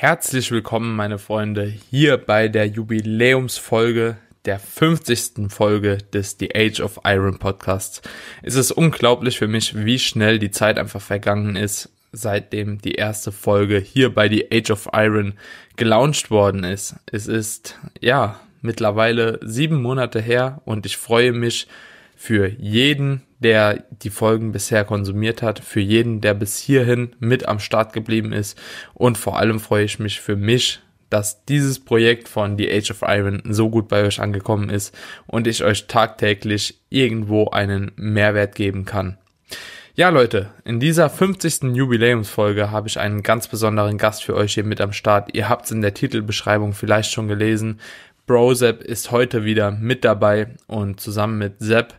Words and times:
Herzlich 0.00 0.52
willkommen, 0.52 0.94
meine 0.94 1.18
Freunde, 1.18 1.64
hier 1.64 2.18
bei 2.18 2.46
der 2.46 2.68
Jubiläumsfolge 2.68 4.16
der 4.44 4.60
50. 4.60 5.48
Folge 5.48 5.98
des 5.98 6.36
The 6.38 6.54
Age 6.54 6.78
of 6.82 7.00
Iron 7.04 7.40
Podcasts. 7.40 8.00
Es 8.44 8.54
ist 8.54 8.70
unglaublich 8.70 9.38
für 9.38 9.48
mich, 9.48 9.74
wie 9.74 9.98
schnell 9.98 10.38
die 10.38 10.52
Zeit 10.52 10.78
einfach 10.78 11.00
vergangen 11.00 11.56
ist, 11.56 11.90
seitdem 12.12 12.80
die 12.80 12.92
erste 12.92 13.32
Folge 13.32 13.78
hier 13.78 14.14
bei 14.14 14.28
The 14.28 14.46
Age 14.52 14.70
of 14.70 14.88
Iron 14.92 15.34
gelauncht 15.74 16.30
worden 16.30 16.62
ist. 16.62 16.94
Es 17.10 17.26
ist, 17.26 17.76
ja, 18.00 18.38
mittlerweile 18.62 19.40
sieben 19.42 19.82
Monate 19.82 20.20
her 20.20 20.62
und 20.64 20.86
ich 20.86 20.96
freue 20.96 21.32
mich 21.32 21.66
für 22.20 22.48
jeden, 22.48 23.22
der 23.38 23.84
die 24.02 24.10
Folgen 24.10 24.50
bisher 24.50 24.84
konsumiert 24.84 25.40
hat, 25.40 25.60
für 25.60 25.78
jeden, 25.78 26.20
der 26.20 26.34
bis 26.34 26.58
hierhin 26.58 27.14
mit 27.20 27.46
am 27.46 27.60
Start 27.60 27.92
geblieben 27.92 28.32
ist 28.32 28.60
und 28.92 29.16
vor 29.16 29.38
allem 29.38 29.60
freue 29.60 29.84
ich 29.84 30.00
mich 30.00 30.20
für 30.20 30.34
mich, 30.34 30.80
dass 31.10 31.44
dieses 31.44 31.78
Projekt 31.78 32.28
von 32.28 32.58
The 32.58 32.70
Age 32.72 32.90
of 32.90 33.02
Iron 33.06 33.40
so 33.48 33.70
gut 33.70 33.86
bei 33.86 34.02
euch 34.02 34.20
angekommen 34.20 34.68
ist 34.68 34.92
und 35.28 35.46
ich 35.46 35.62
euch 35.62 35.86
tagtäglich 35.86 36.80
irgendwo 36.90 37.50
einen 37.50 37.92
Mehrwert 37.94 38.56
geben 38.56 38.84
kann. 38.84 39.16
Ja, 39.94 40.08
Leute, 40.08 40.50
in 40.64 40.80
dieser 40.80 41.10
50. 41.10 41.74
Jubiläumsfolge 41.74 42.72
habe 42.72 42.88
ich 42.88 42.98
einen 42.98 43.22
ganz 43.22 43.46
besonderen 43.46 43.96
Gast 43.96 44.24
für 44.24 44.34
euch 44.34 44.54
hier 44.54 44.64
mit 44.64 44.80
am 44.80 44.92
Start. 44.92 45.34
Ihr 45.34 45.48
habt 45.48 45.66
es 45.66 45.70
in 45.70 45.82
der 45.82 45.94
Titelbeschreibung 45.94 46.72
vielleicht 46.72 47.12
schon 47.12 47.28
gelesen. 47.28 47.78
BroZepp 48.26 48.82
ist 48.82 49.12
heute 49.12 49.44
wieder 49.44 49.70
mit 49.70 50.04
dabei 50.04 50.48
und 50.66 51.00
zusammen 51.00 51.38
mit 51.38 51.54
Sepp 51.60 51.94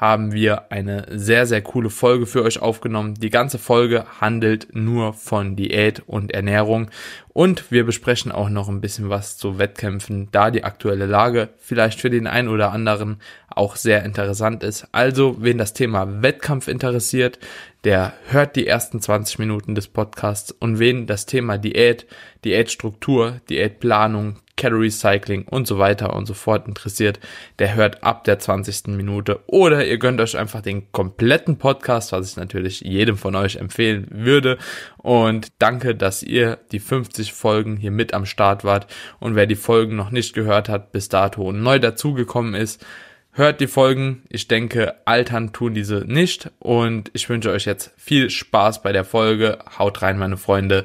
haben 0.00 0.32
wir 0.32 0.72
eine 0.72 1.04
sehr, 1.10 1.44
sehr 1.44 1.60
coole 1.60 1.90
Folge 1.90 2.24
für 2.24 2.42
euch 2.42 2.62
aufgenommen. 2.62 3.14
Die 3.14 3.28
ganze 3.28 3.58
Folge 3.58 4.06
handelt 4.18 4.74
nur 4.74 5.12
von 5.12 5.56
Diät 5.56 6.02
und 6.06 6.32
Ernährung 6.32 6.90
und 7.34 7.70
wir 7.70 7.84
besprechen 7.84 8.32
auch 8.32 8.48
noch 8.48 8.70
ein 8.70 8.80
bisschen 8.80 9.10
was 9.10 9.36
zu 9.36 9.58
Wettkämpfen, 9.58 10.28
da 10.32 10.50
die 10.50 10.64
aktuelle 10.64 11.04
Lage 11.04 11.50
vielleicht 11.58 12.00
für 12.00 12.08
den 12.08 12.26
einen 12.26 12.48
oder 12.48 12.72
anderen 12.72 13.20
auch 13.50 13.76
sehr 13.76 14.02
interessant 14.04 14.62
ist. 14.62 14.88
Also, 14.92 15.36
wen 15.40 15.58
das 15.58 15.74
Thema 15.74 16.22
Wettkampf 16.22 16.68
interessiert, 16.68 17.38
der 17.84 18.14
hört 18.28 18.56
die 18.56 18.66
ersten 18.66 19.02
20 19.02 19.38
Minuten 19.38 19.74
des 19.74 19.88
Podcasts 19.88 20.50
und 20.50 20.78
wen 20.78 21.06
das 21.06 21.26
Thema 21.26 21.58
Diät, 21.58 22.06
Diätstruktur, 22.42 23.40
Diätplanung, 23.50 24.36
Calorie 24.60 24.90
Cycling 24.90 25.44
und 25.48 25.66
so 25.66 25.78
weiter 25.78 26.14
und 26.14 26.26
so 26.26 26.34
fort 26.34 26.68
interessiert, 26.68 27.18
der 27.58 27.74
hört 27.74 28.04
ab 28.04 28.24
der 28.24 28.38
20. 28.38 28.88
Minute 28.88 29.40
oder 29.46 29.86
ihr 29.86 29.98
gönnt 29.98 30.20
euch 30.20 30.36
einfach 30.36 30.60
den 30.60 30.92
kompletten 30.92 31.56
Podcast, 31.56 32.12
was 32.12 32.30
ich 32.30 32.36
natürlich 32.36 32.82
jedem 32.82 33.16
von 33.16 33.34
euch 33.34 33.56
empfehlen 33.56 34.06
würde. 34.10 34.58
Und 34.98 35.48
danke, 35.58 35.94
dass 35.94 36.22
ihr 36.22 36.58
die 36.72 36.78
50 36.78 37.32
Folgen 37.32 37.78
hier 37.78 37.90
mit 37.90 38.12
am 38.12 38.26
Start 38.26 38.62
wart. 38.62 38.86
Und 39.18 39.34
wer 39.34 39.46
die 39.46 39.56
Folgen 39.56 39.96
noch 39.96 40.10
nicht 40.10 40.34
gehört 40.34 40.68
hat, 40.68 40.92
bis 40.92 41.08
dato 41.08 41.48
und 41.48 41.62
neu 41.62 41.78
dazugekommen 41.78 42.54
ist, 42.54 42.84
hört 43.32 43.62
die 43.62 43.66
Folgen. 43.66 44.24
Ich 44.28 44.46
denke, 44.46 44.94
altern 45.06 45.54
tun 45.54 45.72
diese 45.72 46.04
nicht. 46.06 46.50
Und 46.58 47.10
ich 47.14 47.26
wünsche 47.30 47.50
euch 47.50 47.64
jetzt 47.64 47.92
viel 47.96 48.28
Spaß 48.28 48.82
bei 48.82 48.92
der 48.92 49.04
Folge. 49.04 49.58
Haut 49.78 50.02
rein, 50.02 50.18
meine 50.18 50.36
Freunde. 50.36 50.84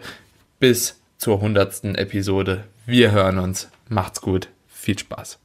Bis 0.62 1.02
zur 1.18 1.36
100. 1.36 1.98
Episode. 1.98 2.64
Wir 2.88 3.12
hören 3.12 3.40
uns. 3.40 3.70
Macht's 3.90 4.22
gut. 4.22 4.50
Viel 4.68 5.00
Spaß. 5.00 5.40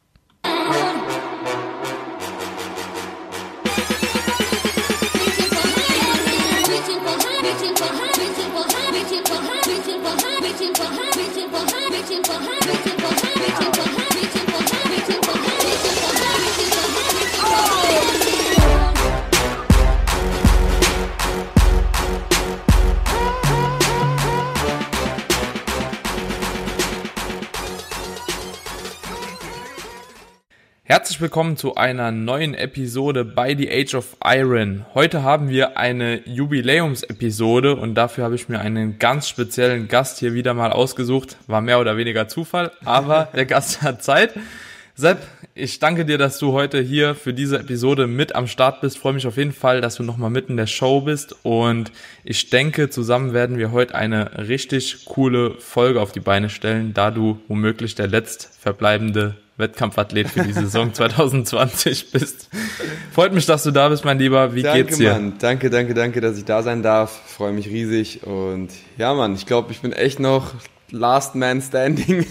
Herzlich 30.90 31.20
willkommen 31.20 31.56
zu 31.56 31.76
einer 31.76 32.10
neuen 32.10 32.52
Episode 32.52 33.24
bei 33.24 33.56
The 33.56 33.70
Age 33.70 33.94
of 33.94 34.16
Iron. 34.24 34.84
Heute 34.92 35.22
haben 35.22 35.48
wir 35.48 35.78
eine 35.78 36.20
Jubiläumsepisode 36.28 37.76
und 37.76 37.94
dafür 37.94 38.24
habe 38.24 38.34
ich 38.34 38.48
mir 38.48 38.58
einen 38.58 38.98
ganz 38.98 39.28
speziellen 39.28 39.86
Gast 39.86 40.18
hier 40.18 40.34
wieder 40.34 40.52
mal 40.52 40.72
ausgesucht. 40.72 41.36
War 41.46 41.60
mehr 41.60 41.78
oder 41.78 41.96
weniger 41.96 42.26
Zufall, 42.26 42.72
aber 42.84 43.28
der 43.36 43.46
Gast 43.46 43.82
hat 43.82 44.02
Zeit. 44.02 44.34
Sepp, 44.96 45.18
ich 45.54 45.78
danke 45.78 46.04
dir, 46.04 46.18
dass 46.18 46.40
du 46.40 46.54
heute 46.54 46.80
hier 46.80 47.14
für 47.14 47.32
diese 47.32 47.60
Episode 47.60 48.08
mit 48.08 48.34
am 48.34 48.48
Start 48.48 48.80
bist. 48.80 48.98
Freue 48.98 49.12
mich 49.12 49.28
auf 49.28 49.36
jeden 49.36 49.52
Fall, 49.52 49.80
dass 49.80 49.94
du 49.94 50.02
nochmal 50.02 50.30
mitten 50.30 50.54
in 50.54 50.56
der 50.56 50.66
Show 50.66 51.02
bist. 51.02 51.36
Und 51.44 51.92
ich 52.24 52.50
denke, 52.50 52.90
zusammen 52.90 53.32
werden 53.32 53.58
wir 53.58 53.70
heute 53.70 53.94
eine 53.94 54.48
richtig 54.48 55.04
coole 55.04 55.54
Folge 55.60 56.00
auf 56.00 56.10
die 56.10 56.18
Beine 56.18 56.50
stellen, 56.50 56.94
da 56.94 57.12
du 57.12 57.38
womöglich 57.46 57.94
der 57.94 58.08
letzt 58.08 58.58
verbleibende 58.58 59.36
Wettkampfathlet 59.60 60.28
für 60.28 60.42
die 60.42 60.52
Saison 60.52 60.92
2020 60.94 62.10
bist. 62.12 62.48
Freut 63.12 63.32
mich, 63.32 63.46
dass 63.46 63.62
du 63.62 63.70
da 63.70 63.88
bist, 63.88 64.04
mein 64.04 64.18
Lieber. 64.18 64.54
Wie 64.54 64.62
danke, 64.62 64.84
geht's 64.84 64.98
dir? 64.98 65.12
Mann. 65.12 65.34
Danke, 65.38 65.70
danke, 65.70 65.94
danke, 65.94 66.20
dass 66.20 66.38
ich 66.38 66.44
da 66.44 66.62
sein 66.62 66.82
darf. 66.82 67.20
Freue 67.26 67.52
mich 67.52 67.68
riesig 67.68 68.24
und 68.26 68.68
ja, 68.98 69.14
Mann, 69.14 69.34
ich 69.34 69.46
glaube, 69.46 69.72
ich 69.72 69.80
bin 69.80 69.92
echt 69.92 70.20
noch 70.20 70.54
Last 70.92 71.34
Man 71.34 71.60
Standing. 71.60 72.26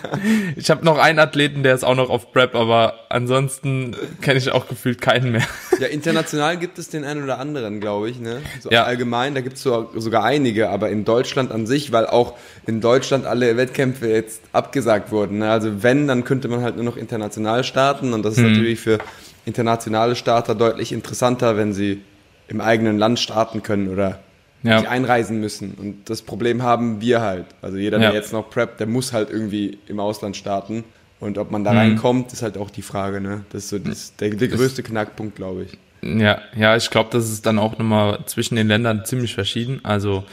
ich 0.56 0.70
habe 0.70 0.84
noch 0.84 0.98
einen 0.98 1.18
Athleten, 1.18 1.62
der 1.62 1.74
ist 1.74 1.84
auch 1.84 1.94
noch 1.94 2.10
auf 2.10 2.32
Prep, 2.32 2.54
aber 2.54 2.94
ansonsten 3.08 3.96
kenne 4.20 4.38
ich 4.38 4.52
auch 4.52 4.68
gefühlt 4.68 5.00
keinen 5.00 5.32
mehr. 5.32 5.46
ja, 5.78 5.86
international 5.88 6.56
gibt 6.56 6.78
es 6.78 6.88
den 6.88 7.04
einen 7.04 7.22
oder 7.22 7.38
anderen, 7.38 7.80
glaube 7.80 8.10
ich. 8.10 8.20
Ne? 8.20 8.42
So 8.60 8.70
ja. 8.70 8.84
Allgemein, 8.84 9.34
da 9.34 9.40
gibt 9.40 9.56
es 9.56 9.62
sogar 9.62 10.24
einige, 10.24 10.70
aber 10.70 10.90
in 10.90 11.04
Deutschland 11.04 11.52
an 11.52 11.66
sich, 11.66 11.92
weil 11.92 12.06
auch 12.06 12.34
in 12.66 12.80
Deutschland 12.80 13.26
alle 13.26 13.56
Wettkämpfe 13.56 14.08
jetzt 14.08 14.42
abgesagt 14.52 15.10
wurden. 15.10 15.38
Ne? 15.38 15.50
Also 15.50 15.82
wenn, 15.82 16.08
dann 16.08 16.24
könnte 16.24 16.48
man 16.48 16.62
halt 16.62 16.76
nur 16.76 16.84
noch 16.84 16.96
international 16.96 17.64
starten 17.64 18.12
und 18.12 18.24
das 18.24 18.34
ist 18.34 18.40
mhm. 18.40 18.52
natürlich 18.52 18.80
für 18.80 18.98
internationale 19.46 20.16
Starter 20.16 20.54
deutlich 20.54 20.92
interessanter, 20.92 21.56
wenn 21.56 21.72
sie 21.72 22.02
im 22.48 22.60
eigenen 22.60 22.98
Land 22.98 23.18
starten 23.18 23.62
können 23.62 23.88
oder 23.88 24.20
ja. 24.62 24.80
nicht 24.80 24.88
einreisen 24.88 25.40
müssen. 25.40 25.74
Und 25.74 26.10
das 26.10 26.22
Problem 26.22 26.62
haben 26.62 27.00
wir 27.00 27.20
halt. 27.20 27.46
Also 27.62 27.78
jeder, 27.78 27.98
der 27.98 28.10
ja. 28.10 28.14
jetzt 28.14 28.32
noch 28.32 28.50
preppt, 28.50 28.80
der 28.80 28.86
muss 28.86 29.12
halt 29.12 29.30
irgendwie 29.30 29.78
im 29.86 30.00
Ausland 30.00 30.36
starten. 30.36 30.84
Und 31.18 31.38
ob 31.38 31.50
man 31.50 31.64
da 31.64 31.72
mhm. 31.72 31.78
reinkommt, 31.78 32.32
ist 32.32 32.42
halt 32.42 32.56
auch 32.56 32.70
die 32.70 32.82
Frage. 32.82 33.20
Ne? 33.20 33.44
Das 33.50 33.64
ist 33.64 33.70
so 33.70 33.78
das, 33.78 34.16
der, 34.16 34.30
der 34.30 34.48
größte 34.48 34.82
Knackpunkt, 34.82 35.36
glaube 35.36 35.64
ich. 35.64 35.78
Ja, 36.02 36.40
ja, 36.56 36.76
ich 36.76 36.88
glaube, 36.88 37.10
das 37.12 37.30
ist 37.30 37.44
dann 37.44 37.58
auch 37.58 37.76
nochmal 37.76 38.20
zwischen 38.24 38.56
den 38.56 38.68
Ländern 38.68 39.04
ziemlich 39.04 39.34
verschieden. 39.34 39.80
Also 39.82 40.24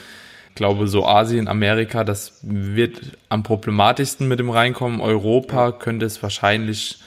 ich 0.49 0.55
glaube, 0.55 0.87
so 0.87 1.05
Asien, 1.05 1.49
Amerika, 1.49 2.03
das 2.03 2.39
wird 2.41 3.17
am 3.27 3.43
problematischsten 3.43 4.27
mit 4.27 4.39
dem 4.39 4.49
Reinkommen. 4.49 5.01
Europa 5.01 5.73
könnte 5.73 6.05
es 6.05 6.23
wahrscheinlich 6.23 6.99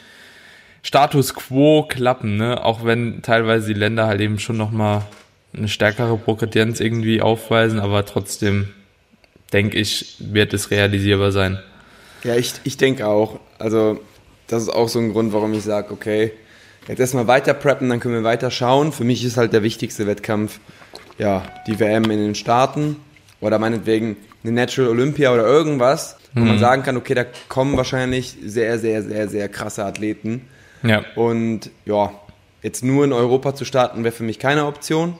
Status 0.82 1.34
quo 1.34 1.84
klappen, 1.88 2.36
ne? 2.36 2.64
Auch 2.64 2.84
wenn 2.84 3.22
teilweise 3.22 3.72
die 3.72 3.78
Länder 3.80 4.06
halt 4.06 4.20
eben 4.20 4.38
schon 4.38 4.56
nochmal 4.56 5.02
eine 5.56 5.68
stärkere 5.68 6.16
Progredienz 6.16 6.80
irgendwie 6.80 7.20
aufweisen, 7.20 7.80
aber 7.80 8.04
trotzdem 8.06 8.68
denke 9.52 9.78
ich, 9.78 10.16
wird 10.18 10.54
es 10.54 10.70
realisierbar 10.70 11.32
sein. 11.32 11.58
Ja, 12.22 12.36
ich, 12.36 12.54
ich 12.64 12.76
denke 12.76 13.06
auch. 13.06 13.40
Also, 13.58 14.00
das 14.46 14.62
ist 14.62 14.68
auch 14.68 14.88
so 14.88 14.98
ein 14.98 15.12
Grund, 15.12 15.32
warum 15.32 15.52
ich 15.54 15.62
sage, 15.62 15.92
okay, 15.92 16.32
jetzt 16.88 17.00
erstmal 17.00 17.26
weiter 17.26 17.54
preppen, 17.54 17.88
dann 17.88 18.00
können 18.00 18.14
wir 18.14 18.24
weiter 18.24 18.50
schauen. 18.50 18.92
Für 18.92 19.04
mich 19.04 19.24
ist 19.24 19.36
halt 19.36 19.52
der 19.52 19.62
wichtigste 19.62 20.06
Wettkampf, 20.06 20.60
ja, 21.18 21.42
die 21.66 21.78
WM 21.80 22.04
in 22.04 22.18
den 22.18 22.34
Staaten 22.34 22.96
oder 23.40 23.58
meinetwegen 23.58 24.16
eine 24.42 24.52
Natural 24.52 24.90
Olympia 24.90 25.32
oder 25.32 25.44
irgendwas, 25.44 26.16
wo 26.34 26.40
mhm. 26.40 26.48
man 26.48 26.58
sagen 26.58 26.82
kann, 26.82 26.96
okay, 26.96 27.14
da 27.14 27.24
kommen 27.48 27.76
wahrscheinlich 27.76 28.36
sehr, 28.44 28.78
sehr, 28.78 29.02
sehr, 29.02 29.28
sehr 29.28 29.48
krasse 29.48 29.84
Athleten. 29.84 30.48
Ja. 30.82 31.04
Und 31.14 31.70
ja, 31.84 32.12
jetzt 32.62 32.82
nur 32.84 33.04
in 33.04 33.12
Europa 33.12 33.54
zu 33.54 33.64
starten, 33.64 34.04
wäre 34.04 34.14
für 34.14 34.24
mich 34.24 34.38
keine 34.38 34.66
Option. 34.66 35.18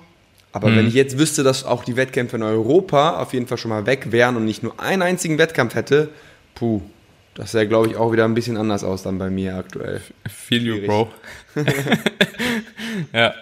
Aber 0.53 0.69
mhm. 0.69 0.77
wenn 0.77 0.89
ich 0.89 0.95
jetzt 0.95 1.19
wüsste, 1.19 1.43
dass 1.43 1.65
auch 1.65 1.85
die 1.85 1.97
Wettkämpfe 1.97 2.37
in 2.37 2.43
Europa 2.43 3.21
auf 3.21 3.33
jeden 3.33 3.47
Fall 3.47 3.59
schon 3.59 3.71
mal 3.71 3.87
weg 3.87 4.11
wären 4.11 4.37
und 4.37 4.45
nicht 4.45 4.63
nur 4.63 4.81
einen 4.81 5.03
einzigen 5.03 5.39
Wettkampf 5.39 5.75
hätte, 5.75 6.09
puh, 6.55 6.83
das 7.35 7.53
sähe, 7.53 7.69
glaube 7.69 7.89
ich, 7.89 7.97
auch 7.97 8.13
wieder 8.13 8.25
ein 8.25 8.35
bisschen 8.35 8.57
anders 8.57 8.83
aus 8.83 9.03
dann 9.03 9.19
bei 9.19 9.31
mir 9.31 9.57
aktuell. 9.57 10.01
Feel 10.29 10.63
you, 10.63 10.87
Bro. 10.87 11.11
ja, 13.13 13.35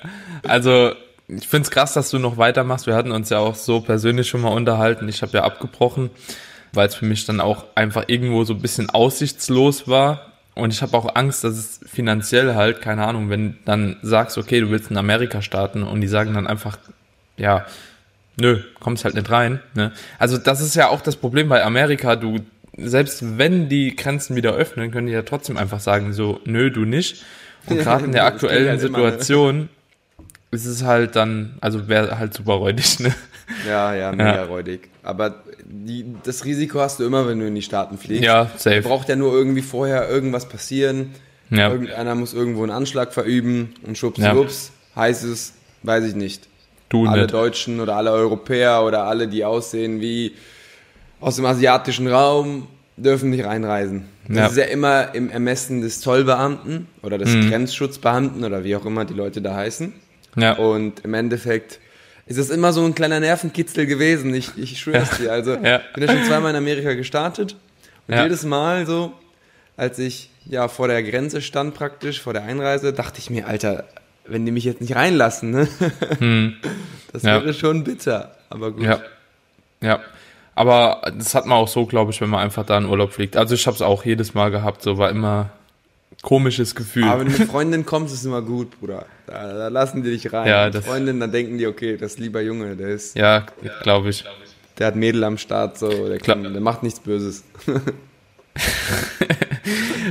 also 0.43 0.93
ich 1.28 1.49
finde 1.49 1.66
es 1.66 1.70
krass, 1.70 1.94
dass 1.94 2.10
du 2.10 2.19
noch 2.19 2.37
weitermachst. 2.37 2.87
Wir 2.87 2.94
hatten 2.94 3.12
uns 3.12 3.31
ja 3.31 3.38
auch 3.38 3.54
so 3.54 3.81
persönlich 3.81 4.28
schon 4.28 4.43
mal 4.43 4.52
unterhalten. 4.52 5.08
Ich 5.08 5.22
habe 5.22 5.32
ja 5.32 5.44
abgebrochen, 5.44 6.11
weil 6.72 6.88
es 6.88 6.94
für 6.94 7.06
mich 7.06 7.25
dann 7.25 7.40
auch 7.40 7.64
einfach 7.75 8.04
irgendwo 8.08 8.44
so 8.44 8.54
ein 8.54 8.61
bisschen 8.61 8.90
aussichtslos 8.90 9.88
war. 9.88 10.32
Und 10.54 10.72
ich 10.72 10.82
habe 10.82 10.96
auch 10.96 11.14
Angst, 11.14 11.44
dass 11.44 11.56
es 11.56 11.81
finanziell 11.87 12.54
halt, 12.54 12.81
keine 12.82 13.06
Ahnung, 13.06 13.31
wenn 13.31 13.58
dann 13.64 13.96
sagst, 14.02 14.38
okay, 14.38 14.61
du 14.61 14.70
willst 14.70 14.90
in 14.90 14.96
Amerika 14.96 15.40
starten 15.40 15.82
und 15.82 16.00
die 16.00 16.08
sagen 16.08 16.34
dann 16.34 16.46
einfach, 16.46 16.78
ja, 17.38 17.67
nö, 18.40 18.61
kommst 18.81 19.05
halt 19.05 19.14
nicht 19.14 19.31
rein. 19.31 19.61
Ne? 19.75 19.93
Also 20.19 20.38
das 20.38 20.61
ist 20.61 20.75
ja 20.76 20.88
auch 20.88 21.00
das 21.00 21.17
Problem 21.17 21.49
bei 21.49 21.64
Amerika. 21.64 22.17
Du, 22.17 22.38
selbst 22.76 23.38
wenn 23.38 23.69
die 23.69 23.96
Grenzen 23.96 24.37
wieder 24.37 24.52
öffnen, 24.55 24.90
können 24.90 25.06
die 25.06 25.12
ja 25.12 25.23
trotzdem 25.23 25.56
einfach 25.56 25.81
sagen, 25.81 26.12
so, 26.12 26.40
nö, 26.44 26.70
du 26.70 26.85
nicht. 26.85 27.25
Und 27.67 27.79
gerade 27.82 28.05
in 28.05 28.12
der 28.12 28.25
aktuellen 28.26 28.69
halt 28.69 28.82
immer, 28.82 28.99
ne? 28.99 29.05
Situation 29.12 29.69
ist 30.50 30.64
es 30.67 30.82
halt 30.82 31.17
dann, 31.17 31.55
also 31.61 31.88
wäre 31.88 32.19
halt 32.19 32.32
super 32.35 32.55
räudig, 32.55 33.00
ne? 33.00 33.14
Ja, 33.67 33.94
ja, 33.94 34.12
mega 34.12 34.37
Ja. 34.37 34.44
räudig. 34.44 34.88
Aber 35.02 35.43
die, 35.64 36.06
das 36.23 36.44
Risiko 36.44 36.81
hast 36.81 37.00
du 37.00 37.05
immer, 37.05 37.26
wenn 37.26 37.38
du 37.40 37.46
in 37.46 37.55
die 37.55 37.62
Staaten 37.62 37.99
fliegst. 37.99 38.25
Ja, 38.25 38.50
safe. 38.56 38.82
Braucht 38.82 39.08
ja 39.08 39.17
nur 39.17 39.32
irgendwie 39.35 39.62
vorher 39.62 40.08
irgendwas 40.08 40.49
passieren. 40.49 41.11
Ja. 41.50 41.70
Irgendeiner 41.70 42.14
muss 42.14 42.35
irgendwo 42.35 42.62
einen 42.62 42.73
Anschlag 42.73 43.12
verüben 43.12 43.75
und 43.87 43.96
schubs, 43.99 44.19
Ja. 44.19 44.32
schwupps, 44.32 44.70
heißt 44.96 45.25
es, 45.25 45.55
weiß 45.82 46.05
ich 46.05 46.14
nicht. 46.14 46.46
Du 46.88 47.06
alle 47.06 47.23
nicht. 47.23 47.35
Deutschen 47.35 47.81
oder 47.81 47.96
alle 47.96 48.11
Europäer 48.12 48.82
oder 48.85 49.05
alle, 49.05 49.29
die 49.29 49.44
aussehen 49.44 50.00
wie 50.00 50.35
aus 51.20 51.37
dem 51.37 51.44
asiatischen 51.46 52.06
Raum, 52.08 52.67
dürfen 52.96 53.31
nicht 53.31 53.44
reinreisen. 53.44 54.06
Das 54.29 54.37
Ja. 54.37 54.46
ist 54.46 54.56
ja 54.56 54.64
immer 54.64 55.14
im 55.14 55.31
Ermessen 55.31 55.81
des 55.82 56.00
Zollbeamten 56.00 56.87
oder 57.02 57.19
des 57.19 57.31
Mhm. 57.35 57.49
Grenzschutzbeamten 57.50 58.44
oder 58.44 58.64
wie 58.64 58.75
auch 58.76 58.85
immer 58.87 59.05
die 59.05 59.14
Leute 59.14 59.40
da 59.43 59.55
heißen. 59.55 59.93
Ja. 60.37 60.55
Und 60.55 61.00
im 61.05 61.14
Endeffekt 61.14 61.81
ist 62.26 62.38
es 62.38 62.50
immer 62.50 62.73
so 62.73 62.85
ein 62.85 62.94
kleiner 62.94 63.20
Nervenkitzel 63.20 63.87
gewesen. 63.87 64.35
Ich, 64.35 64.50
ich 64.56 64.79
schwöre 64.81 64.99
es 65.02 65.11
dir. 65.19 65.32
Also, 65.32 65.52
Ja. 65.55 65.81
bin 65.94 66.05
ja 66.06 66.12
schon 66.12 66.25
zweimal 66.25 66.50
in 66.50 66.56
Amerika 66.56 66.94
gestartet. 66.94 67.56
Und 68.06 68.14
Ja. 68.14 68.23
jedes 68.25 68.44
Mal 68.44 68.87
so, 68.87 69.12
als 69.76 69.99
ich 69.99 70.31
ja 70.44 70.69
vor 70.69 70.88
der 70.88 71.02
Grenze 71.02 71.40
stand 71.40 71.75
praktisch, 71.75 72.20
vor 72.20 72.32
der 72.32 72.43
Einreise, 72.43 72.93
dachte 72.93 73.19
ich 73.19 73.31
mir, 73.31 73.46
Alter, 73.46 73.85
wenn 74.28 74.44
die 74.46 74.52
mich 74.52 74.64
jetzt 74.64 74.80
nicht 74.80 74.94
reinlassen, 74.94 75.50
ne? 75.50 75.69
Das 77.12 77.22
Hm. 77.22 77.28
Ja. 77.28 77.42
wäre 77.42 77.54
schon 77.54 77.84
bitter. 77.84 78.34
Aber 78.50 78.70
gut. 78.72 78.82
Ja. 78.84 79.00
Ja. 79.80 80.00
Aber 80.54 81.02
das 81.16 81.34
hat 81.34 81.46
man 81.46 81.56
auch 81.58 81.69
so, 81.69 81.86
glaube 81.86 82.10
ich, 82.12 82.20
wenn 82.20 82.28
man 82.28 82.40
einfach 82.40 82.66
da 82.66 82.76
in 82.78 82.84
Urlaub 82.86 83.12
fliegt. 83.12 83.36
Also 83.36 83.54
ich 83.54 83.66
habe 83.66 83.75
es 83.76 83.80
auch 83.82 84.04
jedes 84.04 84.34
Mal 84.34 84.50
gehabt, 84.50 84.82
so 84.82 84.98
war 84.98 85.08
immer 85.10 85.50
komisches 86.22 86.75
Gefühl. 86.75 87.04
Aber 87.04 87.20
wenn 87.20 87.32
du 87.32 87.38
mit 87.38 87.48
Freundin 87.50 87.86
kommst, 87.86 88.12
ist 88.12 88.25
immer 88.25 88.42
gut, 88.42 88.78
Bruder. 88.80 89.06
Da, 89.26 89.52
da 89.52 89.69
lassen 89.69 90.02
die 90.02 90.10
dich 90.10 90.32
rein. 90.32 90.48
Ja, 90.48 90.64
mit 90.66 90.75
das- 90.75 90.84
Freundin, 90.84 91.20
dann 91.20 91.30
denken 91.32 91.58
die, 91.58 91.66
okay, 91.66 91.96
das 91.96 92.12
ist 92.14 92.19
lieber 92.19 92.40
Junge, 92.42 92.75
der 92.76 92.88
ist, 92.88 93.16
ja, 93.16 93.46
glaube 93.82 94.10
ich. 94.10 94.25
der 94.78 94.88
hat 94.88 94.96
Mädel 94.96 95.22
am 95.25 95.38
Start, 95.38 95.78
so, 95.78 96.08
der, 96.08 96.19
kann, 96.19 96.42
der 96.42 96.60
macht 96.60 96.82
nichts 96.82 96.98
Böses. 97.00 97.44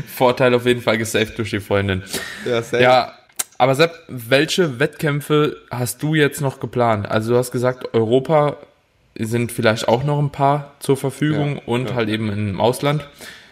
Vorteil 0.07 0.53
auf 0.53 0.65
jeden 0.65 0.81
Fall 0.81 0.97
gesaved 0.97 1.37
durch 1.37 1.49
die 1.49 1.59
Freundin. 1.59 2.03
Ja, 2.45 2.61
safe. 2.61 2.81
Ja, 2.83 3.13
aber 3.57 3.75
Sepp, 3.75 3.91
welche 4.07 4.79
Wettkämpfe 4.79 5.57
hast 5.71 6.03
du 6.03 6.15
jetzt 6.15 6.41
noch 6.41 6.59
geplant? 6.59 7.09
Also 7.09 7.33
du 7.33 7.37
hast 7.37 7.51
gesagt, 7.51 7.93
Europa 7.93 8.57
sind 9.19 9.51
vielleicht 9.51 9.87
auch 9.87 10.03
noch 10.03 10.19
ein 10.19 10.31
paar 10.31 10.73
zur 10.79 10.95
Verfügung 10.97 11.55
Ja, 11.57 11.61
und 11.65 11.89
ja. 11.89 11.95
halt 11.95 12.09
eben 12.09 12.31
im 12.31 12.59
Ausland. 12.61 13.07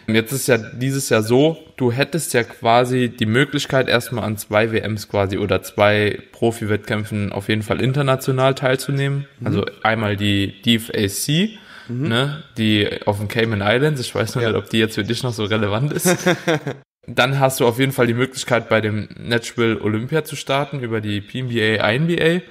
Jetzt 0.08 0.30
ist 0.30 0.46
ja 0.46 0.56
dieses 0.58 1.08
Jahr 1.08 1.24
so, 1.24 1.56
du 1.76 1.90
hättest 1.90 2.32
ja 2.32 2.44
quasi 2.44 3.08
die 3.08 3.26
Möglichkeit, 3.26 3.88
erstmal 3.88 4.22
an 4.22 4.36
zwei 4.36 4.70
WMs 4.70 5.08
quasi 5.08 5.36
oder 5.36 5.64
zwei 5.64 6.20
Profi-Wettkämpfen 6.30 7.32
auf 7.32 7.48
jeden 7.48 7.62
Fall 7.62 7.80
international 7.80 8.54
teilzunehmen. 8.54 9.26
Mhm. 9.40 9.46
Also 9.48 9.66
einmal 9.82 10.16
die 10.16 10.54
DFAC, 10.62 11.58
ne, 11.88 12.44
die 12.56 12.88
auf 13.04 13.18
den 13.18 13.26
Cayman 13.26 13.60
Islands. 13.62 14.00
Ich 14.00 14.14
weiß 14.14 14.36
noch 14.36 14.42
Ja. 14.42 14.50
nicht, 14.50 14.58
ob 14.58 14.70
die 14.70 14.78
jetzt 14.78 14.94
für 14.94 15.02
dich 15.02 15.24
noch 15.24 15.32
so 15.32 15.44
relevant 15.44 15.92
ist. 15.92 16.06
Dann 17.06 17.38
hast 17.38 17.60
du 17.60 17.66
auf 17.66 17.78
jeden 17.78 17.92
Fall 17.92 18.06
die 18.06 18.14
Möglichkeit, 18.14 18.68
bei 18.68 18.80
dem 18.80 19.08
Nashville 19.16 19.80
Olympia 19.80 20.24
zu 20.24 20.36
starten, 20.36 20.80
über 20.80 21.00
die 21.00 21.20
PNBA, 21.20 21.88
INBA. 21.88 22.42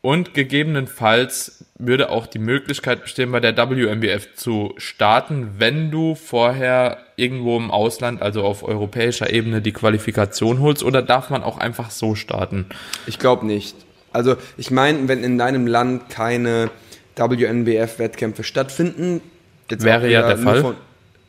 Und 0.00 0.32
gegebenenfalls 0.32 1.64
würde 1.78 2.10
auch 2.10 2.26
die 2.26 2.38
Möglichkeit 2.38 3.02
bestehen, 3.02 3.30
bei 3.32 3.40
der 3.40 3.56
WMBF 3.56 4.34
zu 4.34 4.74
starten, 4.76 5.54
wenn 5.58 5.90
du 5.90 6.14
vorher 6.14 6.98
irgendwo 7.16 7.56
im 7.56 7.70
Ausland, 7.70 8.22
also 8.22 8.42
auf 8.42 8.62
europäischer 8.62 9.32
Ebene, 9.32 9.60
die 9.60 9.72
Qualifikation 9.72 10.60
holst. 10.60 10.82
Oder 10.82 11.02
darf 11.02 11.30
man 11.30 11.42
auch 11.42 11.58
einfach 11.58 11.90
so 11.90 12.14
starten? 12.14 12.66
Ich 13.06 13.18
glaube 13.18 13.46
nicht. 13.46 13.76
Also 14.12 14.36
ich 14.56 14.70
meine, 14.70 15.08
wenn 15.08 15.22
in 15.22 15.36
deinem 15.36 15.66
Land 15.66 16.08
keine 16.08 16.70
WNBF-Wettkämpfe 17.16 18.44
stattfinden, 18.44 19.20
Wäre 19.68 20.10
ja 20.10 20.26
der 20.26 20.38
Fall. 20.38 20.76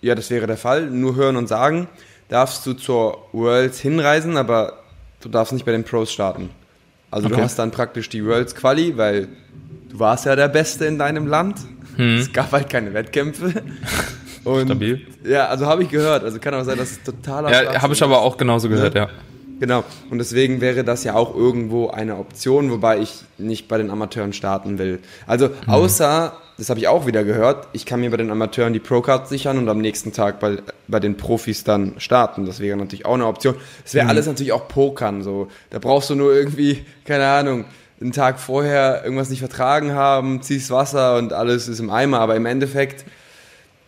ja, 0.01 0.15
das 0.15 0.29
wäre 0.29 0.47
der 0.47 0.57
Fall. 0.57 0.85
Nur 0.89 1.15
hören 1.15 1.35
und 1.35 1.47
sagen, 1.47 1.89
darfst 2.29 2.65
du 2.65 2.73
zur 2.73 3.17
Worlds 3.33 3.79
hinreisen, 3.79 4.37
aber 4.37 4.73
du 5.21 5.29
darfst 5.29 5.51
nicht 5.53 5.65
bei 5.65 5.71
den 5.71 5.83
Pros 5.83 6.11
starten. 6.11 6.49
Also 7.11 7.27
Okay. 7.27 7.37
du 7.37 7.43
hast 7.43 7.57
dann 7.59 7.71
praktisch 7.71 8.07
die 8.09 8.25
Worlds 8.25 8.55
Quali, 8.55 8.95
weil 8.97 9.27
du 9.89 9.99
warst 9.99 10.25
ja 10.25 10.35
der 10.35 10.47
Beste 10.47 10.85
in 10.85 10.97
deinem 10.97 11.27
Land. 11.27 11.57
Es 11.97 12.31
gab 12.31 12.51
halt 12.53 12.69
keine 12.69 12.93
Wettkämpfe. 12.93 13.61
Und 14.45 14.67
Stabil. 14.67 15.05
Ja, 15.25 15.47
also 15.47 15.65
habe 15.65 15.83
ich 15.83 15.89
gehört. 15.89 16.23
Also 16.23 16.39
kann 16.39 16.53
auch 16.53 16.63
sein, 16.63 16.77
dass 16.77 16.91
es 16.91 17.03
totaler 17.03 17.51
Ja, 17.51 17.81
habe 17.81 17.93
ich 17.93 18.01
aber 18.01 18.21
auch 18.21 18.37
genauso 18.37 18.69
gehört, 18.69 18.95
ja. 18.95 19.09
Genau. 19.59 19.83
Und 20.09 20.19
deswegen 20.19 20.61
wäre 20.61 20.83
das 20.83 21.03
ja 21.03 21.15
auch 21.15 21.35
irgendwo 21.35 21.89
eine 21.89 22.17
Option, 22.17 22.71
wobei 22.71 22.99
ich 22.99 23.23
nicht 23.37 23.67
bei 23.67 23.77
den 23.77 23.89
Amateuren 23.89 24.33
starten 24.33 24.77
will. 24.77 24.99
Also 25.27 25.49
außer, 25.67 26.33
das 26.57 26.69
habe 26.69 26.79
ich 26.79 26.87
auch 26.87 27.05
wieder 27.05 27.23
gehört, 27.23 27.67
ich 27.73 27.85
kann 27.85 27.99
mir 27.99 28.09
bei 28.09 28.17
den 28.17 28.31
Amateuren 28.31 28.73
die 28.73 28.79
Pro-Card 28.79 29.27
sichern 29.27 29.57
und 29.57 29.67
am 29.67 29.79
nächsten 29.79 30.13
Tag 30.13 30.39
bei, 30.39 30.59
bei 30.87 30.99
den 30.99 31.17
Profis 31.17 31.63
dann 31.63 31.93
starten. 31.97 32.45
Das 32.45 32.59
wäre 32.59 32.77
natürlich 32.77 33.05
auch 33.05 33.15
eine 33.15 33.27
Option. 33.27 33.55
Es 33.85 33.93
wäre 33.93 34.07
alles 34.07 34.27
natürlich 34.27 34.53
auch 34.53 34.67
Pokern. 34.67 35.23
So. 35.23 35.49
Da 35.69 35.79
brauchst 35.79 36.09
du 36.09 36.15
nur 36.15 36.33
irgendwie, 36.33 36.85
keine 37.05 37.27
Ahnung, 37.27 37.65
einen 38.01 38.13
Tag 38.13 38.39
vorher 38.39 39.03
irgendwas 39.03 39.29
nicht 39.29 39.39
vertragen 39.39 39.91
haben, 39.93 40.41
ziehst 40.41 40.71
Wasser 40.71 41.17
und 41.17 41.33
alles 41.33 41.67
ist 41.67 41.79
im 41.79 41.89
Eimer. 41.89 42.21
Aber 42.21 42.37
im 42.37 42.45
Endeffekt, 42.45 43.03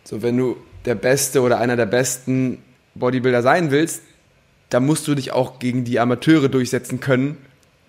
so 0.04 0.22
wenn 0.22 0.36
du 0.36 0.56
der 0.84 0.96
Beste 0.96 1.40
oder 1.40 1.58
einer 1.58 1.76
der 1.76 1.86
besten 1.86 2.58
Bodybuilder 2.94 3.40
sein 3.40 3.70
willst, 3.70 4.02
da 4.72 4.80
musst 4.80 5.06
du 5.06 5.14
dich 5.14 5.32
auch 5.32 5.58
gegen 5.58 5.84
die 5.84 6.00
Amateure 6.00 6.48
durchsetzen 6.48 7.00
können. 7.00 7.36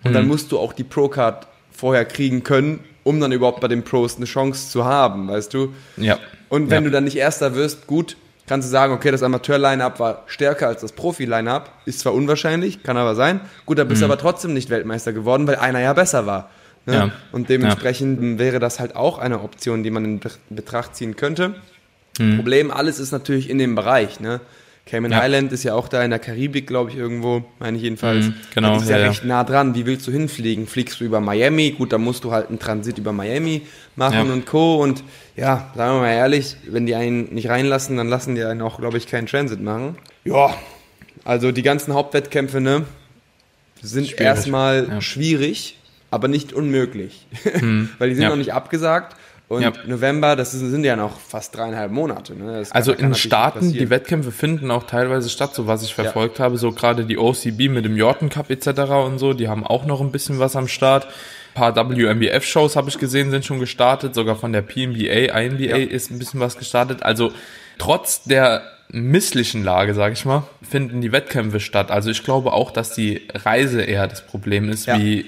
Und 0.04 0.12
dann 0.12 0.28
musst 0.28 0.52
du 0.52 0.58
auch 0.58 0.74
die 0.74 0.84
Pro-Card 0.84 1.46
vorher 1.72 2.04
kriegen 2.04 2.42
können, 2.42 2.80
um 3.04 3.20
dann 3.20 3.32
überhaupt 3.32 3.60
bei 3.60 3.68
den 3.68 3.84
Pros 3.84 4.16
eine 4.16 4.26
Chance 4.26 4.68
zu 4.68 4.84
haben, 4.84 5.28
weißt 5.28 5.54
du? 5.54 5.72
Ja. 5.96 6.18
Und 6.50 6.68
wenn 6.68 6.84
ja. 6.84 6.88
du 6.88 6.90
dann 6.90 7.04
nicht 7.04 7.16
Erster 7.16 7.54
wirst, 7.54 7.86
gut, 7.86 8.18
kannst 8.46 8.68
du 8.68 8.70
sagen, 8.70 8.92
okay, 8.92 9.10
das 9.10 9.22
Amateur-Line-Up 9.22 9.98
war 9.98 10.24
stärker 10.26 10.68
als 10.68 10.82
das 10.82 10.92
Profi-Line-Up. 10.92 11.72
Ist 11.86 12.00
zwar 12.00 12.12
unwahrscheinlich, 12.12 12.82
kann 12.82 12.98
aber 12.98 13.14
sein. 13.14 13.40
Gut, 13.64 13.78
dann 13.78 13.88
bist 13.88 14.02
du 14.02 14.04
aber 14.04 14.18
trotzdem 14.18 14.52
nicht 14.52 14.68
Weltmeister 14.68 15.14
geworden, 15.14 15.46
weil 15.46 15.56
einer 15.56 15.80
ja 15.80 15.94
besser 15.94 16.26
war. 16.26 16.50
Ne? 16.84 16.92
Mhm. 16.92 16.98
Ja. 16.98 17.12
Und 17.32 17.48
dementsprechend 17.48 18.38
wäre 18.38 18.58
das 18.58 18.78
halt 18.78 18.94
auch 18.94 19.18
eine 19.18 19.40
Option, 19.40 19.82
die 19.82 19.90
man 19.90 20.04
in 20.04 20.18
Be- 20.18 20.30
Betracht 20.50 20.96
ziehen 20.96 21.16
könnte. 21.16 21.54
Problem, 22.36 22.70
alles 22.70 23.00
ist 23.00 23.10
natürlich 23.10 23.48
in 23.48 23.56
dem 23.56 23.74
Bereich. 23.74 24.20
Ne? 24.20 24.40
Cayman 24.86 25.10
Mhm. 25.10 25.16
Ja. 25.16 25.24
Island 25.24 25.52
ist 25.52 25.62
ja 25.64 25.74
auch 25.74 25.88
da 25.88 26.02
in 26.04 26.10
der 26.10 26.18
Karibik, 26.18 26.66
glaube 26.66 26.90
ich, 26.90 26.96
irgendwo, 26.96 27.42
meine 27.58 27.76
ich 27.78 27.82
jedenfalls. 27.84 28.26
Mhm, 28.26 28.34
genau, 28.54 28.74
Das 28.74 28.82
ist 28.84 28.90
ja, 28.90 28.98
ja, 28.98 29.06
recht 29.08 29.24
nah 29.24 29.42
dran. 29.42 29.74
Wie 29.74 29.86
willst 29.86 30.06
du 30.06 30.12
hinfliegen? 30.12 30.66
Fliegst 30.66 31.00
du 31.00 31.04
über 31.04 31.20
Miami? 31.20 31.70
Gut, 31.70 31.92
dann 31.94 32.02
musst 32.02 32.22
du 32.24 32.32
halt 32.32 32.48
einen 32.50 32.58
Transit 32.58 32.98
über 32.98 33.12
Miami 33.12 33.62
machen 33.96 34.26
Ja. 34.28 34.32
und 34.32 34.44
Co. 34.44 34.82
Und 34.82 35.02
ja, 35.36 35.70
sagen 35.74 35.96
wir 35.96 36.00
mal 36.02 36.12
ehrlich, 36.12 36.56
wenn 36.68 36.84
die 36.84 36.94
einen 36.94 37.32
nicht 37.34 37.48
reinlassen, 37.48 37.96
dann 37.96 38.08
lassen 38.08 38.34
die 38.34 38.44
einen 38.44 38.60
auch, 38.60 38.78
glaube 38.78 38.98
ich, 38.98 39.06
keinen 39.06 39.26
Transit 39.26 39.60
machen. 39.62 39.96
Ja, 40.24 40.54
also 41.24 41.50
die 41.50 41.62
ganzen 41.62 41.94
Hauptwettkämpfe, 41.94 42.60
ne, 42.60 42.84
sind 43.80 44.06
Schwierig. 44.08 44.20
erstmal 44.20 44.86
Ja. 44.88 45.00
schwierig, 45.00 45.78
aber 46.10 46.28
nicht 46.28 46.52
unmöglich. 46.52 47.26
Weil 47.98 48.10
die 48.10 48.14
sind 48.14 48.24
Ja. 48.24 48.28
noch 48.30 48.36
nicht 48.36 48.52
abgesagt. 48.52 49.16
Und 49.46 49.62
Ja. 49.62 49.72
November, 49.86 50.36
das 50.36 50.52
sind, 50.52 50.84
ja 50.84 50.96
noch 50.96 51.20
fast 51.20 51.54
dreieinhalb 51.56 51.92
Monate. 51.92 52.34
Ne? 52.34 52.60
Das 52.60 52.70
kann- 52.70 52.76
Also 52.76 52.92
in 52.92 53.14
Staaten, 53.14 53.72
die. 53.72 53.90
Wettkämpfe 53.90 54.32
finden 54.32 54.70
auch 54.70 54.84
teilweise 54.84 55.28
statt, 55.28 55.54
so 55.54 55.66
was 55.66 55.82
ich 55.82 55.94
verfolgt 55.94 56.40
habe, 56.40 56.56
so 56.56 56.72
gerade 56.72 57.04
die 57.04 57.18
OCB 57.18 57.68
mit 57.68 57.84
dem 57.84 57.96
Jordan 57.96 58.30
Cup 58.30 58.48
etc. 58.50 58.68
und 59.04 59.18
so, 59.18 59.34
die 59.34 59.48
haben 59.48 59.64
auch 59.66 59.84
noch 59.84 60.00
ein 60.00 60.10
bisschen 60.12 60.38
was 60.38 60.56
am 60.56 60.66
Start. 60.66 61.04
Ein 61.54 61.72
paar 61.72 61.76
WMBF-Shows 61.76 62.74
habe 62.74 62.88
ich 62.88 62.98
gesehen, 62.98 63.30
sind 63.30 63.44
schon 63.44 63.60
gestartet, 63.60 64.14
sogar 64.14 64.34
von 64.36 64.52
der 64.52 64.62
PNBA, 64.62 65.38
INBA 65.38 65.76
Ja. 65.76 65.76
ist 65.76 66.10
ein 66.10 66.18
bisschen 66.18 66.40
was 66.40 66.56
gestartet. 66.56 67.02
Also 67.02 67.30
trotz 67.78 68.24
der 68.24 68.62
misslichen 68.88 69.62
Lage, 69.62 69.94
sage 69.94 70.14
ich 70.14 70.24
mal, 70.24 70.44
finden 70.68 71.00
die 71.00 71.12
Wettkämpfe 71.12 71.60
statt. 71.60 71.90
Also 71.90 72.10
ich 72.10 72.24
glaube 72.24 72.52
auch, 72.52 72.70
dass 72.70 72.94
die 72.94 73.22
Reise 73.34 73.82
eher 73.82 74.06
das 74.08 74.26
Problem 74.26 74.68
ist, 74.70 74.86
Ja. 74.86 74.98
wie 74.98 75.26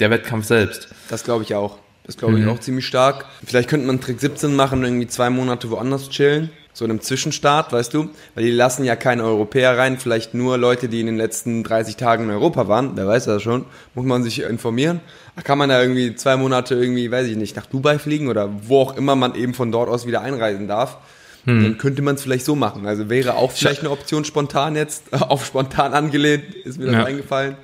der 0.00 0.10
Wettkampf 0.10 0.46
selbst. 0.46 0.88
Das 1.08 1.24
glaube 1.24 1.44
ich 1.44 1.54
auch. 1.54 1.78
Das 2.06 2.16
glaube 2.16 2.34
Mhm. 2.36 2.42
ich 2.42 2.48
auch 2.48 2.60
ziemlich 2.60 2.86
stark. 2.86 3.24
Vielleicht 3.46 3.68
könnte 3.68 3.86
man 3.86 4.00
Trick 4.00 4.20
17 4.20 4.54
machen 4.54 4.80
und 4.80 4.84
irgendwie 4.84 5.06
zwei 5.06 5.30
Monate 5.30 5.70
woanders 5.70 6.10
chillen. 6.10 6.50
So 6.76 6.84
in 6.84 6.90
einem 6.90 7.00
Zwischenstart, 7.00 7.72
weißt 7.72 7.94
du? 7.94 8.10
Weil 8.34 8.44
die 8.44 8.50
lassen 8.50 8.84
ja 8.84 8.96
keine 8.96 9.22
Europäer 9.22 9.78
rein, 9.78 9.96
vielleicht 9.96 10.34
nur 10.34 10.58
Leute, 10.58 10.88
die 10.88 10.98
in 11.00 11.06
den 11.06 11.16
letzten 11.16 11.62
30 11.62 11.94
Tagen 11.96 12.24
in 12.24 12.30
Europa 12.30 12.66
waren. 12.66 12.92
Wer 12.96 13.06
weiß 13.06 13.26
das 13.26 13.42
schon. 13.42 13.64
Muss 13.94 14.04
man 14.04 14.24
sich 14.24 14.40
informieren. 14.42 14.98
Kann 15.44 15.56
man 15.56 15.68
da 15.68 15.80
irgendwie 15.80 16.16
zwei 16.16 16.36
Monate 16.36 16.74
irgendwie, 16.74 17.10
weiß 17.12 17.28
ich 17.28 17.36
nicht, 17.36 17.54
nach 17.54 17.66
Dubai 17.66 17.98
fliegen 18.00 18.26
oder 18.28 18.50
wo 18.66 18.80
auch 18.80 18.96
immer 18.96 19.14
man 19.14 19.36
eben 19.36 19.54
von 19.54 19.70
dort 19.70 19.88
aus 19.88 20.04
wieder 20.06 20.20
einreisen 20.22 20.66
darf. 20.66 20.98
Hm. 21.44 21.62
Dann 21.62 21.78
könnte 21.78 22.02
man 22.02 22.16
es 22.16 22.22
vielleicht 22.22 22.44
so 22.44 22.56
machen. 22.56 22.86
Also 22.86 23.08
wäre 23.08 23.34
auch 23.36 23.52
vielleicht 23.52 23.80
eine 23.80 23.90
Option 23.90 24.24
spontan 24.24 24.74
jetzt, 24.74 25.04
auf 25.12 25.46
spontan 25.46 25.94
angelehnt, 25.94 26.54
ist 26.64 26.78
mir 26.78 26.86
das 26.86 26.94
Ja. 26.94 27.04
eingefallen. 27.04 27.54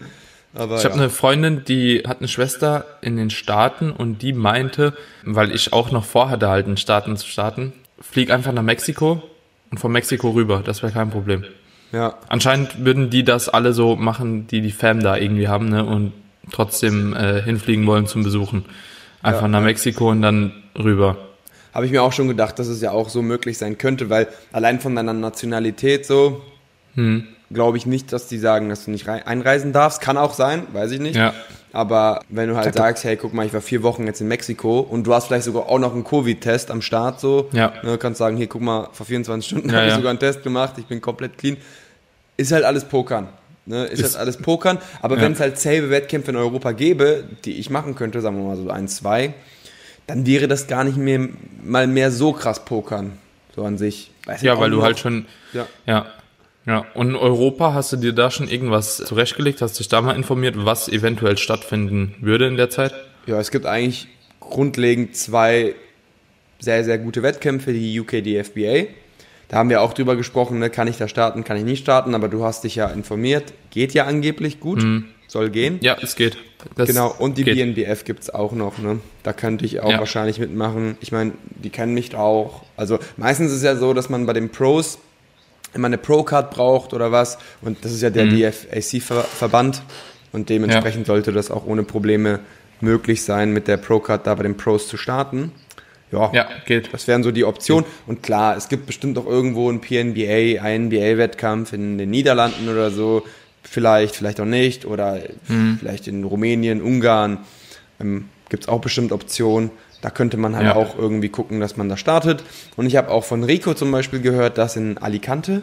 Aber 0.55 0.77
Ich 0.79 0.85
habe 0.85 0.95
ja. 0.97 1.01
eine 1.03 1.11
Freundin, 1.11 1.65
die 1.65 2.03
hat 2.07 2.19
eine 2.19 2.29
Schwester 2.29 2.85
in 3.03 3.17
den 3.17 3.31
Staaten 3.31 3.93
und 3.93 4.21
die 4.23 4.33
meinte, 4.33 4.95
weil 5.25 5.55
ich 5.55 5.73
auch 5.73 5.91
noch 5.93 6.05
vorhatte, 6.05 6.49
halt 6.49 6.67
in 6.67 6.73
den 6.73 6.77
Staaten 6.77 7.17
zu 7.17 7.27
starten, 7.29 7.73
flieg 8.01 8.31
einfach 8.31 8.53
nach 8.53 8.63
Mexiko 8.63 9.23
und 9.71 9.79
von 9.79 9.93
Mexiko 9.93 10.31
rüber. 10.31 10.63
Das 10.65 10.83
wäre 10.83 10.93
kein 10.93 11.11
Problem. 11.11 11.45
ja. 11.93 12.15
Anscheinend 12.29 12.85
würden 12.85 13.11
die 13.11 13.23
das 13.25 13.49
alle 13.49 13.73
so 13.73 13.95
machen, 13.97 14.47
die 14.49 14.61
die 14.61 14.73
Fam 14.73 15.01
da 15.01 15.17
irgendwie 15.17 15.47
haben, 15.49 15.69
ne? 15.69 15.85
Und 15.85 16.13
trotzdem 16.51 17.15
äh, 17.15 17.41
hinfliegen 17.43 17.87
wollen 17.87 18.07
zum 18.07 18.25
Besuchen. 18.25 18.65
Einfach 19.23 19.43
Ja. 19.43 19.49
nach 19.49 19.61
Mexiko 19.63 20.11
und 20.11 20.23
dann 20.23 20.53
rüber. 20.77 21.17
Habe 21.73 21.87
ich 21.87 21.93
mir 21.93 22.03
auch 22.03 22.13
schon 22.13 22.27
gedacht, 22.27 22.59
dass 22.59 22.67
es 22.67 22.81
ja 22.81 22.91
auch 22.91 23.09
so 23.09 23.23
möglich 23.23 23.57
sein 23.59 23.79
könnte, 23.79 24.11
weil 24.11 24.27
allein 24.51 24.81
von 24.81 24.97
deiner 24.97 25.13
Nationalität 25.13 26.07
so, 26.07 26.43
Hm. 26.97 27.29
Glaube 27.53 27.77
ich 27.79 27.87
nicht, 27.87 28.13
dass 28.13 28.27
die 28.29 28.39
sagen, 28.39 28.69
dass 28.69 28.85
du 28.85 28.91
nicht 28.91 29.07
rei- 29.09 29.27
einreisen 29.27 29.73
darfst. 29.73 30.01
Kann 30.01 30.17
auch 30.17 30.35
sein, 30.35 30.63
weiß 30.73 30.91
ich 30.93 31.01
nicht. 31.01 31.17
Ja. 31.17 31.35
Aber 31.73 32.21
wenn 32.29 32.49
du 32.49 32.57
halt 32.57 32.75
sagst, 32.75 33.05
hey, 33.05 33.17
guck 33.17 33.33
mal, 33.33 33.47
ich 33.47 33.53
war 33.53 33.61
vier 33.61 33.83
Wochen 33.85 34.05
jetzt 34.07 34.21
in 34.21 34.27
Mexiko 34.29 34.81
und 34.81 35.05
du 35.07 35.15
hast 35.15 35.27
vielleicht 35.27 35.45
sogar 35.45 35.69
auch 35.69 35.79
noch 35.79 35.93
einen 35.95 36.03
Covid-Test 36.05 36.71
am 36.71 36.83
Start, 36.83 37.21
so, 37.21 37.49
Ja. 37.53 37.73
ne, 37.85 37.97
kannst 37.97 38.19
sagen, 38.19 38.37
hier, 38.37 38.49
guck 38.49 38.61
mal, 38.63 38.89
vor 38.93 39.07
24 39.07 39.49
Stunden 39.49 39.69
Ja, 39.69 39.77
habe 39.77 39.85
ich 39.87 39.91
ja. 39.91 39.97
sogar 39.97 40.11
einen 40.11 40.19
Test 40.19 40.43
gemacht, 40.43 40.75
ich 40.79 40.87
bin 40.87 41.01
komplett 41.01 41.39
clean. 41.39 41.57
Ist 42.37 42.51
halt 42.53 42.65
alles 42.65 42.85
Pokern. 42.87 43.29
Ne, 43.67 43.85
ist, 43.85 44.01
Ist- 44.01 44.15
halt 44.15 44.23
alles 44.23 44.37
Pokern. 44.39 44.79
Aber 45.03 45.17
Ja. 45.17 45.23
wenn 45.23 45.33
es 45.33 45.41
halt 45.41 45.59
selbe 45.59 45.91
Wettkämpfe 45.91 46.31
in 46.33 46.37
Europa 46.37 46.73
gäbe, 46.73 47.25
die 47.45 47.59
ich 47.59 47.71
machen 47.71 47.95
könnte, 47.95 48.21
sagen 48.21 48.37
wir 48.39 48.45
mal 48.45 48.57
so 48.57 48.69
ein, 48.71 48.89
zwei, 48.89 49.35
dann 50.09 50.27
wäre 50.27 50.49
das 50.49 50.67
gar 50.67 50.83
nicht 50.83 50.97
mehr 50.97 51.29
mal 51.63 51.87
mehr 51.87 52.11
so 52.11 52.33
krass 52.33 52.65
Pokern. 52.65 53.13
So 53.55 53.63
an 53.65 53.79
sich. 53.79 54.11
Weiß 54.27 54.43
Ja, 54.43 54.59
weil 54.59 54.71
du 54.71 54.83
halt 54.83 54.99
schon, 54.99 55.27
Ja. 55.53 55.67
ja. 55.87 56.07
Ja, 56.71 56.87
und 56.95 57.09
in 57.11 57.17
Europa 57.17 57.75
hast 57.75 57.93
du 57.93 57.97
dir 57.97 58.13
da 58.13 58.31
schon 58.31 58.47
irgendwas 58.49 58.99
zurechtgelegt? 58.99 59.61
Hast 59.61 59.81
dich 59.81 59.89
da 59.89 60.01
mal 60.01 60.15
informiert, 60.15 60.55
was 60.57 60.89
eventuell 60.89 61.37
stattfinden 61.37 62.15
würde 62.21 62.47
in 62.47 62.57
der 62.57 62.71
Zeit? 62.71 62.95
Ja, 63.27 63.41
es 63.41 63.51
gibt 63.51 63.67
eigentlich 63.67 64.07
grundlegend 64.39 65.17
zwei 65.17 65.75
sehr, 66.61 66.85
sehr 66.85 66.99
gute 66.99 67.25
Wettkämpfe, 67.25 67.73
die 67.73 67.99
UKDFBA. 67.99 68.87
Da 69.49 69.57
haben 69.57 69.69
wir 69.69 69.83
auch 69.83 69.95
drüber 69.95 70.15
gesprochen, 70.15 70.61
ne? 70.61 70.71
kann 70.71 70.87
ich 70.87 70.97
da 70.97 71.09
starten, 71.09 71.43
kann 71.43 71.57
ich 71.57 71.65
nicht 71.65 71.81
starten, 71.83 72.15
aber 72.15 72.29
du 72.29 72.45
hast 72.45 72.63
dich 72.63 72.77
ja 72.77 72.87
informiert. 72.87 73.53
Geht 73.71 73.93
ja 73.93 74.05
angeblich 74.05 74.61
gut, 74.61 74.85
soll 75.27 75.51
gehen. 75.51 75.79
Ja, 75.83 75.97
es 76.01 76.15
geht. 76.15 76.37
Das 76.77 76.87
Genau, 76.89 77.13
und 77.19 77.37
die 77.37 77.43
geht. 77.43 77.57
BNBF 77.57 78.05
gibt's 78.05 78.31
auch 78.31 78.53
noch, 78.53 78.79
ne? 78.79 79.01
Da 79.25 79.33
könnte 79.33 79.65
ich 79.65 79.81
auch 79.81 79.91
Ja. 79.91 79.99
wahrscheinlich 79.99 80.39
mitmachen. 80.39 80.97
Ich 81.01 81.11
meine, 81.11 81.33
die 81.65 81.71
kennen 81.71 81.95
mich 81.95 82.15
auch. 82.15 82.63
Also 82.77 83.01
meistens 83.17 83.51
ist 83.51 83.59
es 83.59 83.63
ja 83.65 83.75
so, 83.75 83.93
dass 83.93 84.09
man 84.09 84.27
bei 84.27 84.35
den 84.35 84.51
Pros 84.51 84.99
immer 85.75 85.87
eine 85.87 85.99
Pro-Card 85.99 86.51
braucht 86.51 86.93
oder 86.95 87.13
was. 87.13 87.39
Und 87.63 87.85
das 87.85 87.93
ist 87.93 88.03
ja 88.03 88.11
der 88.11 88.27
Mhm. 88.27 88.37
DFAC-Verband. 88.39 89.83
Und 90.33 90.49
dementsprechend 90.49 91.07
sollte 91.07 91.33
das 91.33 91.51
auch 91.51 91.67
ohne 91.67 91.83
Probleme 91.83 92.41
möglich 92.81 93.23
sein, 93.25 93.53
mit 93.53 93.69
der 93.69 93.77
Pro-Card 93.77 94.27
da 94.27 94.35
bei 94.35 94.43
den 94.45 94.57
Pros 94.57 94.89
zu 94.89 94.97
starten. 94.97 95.53
Ja, 96.13 96.31
Ja, 96.33 96.49
geht. 96.67 96.93
das 96.93 97.07
wären 97.07 97.23
so 97.23 97.31
die 97.31 97.45
Optionen. 97.45 97.85
Und 98.07 98.23
klar, 98.23 98.57
es 98.57 98.69
gibt 98.69 98.87
bestimmt 98.87 99.17
auch 99.19 99.27
irgendwo 99.27 99.69
einen 99.69 99.81
PNBA, 99.81 100.67
INBA-Wettkampf 100.69 101.73
in 101.73 101.99
den 101.99 102.11
Niederlanden 102.11 102.69
oder 102.69 102.91
so. 102.91 103.23
Vielleicht, 103.63 104.17
vielleicht 104.17 104.41
auch 104.41 104.45
nicht. 104.47 104.87
Oder 104.87 105.21
Mhm. 105.49 105.77
vielleicht 105.79 106.09
in 106.09 106.25
Rumänien, 106.25 106.81
Ungarn. 106.83 107.39
Ähm, 108.01 108.29
gibt 108.49 108.65
es 108.65 108.69
auch 108.69 108.81
bestimmt 108.81 109.13
Optionen. 109.13 109.71
Da 110.03 110.11
könnte 110.11 110.37
man 110.37 110.57
halt 110.57 110.67
Ja. 110.67 110.77
auch 110.77 110.97
irgendwie 110.99 111.29
gucken, 111.29 111.61
dass 111.61 111.77
man 111.77 111.89
da 111.89 111.97
startet. 111.97 112.43
Und 112.77 112.87
ich 112.87 112.97
habe 112.97 113.11
auch 113.11 113.25
von 113.25 113.45
Rico 113.45 113.75
zum 113.75 113.91
Beispiel 113.93 114.21
gehört, 114.21 114.57
dass 114.59 114.77
in 114.77 114.97
Alicante, 114.99 115.63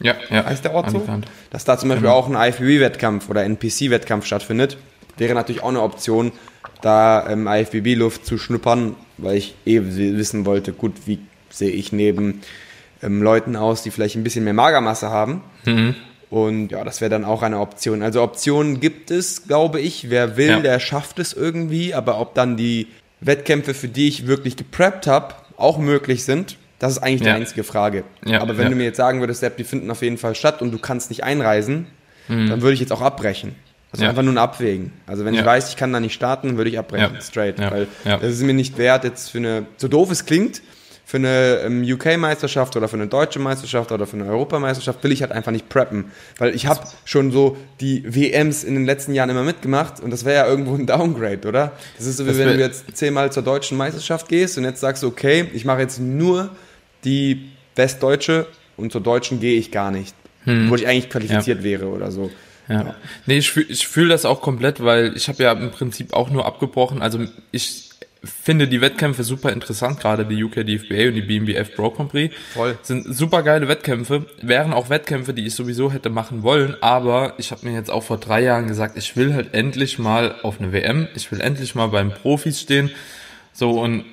Ja, 0.00 0.14
ja. 0.30 0.44
heißt 0.44 0.64
der 0.64 0.74
Ort 0.74 0.90
so, 0.90 0.98
Alicante. 0.98 1.28
dass 1.50 1.64
da 1.64 1.78
zum 1.78 1.88
Beispiel 1.88 2.06
Genau. 2.08 2.16
auch 2.18 2.28
ein 2.28 2.34
IFBB-Wettkampf 2.36 3.28
oder 3.30 3.44
NPC-Wettkampf 3.44 4.26
stattfindet. 4.26 4.76
Wäre 5.16 5.34
natürlich 5.34 5.62
auch 5.62 5.70
eine 5.70 5.82
Option, 5.82 6.32
da 6.82 7.28
ähm, 7.28 7.46
IFBB-Luft 7.48 8.24
zu 8.24 8.38
schnuppern, 8.38 8.94
weil 9.16 9.36
ich 9.36 9.54
eh 9.66 9.80
wissen 9.82 10.46
wollte, 10.46 10.72
gut, 10.72 10.92
wie 11.06 11.18
sehe 11.50 11.70
ich 11.70 11.90
neben 11.92 12.42
ähm, 13.02 13.22
Leuten 13.22 13.56
aus, 13.56 13.82
die 13.82 13.90
vielleicht 13.90 14.16
ein 14.16 14.22
bisschen 14.22 14.44
mehr 14.44 14.52
Magermasse 14.54 15.08
haben. 15.10 15.42
Mhm. 15.64 15.94
Und 16.30 16.72
ja, 16.72 16.84
das 16.84 17.00
wäre 17.00 17.08
dann 17.10 17.24
auch 17.24 17.42
eine 17.42 17.58
Option. 17.58 18.02
Also 18.02 18.22
Optionen 18.22 18.80
gibt 18.80 19.10
es, 19.10 19.46
glaube 19.48 19.80
ich. 19.80 20.10
Wer 20.10 20.36
will, 20.36 20.48
Ja. 20.50 20.60
der 20.60 20.78
schafft 20.78 21.18
es 21.18 21.32
irgendwie. 21.32 21.94
Aber 21.94 22.20
ob 22.20 22.34
dann 22.34 22.56
die 22.58 22.86
Wettkämpfe, 23.20 23.74
für 23.74 23.88
die 23.88 24.08
ich 24.08 24.26
wirklich 24.26 24.56
gepreppt 24.56 25.06
habe, 25.06 25.34
auch 25.56 25.78
möglich 25.78 26.24
sind, 26.24 26.56
das 26.78 26.92
ist 26.92 26.98
eigentlich 26.98 27.22
die 27.22 27.26
Ja. 27.28 27.34
einzige 27.34 27.64
Frage. 27.64 28.04
Ja, 28.24 28.40
aber 28.40 28.56
wenn 28.56 28.64
ja. 28.66 28.70
du 28.70 28.76
mir 28.76 28.84
jetzt 28.84 28.96
sagen 28.98 29.20
würdest, 29.20 29.40
Sepp, 29.40 29.56
die 29.56 29.64
finden 29.64 29.90
auf 29.90 30.02
jeden 30.02 30.18
Fall 30.18 30.34
statt 30.36 30.62
und 30.62 30.70
du 30.70 30.78
kannst 30.78 31.10
nicht 31.10 31.24
einreisen, 31.24 31.86
dann 32.28 32.60
würde 32.60 32.74
ich 32.74 32.80
jetzt 32.80 32.92
auch 32.92 33.00
abbrechen. 33.00 33.54
Also 33.90 34.04
Mhm. 34.04 34.10
Einfach 34.10 34.22
nur 34.22 34.34
ein 34.34 34.38
Abwägen. 34.38 34.92
Also 35.06 35.24
wenn 35.24 35.32
ich 35.34 35.44
weiß, 35.44 35.70
ich 35.70 35.76
kann 35.76 35.92
da 35.94 35.98
nicht 35.98 36.12
starten, 36.12 36.56
würde 36.58 36.68
ich 36.70 36.78
abbrechen, 36.78 37.16
straight. 37.22 37.58
Weil 37.58 37.88
das 38.04 38.22
ist 38.34 38.42
mir 38.42 38.52
nicht 38.54 38.76
wert, 38.78 39.04
jetzt 39.04 39.30
für 39.30 39.38
eine, 39.38 39.66
so 39.78 39.88
doof 39.88 40.10
es 40.10 40.26
klingt, 40.26 40.60
für 41.08 41.16
eine 41.16 41.60
ähm, 41.64 41.82
UK-Meisterschaft 41.82 42.76
oder 42.76 42.86
für 42.86 42.96
eine 42.96 43.06
deutsche 43.06 43.38
Meisterschaft 43.38 43.92
oder 43.92 44.06
für 44.06 44.18
eine 44.18 44.26
Europameisterschaft 44.26 45.02
will 45.02 45.10
ich 45.10 45.22
halt 45.22 45.32
einfach 45.32 45.52
nicht 45.52 45.70
preppen. 45.70 46.12
Weil 46.36 46.54
ich 46.54 46.66
habe 46.66 46.80
schon 47.06 47.32
so 47.32 47.56
die 47.80 48.04
WMs 48.04 48.62
in 48.62 48.74
den 48.74 48.84
letzten 48.84 49.14
Jahren 49.14 49.30
immer 49.30 49.42
mitgemacht 49.42 50.00
und 50.00 50.10
das 50.10 50.26
wäre 50.26 50.36
ja 50.36 50.46
irgendwo 50.46 50.74
ein 50.74 50.86
Downgrade, 50.86 51.48
oder? 51.48 51.72
Das 51.96 52.06
ist 52.06 52.18
so, 52.18 52.26
wie 52.26 52.28
Das 52.28 52.36
wenn 52.36 52.48
du 52.48 52.58
jetzt 52.58 52.94
zehnmal 52.94 53.32
zur 53.32 53.42
deutschen 53.42 53.78
Meisterschaft 53.78 54.28
gehst 54.28 54.58
und 54.58 54.64
jetzt 54.64 54.80
sagst 54.80 55.02
okay, 55.02 55.46
ich 55.54 55.64
mache 55.64 55.80
jetzt 55.80 55.98
nur 55.98 56.50
die 57.04 57.52
Westdeutsche 57.74 58.46
und 58.76 58.92
zur 58.92 59.00
deutschen 59.00 59.40
gehe 59.40 59.58
ich 59.58 59.70
gar 59.70 59.90
nicht. 59.90 60.14
Wo 60.68 60.74
ich 60.74 60.86
eigentlich 60.86 61.08
qualifiziert 61.08 61.62
wäre 61.62 61.86
oder 61.86 62.10
so. 62.10 62.30
Ja. 62.68 62.94
Nee, 63.24 63.38
ich 63.38 63.50
fühle 63.50 63.66
ich 63.70 63.88
fühl 63.88 64.08
das 64.08 64.26
auch 64.26 64.42
komplett, 64.42 64.84
weil 64.84 65.16
ich 65.16 65.28
habe 65.28 65.42
ja 65.42 65.52
im 65.52 65.70
Prinzip 65.70 66.12
auch 66.12 66.28
nur 66.28 66.44
abgebrochen. 66.44 67.00
Also 67.00 67.20
ich 67.50 67.87
finde 68.24 68.68
die 68.68 68.80
Wettkämpfe 68.80 69.22
super 69.22 69.52
interessant, 69.52 70.00
gerade 70.00 70.24
die 70.24 70.42
UK 70.42 70.66
DFBA 70.66 71.08
und 71.08 71.14
die 71.14 71.22
BMBF 71.22 71.74
Pro 71.74 71.90
Grand 71.90 72.10
Prix. 72.10 72.34
Voll. 72.52 72.78
Sind 72.82 73.14
super 73.14 73.42
geile 73.42 73.68
Wettkämpfe, 73.68 74.26
wären 74.42 74.72
auch 74.72 74.90
Wettkämpfe, 74.90 75.34
die 75.34 75.46
ich 75.46 75.54
sowieso 75.54 75.92
hätte 75.92 76.10
machen 76.10 76.42
wollen, 76.42 76.76
aber 76.80 77.34
ich 77.38 77.50
habe 77.50 77.66
mir 77.66 77.74
jetzt 77.74 77.90
auch 77.90 78.02
vor 78.02 78.18
drei 78.18 78.42
Jahren 78.42 78.66
gesagt, 78.66 78.96
ich 78.96 79.16
will 79.16 79.34
halt 79.34 79.54
endlich 79.54 79.98
mal 79.98 80.34
auf 80.42 80.60
eine 80.60 80.72
WM, 80.72 81.08
ich 81.14 81.30
will 81.30 81.40
endlich 81.40 81.74
mal 81.74 81.88
beim 81.88 82.12
Profis 82.12 82.60
stehen. 82.60 82.90
So 83.52 83.80
und 83.80 84.04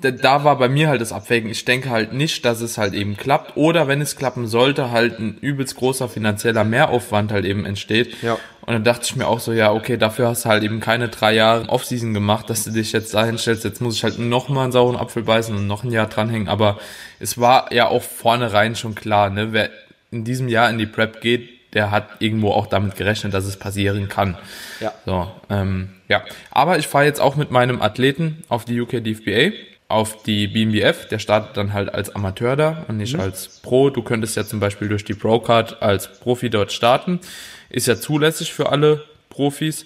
da- 0.00 0.44
war 0.44 0.58
bei 0.58 0.68
mir 0.68 0.88
halt 0.88 1.00
das 1.00 1.12
Abwägen. 1.12 1.50
Ich 1.50 1.64
denke 1.64 1.90
halt 1.90 2.12
nicht, 2.12 2.44
dass 2.44 2.60
es 2.60 2.78
halt 2.78 2.94
eben 2.94 3.16
klappt. 3.16 3.56
Oder 3.56 3.88
wenn 3.88 4.00
es 4.00 4.16
klappen 4.16 4.46
sollte, 4.46 4.90
halt 4.90 5.18
ein 5.18 5.38
übelst 5.40 5.76
großer 5.76 6.08
finanzieller 6.08 6.64
Mehraufwand 6.64 7.32
halt 7.32 7.44
eben 7.44 7.64
entsteht. 7.64 8.22
Ja. 8.22 8.34
Und 8.62 8.72
dann 8.74 8.84
dachte 8.84 9.02
ich 9.04 9.16
mir 9.16 9.26
auch 9.28 9.38
so, 9.40 9.52
ja, 9.52 9.72
okay, 9.72 9.96
dafür 9.96 10.28
hast 10.28 10.44
du 10.44 10.48
halt 10.48 10.64
eben 10.64 10.80
keine 10.80 11.08
drei 11.08 11.34
Jahre 11.34 11.68
Offseason 11.68 12.12
gemacht, 12.14 12.50
dass 12.50 12.64
du 12.64 12.72
dich 12.72 12.92
jetzt 12.92 13.14
dahin 13.14 13.38
stellst. 13.38 13.64
Jetzt 13.64 13.80
muss 13.80 13.96
ich 13.96 14.04
halt 14.04 14.18
noch 14.18 14.48
mal 14.48 14.64
einen 14.64 14.72
sauren 14.72 14.96
Apfel 14.96 15.22
beißen 15.22 15.54
und 15.56 15.66
noch 15.66 15.84
ein 15.84 15.92
Jahr 15.92 16.08
dranhängen. 16.08 16.48
Aber 16.48 16.78
es 17.20 17.38
war 17.38 17.72
ja 17.72 17.88
auch 17.88 18.02
vornherein 18.02 18.74
schon 18.74 18.94
klar, 18.94 19.30
ne, 19.30 19.52
wer 19.52 19.70
in 20.10 20.24
diesem 20.24 20.48
Jahr 20.48 20.68
in 20.70 20.78
die 20.78 20.86
Prep 20.86 21.20
geht, 21.20 21.48
der 21.76 21.90
hat 21.90 22.08
irgendwo 22.20 22.52
auch 22.52 22.66
damit 22.66 22.96
gerechnet, 22.96 23.34
dass 23.34 23.44
es 23.44 23.58
passieren 23.58 24.08
kann. 24.08 24.36
Ja. 24.80 24.94
So, 25.04 25.30
ähm, 25.50 25.90
ja. 26.08 26.22
Aber 26.50 26.78
ich 26.78 26.88
fahre 26.88 27.04
jetzt 27.04 27.20
auch 27.20 27.36
mit 27.36 27.50
meinem 27.50 27.82
Athleten 27.82 28.42
auf 28.48 28.64
die 28.64 28.80
UK 28.80 29.04
DFBA, 29.04 29.54
auf 29.88 30.22
die 30.22 30.48
BMBF. 30.48 31.06
Der 31.08 31.18
startet 31.18 31.56
dann 31.58 31.74
halt 31.74 31.92
als 31.92 32.16
Amateur 32.16 32.56
da 32.56 32.86
und 32.88 32.96
nicht 32.96 33.14
als 33.14 33.60
Pro. 33.60 33.90
Du 33.90 34.02
könntest 34.02 34.36
ja 34.36 34.44
zum 34.44 34.58
Beispiel 34.58 34.88
durch 34.88 35.04
die 35.04 35.12
Pro-Card 35.12 35.82
als 35.82 36.18
Profi 36.18 36.48
dort 36.48 36.72
starten. 36.72 37.20
Ist 37.68 37.86
ja 37.86 37.96
zulässig 37.96 38.54
für 38.54 38.70
alle 38.70 39.04
Profis. 39.28 39.84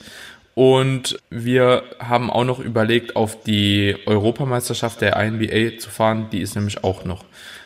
Und 0.54 1.18
wir 1.28 1.82
haben 1.98 2.30
auch 2.30 2.44
noch 2.44 2.60
überlegt, 2.60 3.16
auf 3.16 3.42
die 3.42 3.96
Europameisterschaft 4.06 5.00
der 5.00 5.16
INBA 5.16 5.78
zu 5.78 5.90
fahren. 5.90 6.28
Die 6.30 6.40
ist 6.40 6.54
nämlich 6.54 6.84
auch 6.84 7.04
noch. 7.04 7.24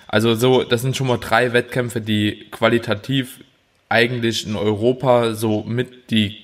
Also 0.09 0.35
so, 0.35 0.62
das 0.62 0.81
sind 0.81 0.97
schon 0.97 1.09
mal 1.09 1.19
drei 1.19 1.52
Wettkämpfe, 1.52 2.00
die 2.00 2.47
qualitativ 2.50 3.40
eigentlich 3.94 4.44
in 4.44 4.56
Europa 4.56 5.34
so 5.34 5.62
mit 5.62 6.10
die 6.10 6.36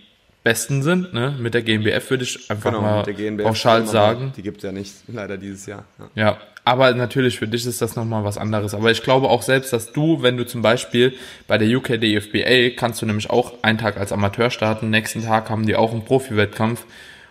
besten 0.45 0.83
sind. 0.83 1.13
Ne? 1.13 1.35
Mit 1.39 1.53
der 1.53 1.63
GmbF 1.63 2.09
würde 2.11 2.23
ich 2.23 2.49
einfach 2.49 2.71
Genau, 2.71 2.83
mal 2.83 3.03
GNBF 3.03 3.43
pauschal 3.45 3.87
sagen. 3.87 4.33
Die 4.37 4.43
gibt 4.43 4.59
es 4.59 4.63
ja 4.63 4.73
nicht, 4.73 4.93
leider 5.09 5.37
dieses 5.37 5.67
Jahr. 5.67 5.85
Ja. 5.99 6.11
Ja, 6.15 6.39
aber 6.65 6.95
natürlich 6.95 7.39
für 7.41 7.49
dich 7.49 7.67
ist 7.67 7.83
das 7.83 7.97
nochmal 7.97 8.23
was 8.23 8.39
anderes. 8.39 8.73
Aber 8.73 8.93
ich 8.93 9.03
glaube 9.03 9.29
auch 9.29 9.43
selbst, 9.43 9.73
dass 9.73 9.93
du, 9.93 10.23
wenn 10.23 10.37
du 10.37 10.47
zum 10.47 10.63
Beispiel 10.63 11.15
bei 11.49 11.59
der 11.59 11.69
UK 11.77 12.01
DFBA 12.01 12.77
kannst 12.77 13.03
du 13.03 13.07
nämlich 13.07 13.29
auch 13.31 13.55
einen 13.63 13.79
Tag 13.79 13.97
als 13.97 14.13
Amateur 14.13 14.51
starten, 14.51 14.89
nächsten 14.89 15.25
Tag 15.25 15.51
haben 15.51 15.67
die 15.67 15.75
auch 15.75 15.91
einen 15.93 16.05
Profi-Wettkampf 16.05 16.85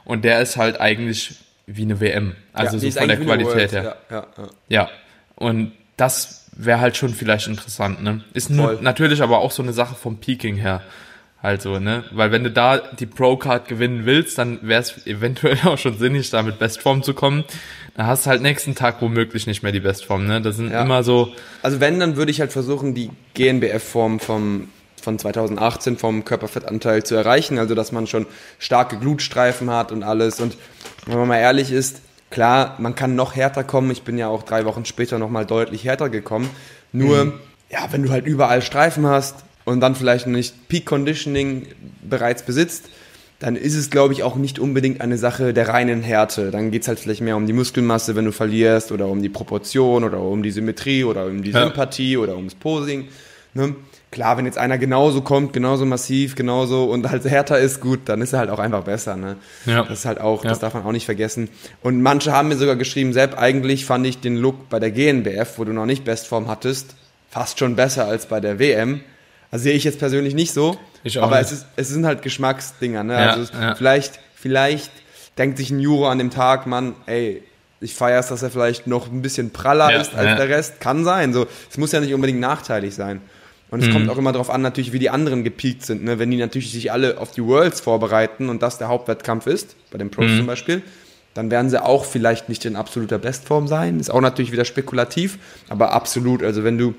und 0.03 0.25
der 0.25 0.41
ist 0.41 0.57
halt 0.57 0.81
eigentlich 0.81 1.35
wie 1.65 1.83
eine 1.83 2.01
WM. 2.01 2.35
Also 2.51 2.77
Ja, 2.77 2.91
so 2.91 2.99
von 2.99 3.07
der 3.07 3.17
Qualität 3.17 3.55
World, 3.55 3.71
her. 3.71 3.97
Ja, 4.09 4.17
ja, 4.17 4.27
ja. 4.37 4.49
Ja, 4.67 4.89
und 5.35 5.71
das 5.95 6.48
wäre 6.61 6.79
halt 6.81 6.97
schon 6.97 7.13
vielleicht 7.13 7.47
interessant, 7.47 8.03
ne? 8.03 8.21
Ist 8.33 8.49
nur 8.49 8.81
natürlich 8.81 9.21
aber 9.21 9.39
auch 9.39 9.51
so 9.51 9.63
eine 9.63 9.73
Sache 9.73 9.95
vom 9.95 10.17
Peaking 10.17 10.57
her. 10.57 10.81
Halt 11.41 11.61
so, 11.61 11.79
ne? 11.79 12.03
Weil 12.11 12.33
wenn 12.33 12.43
du 12.43 12.51
da 12.51 12.79
die 12.79 13.05
Pro-Card 13.05 13.69
gewinnen 13.69 14.05
willst, 14.05 14.37
dann 14.37 14.59
wäre 14.61 14.81
es 14.81 15.07
eventuell 15.07 15.57
auch 15.63 15.77
schon 15.77 15.97
sinnig, 15.97 16.29
da 16.31 16.43
mit 16.43 16.59
Bestform 16.59 17.01
zu 17.01 17.13
kommen. 17.13 17.45
Dann 17.95 18.07
hast 18.07 18.25
du 18.25 18.29
halt 18.29 18.41
nächsten 18.41 18.75
Tag 18.75 19.01
womöglich 19.01 19.47
nicht 19.47 19.63
mehr 19.63 19.71
die 19.71 19.79
Bestform, 19.79 20.27
ne? 20.27 20.41
Das 20.41 20.57
sind 20.57 20.71
Ja. 20.71 20.81
immer 20.83 21.01
so, 21.03 21.31
Also 21.61 21.79
wenn, 21.79 21.97
dann 21.99 22.17
würde 22.17 22.29
ich 22.31 22.41
halt 22.41 22.51
versuchen, 22.51 22.93
die 22.93 23.09
GNBF-Form 23.35 24.19
vom 24.19 24.67
von 25.01 25.17
2018 25.17 25.97
vom 25.97 26.25
Körperfettanteil 26.25 27.03
zu 27.03 27.15
erreichen, 27.15 27.57
also 27.57 27.73
dass 27.73 27.93
man 27.93 28.05
schon 28.05 28.25
starke 28.59 28.97
Glutstreifen 28.99 29.69
hat 29.71 29.93
und 29.93 30.03
alles. 30.03 30.41
Und 30.41 30.57
wenn 31.05 31.17
man 31.17 31.27
mal 31.29 31.37
ehrlich 31.39 31.71
ist, 31.71 32.01
klar, 32.29 32.75
man 32.79 32.95
kann 32.95 33.15
noch 33.15 33.35
härter 33.35 33.63
kommen. 33.63 33.91
Ich 33.91 34.03
bin 34.03 34.17
ja 34.17 34.27
auch 34.27 34.43
drei 34.43 34.65
Wochen 34.65 34.85
später 34.85 35.19
nochmal 35.19 35.45
deutlich 35.45 35.85
härter 35.85 36.09
gekommen. 36.09 36.49
Nur, 36.91 37.25
mhm. 37.25 37.33
ja, 37.69 37.87
wenn 37.91 38.03
du 38.03 38.09
halt 38.09 38.25
überall 38.25 38.61
Streifen 38.61 39.05
hast 39.05 39.43
und 39.65 39.79
dann 39.81 39.95
vielleicht 39.95 40.27
nicht 40.27 40.67
Peak 40.67 40.85
Conditioning 40.85 41.67
bereits 42.01 42.43
besitzt, 42.43 42.89
dann 43.39 43.55
ist 43.55 43.75
es, 43.75 43.89
glaube 43.89 44.13
ich, 44.13 44.23
auch 44.23 44.35
nicht 44.35 44.59
unbedingt 44.59 44.99
eine 44.99 45.17
Sache 45.17 45.53
der 45.53 45.69
reinen 45.69 46.01
Härte. 46.01 46.51
Dann 46.51 46.71
geht 46.71 46.81
es 46.81 46.87
halt 46.89 46.99
vielleicht 46.99 47.21
mehr 47.21 47.37
um 47.37 47.47
die 47.47 47.53
Muskelmasse, 47.53 48.15
wenn 48.15 48.25
du 48.25 48.33
verlierst, 48.33 48.91
oder 48.91 49.07
um 49.07 49.21
die 49.21 49.29
Proportion, 49.29 50.03
oder 50.03 50.19
um 50.19 50.43
die 50.43 50.51
Symmetrie, 50.51 51.05
oder 51.05 51.25
um 51.25 51.41
die 51.41 51.51
ja. 51.51 51.63
Sympathie, 51.63 52.17
oder 52.17 52.35
ums 52.35 52.55
Posing. 52.55 53.07
Ne? 53.53 53.75
Klar, 54.11 54.37
wenn 54.37 54.45
jetzt 54.45 54.57
einer 54.57 54.79
genauso 54.79 55.21
kommt, 55.21 55.53
genauso 55.53 55.85
massiv, 55.85 56.33
genauso 56.33 56.85
und 56.85 57.09
halt 57.09 57.25
härter 57.25 57.59
ist, 57.59 57.79
gut, 57.79 58.01
dann 58.05 58.21
ist 58.21 58.33
er 58.33 58.39
halt 58.39 58.49
auch 58.49 58.57
einfach 58.57 58.83
besser. 58.83 59.15
Ne? 59.15 59.35
Ja. 59.65 59.83
Das 59.83 59.99
ist 59.99 60.05
halt 60.05 60.19
auch, 60.19 60.43
ja. 60.43 60.49
das 60.49 60.59
darf 60.59 60.73
man 60.73 60.83
auch 60.83 60.91
nicht 60.91 61.05
vergessen. 61.05 61.47
Und 61.83 62.01
manche 62.01 62.31
haben 62.31 62.47
mir 62.47 62.57
sogar 62.57 62.75
geschrieben, 62.75 63.13
Sepp, 63.13 63.37
eigentlich 63.37 63.85
fand 63.85 64.07
ich 64.07 64.19
den 64.19 64.35
Look 64.35 64.67
bei 64.69 64.79
der 64.79 64.89
GNBF, 64.89 65.59
wo 65.59 65.63
du 65.63 65.73
noch 65.73 65.85
nicht 65.85 66.05
Bestform 66.05 66.47
hattest, 66.47 66.95
fast 67.29 67.59
schon 67.59 67.75
besser 67.75 68.05
als 68.05 68.25
bei 68.25 68.39
der 68.39 68.57
WM. 68.57 69.01
Also 69.51 69.63
sehe 69.63 69.73
ich 69.73 69.83
jetzt 69.83 69.99
persönlich 69.99 70.33
nicht 70.33 70.53
so. 70.53 70.77
Ich 71.03 71.19
auch 71.19 71.23
aber 71.23 71.37
nicht. 71.37 71.51
Es, 71.51 71.51
ist, 71.51 71.65
es 71.75 71.89
sind 71.89 72.05
halt 72.07 72.23
Geschmacksdinger. 72.23 73.03
Ne? 73.03 73.13
Ja, 73.13 73.29
also 73.31 73.53
ja. 73.53 73.75
vielleicht, 73.75 74.19
vielleicht 74.33 74.91
denkt 75.37 75.59
sich 75.59 75.69
ein 75.69 75.79
Juro 75.79 76.09
an 76.09 76.17
dem 76.17 76.31
Tag, 76.31 76.65
Mann, 76.65 76.95
ey, 77.05 77.43
ich 77.81 77.93
feiere 77.93 78.19
es, 78.19 78.27
dass 78.27 78.41
er 78.41 78.49
vielleicht 78.49 78.87
noch 78.87 79.07
ein 79.07 79.21
bisschen 79.21 79.51
praller 79.51 79.91
ja, 79.91 80.01
ist 80.01 80.15
als 80.15 80.37
der 80.37 80.49
Rest. 80.49 80.81
Kann 80.81 81.05
sein. 81.05 81.33
So, 81.33 81.47
es 81.69 81.77
muss 81.77 81.91
ja 81.91 81.99
nicht 81.99 82.13
unbedingt 82.13 82.39
nachteilig 82.39 82.93
sein. 82.95 83.21
Und 83.71 83.81
es 83.81 83.89
mhm. 83.89 83.93
kommt 83.93 84.09
auch 84.09 84.17
immer 84.17 84.31
darauf 84.31 84.49
an, 84.49 84.61
natürlich, 84.61 84.93
wie 84.93 84.99
die 84.99 85.09
anderen 85.09 85.43
gepiekt 85.43 85.85
sind. 85.85 86.03
Ne? 86.03 86.17
Wenn 86.17 86.31
die 86.31 86.37
natürlich 86.37 86.71
sich 86.71 86.91
alle 86.91 87.19
auf 87.19 87.31
die 87.31 87.43
Worlds 87.43 87.81
vorbereiten 87.81 88.49
und 88.49 88.63
das 88.63 88.77
der 88.77 88.87
Hauptwettkampf 88.87 89.45
ist, 89.45 89.75
bei 89.91 89.97
den 89.97 90.09
Pros 90.09 90.31
mhm. 90.31 90.37
zum 90.37 90.47
Beispiel, 90.47 90.81
dann 91.35 91.51
werden 91.51 91.69
sie 91.69 91.83
auch 91.83 92.05
vielleicht 92.05 92.49
nicht 92.49 92.65
in 92.65 92.75
absoluter 92.75 93.19
Bestform 93.19 93.67
sein. 93.67 93.99
Ist 93.99 94.09
auch 94.09 94.21
natürlich 94.21 94.51
wieder 94.51 94.65
spekulativ, 94.65 95.37
aber 95.69 95.91
absolut. 95.91 96.43
Also 96.43 96.63
wenn 96.63 96.77
du 96.77 96.95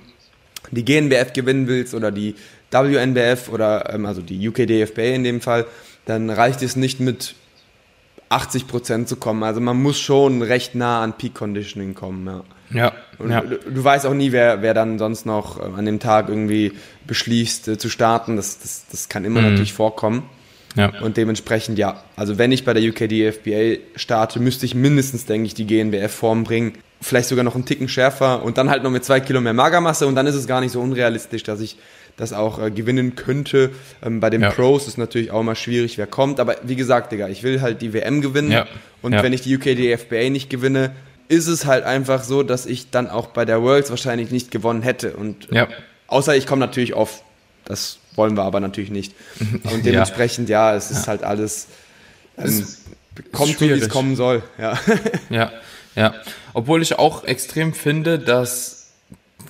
die 0.70 0.84
GNBF 0.84 1.32
gewinnen 1.32 1.66
willst 1.66 1.94
oder 1.94 2.12
die 2.12 2.36
WNBF 2.70 3.48
oder 3.48 3.92
ähm, 3.92 4.06
also 4.06 4.22
die 4.22 4.48
UKDFBA 4.48 5.02
in 5.02 5.24
dem 5.24 5.40
Fall, 5.40 5.66
dann 6.06 6.30
reicht 6.30 6.62
es 6.62 6.76
nicht 6.76 7.00
mit 7.00 7.34
80 8.28 8.68
Prozent 8.68 9.08
zu 9.08 9.16
kommen. 9.16 9.42
Also 9.42 9.60
man 9.60 9.82
muss 9.82 9.98
schon 9.98 10.42
recht 10.42 10.76
nah 10.76 11.02
an 11.02 11.18
Peak 11.18 11.34
Conditioning 11.34 11.94
kommen. 11.94 12.26
Ja. 12.26 12.44
Ja. 12.72 12.92
Und 13.18 13.30
ja. 13.30 13.40
Du, 13.42 13.58
du, 13.58 13.84
weißt 13.84 14.06
auch 14.06 14.14
nie, 14.14 14.32
wer, 14.32 14.62
wer 14.62 14.74
dann 14.74 14.98
sonst 14.98 15.26
noch 15.26 15.58
äh, 15.58 15.62
an 15.76 15.84
dem 15.84 16.00
Tag 16.00 16.28
irgendwie 16.28 16.72
beschließt 17.06 17.68
äh, 17.68 17.78
zu 17.78 17.88
starten. 17.88 18.36
Das, 18.36 18.58
das, 18.60 18.86
das 18.90 19.08
kann 19.08 19.24
immer 19.24 19.40
mhm. 19.40 19.50
natürlich 19.50 19.72
vorkommen. 19.72 20.28
Ja. 20.76 20.92
Und 21.00 21.16
dementsprechend, 21.16 21.78
ja, 21.78 22.02
also 22.16 22.38
wenn 22.38 22.52
ich 22.52 22.64
bei 22.64 22.74
der 22.74 22.82
UKDFBA 22.82 23.80
starte, 23.96 24.38
müsste 24.38 24.66
ich 24.66 24.74
mindestens, 24.74 25.26
denke 25.26 25.46
ich, 25.46 25.54
die 25.54 25.66
GNBF-Form 25.66 26.44
bringen. 26.44 26.74
Vielleicht 27.00 27.28
sogar 27.28 27.44
noch 27.44 27.54
einen 27.54 27.64
Ticken 27.64 27.88
schärfer 27.88 28.42
und 28.42 28.58
dann 28.58 28.70
halt 28.70 28.82
noch 28.82 28.90
mit 28.90 29.04
zwei 29.04 29.20
Kilo 29.20 29.40
mehr 29.40 29.54
Magermasse 29.54 30.06
und 30.06 30.14
dann 30.14 30.26
ist 30.26 30.34
es 30.34 30.46
gar 30.46 30.60
nicht 30.60 30.72
so 30.72 30.80
unrealistisch, 30.80 31.42
dass 31.42 31.60
ich 31.60 31.76
das 32.16 32.32
auch 32.32 32.62
äh, 32.62 32.70
gewinnen 32.70 33.16
könnte. 33.16 33.70
Ähm, 34.04 34.20
bei 34.20 34.30
den 34.30 34.42
ja. 34.42 34.50
Pros 34.50 34.86
ist 34.86 34.98
natürlich 34.98 35.30
auch 35.30 35.42
mal 35.42 35.56
schwierig, 35.56 35.98
wer 35.98 36.06
kommt. 36.06 36.38
Aber 36.38 36.56
wie 36.62 36.76
gesagt, 36.76 37.10
Digga, 37.12 37.28
ich 37.28 37.42
will 37.42 37.62
halt 37.62 37.82
die 37.82 37.92
WM 37.92 38.20
gewinnen. 38.20 38.52
Ja. 38.52 38.66
Und 39.02 39.12
wenn 39.12 39.32
ich 39.32 39.40
die 39.40 39.56
UKDFBA 39.56 40.28
nicht 40.28 40.50
gewinne, 40.50 40.92
ist 41.30 41.46
es 41.46 41.64
halt 41.64 41.84
einfach 41.84 42.24
so, 42.24 42.42
dass 42.42 42.66
ich 42.66 42.90
dann 42.90 43.08
auch 43.08 43.28
bei 43.28 43.44
der 43.44 43.62
Worlds 43.62 43.88
wahrscheinlich 43.90 44.32
nicht 44.32 44.50
gewonnen 44.50 44.82
hätte. 44.82 45.12
Und 45.12 45.48
ja. 45.52 45.68
außer 46.08 46.34
ich 46.34 46.44
komme 46.44 46.58
natürlich 46.58 46.92
auf, 46.92 47.22
das 47.64 47.98
wollen 48.16 48.36
wir 48.36 48.42
aber 48.42 48.58
natürlich 48.58 48.90
nicht. 48.90 49.14
Und 49.72 49.86
dementsprechend, 49.86 50.48
ja, 50.48 50.74
es 50.74 50.90
ist 50.90 51.06
halt 51.06 51.22
alles, 51.22 51.68
ähm, 52.36 52.66
kommt 53.30 53.58
so, 53.60 53.64
wie 53.64 53.70
es 53.70 53.88
kommen 53.88 54.16
soll. 54.16 54.42
Ja. 54.58 54.76
ja, 55.30 55.52
ja. 55.94 56.14
Obwohl 56.52 56.82
ich 56.82 56.98
auch 56.98 57.22
extrem 57.22 57.74
finde, 57.74 58.18
dass 58.18 58.79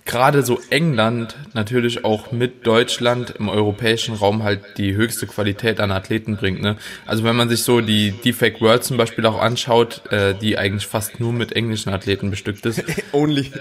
gerade 0.05 0.43
so 0.43 0.61
England 0.71 1.37
natürlich 1.55 2.05
auch 2.05 2.33
mit 2.33 2.67
Deutschland 2.67 3.35
im 3.39 3.49
europäischen 3.49 4.15
Raum 4.15 4.43
halt 4.43 4.61
die 4.77 4.95
höchste 4.95 5.27
Qualität 5.27 5.81
an 5.81 5.91
Athleten 5.91 6.37
bringt. 6.37 6.61
Ne? 6.63 6.77
Also 7.07 7.25
wenn 7.25 7.37
man 7.37 7.49
sich 7.49 7.63
so 7.63 7.81
die 7.81 8.13
Defect 8.13 8.61
World 8.61 8.85
zum 8.85 8.97
Beispiel 8.97 9.25
auch 9.27 9.41
anschaut, 9.41 10.03
äh, 10.11 10.35
die 10.35 10.59
eigentlich 10.59 10.87
fast 10.87 11.21
nur 11.21 11.33
mit 11.33 11.53
englischen 11.53 11.91
Athleten 11.91 12.31
bestückt 12.31 12.67
ist. 12.67 12.83
Only. 13.13 13.53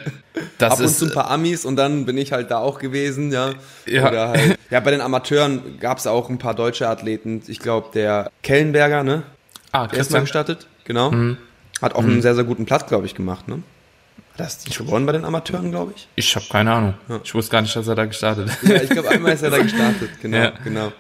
Das 0.58 0.74
Ab 0.74 0.80
und 0.80 0.90
zu 0.90 1.06
ein 1.06 1.12
paar 1.12 1.30
Amis 1.30 1.66
und 1.66 1.76
dann 1.76 2.06
bin 2.06 2.18
ich 2.18 2.32
halt 2.32 2.52
da 2.52 2.60
auch 2.60 2.80
gewesen, 2.80 3.32
ja. 3.32 3.54
Ja, 3.86 4.10
Oder 4.10 4.30
halt, 4.30 4.60
ja 4.70 4.80
bei 4.80 4.92
den 4.92 5.02
Amateuren 5.02 5.80
gab 5.80 5.98
es 5.98 6.08
auch 6.08 6.30
ein 6.30 6.38
paar 6.38 6.54
deutsche 6.54 6.88
Athleten. 6.88 7.42
Ich 7.48 7.60
glaube, 7.60 7.90
der 7.94 8.32
Kellenberger, 8.44 9.04
ne? 9.04 9.24
Ah, 9.72 9.84
Christian. 9.84 10.00
Erstmal 10.00 10.22
gestartet, 10.22 10.68
genau. 10.84 11.12
Mhm. 11.12 11.38
Hat 11.82 11.96
auch 11.96 12.02
mhm. 12.02 12.12
einen 12.12 12.22
sehr, 12.22 12.36
sehr 12.36 12.44
guten 12.44 12.66
Platz, 12.66 12.88
glaube 12.88 13.06
ich, 13.06 13.16
gemacht, 13.16 13.48
ne? 13.48 13.62
Das 14.40 14.66
ist 14.66 14.78
gewonnen 14.78 15.06
bei 15.06 15.12
den 15.12 15.26
Amateuren, 15.26 15.70
glaube 15.70 15.92
ich. 15.98 16.08
Ich 16.16 16.34
habe 16.34 16.46
keine 16.50 16.72
Ahnung. 16.72 16.94
Ja. 17.10 17.20
Ich 17.22 17.36
wusste 17.36 17.52
gar 17.52 17.62
nicht, 17.62 17.76
dass 17.76 17.90
er 17.90 17.96
da 17.96 18.06
gestartet 18.06 18.50
hat. 18.50 18.64
Ja, 18.64 18.82
ich 18.82 18.90
glaube, 18.90 19.10
einmal 19.10 19.34
ist 19.34 19.42
er 19.42 19.50
da 19.50 19.58
gestartet. 19.62 20.12
Genau, 20.22 20.38
ja. 20.38 20.54
genau. 20.64 20.94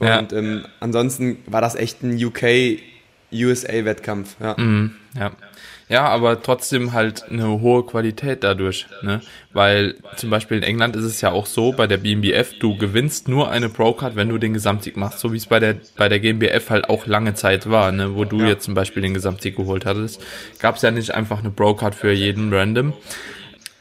Und 0.00 0.32
ähm, 0.32 0.66
ansonsten 0.80 1.38
war 1.46 1.60
das 1.60 1.76
echt 1.76 2.02
ein 2.02 2.20
UK-USA-Wettkampf. 2.22 4.34
Ja. 4.40 4.56
Mhm, 4.58 4.96
ja. 5.16 5.30
Ja, 5.90 6.06
aber 6.06 6.40
trotzdem 6.40 6.92
halt 6.92 7.24
eine 7.30 7.60
hohe 7.60 7.84
Qualität 7.84 8.44
dadurch, 8.44 8.86
ne? 9.02 9.20
Weil 9.52 9.96
zum 10.14 10.30
Beispiel 10.30 10.58
in 10.58 10.62
England 10.62 10.94
ist 10.94 11.02
es 11.02 11.20
ja 11.20 11.32
auch 11.32 11.46
so, 11.46 11.72
bei 11.72 11.88
der 11.88 11.96
BMBF, 11.96 12.60
du 12.60 12.76
gewinnst 12.76 13.26
nur 13.26 13.50
eine 13.50 13.68
Pro-Card, 13.68 14.14
wenn 14.14 14.28
du 14.28 14.38
den 14.38 14.54
Gesamtsieg 14.54 14.96
machst, 14.96 15.18
so 15.18 15.32
wie 15.32 15.36
es 15.36 15.46
bei 15.46 15.58
der, 15.58 15.74
bei 15.96 16.08
der 16.08 16.20
GmbF 16.20 16.70
halt 16.70 16.88
auch 16.88 17.06
lange 17.06 17.34
Zeit 17.34 17.68
war, 17.68 17.90
ne? 17.90 18.14
Wo 18.14 18.24
du 18.24 18.38
ja. 18.38 18.46
jetzt 18.50 18.66
zum 18.66 18.74
Beispiel 18.74 19.02
den 19.02 19.14
Gesamtsieg 19.14 19.56
geholt 19.56 19.84
hattest, 19.84 20.22
gab 20.60 20.76
es 20.76 20.82
ja 20.82 20.92
nicht 20.92 21.12
einfach 21.12 21.40
eine 21.40 21.50
Pro-Card 21.50 21.96
für 21.96 22.12
jeden 22.12 22.54
random 22.54 22.92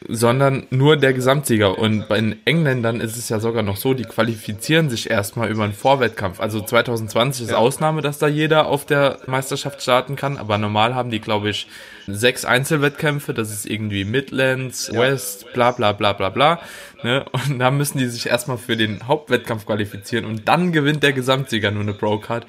sondern 0.08 0.66
nur 0.70 0.96
der 0.96 1.14
Gesamtsieger. 1.14 1.78
Und 1.78 2.08
bei 2.08 2.20
den 2.20 2.38
Engländern 2.46 3.02
ist 3.02 3.18
es 3.18 3.28
ja 3.30 3.40
sogar 3.40 3.64
noch 3.64 3.76
so, 3.76 3.94
die 3.94 4.04
qualifizieren 4.04 4.90
sich 4.90 5.10
erstmal 5.10 5.50
über 5.50 5.64
einen 5.64 5.74
Vorwettkampf. 5.74 6.40
Also 6.40 6.62
2020 6.62 7.46
ist 7.46 7.52
ja. 7.52 7.58
Ausnahme, 7.58 8.02
dass 8.02 8.18
da 8.18 8.28
jeder 8.28 8.68
auf 8.68 8.86
der 8.86 9.20
Meisterschaft 9.28 9.82
starten 9.82 10.16
kann, 10.16 10.38
aber 10.38 10.58
normal 10.58 10.96
haben 10.96 11.12
die, 11.12 11.20
glaube 11.20 11.50
ich, 11.50 11.68
sechs 12.08 12.46
Einzelwettkämpfe. 12.46 13.34
Das 13.34 13.52
ist 13.52 13.66
irgendwie 13.66 14.06
Midlands. 14.06 14.92
West, 14.94 15.52
bla 15.54 15.72
bla 15.72 15.92
bla 15.92 16.14
bla 16.14 16.30
bla. 16.30 16.60
Ne? 17.04 17.26
Und 17.32 17.60
da 17.60 17.70
müssen 17.70 17.98
die 17.98 18.08
sich 18.08 18.28
erstmal 18.28 18.58
für 18.58 18.78
den 18.78 19.08
Hauptwettkampf 19.08 19.66
qualifizieren 19.66 20.26
und 20.26 20.48
dann 20.48 20.72
gewinnt 20.72 21.04
der 21.04 21.14
Gesamtsieger 21.14 21.72
nur 21.72 21.84
eine 21.84 21.94
Pro-Card. 21.94 22.46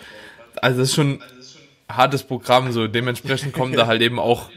Also 0.56 0.80
das 0.80 0.88
ist 0.90 0.94
schon 0.94 1.20
hartes 1.88 2.22
Programm, 2.22 2.70
so 2.72 2.86
dementsprechend 2.86 3.52
kommen 3.52 3.72
da 3.72 3.86
halt 3.88 4.02
eben 4.02 4.18
auch 4.18 4.50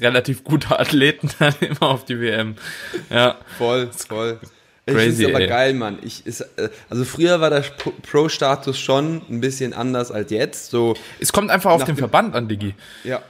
relativ 0.00 0.44
gute 0.44 0.78
Athleten 0.78 1.30
dann 1.38 1.54
immer 1.60 1.82
auf 1.82 2.04
die 2.04 2.20
WM. 2.20 2.56
Ja. 3.10 3.36
Voll, 3.56 3.90
voll. 3.92 4.38
Crazy, 4.86 5.08
ich 5.08 5.16
finde 5.16 5.34
aber 5.34 5.40
ey. 5.42 5.48
geil, 5.48 5.74
Mann. 5.74 5.98
Ich 6.02 6.26
ist, 6.26 6.40
äh, 6.40 6.70
also 6.88 7.04
früher 7.04 7.40
war 7.40 7.50
der 7.50 7.64
Pro-Status 8.10 8.78
schon 8.78 9.22
ein 9.28 9.40
bisschen 9.40 9.74
anders 9.74 10.10
als 10.10 10.30
jetzt. 10.30 10.70
So 10.70 10.94
es 11.20 11.32
kommt 11.32 11.50
einfach 11.50 11.72
auf 11.72 11.84
den 11.84 11.96
Verband 11.96 12.34
an, 12.34 12.48
Digi. 12.48 12.74
Ja. 13.04 13.22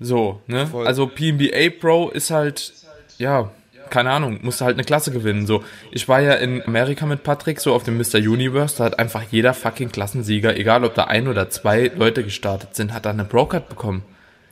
So, 0.00 0.42
ne? 0.46 0.66
Voll. 0.66 0.86
Also 0.86 1.06
PNBA 1.06 1.70
Pro 1.80 2.10
ist 2.10 2.30
halt, 2.30 2.72
ja, 3.18 3.50
keine 3.90 4.10
Ahnung, 4.10 4.40
musste 4.42 4.64
halt 4.64 4.76
eine 4.76 4.84
Klasse 4.84 5.10
gewinnen. 5.10 5.46
So, 5.46 5.64
ich 5.90 6.08
war 6.08 6.20
ja 6.20 6.34
in 6.34 6.62
Amerika 6.62 7.06
mit 7.06 7.22
Patrick, 7.22 7.60
so 7.60 7.74
auf 7.74 7.84
dem 7.84 7.96
Mr. 7.96 8.16
Universe, 8.18 8.76
da 8.76 8.84
hat 8.84 8.98
einfach 8.98 9.24
jeder 9.30 9.54
fucking 9.54 9.90
Klassensieger, 9.90 10.56
egal 10.56 10.84
ob 10.84 10.94
da 10.94 11.04
ein 11.04 11.26
oder 11.26 11.50
zwei 11.50 11.90
Leute 11.94 12.22
gestartet 12.22 12.76
sind, 12.76 12.92
hat 12.92 13.06
da 13.06 13.10
eine 13.10 13.24
Pro-Card 13.24 13.68
bekommen. 13.68 14.02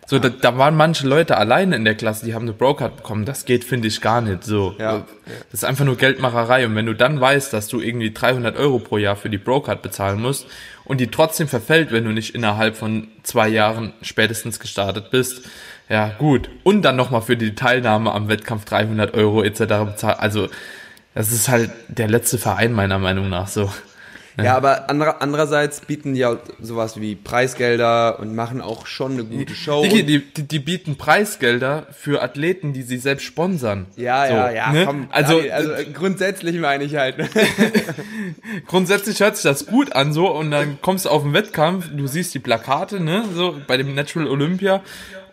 So, 0.09 0.21
da, 0.21 0.29
da 0.29 0.57
waren 0.57 0.77
manche 0.77 1.07
Leute 1.07 1.37
alleine 1.37 1.75
in 1.75 1.85
der 1.85 1.97
Klasse, 1.97 2.25
die 2.25 2.35
haben 2.35 2.43
eine 2.43 2.53
Brocard 2.53 2.97
bekommen. 2.97 3.25
Das 3.25 3.45
geht, 3.45 3.65
finde 3.65 3.89
ich, 3.89 4.01
gar 4.01 4.21
nicht 4.21 4.45
so. 4.45 4.77
Ja. 4.79 5.05
Das 5.51 5.63
ist 5.63 5.65
einfach 5.65 5.85
nur 5.85 5.97
Geldmacherei. 5.97 6.65
Und 6.65 6.77
wenn 6.77 6.87
du 6.87 6.95
dann 6.95 7.21
weißt, 7.21 7.53
dass 7.53 7.67
du 7.67 7.81
irgendwie 7.81 8.13
300 8.13 8.57
Euro 8.57 8.79
pro 8.79 8.99
Jahr 8.99 9.17
für 9.17 9.29
die 9.29 9.39
Brocard 9.39 9.83
bezahlen 9.83 10.23
musst 10.23 10.47
und 10.85 11.01
die 11.01 11.09
trotzdem 11.09 11.49
verfällt, 11.49 11.91
wenn 11.91 12.05
du 12.05 12.13
nicht 12.13 12.37
innerhalb 12.37 12.77
von 12.77 13.09
zwei 13.25 13.49
Jahren 13.49 13.95
spätestens 14.01 14.61
gestartet 14.61 15.11
bist, 15.11 15.43
ja, 15.89 16.13
gut. 16.19 16.51
Und 16.63 16.83
dann 16.83 16.97
nochmal 16.97 17.23
für 17.23 17.37
die 17.37 17.57
Teilnahme 17.57 18.13
am 18.13 18.29
Wettkampf 18.29 18.65
300 18.65 19.15
Euro 19.15 19.43
etc. 19.43 19.59
bezahlt. 19.85 20.21
Also, 20.21 20.49
das 21.15 21.33
ist 21.33 21.49
halt 21.49 21.71
der 21.89 22.09
letzte 22.09 22.39
Verein 22.39 22.73
meiner 22.73 22.99
Meinung 22.99 23.29
nach 23.29 23.49
so. 23.49 23.73
Ja, 24.43 24.57
aber 24.57 24.91
anderer, 24.91 25.23
andererseits 25.23 25.81
bieten 25.81 26.15
die 26.15 26.21
ja 26.21 26.37
sowas 26.61 27.01
wie 27.01 27.15
Preisgelder 27.15 28.19
und 28.21 28.35
machen 28.35 28.61
auch 28.61 28.87
schon 28.87 29.13
eine 29.13 29.25
gute 29.25 29.55
Show. 29.55 29.83
Die, 29.83 30.05
die, 30.05 30.21
die, 30.21 30.43
die 30.43 30.59
bieten 30.59 30.97
Preisgelder 30.97 31.87
für 31.91 32.23
Athleten, 32.23 32.73
die 32.73 32.83
sie 32.83 32.99
selbst 32.99 33.25
sponsern. 33.25 33.87
Ja, 33.97 34.27
so, 34.27 34.35
ja, 34.35 34.51
ja, 34.51 34.73
ne? 34.73 34.85
komm. 34.85 35.09
Also, 35.11 35.41
also 35.51 35.73
grundsätzlich 35.95 36.59
meine 36.59 36.85
ich 36.85 36.97
halt. 36.97 37.19
Ne? 37.19 37.29
grundsätzlich 38.67 39.21
hört 39.21 39.37
sich 39.37 39.45
das 39.45 39.67
gut 39.67 39.95
an 39.95 40.13
so 40.13 40.31
und 40.31 40.51
dann 40.51 40.79
kommst 40.83 41.07
du 41.07 41.11
auf 41.11 41.23
den 41.23 41.33
Wettkampf, 41.33 41.89
du 41.95 42.07
siehst 42.07 42.35
die 42.35 42.39
Plakate, 42.39 43.01
ne, 43.01 43.25
so 43.35 43.57
bei 43.67 43.77
dem 43.77 43.95
Natural 43.95 44.29
Olympia 44.29 44.83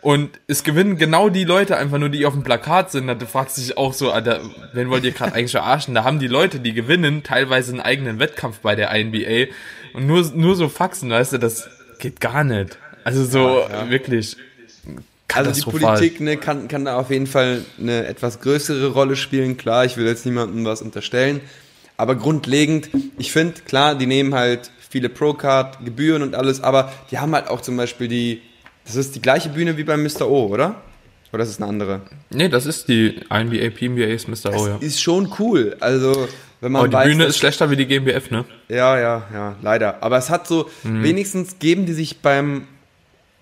Und 0.04 0.32
es 0.48 0.66
gewinnen 0.66 0.98
genau 0.98 1.30
die 1.30 1.46
Leute 1.46 1.78
einfach 1.78 1.98
nur, 1.98 2.10
die 2.10 2.26
auf 2.26 2.34
dem 2.34 2.44
Plakat 2.44 2.92
sind. 2.92 3.08
Da 3.08 3.16
fragst 3.26 3.58
du 3.58 3.62
dich 3.62 3.78
auch 3.78 3.94
so, 3.94 4.12
Alter, 4.12 4.42
wen 4.74 4.90
wollt 4.90 5.06
ihr 5.06 5.12
gerade 5.12 5.34
eigentlich 5.34 5.52
verarschen? 5.52 5.96
Da 5.96 6.04
haben 6.04 6.20
die 6.20 6.28
Leute, 6.28 6.60
die 6.60 6.74
gewinnen, 6.74 7.24
teilweise 7.24 7.72
einen 7.72 7.80
eigenen 7.80 8.20
Wettkampf 8.20 8.60
bei 8.60 8.76
der 8.76 8.92
NBA. 8.94 9.54
Und 9.94 10.06
nur, 10.06 10.30
nur 10.36 10.58
so 10.58 10.68
Faxen, 10.68 11.10
weißt 11.10 11.34
du, 11.34 11.38
das 11.38 11.70
geht 12.00 12.20
gar 12.20 12.44
nicht. 12.44 12.78
Also 13.06 13.24
so, 13.24 13.60
ja, 13.60 13.70
ja. 13.70 13.90
wirklich. 13.90 14.36
Also 15.34 15.52
die 15.52 15.78
Politik 15.80 16.20
ne, 16.20 16.36
kann, 16.36 16.68
kann 16.68 16.84
da 16.84 16.98
auf 16.98 17.10
jeden 17.10 17.26
Fall 17.26 17.64
eine 17.80 18.06
etwas 18.06 18.42
größere 18.42 18.88
Rolle 18.88 19.16
spielen. 19.16 19.56
Klar, 19.56 19.86
ich 19.86 19.96
will 19.96 20.06
jetzt 20.06 20.26
niemandem 20.26 20.66
was 20.66 20.82
unterstellen. 20.82 21.40
Aber 21.96 22.16
grundlegend, 22.16 22.90
ich 23.18 23.32
finde, 23.32 23.62
klar, 23.62 23.96
die 23.96 24.06
nehmen 24.06 24.36
halt 24.36 24.70
viele 24.90 25.08
Pro-Card, 25.08 25.86
Gebühren 25.86 26.22
und 26.22 26.36
alles, 26.36 26.62
aber 26.62 26.92
die 27.10 27.20
haben 27.20 27.34
halt 27.34 27.48
auch 27.48 27.62
zum 27.62 27.78
Beispiel 27.78 28.08
die, 28.10 28.42
das 28.86 28.96
ist 28.96 29.16
die 29.16 29.22
gleiche 29.22 29.50
Bühne 29.50 29.78
wie 29.78 29.84
beim 29.84 30.04
Mr. 30.04 30.28
O, 30.28 30.48
oder? 30.48 30.82
Oder 31.32 31.44
ist 31.44 31.50
es 31.50 31.58
eine 31.58 31.68
andere? 31.68 32.02
Nee, 32.30 32.48
das 32.48 32.68
ist 32.68 32.88
die 32.88 33.22
NBA, 33.30 33.72
PNBA 33.72 34.06
ist 34.06 34.28
Mr. 34.28 34.52
Das 34.52 34.56
O, 34.56 34.68
ja. 34.68 34.78
ist 34.80 35.02
schon 35.02 35.34
cool. 35.40 35.76
Also, 35.80 36.28
wenn 36.62 36.72
man 36.72 36.82
Aber 36.82 36.90
die 36.90 36.94
weiß, 36.96 37.08
Bühne 37.08 37.26
ist 37.26 37.38
schlechter 37.38 37.72
wie 37.72 37.76
die 37.76 37.88
GmbF, 37.88 38.30
ne? 38.30 38.46
Ja, 38.70 39.00
ja, 39.00 39.24
ja, 39.34 39.56
leider. 39.62 40.04
Aber 40.04 40.18
es 40.18 40.30
hat 40.30 40.48
so, 40.48 40.70
mhm. 40.84 41.04
wenigstens 41.04 41.58
geben 41.58 41.88
die 41.88 41.94
sich 41.94 42.20
beim 42.20 42.68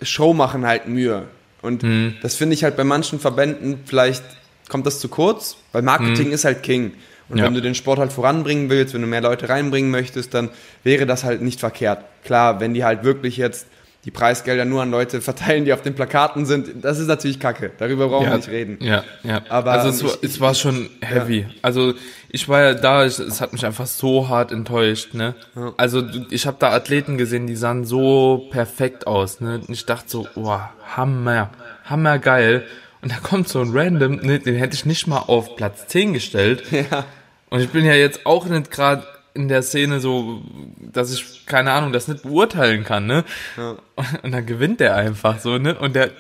Showmachen 0.02 0.66
halt 0.66 0.88
Mühe. 0.88 1.24
Und 1.62 1.84
mhm. 1.84 2.16
das 2.22 2.36
finde 2.36 2.54
ich 2.54 2.64
halt 2.64 2.78
bei 2.78 2.84
manchen 2.84 3.20
Verbänden, 3.20 3.80
vielleicht 3.86 4.24
kommt 4.70 4.86
das 4.86 5.00
zu 5.00 5.10
kurz, 5.10 5.58
weil 5.74 5.82
Marketing 5.82 6.28
mhm. 6.28 6.34
ist 6.34 6.46
halt 6.46 6.64
King. 6.64 6.94
Und 7.28 7.38
ja. 7.38 7.46
wenn 7.46 7.54
du 7.54 7.62
den 7.62 7.76
Sport 7.76 8.00
halt 8.00 8.12
voranbringen 8.12 8.70
willst, 8.70 8.94
wenn 8.94 9.02
du 9.02 9.08
mehr 9.08 9.22
Leute 9.22 9.50
reinbringen 9.50 9.92
möchtest, 9.92 10.34
dann 10.34 10.50
wäre 10.84 11.06
das 11.06 11.24
halt 11.24 11.42
nicht 11.42 11.60
verkehrt. 11.60 12.04
Klar, 12.24 12.60
wenn 12.60 12.74
die 12.74 12.84
halt 12.84 13.04
wirklich 13.04 13.38
jetzt 13.38 13.68
die 14.06 14.12
Preisgelder 14.12 14.66
nur 14.66 14.82
an 14.82 14.90
Leute 14.90 15.22
verteilen, 15.22 15.66
die 15.66 15.74
auf 15.74 15.84
den 15.84 15.94
Plakaten 15.94 16.46
sind, 16.46 16.84
das 16.84 16.98
ist 16.98 17.08
natürlich 17.08 17.40
kacke. 17.40 17.72
Darüber 17.78 18.08
brauchen 18.08 18.26
ja, 18.26 18.32
wir 18.32 18.38
nicht 18.38 18.50
reden. 18.50 18.78
Ja, 18.82 19.04
ja. 19.24 19.44
Aber 19.50 19.74
also 19.74 19.90
es, 19.90 20.04
war, 20.04 20.12
ich, 20.22 20.30
es 20.30 20.40
war 20.40 20.56
schon 20.56 20.90
heavy. 21.02 21.42
Ja. 21.42 21.48
Also 21.62 21.94
ich 22.30 22.50
war 22.50 22.62
ja 22.62 22.74
da, 22.74 23.06
ich, 23.06 23.20
es 23.20 23.42
hat 23.42 23.54
mich 23.54 23.64
einfach 23.64 23.86
so 23.86 24.28
hart 24.28 24.52
enttäuscht. 24.52 25.14
Ne? 25.14 25.36
Also 25.78 26.04
ich 26.32 26.48
habe 26.48 26.58
da 26.60 26.72
Athleten 26.72 27.20
gesehen, 27.20 27.46
die 27.46 27.56
sahen 27.56 27.86
so 27.86 28.48
perfekt 28.52 29.06
aus. 29.06 29.40
Ne? 29.40 29.62
Und 29.68 29.70
ich 29.70 29.86
dachte 29.86 30.10
so, 30.10 30.28
wow, 30.34 30.62
Hammer, 30.96 31.52
Hammer 31.86 32.18
geil. 32.18 32.66
Und 33.04 33.12
da 33.12 33.18
kommt 33.18 33.50
so 33.50 33.62
ein 33.62 33.72
Random, 33.72 34.18
ne, 34.18 34.40
den 34.40 34.56
hätte 34.56 34.76
ich 34.76 34.86
nicht 34.86 35.08
mal 35.08 35.20
auf 35.20 35.56
Platz 35.56 35.88
10 35.88 36.14
gestellt. 36.14 36.64
Ja. 36.72 37.06
Und 37.50 37.60
ich 37.60 37.70
bin 37.70 37.84
ja 37.84 37.94
jetzt 37.94 38.26
auch 38.26 38.46
nicht 38.46 38.72
gerade 38.72 39.04
in 39.34 39.48
der 39.48 39.62
Szene 39.62 40.00
so, 40.00 40.42
dass 40.80 41.14
ich, 41.14 41.46
keine 41.46 41.72
Ahnung, 41.72 41.94
das 41.94 42.08
nicht 42.08 42.24
beurteilen 42.24 42.84
kann, 42.84 43.06
ne? 43.06 43.24
Ja. 43.58 43.78
Und 44.24 44.32
dann 44.32 44.46
gewinnt 44.46 44.80
der 44.80 44.96
einfach 44.96 45.40
so, 45.40 45.58
ne? 45.58 45.78
Und 45.78 45.96
der, 45.96 46.12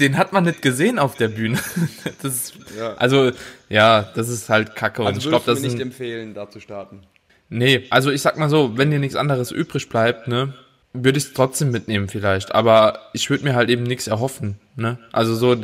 den 0.00 0.16
hat 0.16 0.32
man 0.32 0.44
nicht 0.44 0.62
gesehen 0.62 0.98
auf 0.98 1.14
der 1.14 1.28
Bühne. 1.28 1.58
Das 2.22 2.34
ist, 2.34 2.54
ja. 2.78 2.94
Also, 2.94 3.32
ja, 3.68 4.02
das 4.14 4.28
ist 4.28 4.48
halt 4.48 4.76
kacke. 4.76 5.02
Also 5.02 5.10
und 5.10 5.18
ich 5.18 5.28
glaube, 5.28 5.44
das 5.46 5.60
nicht 5.60 5.80
empfehlen, 5.80 6.34
da 6.34 6.48
zu 6.48 6.60
starten. 6.60 7.00
Nee, 7.48 7.86
also 7.90 8.10
ich 8.10 8.22
sag 8.22 8.38
mal 8.38 8.48
so, 8.48 8.78
wenn 8.78 8.90
dir 8.90 8.98
nichts 8.98 9.16
anderes 9.16 9.50
übrig 9.50 9.88
bleibt, 9.88 10.26
ne, 10.28 10.54
würde 10.92 11.18
ich 11.18 11.24
es 11.24 11.32
trotzdem 11.32 11.70
mitnehmen 11.70 12.08
vielleicht. 12.08 12.54
Aber 12.54 12.98
ich 13.12 13.28
würde 13.28 13.44
mir 13.44 13.54
halt 13.54 13.70
eben 13.70 13.82
nichts 13.82 14.06
erhoffen, 14.06 14.58
ne? 14.76 14.98
Also 15.12 15.34
so, 15.34 15.56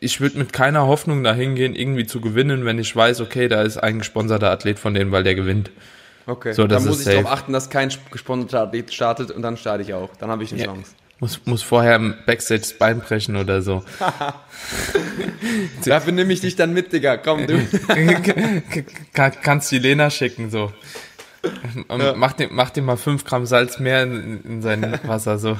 ich 0.00 0.20
würde 0.20 0.38
mit 0.38 0.52
keiner 0.52 0.86
Hoffnung 0.86 1.24
dahin 1.24 1.54
gehen, 1.54 1.74
irgendwie 1.74 2.06
zu 2.06 2.20
gewinnen, 2.20 2.64
wenn 2.64 2.78
ich 2.78 2.94
weiß, 2.94 3.20
okay, 3.20 3.48
da 3.48 3.62
ist 3.62 3.78
ein 3.78 3.98
gesponserter 3.98 4.50
Athlet 4.50 4.78
von 4.78 4.94
denen, 4.94 5.12
weil 5.12 5.24
der 5.24 5.34
gewinnt. 5.34 5.70
Okay, 6.26 6.52
so, 6.52 6.66
dann 6.66 6.84
muss 6.84 7.00
ich 7.00 7.06
darauf 7.06 7.30
achten, 7.30 7.52
dass 7.52 7.68
kein 7.68 7.92
gesponserter 8.10 8.62
Athlet 8.62 8.92
startet 8.92 9.30
und 9.30 9.42
dann 9.42 9.56
starte 9.56 9.82
ich 9.82 9.92
auch. 9.92 10.10
Dann 10.16 10.30
habe 10.30 10.42
ich 10.42 10.52
eine 10.52 10.60
ja. 10.60 10.66
Chance. 10.66 10.92
Muss, 11.20 11.40
muss 11.44 11.62
vorher 11.62 11.96
im 11.96 12.14
Backstage 12.26 12.60
das 12.60 12.72
Bein 12.72 13.00
brechen 13.00 13.36
oder 13.36 13.62
so. 13.62 13.84
Dafür 15.84 16.12
nehme 16.12 16.32
ich 16.32 16.40
dich 16.40 16.56
dann 16.56 16.72
mit, 16.72 16.92
Digga. 16.92 17.18
Komm, 17.18 17.46
du. 17.46 17.56
Kann, 19.12 19.32
kannst 19.42 19.70
die 19.70 19.78
Lena 19.78 20.10
schicken, 20.10 20.50
so. 20.50 20.72
Ja. 21.88 22.14
Mach, 22.16 22.32
dir, 22.32 22.48
mach 22.50 22.70
dir 22.70 22.82
mal 22.82 22.96
5 22.96 23.24
Gramm 23.24 23.46
Salz 23.46 23.78
mehr 23.78 24.02
in, 24.02 24.42
in 24.44 24.62
sein 24.62 24.98
Wasser, 25.04 25.38
so. 25.38 25.56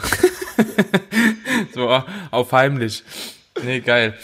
so 1.75 2.03
auf 2.31 2.53
heimlich. 2.53 3.05
Nee, 3.63 3.81
geil. 3.81 4.15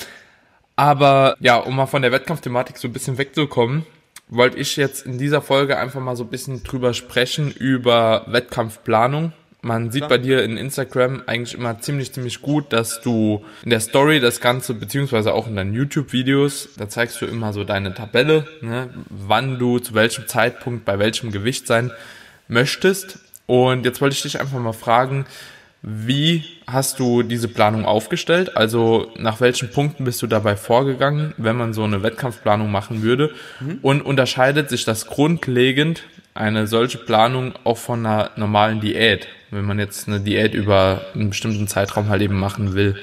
Aber 0.75 1.37
ja, 1.41 1.57
um 1.57 1.77
mal 1.77 1.87
von 1.87 2.03
der 2.03 2.13
Wettkampfthematik 2.13 2.79
so 2.79 2.89
ein 2.89 2.93
bisschen 2.93 3.19
wegzukommen, 3.19 3.87
wollte 4.31 4.59
ich 4.59 4.77
jetzt 4.77 5.05
in 5.05 5.19
dieser 5.19 5.43
Folge 5.43 5.77
einfach 5.77 6.01
mal 6.01 6.17
so 6.17 6.25
ein 6.25 6.31
bisschen 6.31 6.63
drüber 6.63 6.95
sprechen 6.95 7.51
über 7.51 8.25
Wettkampfplanung. 8.29 9.33
Man 9.63 9.91
sieht 9.91 10.09
bei 10.09 10.17
dir 10.17 10.43
in 10.43 10.57
Instagram 10.57 11.23
eigentlich 11.27 11.55
immer 11.55 11.79
ziemlich, 11.81 12.13
ziemlich 12.15 12.41
gut, 12.41 12.73
dass 12.73 13.03
du 13.03 13.45
in 13.63 13.69
der 13.69 13.81
Story 13.81 14.19
das 14.19 14.41
Ganze, 14.41 14.73
beziehungsweise 14.73 15.35
auch 15.35 15.47
in 15.47 15.57
deinen 15.57 15.75
YouTube-Videos, 15.75 16.71
da 16.79 16.89
zeigst 16.89 17.21
du 17.21 17.27
immer 17.27 17.53
so 17.53 17.65
deine 17.65 17.93
Tabelle, 17.93 18.47
ne, 18.63 18.89
wann 19.11 19.59
du 19.59 19.79
zu 19.79 19.93
welchem 19.93 20.27
Zeitpunkt 20.27 20.87
bei 20.87 20.99
welchem 20.99 21.31
Gewicht 21.31 21.67
sein 21.67 21.91
möchtest. 22.49 23.19
Und 23.45 23.85
jetzt 23.85 24.01
wollte 24.01 24.15
ich 24.15 24.23
dich 24.23 24.41
einfach 24.41 24.59
mal 24.59 24.73
fragen, 24.73 25.27
wie 25.83 26.45
hast 26.73 26.99
du 26.99 27.23
diese 27.23 27.49
Planung 27.49 27.85
aufgestellt? 27.85 28.57
Also 28.57 29.11
nach 29.17 29.41
welchen 29.41 29.71
Punkten 29.71 30.05
bist 30.05 30.23
du 30.23 30.27
dabei 30.27 30.57
vorgegangen, 30.57 31.35
wenn 31.37 31.57
man 31.57 31.73
so 31.73 31.85
eine 31.85 32.03
Wettkampfplanung 32.03 32.71
machen 32.71 33.03
würde? 33.03 33.31
Mhm. 33.61 33.79
Und 33.83 34.03
unterscheidet 34.03 34.69
sich 34.71 34.85
das 34.85 35.07
grundlegend 35.07 36.03
eine 36.35 36.67
solche 36.67 36.99
Planung 36.99 37.55
auch 37.65 37.79
von 37.79 38.07
einer 38.07 38.31
normalen 38.37 38.81
Diät, 38.81 39.27
wenn 39.51 39.65
man 39.65 39.79
jetzt 39.79 40.09
eine 40.09 40.21
Diät 40.21 40.55
über 40.55 41.03
einen 41.15 41.31
bestimmten 41.31 41.69
Zeitraum 41.69 42.09
halt 42.09 42.23
eben 42.23 42.39
machen 42.39 42.75
will? 42.75 42.97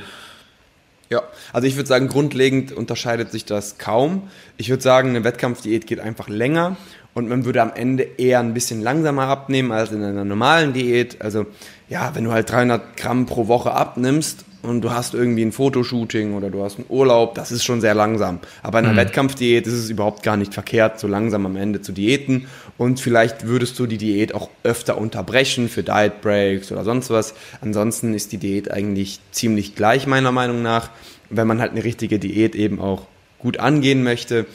Ja, 1.10 1.24
also 1.54 1.68
ich 1.68 1.78
würde 1.78 1.88
sagen, 1.88 2.10
grundlegend 2.10 2.74
unterscheidet 2.74 3.32
sich 3.32 3.46
das 3.46 3.78
kaum. 3.78 4.30
Ich 4.58 4.70
würde 4.70 4.84
sagen, 4.84 5.10
eine 5.10 5.24
Wettkampfdiät 5.24 5.88
geht 5.88 6.02
einfach 6.02 6.28
länger 6.28 6.76
und 7.18 7.28
man 7.28 7.46
würde 7.46 7.64
am 7.64 7.72
Ende 7.74 8.08
eher 8.20 8.40
ein 8.42 8.54
bisschen 8.54 8.80
langsamer 8.80 9.24
abnehmen 9.24 9.72
als 9.72 9.92
in 9.92 10.04
einer 10.04 10.24
normalen 10.24 10.74
Diät. 10.74 11.20
Also 11.20 11.48
ja, 11.90 12.12
wenn 12.14 12.26
du 12.26 12.32
halt 12.32 12.52
300 12.52 12.96
Gramm 12.96 13.26
pro 13.26 13.48
Woche 13.48 13.72
abnimmst 13.72 14.46
und 14.62 14.82
du 14.82 14.92
hast 14.92 15.16
irgendwie 15.16 15.42
ein 15.42 15.52
Fotoshooting 15.52 16.36
oder 16.36 16.52
du 16.52 16.64
hast 16.64 16.78
einen 16.78 16.86
Urlaub, 16.90 17.34
das 17.34 17.52
ist 17.52 17.64
schon 17.64 17.82
sehr 17.82 17.96
langsam. 17.96 18.38
Aber 18.62 18.78
in 18.78 18.86
einer 18.86 18.94
mhm. 18.94 18.98
Wettkampfdiät 18.98 19.66
ist 19.66 19.74
es 19.74 19.90
überhaupt 19.90 20.22
gar 20.22 20.38
nicht 20.38 20.54
verkehrt, 20.54 21.00
so 21.00 21.08
langsam 21.08 21.48
am 21.48 21.56
Ende 21.56 21.82
zu 21.82 21.92
diäten. 21.92 22.46
Und 22.78 23.00
vielleicht 23.00 23.48
würdest 23.48 23.80
du 23.80 23.88
die 23.88 23.98
Diät 23.98 24.36
auch 24.36 24.52
öfter 24.62 25.00
unterbrechen 25.00 25.70
für 25.70 25.82
Diet 25.82 26.22
Breaks 26.22 26.72
oder 26.72 26.84
sonst 26.84 27.10
was. 27.10 27.34
Ansonsten 27.62 28.14
ist 28.14 28.32
die 28.32 28.38
Diät 28.38 28.70
eigentlich 28.70 29.22
ziemlich 29.32 29.74
gleich 29.74 30.06
meiner 30.06 30.32
Meinung 30.32 30.62
nach, 30.62 30.92
wenn 31.32 31.48
man 31.48 31.62
halt 31.62 31.72
eine 31.72 31.84
richtige 31.84 32.20
Diät 32.20 32.54
eben 32.54 32.80
auch 32.80 33.08
gut 33.40 33.60
angehen 33.60 34.04
möchte. 34.04 34.46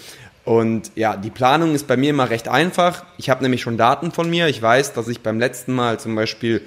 Und 0.45 0.91
ja, 0.97 1.17
die 1.17 1.31
Planung 1.31 1.75
ist 1.75 1.87
bei 1.87 1.97
mir 1.97 2.11
immer 2.11 2.31
recht 2.31 2.49
einfach. 2.49 3.05
Ich 3.17 3.31
habe 3.31 3.43
nämlich 3.43 3.63
schon 3.63 3.77
Daten 3.77 4.11
von 4.11 4.29
mir. 4.29 4.49
Ich 4.49 4.61
weiß, 4.61 4.93
dass 4.93 5.09
ich 5.09 5.21
beim 5.21 5.39
letzten 5.39 5.73
Mal 5.73 6.01
zum 6.01 6.15
Beispiel 6.15 6.63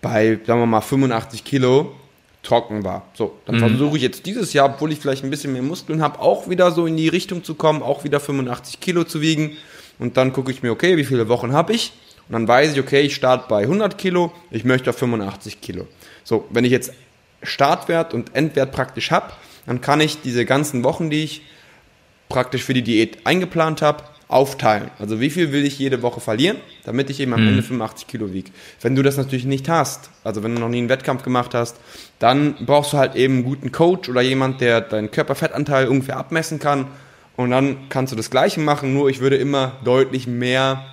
bei, 0.00 0.38
sagen 0.46 0.60
wir 0.60 0.66
mal, 0.66 0.80
85 0.80 1.44
Kilo 1.44 1.92
trocken 2.44 2.84
war. 2.84 3.02
So, 3.14 3.36
dann 3.44 3.56
mhm. 3.56 3.60
versuche 3.60 3.96
ich 3.96 4.02
jetzt 4.02 4.24
dieses 4.26 4.52
Jahr, 4.52 4.66
obwohl 4.66 4.92
ich 4.92 5.00
vielleicht 5.00 5.24
ein 5.24 5.30
bisschen 5.30 5.52
mehr 5.52 5.62
Muskeln 5.62 6.00
habe, 6.00 6.20
auch 6.20 6.48
wieder 6.48 6.70
so 6.70 6.86
in 6.86 6.96
die 6.96 7.08
Richtung 7.08 7.42
zu 7.42 7.56
kommen, 7.56 7.82
auch 7.82 8.04
wieder 8.04 8.20
85 8.20 8.80
Kilo 8.80 9.02
zu 9.02 9.20
wiegen. 9.20 9.56
Und 9.98 10.16
dann 10.16 10.32
gucke 10.32 10.52
ich 10.52 10.62
mir, 10.62 10.70
okay, 10.70 10.96
wie 10.96 11.04
viele 11.04 11.28
Wochen 11.28 11.52
habe 11.52 11.72
ich? 11.72 11.92
Und 12.28 12.34
dann 12.34 12.46
weiß 12.46 12.72
ich, 12.72 12.80
okay, 12.80 13.00
ich 13.00 13.14
starte 13.14 13.46
bei 13.48 13.62
100 13.62 13.98
Kilo, 13.98 14.32
ich 14.50 14.64
möchte 14.64 14.90
auf 14.90 14.98
85 14.98 15.60
Kilo. 15.60 15.86
So, 16.22 16.44
wenn 16.50 16.64
ich 16.64 16.72
jetzt 16.72 16.92
Startwert 17.42 18.14
und 18.14 18.34
Endwert 18.34 18.72
praktisch 18.72 19.10
habe, 19.10 19.32
dann 19.66 19.80
kann 19.80 20.00
ich 20.00 20.20
diese 20.22 20.44
ganzen 20.44 20.84
Wochen, 20.84 21.10
die 21.10 21.24
ich 21.24 21.42
praktisch 22.28 22.62
für 22.64 22.74
die 22.74 22.82
Diät 22.82 23.18
eingeplant 23.24 23.82
habe, 23.82 24.04
aufteilen. 24.28 24.90
Also 24.98 25.20
wie 25.20 25.30
viel 25.30 25.52
will 25.52 25.64
ich 25.64 25.78
jede 25.78 26.02
Woche 26.02 26.20
verlieren, 26.20 26.56
damit 26.84 27.10
ich 27.10 27.20
eben 27.20 27.32
am 27.32 27.42
mhm. 27.42 27.48
Ende 27.48 27.62
85 27.62 28.08
Kilo 28.08 28.32
wiege. 28.32 28.50
Wenn 28.80 28.96
du 28.96 29.02
das 29.02 29.16
natürlich 29.16 29.44
nicht 29.44 29.68
hast, 29.68 30.10
also 30.24 30.42
wenn 30.42 30.54
du 30.54 30.60
noch 30.60 30.68
nie 30.68 30.78
einen 30.78 30.88
Wettkampf 30.88 31.22
gemacht 31.22 31.54
hast, 31.54 31.76
dann 32.18 32.56
brauchst 32.66 32.92
du 32.92 32.98
halt 32.98 33.14
eben 33.14 33.34
einen 33.34 33.44
guten 33.44 33.70
Coach 33.70 34.08
oder 34.08 34.22
jemand, 34.22 34.60
der 34.60 34.80
deinen 34.80 35.10
Körperfettanteil 35.10 35.86
ungefähr 35.86 36.16
abmessen 36.16 36.58
kann. 36.58 36.88
Und 37.36 37.50
dann 37.50 37.88
kannst 37.88 38.12
du 38.12 38.16
das 38.16 38.30
Gleiche 38.30 38.60
machen, 38.60 38.94
nur 38.94 39.08
ich 39.10 39.20
würde 39.20 39.36
immer 39.36 39.76
deutlich 39.84 40.26
mehr 40.26 40.84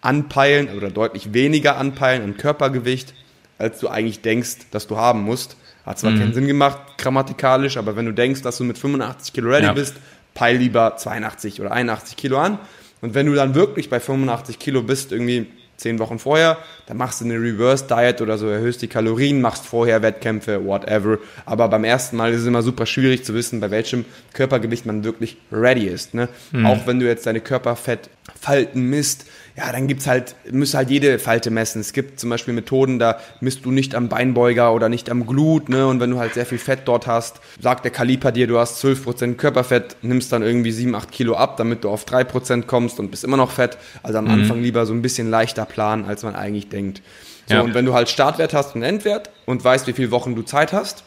anpeilen 0.00 0.68
oder 0.76 0.90
deutlich 0.90 1.34
weniger 1.34 1.76
anpeilen 1.76 2.22
an 2.22 2.36
Körpergewicht, 2.36 3.14
als 3.58 3.80
du 3.80 3.88
eigentlich 3.88 4.22
denkst, 4.22 4.70
dass 4.70 4.86
du 4.86 4.96
haben 4.96 5.22
musst. 5.22 5.56
Hat 5.84 5.98
zwar 5.98 6.12
mhm. 6.12 6.18
keinen 6.20 6.34
Sinn 6.34 6.46
gemacht, 6.46 6.78
grammatikalisch, 6.96 7.76
aber 7.76 7.96
wenn 7.96 8.06
du 8.06 8.12
denkst, 8.12 8.42
dass 8.42 8.56
du 8.56 8.64
mit 8.64 8.78
85 8.78 9.32
Kilo 9.32 9.50
ready 9.50 9.64
ja. 9.64 9.72
bist, 9.72 9.96
peil 10.34 10.56
lieber 10.56 10.96
82 10.96 11.60
oder 11.60 11.72
81 11.72 12.16
Kilo 12.16 12.38
an. 12.38 12.58
Und 13.00 13.14
wenn 13.14 13.26
du 13.26 13.34
dann 13.34 13.54
wirklich 13.54 13.90
bei 13.90 14.00
85 14.00 14.58
Kilo 14.58 14.82
bist, 14.82 15.12
irgendwie 15.12 15.46
zehn 15.76 15.98
Wochen 15.98 16.18
vorher, 16.18 16.58
dann 16.86 16.96
machst 16.96 17.20
du 17.20 17.24
eine 17.24 17.34
Reverse 17.34 17.86
Diet 17.88 18.20
oder 18.20 18.38
so, 18.38 18.48
erhöhst 18.48 18.80
die 18.82 18.86
Kalorien, 18.88 19.40
machst 19.40 19.66
vorher 19.66 20.00
Wettkämpfe, 20.02 20.64
whatever. 20.64 21.18
Aber 21.44 21.68
beim 21.68 21.84
ersten 21.84 22.16
Mal 22.16 22.32
ist 22.32 22.42
es 22.42 22.46
immer 22.46 22.62
super 22.62 22.86
schwierig 22.86 23.24
zu 23.24 23.34
wissen, 23.34 23.60
bei 23.60 23.70
welchem 23.70 24.04
Körpergewicht 24.32 24.86
man 24.86 25.04
wirklich 25.04 25.36
ready 25.50 25.86
ist. 25.86 26.14
Ne? 26.14 26.28
Mhm. 26.52 26.66
Auch 26.66 26.86
wenn 26.86 27.00
du 27.00 27.06
jetzt 27.06 27.26
deine 27.26 27.40
Körperfett 27.40 28.08
Falten 28.40 28.88
misst, 28.88 29.26
ja, 29.56 29.70
dann 29.70 29.86
gibt's 29.86 30.06
halt, 30.06 30.34
müsst 30.50 30.74
halt 30.74 30.88
jede 30.88 31.18
Falte 31.18 31.50
messen. 31.50 31.80
Es 31.80 31.92
gibt 31.92 32.18
zum 32.18 32.30
Beispiel 32.30 32.54
Methoden, 32.54 32.98
da 32.98 33.18
misst 33.40 33.64
du 33.64 33.70
nicht 33.70 33.94
am 33.94 34.08
Beinbeuger 34.08 34.72
oder 34.72 34.88
nicht 34.88 35.10
am 35.10 35.26
Glut, 35.26 35.68
ne? 35.68 35.86
Und 35.86 36.00
wenn 36.00 36.10
du 36.10 36.18
halt 36.18 36.34
sehr 36.34 36.46
viel 36.46 36.58
Fett 36.58 36.80
dort 36.86 37.06
hast, 37.06 37.40
sagt 37.60 37.84
der 37.84 37.92
Kaliper 37.92 38.32
dir, 38.32 38.46
du 38.46 38.58
hast 38.58 38.82
12% 38.82 39.34
Körperfett, 39.34 39.96
nimmst 40.00 40.32
dann 40.32 40.42
irgendwie 40.42 40.72
7, 40.72 40.94
8 40.94 41.12
Kilo 41.12 41.34
ab, 41.34 41.58
damit 41.58 41.84
du 41.84 41.90
auf 41.90 42.06
3% 42.06 42.62
kommst 42.62 42.98
und 42.98 43.10
bist 43.10 43.24
immer 43.24 43.36
noch 43.36 43.50
fett. 43.50 43.76
Also 44.02 44.18
am 44.18 44.24
mhm. 44.24 44.30
Anfang 44.30 44.62
lieber 44.62 44.86
so 44.86 44.94
ein 44.94 45.02
bisschen 45.02 45.28
leichter 45.28 45.66
planen, 45.66 46.06
als 46.06 46.22
man 46.22 46.34
eigentlich 46.34 46.70
denkt. 46.70 47.02
So, 47.46 47.56
ja. 47.56 47.60
und 47.60 47.74
wenn 47.74 47.84
du 47.84 47.92
halt 47.92 48.08
Startwert 48.08 48.54
hast 48.54 48.74
und 48.74 48.82
Endwert 48.82 49.30
und 49.44 49.62
weißt, 49.62 49.86
wie 49.86 49.92
viele 49.92 50.10
Wochen 50.10 50.34
du 50.34 50.42
Zeit 50.42 50.72
hast, 50.72 51.04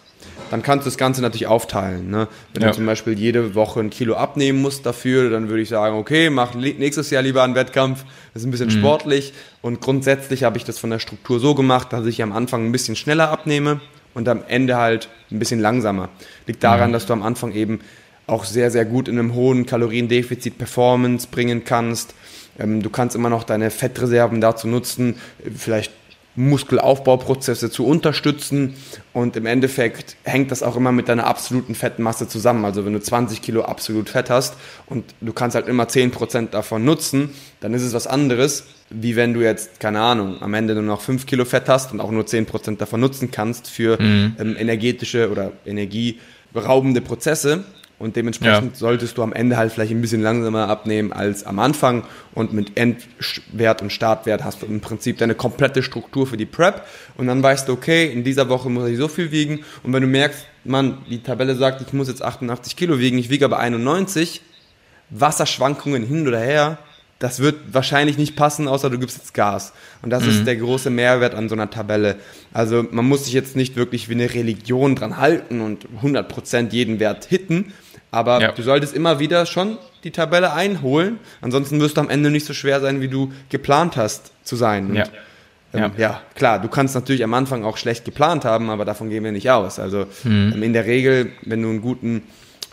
dann 0.51 0.61
kannst 0.61 0.85
du 0.85 0.89
das 0.89 0.97
Ganze 0.97 1.21
natürlich 1.21 1.47
aufteilen. 1.47 2.09
Ne? 2.09 2.27
Wenn 2.53 2.63
ja. 2.63 2.69
du 2.69 2.75
zum 2.75 2.85
Beispiel 2.85 3.17
jede 3.17 3.55
Woche 3.55 3.79
ein 3.79 3.89
Kilo 3.89 4.15
abnehmen 4.15 4.61
musst 4.61 4.85
dafür, 4.85 5.29
dann 5.29 5.49
würde 5.49 5.61
ich 5.61 5.69
sagen, 5.69 5.97
okay, 5.97 6.29
mach 6.29 6.53
nächstes 6.53 7.09
Jahr 7.09 7.23
lieber 7.23 7.43
einen 7.43 7.55
Wettkampf. 7.55 8.03
Das 8.33 8.43
ist 8.43 8.47
ein 8.47 8.51
bisschen 8.51 8.67
mhm. 8.67 8.79
sportlich. 8.79 9.33
Und 9.61 9.81
grundsätzlich 9.81 10.43
habe 10.43 10.57
ich 10.57 10.63
das 10.63 10.77
von 10.79 10.89
der 10.89 10.99
Struktur 10.99 11.39
so 11.39 11.55
gemacht, 11.55 11.93
dass 11.93 12.05
ich 12.05 12.21
am 12.21 12.31
Anfang 12.31 12.65
ein 12.65 12.71
bisschen 12.71 12.95
schneller 12.95 13.29
abnehme 13.29 13.81
und 14.13 14.29
am 14.29 14.43
Ende 14.47 14.77
halt 14.77 15.09
ein 15.31 15.39
bisschen 15.39 15.59
langsamer. 15.59 16.09
Liegt 16.47 16.63
daran, 16.63 16.89
mhm. 16.89 16.93
dass 16.93 17.05
du 17.05 17.13
am 17.13 17.23
Anfang 17.23 17.51
eben 17.51 17.79
auch 18.27 18.43
sehr, 18.43 18.71
sehr 18.71 18.85
gut 18.85 19.07
in 19.07 19.19
einem 19.19 19.33
hohen 19.33 19.65
Kaloriendefizit 19.65 20.57
Performance 20.57 21.27
bringen 21.29 21.63
kannst. 21.63 22.13
Ähm, 22.59 22.81
du 22.81 22.89
kannst 22.89 23.15
immer 23.15 23.29
noch 23.29 23.43
deine 23.43 23.69
Fettreserven 23.69 24.41
dazu 24.41 24.67
nutzen, 24.67 25.15
vielleicht 25.55 25.91
Muskelaufbauprozesse 26.35 27.69
zu 27.69 27.85
unterstützen. 27.85 28.75
Und 29.13 29.35
im 29.35 29.45
Endeffekt 29.45 30.17
hängt 30.23 30.51
das 30.51 30.63
auch 30.63 30.75
immer 30.75 30.91
mit 30.91 31.07
deiner 31.07 31.25
absoluten 31.25 31.75
Fettmasse 31.75 32.27
zusammen. 32.27 32.65
Also 32.65 32.85
wenn 32.85 32.93
du 32.93 33.01
20 33.01 33.41
Kilo 33.41 33.63
absolut 33.63 34.09
Fett 34.09 34.29
hast 34.29 34.55
und 34.85 35.05
du 35.21 35.33
kannst 35.33 35.55
halt 35.55 35.67
immer 35.67 35.85
10% 35.85 36.49
davon 36.49 36.83
nutzen, 36.83 37.29
dann 37.59 37.73
ist 37.73 37.83
es 37.83 37.93
was 37.93 38.07
anderes, 38.07 38.65
wie 38.89 39.15
wenn 39.15 39.33
du 39.33 39.41
jetzt, 39.41 39.79
keine 39.79 40.01
Ahnung, 40.01 40.41
am 40.41 40.53
Ende 40.53 40.73
nur 40.73 40.83
noch 40.83 41.01
5 41.01 41.25
Kilo 41.25 41.45
Fett 41.45 41.69
hast 41.69 41.91
und 41.91 41.99
auch 41.99 42.11
nur 42.11 42.23
10% 42.23 42.77
davon 42.77 42.99
nutzen 42.99 43.31
kannst 43.31 43.69
für 43.69 44.01
mhm. 44.01 44.35
ähm, 44.39 44.55
energetische 44.57 45.31
oder 45.31 45.53
energieberaubende 45.65 47.01
Prozesse. 47.01 47.63
Und 47.97 48.17
dementsprechend 48.17 48.73
ja. 48.73 48.77
solltest 48.77 49.17
du 49.17 49.23
am 49.23 49.31
Ende 49.31 49.55
halt 49.55 49.71
vielleicht 49.71 49.91
ein 49.91 50.01
bisschen 50.01 50.21
langsamer 50.21 50.67
abnehmen 50.67 51.13
als 51.13 51.45
am 51.45 51.59
Anfang. 51.59 52.03
Und 52.33 52.51
mit 52.51 52.77
Endwert 52.77 53.81
und 53.81 53.91
Startwert 53.91 54.43
hast 54.43 54.61
du 54.61 54.65
im 54.65 54.81
Prinzip 54.81 55.17
deine 55.17 55.33
komplette 55.33 55.81
Struktur 55.81 56.27
für 56.27 56.37
die 56.37 56.45
Prep. 56.45 56.85
Und 57.15 57.27
dann 57.27 57.41
weißt 57.41 57.69
du, 57.69 57.73
okay, 57.73 58.11
in 58.11 58.23
dieser 58.23 58.49
Woche 58.49 58.69
muss 58.69 58.89
ich 58.89 58.97
so 58.97 59.07
viel 59.07 59.31
wiegen. 59.31 59.63
Und 59.83 59.93
wenn 59.93 60.01
du 60.01 60.07
merkst, 60.07 60.45
man, 60.65 60.97
die 61.09 61.23
Tabelle 61.23 61.55
sagt, 61.55 61.81
ich 61.81 61.93
muss 61.93 62.07
jetzt 62.09 62.21
88 62.21 62.75
Kilo 62.75 62.99
wiegen, 62.99 63.17
ich 63.17 63.29
wiege 63.29 63.45
aber 63.45 63.59
91, 63.59 64.41
Wasserschwankungen 65.09 66.05
hin 66.05 66.27
oder 66.27 66.39
her, 66.39 66.79
das 67.19 67.39
wird 67.39 67.73
wahrscheinlich 67.73 68.17
nicht 68.17 68.35
passen, 68.35 68.67
außer 68.67 68.89
du 68.89 68.99
gibst 68.99 69.17
jetzt 69.17 69.33
Gas. 69.33 69.71
Und 70.01 70.09
das 70.09 70.23
mhm. 70.23 70.29
ist 70.29 70.45
der 70.45 70.57
große 70.57 70.89
Mehrwert 70.89 71.33
an 71.33 71.47
so 71.47 71.55
einer 71.55 71.69
Tabelle. 71.69 72.17
Also 72.51 72.85
man 72.91 73.07
muss 73.07 73.25
sich 73.25 73.33
jetzt 73.33 73.55
nicht 73.55 73.77
wirklich 73.77 74.09
wie 74.09 74.15
eine 74.15 74.33
Religion 74.33 74.95
dran 74.95 75.17
halten 75.17 75.61
und 75.61 75.87
100% 76.03 76.71
jeden 76.71 76.99
Wert 76.99 77.25
hitten, 77.25 77.73
aber 78.11 78.41
ja. 78.41 78.51
du 78.51 78.61
solltest 78.61 78.95
immer 78.95 79.19
wieder 79.19 79.45
schon 79.45 79.77
die 80.03 80.11
Tabelle 80.11 80.53
einholen. 80.53 81.19
Ansonsten 81.41 81.79
wirst 81.81 81.97
du 81.97 82.01
am 82.01 82.09
Ende 82.09 82.29
nicht 82.29 82.45
so 82.45 82.53
schwer 82.53 82.79
sein, 82.79 83.01
wie 83.01 83.07
du 83.07 83.33
geplant 83.49 83.97
hast 83.97 84.31
zu 84.43 84.55
sein. 84.55 84.87
Und, 84.87 84.95
ja. 84.95 85.05
Ähm, 85.73 85.79
ja. 85.81 85.91
ja. 85.97 86.21
klar, 86.35 86.59
du 86.59 86.67
kannst 86.67 86.95
natürlich 86.95 87.23
am 87.23 87.33
Anfang 87.33 87.65
auch 87.65 87.77
schlecht 87.77 88.05
geplant 88.05 88.45
haben, 88.45 88.69
aber 88.69 88.85
davon 88.85 89.09
gehen 89.09 89.23
wir 89.23 89.31
nicht 89.31 89.49
aus. 89.49 89.79
Also 89.79 90.05
mhm. 90.23 90.53
Ähm, 90.55 90.63
in 90.63 90.73
der 90.73 90.85
Regel, 90.85 91.31
wenn 91.41 91.61
du 91.61 91.69
einen 91.69 91.81
guten 91.81 92.23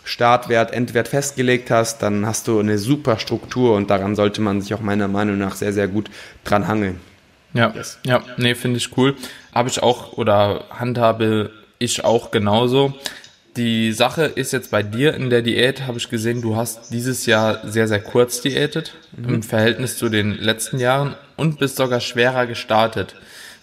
Startwert, 0.03 0.73
Endwert 0.73 1.07
festgelegt 1.07 1.71
hast, 1.71 2.01
dann 2.01 2.25
hast 2.25 2.47
du 2.47 2.59
eine 2.59 2.77
super 2.77 3.19
Struktur 3.19 3.75
und 3.75 3.89
daran 3.89 4.15
sollte 4.15 4.41
man 4.41 4.61
sich 4.61 4.73
auch 4.73 4.81
meiner 4.81 5.07
Meinung 5.07 5.37
nach 5.37 5.55
sehr, 5.55 5.73
sehr 5.73 5.87
gut 5.87 6.09
dran 6.43 6.67
hangeln. 6.67 6.99
Ja, 7.53 7.71
yes. 7.75 7.99
ja, 8.05 8.21
nee, 8.37 8.55
finde 8.55 8.77
ich 8.77 8.97
cool. 8.97 9.15
Habe 9.53 9.69
ich 9.69 9.81
auch 9.81 10.13
oder 10.13 10.65
handhabe 10.71 11.51
ich 11.79 12.03
auch 12.03 12.31
genauso. 12.31 12.93
Die 13.55 13.91
Sache 13.91 14.23
ist 14.23 14.51
jetzt 14.51 14.71
bei 14.71 14.81
dir 14.81 15.13
in 15.13 15.29
der 15.29 15.43
Diät, 15.43 15.85
habe 15.85 15.99
ich 15.99 16.09
gesehen, 16.09 16.41
du 16.41 16.55
hast 16.55 16.91
dieses 16.91 17.27
Jahr 17.27 17.61
sehr, 17.63 17.87
sehr 17.87 18.01
kurz 18.01 18.41
diätet 18.41 18.93
mhm. 19.15 19.35
im 19.35 19.43
Verhältnis 19.43 19.97
zu 19.97 20.09
den 20.09 20.33
letzten 20.33 20.79
Jahren 20.79 21.15
und 21.35 21.59
bist 21.59 21.75
sogar 21.75 21.99
schwerer 21.99 22.47
gestartet. 22.47 23.15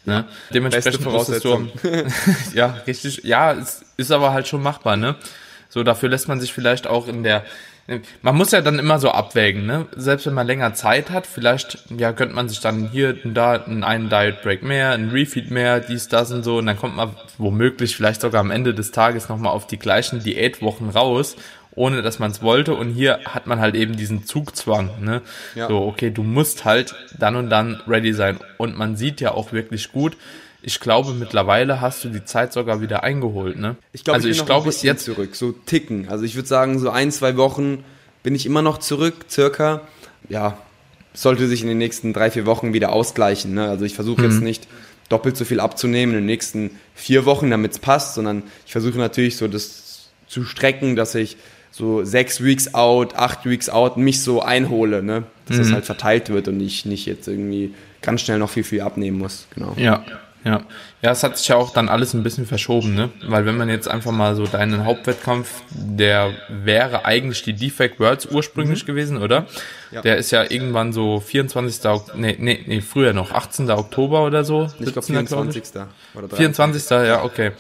Ne? 0.04 0.24
Dementsprechend 0.54 1.04
musstest 1.04 1.44
du, 1.44 1.68
ja, 2.54 2.80
richtig, 2.86 3.22
ja, 3.24 3.52
es 3.52 3.84
ist 3.96 4.12
aber 4.12 4.32
halt 4.32 4.46
schon 4.46 4.62
machbar, 4.62 4.96
ne? 4.96 5.16
So, 5.68 5.82
dafür 5.82 6.08
lässt 6.08 6.26
man 6.26 6.40
sich 6.40 6.52
vielleicht 6.52 6.86
auch 6.86 7.06
in 7.06 7.22
der 7.22 7.44
man 8.22 8.36
muss 8.36 8.52
ja 8.52 8.60
dann 8.60 8.78
immer 8.78 8.98
so 8.98 9.10
abwägen, 9.10 9.66
ne? 9.66 9.86
Selbst 9.96 10.26
wenn 10.26 10.34
man 10.34 10.46
länger 10.46 10.74
Zeit 10.74 11.10
hat, 11.10 11.26
vielleicht, 11.26 11.78
ja, 11.96 12.12
könnte 12.12 12.34
man 12.34 12.48
sich 12.48 12.60
dann 12.60 12.88
hier 12.88 13.16
und 13.24 13.34
da 13.34 13.52
einen 13.64 14.08
Diet 14.08 14.42
Break 14.42 14.62
mehr, 14.62 14.90
einen 14.90 15.10
Refeed 15.10 15.50
mehr, 15.50 15.80
dies, 15.80 16.08
das 16.08 16.30
und 16.30 16.42
so, 16.42 16.58
und 16.58 16.66
dann 16.66 16.76
kommt 16.76 16.96
man 16.96 17.16
womöglich 17.38 17.96
vielleicht 17.96 18.20
sogar 18.20 18.40
am 18.40 18.50
Ende 18.50 18.74
des 18.74 18.92
Tages 18.92 19.28
nochmal 19.28 19.52
auf 19.52 19.66
die 19.66 19.78
gleichen 19.78 20.22
Diätwochen 20.22 20.90
raus, 20.90 21.36
ohne 21.74 22.02
dass 22.02 22.18
man 22.18 22.30
es 22.30 22.42
wollte. 22.42 22.74
Und 22.74 22.90
hier 22.90 23.20
hat 23.24 23.46
man 23.46 23.60
halt 23.60 23.74
eben 23.74 23.96
diesen 23.96 24.24
Zugzwang, 24.24 24.90
ne? 25.00 25.22
Ja. 25.54 25.68
So, 25.68 25.82
okay, 25.82 26.10
du 26.10 26.22
musst 26.22 26.64
halt 26.64 26.94
dann 27.18 27.36
und 27.36 27.50
dann 27.50 27.80
ready 27.86 28.12
sein. 28.12 28.38
Und 28.58 28.78
man 28.78 28.96
sieht 28.96 29.20
ja 29.20 29.32
auch 29.32 29.52
wirklich 29.52 29.92
gut, 29.92 30.16
ich 30.62 30.80
glaube, 30.80 31.12
mittlerweile 31.12 31.80
hast 31.80 32.04
du 32.04 32.08
die 32.08 32.24
Zeit 32.24 32.52
sogar 32.52 32.80
wieder 32.80 33.02
eingeholt, 33.02 33.58
ne? 33.58 33.76
Ich 33.92 34.04
glaube, 34.04 34.16
also 34.16 34.28
ich, 34.28 34.38
ich 34.38 34.46
glaube 34.46 34.70
jetzt 34.70 35.04
zurück, 35.04 35.34
so 35.34 35.52
ticken. 35.52 36.08
Also 36.08 36.24
ich 36.24 36.34
würde 36.34 36.48
sagen, 36.48 36.78
so 36.78 36.90
ein, 36.90 37.10
zwei 37.10 37.36
Wochen 37.36 37.84
bin 38.22 38.34
ich 38.34 38.46
immer 38.46 38.62
noch 38.62 38.78
zurück, 38.78 39.14
circa. 39.30 39.82
Ja, 40.28 40.58
sollte 41.14 41.48
sich 41.48 41.62
in 41.62 41.68
den 41.68 41.78
nächsten 41.78 42.12
drei, 42.12 42.30
vier 42.30 42.46
Wochen 42.46 42.72
wieder 42.72 42.92
ausgleichen. 42.92 43.54
Ne? 43.54 43.68
Also 43.68 43.84
ich 43.84 43.94
versuche 43.94 44.22
mhm. 44.22 44.30
jetzt 44.30 44.40
nicht 44.42 44.68
doppelt 45.08 45.36
so 45.36 45.44
viel 45.44 45.60
abzunehmen 45.60 46.14
in 46.14 46.20
den 46.20 46.26
nächsten 46.26 46.70
vier 46.94 47.24
Wochen, 47.24 47.50
damit 47.50 47.72
es 47.72 47.78
passt, 47.78 48.14
sondern 48.14 48.44
ich 48.66 48.72
versuche 48.72 48.98
natürlich 48.98 49.36
so 49.36 49.48
das 49.48 50.10
zu 50.28 50.44
strecken, 50.44 50.94
dass 50.94 51.14
ich 51.14 51.36
so 51.72 52.04
sechs 52.04 52.42
Weeks 52.42 52.74
out, 52.74 53.16
acht 53.16 53.44
Weeks 53.44 53.68
out 53.68 53.96
mich 53.96 54.22
so 54.22 54.42
einhole, 54.42 55.02
ne? 55.02 55.24
Dass 55.46 55.56
mhm. 55.56 55.62
das 55.62 55.72
halt 55.72 55.84
verteilt 55.84 56.28
wird 56.28 56.48
und 56.48 56.60
ich 56.60 56.84
nicht 56.84 57.06
jetzt 57.06 57.26
irgendwie 57.26 57.74
ganz 58.02 58.20
schnell 58.20 58.38
noch 58.38 58.50
viel, 58.50 58.64
viel 58.64 58.80
abnehmen 58.82 59.18
muss. 59.18 59.46
Genau. 59.54 59.74
Ja. 59.76 60.04
Ja, 60.44 60.62
ja, 61.02 61.10
es 61.10 61.22
hat 61.22 61.36
sich 61.36 61.48
ja 61.48 61.56
auch 61.56 61.72
dann 61.72 61.88
alles 61.88 62.14
ein 62.14 62.22
bisschen 62.22 62.46
verschoben, 62.46 62.94
ne? 62.94 63.10
Weil 63.26 63.44
wenn 63.44 63.56
man 63.56 63.68
jetzt 63.68 63.88
einfach 63.88 64.10
mal 64.10 64.34
so 64.34 64.46
deinen 64.46 64.84
Hauptwettkampf, 64.86 65.62
der 65.70 66.32
wäre 66.48 67.04
eigentlich 67.04 67.42
die 67.42 67.52
Defect 67.52 68.00
Worlds 68.00 68.26
ursprünglich 68.26 68.84
mhm. 68.84 68.86
gewesen, 68.86 69.22
oder? 69.22 69.46
Ja. 69.90 70.00
Der 70.00 70.16
ist 70.16 70.30
ja 70.30 70.42
irgendwann 70.50 70.92
so 70.92 71.20
24. 71.20 71.82
nee, 72.14 72.36
nee, 72.38 72.60
nee, 72.66 72.80
früher 72.80 73.12
noch, 73.12 73.32
18. 73.32 73.70
Oktober 73.70 74.24
oder 74.24 74.44
so. 74.44 74.68
Ich 74.78 74.92
glaube 74.92 75.02
24. 75.02 75.62
Oder 76.14 76.36
24. 76.36 76.90
Ja, 76.90 77.22
okay. 77.24 77.52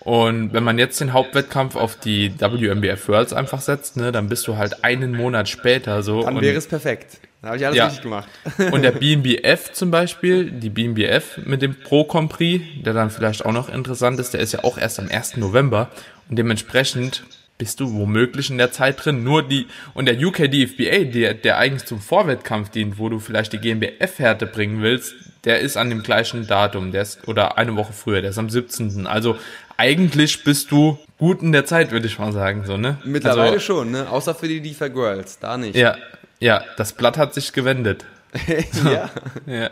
Und 0.00 0.52
wenn 0.52 0.64
man 0.64 0.78
jetzt 0.78 1.00
den 1.00 1.14
Hauptwettkampf 1.14 1.76
auf 1.76 1.96
die 1.96 2.38
WMBF 2.38 3.08
Worlds 3.08 3.32
einfach 3.32 3.60
setzt, 3.60 3.96
ne, 3.96 4.12
dann 4.12 4.28
bist 4.28 4.46
du 4.46 4.56
halt 4.56 4.84
einen 4.84 5.16
Monat 5.16 5.48
später 5.48 6.02
so. 6.02 6.22
Dann 6.22 6.40
wäre 6.42 6.56
es 6.56 6.66
perfekt. 6.66 7.20
Da 7.44 7.50
habe 7.50 7.58
ich 7.58 7.66
alles 7.66 7.76
ja. 7.76 7.84
richtig 7.84 8.02
gemacht. 8.02 8.28
Und 8.72 8.80
der 8.80 8.92
BNBF 8.92 9.72
zum 9.72 9.90
Beispiel, 9.90 10.50
die 10.50 10.70
BNBF 10.70 11.38
mit 11.44 11.60
dem 11.60 11.78
Pro 11.78 12.04
Compris, 12.04 12.62
der 12.82 12.94
dann 12.94 13.10
vielleicht 13.10 13.44
auch 13.44 13.52
noch 13.52 13.68
interessant 13.68 14.18
ist, 14.18 14.32
der 14.32 14.40
ist 14.40 14.52
ja 14.52 14.64
auch 14.64 14.78
erst 14.78 14.98
am 14.98 15.08
1. 15.10 15.36
November 15.36 15.90
und 16.30 16.36
dementsprechend 16.36 17.22
bist 17.58 17.80
du 17.80 17.92
womöglich 17.92 18.48
in 18.48 18.56
der 18.56 18.72
Zeit 18.72 19.04
drin. 19.04 19.24
Nur 19.24 19.42
die, 19.42 19.66
und 19.92 20.06
der 20.06 20.18
UK 20.18 20.50
DFBA, 20.50 21.04
der, 21.04 21.34
der 21.34 21.58
eigentlich 21.58 21.84
zum 21.84 22.00
Vorwettkampf 22.00 22.70
dient, 22.70 22.98
wo 22.98 23.10
du 23.10 23.18
vielleicht 23.18 23.52
die 23.52 23.58
GmbF-Härte 23.58 24.46
bringen 24.46 24.80
willst, 24.80 25.14
der 25.44 25.60
ist 25.60 25.76
an 25.76 25.90
dem 25.90 26.02
gleichen 26.02 26.46
Datum, 26.46 26.92
der 26.92 27.02
ist, 27.02 27.28
oder 27.28 27.58
eine 27.58 27.76
Woche 27.76 27.92
früher, 27.92 28.22
der 28.22 28.30
ist 28.30 28.38
am 28.38 28.48
17. 28.48 29.06
Also 29.06 29.36
eigentlich 29.76 30.44
bist 30.44 30.70
du 30.70 30.98
gut 31.18 31.42
in 31.42 31.52
der 31.52 31.66
Zeit, 31.66 31.90
würde 31.92 32.06
ich 32.06 32.18
mal 32.18 32.32
sagen, 32.32 32.64
so, 32.64 32.78
ne? 32.78 32.98
Mittlerweile 33.04 33.52
also, 33.52 33.60
schon, 33.60 33.90
ne? 33.90 34.08
Außer 34.08 34.34
für 34.34 34.48
die 34.48 34.62
DeFi 34.62 34.88
Girls, 34.88 35.38
da 35.38 35.58
nicht. 35.58 35.76
Ja, 35.76 35.96
ja, 36.40 36.64
das 36.76 36.92
Blatt 36.92 37.16
hat 37.16 37.34
sich 37.34 37.52
gewendet. 37.52 38.04
ja. 38.84 39.10
ja. 39.46 39.70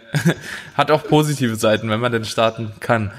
Hat 0.75 0.90
auch 0.90 1.05
positive 1.05 1.57
Seiten, 1.57 1.90
wenn 1.90 2.01
man 2.01 2.12
denn 2.12 2.25
starten 2.25 2.72
kann. 2.81 3.12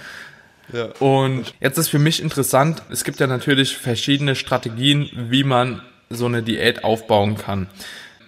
Ja. 0.72 0.86
Und 1.00 1.54
jetzt 1.60 1.78
ist 1.78 1.90
für 1.90 2.00
mich 2.00 2.22
interessant, 2.22 2.82
es 2.90 3.04
gibt 3.04 3.20
ja 3.20 3.28
natürlich 3.28 3.78
verschiedene 3.78 4.36
Strategien, 4.36 5.10
wie 5.14 5.44
man 5.44 5.82
so 6.10 6.26
eine 6.26 6.44
Diät 6.44 6.84
aufbauen 6.84 7.38
kann. 7.38 7.68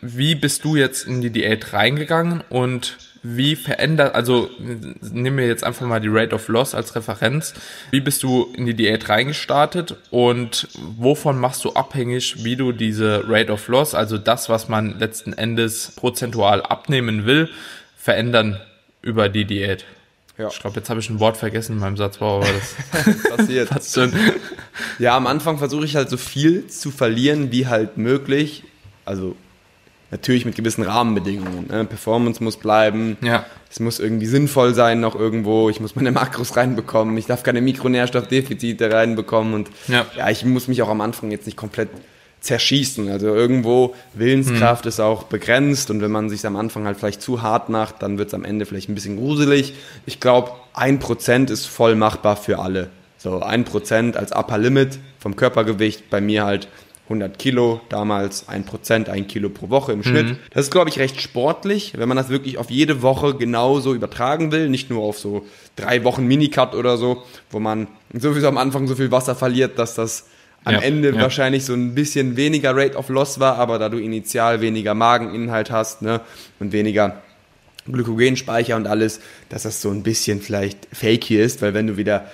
Wie 0.02 0.36
bist 0.36 0.66
du 0.66 0.76
jetzt 0.76 1.08
in 1.08 1.22
die 1.22 1.30
Diät 1.30 1.74
reingegangen 1.74 2.44
und 2.50 2.98
wie 3.28 3.56
verändert, 3.56 4.14
also 4.14 4.50
nehmen 5.02 5.38
wir 5.38 5.48
jetzt 5.48 5.64
einfach 5.64 5.86
mal 5.88 6.00
die 6.00 6.10
Rate 6.10 6.36
of 6.36 6.48
Loss 6.48 6.76
als 6.76 6.96
Referenz. 6.96 7.54
Wie 7.90 8.00
bist 8.00 8.22
du 8.24 8.54
in 8.56 8.66
die 8.66 8.76
Diät 8.76 9.10
reingestartet 9.10 9.96
und 10.12 10.68
wovon 10.98 11.40
machst 11.40 11.66
du 11.66 11.74
abhängig, 11.74 12.44
wie 12.44 12.56
du 12.56 12.72
diese 12.72 13.24
Rate 13.28 13.52
of 13.52 13.68
Loss, 13.68 13.96
also 13.96 14.18
das, 14.18 14.48
was 14.50 14.70
man 14.70 15.00
letzten 15.00 15.34
Endes 15.34 15.94
prozentual 15.96 16.62
abnehmen 16.62 17.26
will, 17.26 17.50
verändern 17.98 18.62
über 19.02 19.28
die 19.28 19.46
Diät? 19.46 19.86
Ja. 20.38 20.50
Ich 20.50 20.60
glaube, 20.60 20.76
jetzt 20.78 20.90
habe 20.90 21.00
ich 21.00 21.10
ein 21.10 21.20
Wort 21.20 21.38
vergessen 21.38 21.74
in 21.74 21.80
meinem 21.80 21.98
Satz, 21.98 22.20
wow, 22.20 22.44
aber 22.44 22.54
das 22.54 23.30
passiert. 23.70 23.70
ja, 25.00 25.16
am 25.16 25.28
Anfang 25.28 25.58
versuche 25.58 25.86
ich 25.86 25.96
halt 25.96 26.10
so 26.10 26.18
viel 26.18 26.68
zu 26.68 26.92
verlieren 26.92 27.52
wie 27.52 27.68
halt 27.68 27.98
möglich. 27.98 28.64
Also 29.06 29.36
Natürlich 30.12 30.46
mit 30.46 30.56
gewissen 30.56 30.84
Rahmenbedingungen. 30.84 31.68
Ne? 31.68 31.84
Performance 31.86 32.44
muss 32.44 32.58
bleiben. 32.58 33.18
Ja. 33.22 33.46
Es 33.72 33.80
muss 33.80 34.00
irgendwie 34.00 34.28
sinnvoll 34.28 34.74
sein 34.74 35.00
noch 35.00 35.16
irgendwo. 35.16 35.70
Ich 35.70 35.80
muss 35.80 35.96
meine 35.96 36.12
Makros 36.12 36.56
reinbekommen. 36.56 37.18
Ich 37.18 37.26
darf 37.26 37.44
keine 37.44 37.62
Mikronährstoffdefizite 37.62 38.92
reinbekommen. 38.92 39.54
Und 39.54 39.70
Ja. 39.88 40.06
ja, 40.16 40.30
ich 40.30 40.46
muss 40.46 40.68
mich 40.68 40.82
auch 40.82 40.90
am 40.90 41.02
Anfang 41.02 41.32
jetzt 41.32 41.46
nicht 41.46 41.58
komplett 41.58 41.90
zerschießen. 42.42 43.10
Also 43.10 43.28
irgendwo 43.28 43.96
Willenskraft 44.14 44.86
ist 44.86 45.00
auch 45.00 45.24
begrenzt 45.24 45.90
und 45.90 46.02
wenn 46.02 46.12
man 46.12 46.30
sich 46.30 46.46
am 46.46 46.56
Anfang 46.56 46.86
halt 46.86 46.98
vielleicht 46.98 47.22
zu 47.22 47.42
hart 47.42 47.70
macht, 47.70 48.04
dann 48.04 48.18
wird 48.20 48.28
es 48.28 48.34
am 48.36 48.46
Ende 48.46 48.66
vielleicht 48.68 48.88
ein 48.88 48.96
bisschen 48.96 49.18
gruselig. 49.18 49.74
Ich 50.06 50.20
glaube, 50.20 50.52
ein 50.74 51.00
Prozent 51.00 51.50
ist 51.50 51.66
voll 51.66 51.96
machbar 51.96 52.36
für 52.36 52.60
alle. 52.60 52.90
So 53.18 53.42
ein 53.42 53.64
Prozent 53.66 54.16
als 54.16 54.32
Upper 54.32 54.60
Limit 54.60 55.00
vom 55.20 55.36
Körpergewicht, 55.36 56.12
bei 56.12 56.22
mir 56.22 56.46
halt 56.46 56.68
100 57.06 57.38
Kilo, 57.38 57.82
damals 57.90 58.50
ein 58.50 58.66
Prozent, 58.66 59.10
ein 59.10 59.28
Kilo 59.28 59.50
pro 59.50 59.70
Woche 59.70 59.92
im 59.92 60.04
Schnitt. 60.04 60.38
Das 60.52 60.66
ist, 60.66 60.72
glaube 60.72 60.90
ich, 60.90 60.98
recht 60.98 61.22
sportlich, 61.22 61.94
wenn 61.96 62.08
man 62.08 62.18
das 62.18 62.30
wirklich 62.30 62.58
auf 62.58 62.72
jede 62.72 63.04
Woche 63.04 63.36
genauso 63.36 63.94
übertragen 63.94 64.52
will, 64.52 64.70
nicht 64.70 64.90
nur 64.90 65.04
auf 65.04 65.20
so 65.20 65.46
drei 65.76 66.04
Wochen 66.04 66.26
Minicut 66.26 66.74
oder 66.74 66.98
so, 66.98 67.24
wo 67.52 67.60
man 67.60 67.88
sowieso 68.12 68.48
am 68.48 68.58
Anfang 68.58 68.88
so 68.88 68.96
viel 68.96 69.12
Wasser 69.12 69.36
verliert, 69.36 69.78
dass 69.78 69.94
das 69.94 70.26
am 70.64 70.74
Ja, 70.74 70.80
Ende 70.80 71.12
ja. 71.14 71.22
wahrscheinlich 71.22 71.64
so 71.64 71.74
ein 71.74 71.94
bisschen 71.94 72.38
weniger 72.38 72.76
Rate 72.76 72.98
of 72.98 73.10
Loss 73.10 73.40
war, 73.40 73.58
aber 73.58 73.78
da 73.78 73.88
du 73.90 74.00
initial 74.00 74.62
weniger 74.62 74.96
Mageninhalt 74.96 75.70
hast 75.70 76.02
ne, 76.02 76.22
und 76.60 76.72
weniger 76.72 77.22
Glykogenspeicher 77.86 78.76
und 78.76 78.88
alles, 78.88 79.20
dass 79.50 79.64
das 79.64 79.80
so 79.80 79.92
ein 79.92 80.02
bisschen 80.02 80.42
vielleicht 80.42 80.88
fakey 80.92 81.40
ist, 81.40 81.62
weil 81.62 81.76
wenn 81.76 81.86
du 81.86 81.98
wieder 81.98 82.26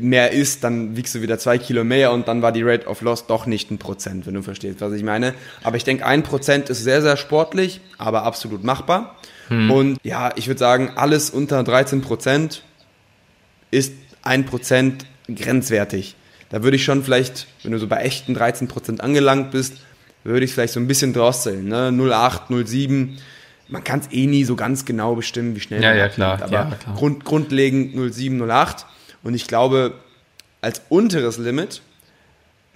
mehr 0.00 0.32
isst, 0.32 0.64
dann 0.64 0.96
wiegst 0.96 1.14
du 1.14 1.22
wieder 1.22 1.38
zwei 1.38 1.58
Kilo 1.58 1.84
mehr 1.84 2.12
und 2.12 2.28
dann 2.28 2.42
war 2.42 2.52
die 2.52 2.62
Rate 2.62 2.86
of 2.86 3.00
Loss 3.00 3.26
doch 3.26 3.46
nicht 3.46 3.70
ein 3.70 3.78
Prozent, 3.78 4.26
wenn 4.26 4.34
du 4.34 4.42
verstehst, 4.42 4.80
was 4.80 4.92
ich 4.92 5.02
meine. 5.02 5.34
Aber 5.62 5.76
ich 5.76 5.84
denke, 5.84 6.06
ein 6.06 6.22
Prozent 6.22 6.70
ist 6.70 6.82
sehr, 6.82 7.02
sehr 7.02 7.16
sportlich, 7.16 7.80
aber 7.98 8.24
absolut 8.24 8.64
machbar. 8.64 9.16
Und 9.50 9.98
ja, 10.02 10.32
ich 10.36 10.46
würde 10.46 10.58
sagen, 10.58 10.92
alles 10.96 11.28
unter 11.28 11.62
13 11.62 12.00
Prozent 12.00 12.62
ist 13.70 13.92
ein 14.22 14.46
Prozent 14.46 15.04
grenzwertig. 15.28 16.14
Da 16.48 16.62
würde 16.62 16.76
ich 16.76 16.84
schon 16.84 17.02
vielleicht, 17.04 17.48
wenn 17.62 17.72
du 17.72 17.78
so 17.78 17.86
bei 17.86 17.98
echten 17.98 18.36
13% 18.36 19.00
angelangt 19.00 19.50
bist, 19.50 19.74
würde 20.24 20.44
ich 20.44 20.52
vielleicht 20.54 20.72
so 20.72 20.80
ein 20.80 20.86
bisschen 20.86 21.12
drosseln. 21.12 21.68
Ne? 21.68 21.90
0,8, 21.90 22.48
0,7. 22.50 23.18
Man 23.68 23.84
kann 23.84 24.00
es 24.00 24.12
eh 24.12 24.26
nie 24.26 24.44
so 24.44 24.56
ganz 24.56 24.84
genau 24.84 25.16
bestimmen, 25.16 25.56
wie 25.56 25.60
schnell 25.60 25.82
Ja, 25.82 25.90
man 25.90 25.98
ja, 25.98 26.08
klar. 26.08 26.42
Aber 26.42 26.52
Ja, 26.52 26.64
klar. 26.64 26.96
Grund, 26.96 27.24
grundlegend 27.24 27.94
0,7, 27.94 28.38
0,8. 28.38 28.84
Und 29.22 29.34
ich 29.34 29.46
glaube, 29.46 29.94
als 30.60 30.82
unteres 30.88 31.38
Limit 31.38 31.82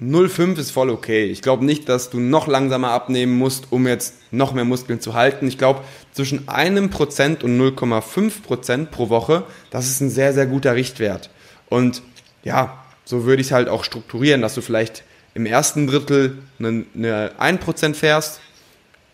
0,5 0.00 0.58
ist 0.58 0.72
voll 0.72 0.90
okay. 0.90 1.24
Ich 1.24 1.40
glaube 1.40 1.64
nicht, 1.64 1.88
dass 1.88 2.10
du 2.10 2.20
noch 2.20 2.46
langsamer 2.46 2.90
abnehmen 2.90 3.38
musst, 3.38 3.68
um 3.70 3.86
jetzt 3.86 4.14
noch 4.30 4.52
mehr 4.52 4.66
Muskeln 4.66 5.00
zu 5.00 5.14
halten. 5.14 5.48
Ich 5.48 5.56
glaube, 5.56 5.80
zwischen 6.12 6.48
einem 6.48 6.90
Prozent 6.90 7.42
und 7.42 7.58
0,5 7.58 8.42
Prozent 8.42 8.90
pro 8.90 9.08
Woche, 9.08 9.44
das 9.70 9.86
ist 9.86 10.02
ein 10.02 10.10
sehr, 10.10 10.34
sehr 10.34 10.46
guter 10.46 10.74
Richtwert. 10.74 11.30
Und 11.70 12.02
ja, 12.44 12.84
so 13.06 13.24
würde 13.24 13.40
ich 13.40 13.48
es 13.48 13.52
halt 13.52 13.68
auch 13.70 13.84
strukturieren, 13.84 14.42
dass 14.42 14.54
du 14.54 14.60
vielleicht 14.60 15.02
im 15.32 15.46
ersten 15.46 15.86
Drittel 15.86 16.38
eine, 16.58 16.84
eine 16.94 17.32
1% 17.38 17.94
fährst, 17.94 18.40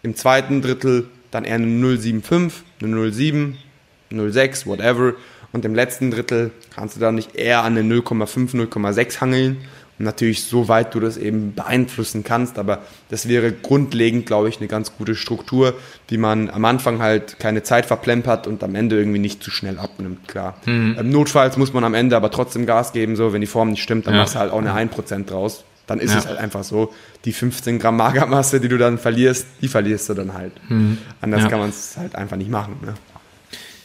im 0.02 0.16
zweiten 0.16 0.62
Drittel 0.62 1.08
dann 1.30 1.44
eher 1.44 1.56
eine 1.56 1.66
0,75, 1.66 2.52
eine 2.82 2.96
0,7, 2.96 3.54
0,6, 4.10 4.66
whatever. 4.66 5.14
Und 5.52 5.64
im 5.64 5.74
letzten 5.74 6.10
Drittel 6.10 6.50
kannst 6.74 6.96
du 6.96 7.00
dann 7.00 7.14
nicht 7.14 7.34
eher 7.36 7.62
an 7.62 7.76
eine 7.76 7.94
0,5, 7.94 8.54
0,6 8.54 9.20
hangeln. 9.20 9.58
Und 9.98 10.06
natürlich 10.06 10.44
so 10.44 10.68
weit 10.68 10.94
du 10.94 11.00
das 11.00 11.18
eben 11.18 11.54
beeinflussen 11.54 12.24
kannst. 12.24 12.58
Aber 12.58 12.78
das 13.10 13.28
wäre 13.28 13.52
grundlegend, 13.52 14.24
glaube 14.24 14.48
ich, 14.48 14.58
eine 14.58 14.66
ganz 14.66 14.96
gute 14.96 15.14
Struktur, 15.14 15.74
wie 16.08 16.16
man 16.16 16.48
am 16.48 16.64
Anfang 16.64 17.00
halt 17.02 17.38
keine 17.38 17.62
Zeit 17.62 17.84
verplempert 17.84 18.46
und 18.46 18.64
am 18.64 18.74
Ende 18.74 18.96
irgendwie 18.96 19.18
nicht 19.18 19.42
zu 19.42 19.50
schnell 19.50 19.78
abnimmt, 19.78 20.26
klar. 20.28 20.56
Ähm, 20.66 20.96
notfalls 21.10 21.58
muss 21.58 21.74
man 21.74 21.84
am 21.84 21.92
Ende 21.92 22.16
aber 22.16 22.30
trotzdem 22.30 22.64
Gas 22.64 22.92
geben, 22.94 23.16
so, 23.16 23.34
wenn 23.34 23.42
die 23.42 23.46
Form 23.46 23.68
nicht 23.70 23.82
stimmt, 23.82 24.06
dann 24.06 24.14
Ja. 24.14 24.20
machst 24.20 24.34
du 24.34 24.38
halt 24.38 24.50
auch 24.50 24.58
eine 24.58 24.72
1% 24.72 25.30
draus. 25.30 25.64
Dann 25.86 25.98
ist 26.00 26.12
Ja. 26.12 26.20
es 26.20 26.26
halt 26.26 26.38
einfach 26.38 26.64
so. 26.64 26.94
Die 27.26 27.32
15 27.34 27.78
Gramm 27.78 27.96
Magermasse, 27.98 28.60
die 28.60 28.68
du 28.68 28.78
dann 28.78 28.96
verlierst, 28.98 29.46
die 29.60 29.68
verlierst 29.68 30.08
du 30.08 30.14
dann 30.14 30.32
halt. 30.32 30.52
Anders 31.20 31.42
Ja. 31.42 31.48
kann 31.48 31.58
man 31.58 31.68
es 31.68 31.96
halt 31.98 32.14
einfach 32.14 32.36
nicht 32.38 32.50
machen. 32.50 32.76
Ne? 32.82 32.94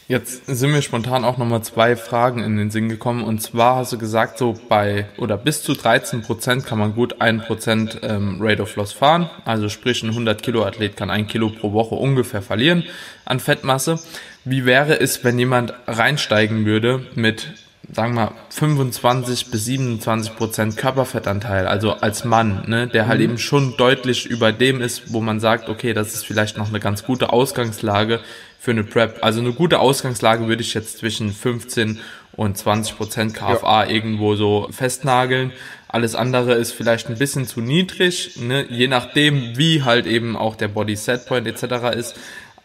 Jetzt 0.10 0.46
sind 0.46 0.72
mir 0.72 0.82
spontan 0.82 1.26
auch 1.26 1.38
nochmal 1.38 1.64
zwei 1.64 1.98
Fragen 1.98 2.42
in 2.42 2.56
den 2.56 2.72
Sinn 2.72 2.88
gekommen. 2.88 3.26
Und 3.26 3.42
zwar 3.42 3.76
hast 3.76 3.92
du 3.92 3.98
gesagt, 3.98 4.38
so 4.38 4.54
bei 4.70 5.06
oder 5.18 5.38
bis 5.38 5.64
zu 5.64 5.74
13 5.74 6.22
Prozent 6.22 6.66
kann 6.66 6.80
man 6.80 6.96
gut 6.96 7.20
1 7.20 7.44
Prozent 7.44 8.00
ähm, 8.04 8.38
Rate 8.40 8.62
of 8.62 8.74
Loss 8.78 8.94
fahren. 8.94 9.30
Also 9.44 9.68
sprich, 9.68 10.04
ein 10.04 10.12
100 10.12 10.42
Kilo 10.42 10.64
Athlet 10.64 10.96
kann 10.96 11.10
ein 11.10 11.28
Kilo 11.28 11.50
pro 11.50 11.74
Woche 11.74 11.96
ungefähr 11.96 12.42
verlieren 12.42 12.86
an 13.26 13.42
Fettmasse. 13.42 14.00
Wie 14.46 14.66
wäre 14.66 14.98
es, 14.98 15.26
wenn 15.26 15.38
jemand 15.38 15.74
reinsteigen 15.88 16.66
würde 16.66 17.06
mit, 17.16 17.54
sagen 17.92 18.16
wir 18.16 18.26
mal, 18.26 18.32
25 18.50 19.50
bis 19.50 19.66
27 19.66 20.36
Prozent 20.36 20.78
Körperfettanteil, 20.78 21.68
also 21.68 21.94
als 21.94 22.26
Mann, 22.26 22.64
ne, 22.68 22.88
der 22.88 23.08
halt 23.08 23.22
eben 23.22 23.38
schon 23.38 23.78
deutlich 23.78 24.26
über 24.26 24.52
dem 24.52 24.82
ist, 24.82 25.14
wo 25.14 25.22
man 25.22 25.40
sagt, 25.40 25.70
okay, 25.70 25.94
das 25.94 26.14
ist 26.14 26.26
vielleicht 26.26 26.58
noch 26.58 26.68
eine 26.70 26.80
ganz 26.80 27.04
gute 27.04 27.32
Ausgangslage 27.32 28.20
für 28.60 28.72
eine 28.72 28.84
Prep. 28.84 29.20
Also 29.22 29.40
eine 29.40 29.54
gute 29.54 29.80
Ausgangslage 29.80 30.48
würde 30.48 30.62
ich 30.62 30.74
jetzt 30.74 30.98
zwischen 30.98 31.32
15 31.32 32.00
und 32.34 32.58
20 32.58 32.98
Prozent 32.98 33.34
KFA 33.34 33.88
irgendwo 33.88 34.36
so 34.36 34.68
festnageln. 34.72 35.54
Alles 35.88 36.16
andere 36.16 36.54
ist 36.56 36.74
vielleicht 36.74 37.08
ein 37.08 37.18
bisschen 37.18 37.48
zu 37.48 37.62
niedrig, 37.62 38.38
ne? 38.38 38.66
je 38.70 38.88
nachdem, 38.88 39.58
wie 39.58 39.84
halt 39.84 40.06
eben 40.06 40.36
auch 40.36 40.56
der 40.56 40.68
Body 40.68 40.96
Set 40.98 41.26
Point 41.26 41.48
etc. 41.48 41.96
ist. 41.96 42.16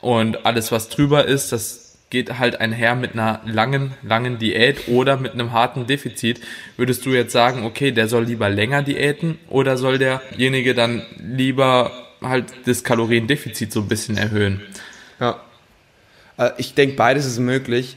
Und 0.01 0.45
alles, 0.45 0.73
was 0.73 0.89
drüber 0.89 1.25
ist, 1.25 1.53
das 1.53 1.82
geht 2.13 2.39
halt 2.39 2.61
einher 2.61 2.95
mit 2.95 3.15
einer 3.15 3.41
langen, 3.47 3.95
langen 4.03 4.39
Diät 4.39 4.87
oder 4.87 5.17
mit 5.17 5.33
einem 5.33 5.53
harten 5.53 5.87
Defizit. 5.87 6.43
Würdest 6.77 7.07
du 7.07 7.11
jetzt 7.11 7.33
sagen, 7.33 7.65
okay, 7.65 7.91
der 7.91 8.07
soll 8.07 8.25
lieber 8.25 8.51
länger 8.51 8.83
diäten 8.83 9.39
oder 9.49 9.79
soll 9.79 9.97
derjenige 9.97 10.75
dann 10.75 11.07
lieber 11.17 11.91
halt 12.21 12.53
das 12.67 12.85
Kaloriendefizit 12.85 13.73
so 13.73 13.81
ein 13.81 13.89
bisschen 13.89 14.19
erhöhen? 14.19 14.61
Ja. 15.21 15.41
Äh, 16.37 16.51
Ich 16.59 16.75
denke, 16.75 16.97
beides 16.97 17.25
ist 17.25 17.39
möglich. 17.39 17.97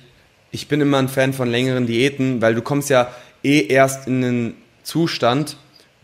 Ich 0.49 0.69
bin 0.69 0.79
immer 0.79 0.97
ein 0.99 1.09
Fan 1.09 1.33
von 1.33 1.49
längeren 1.51 1.85
Diäten, 1.85 2.41
weil 2.41 2.55
du 2.55 2.61
kommst 2.61 2.89
ja 2.89 3.13
eh 3.43 3.67
erst 3.67 4.07
in 4.07 4.23
einen 4.23 4.53
Zustand, 4.83 5.57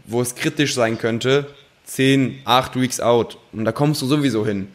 wo 0.03 0.21
es 0.21 0.35
kritisch 0.35 0.73
sein 0.73 0.97
könnte, 0.97 1.47
10, 1.85 2.39
8 2.43 2.75
Weeks 2.75 2.99
out. 2.99 3.37
Und 3.53 3.63
da 3.63 3.71
kommst 3.71 4.01
du 4.01 4.05
sowieso 4.05 4.45
hin. 4.45 4.67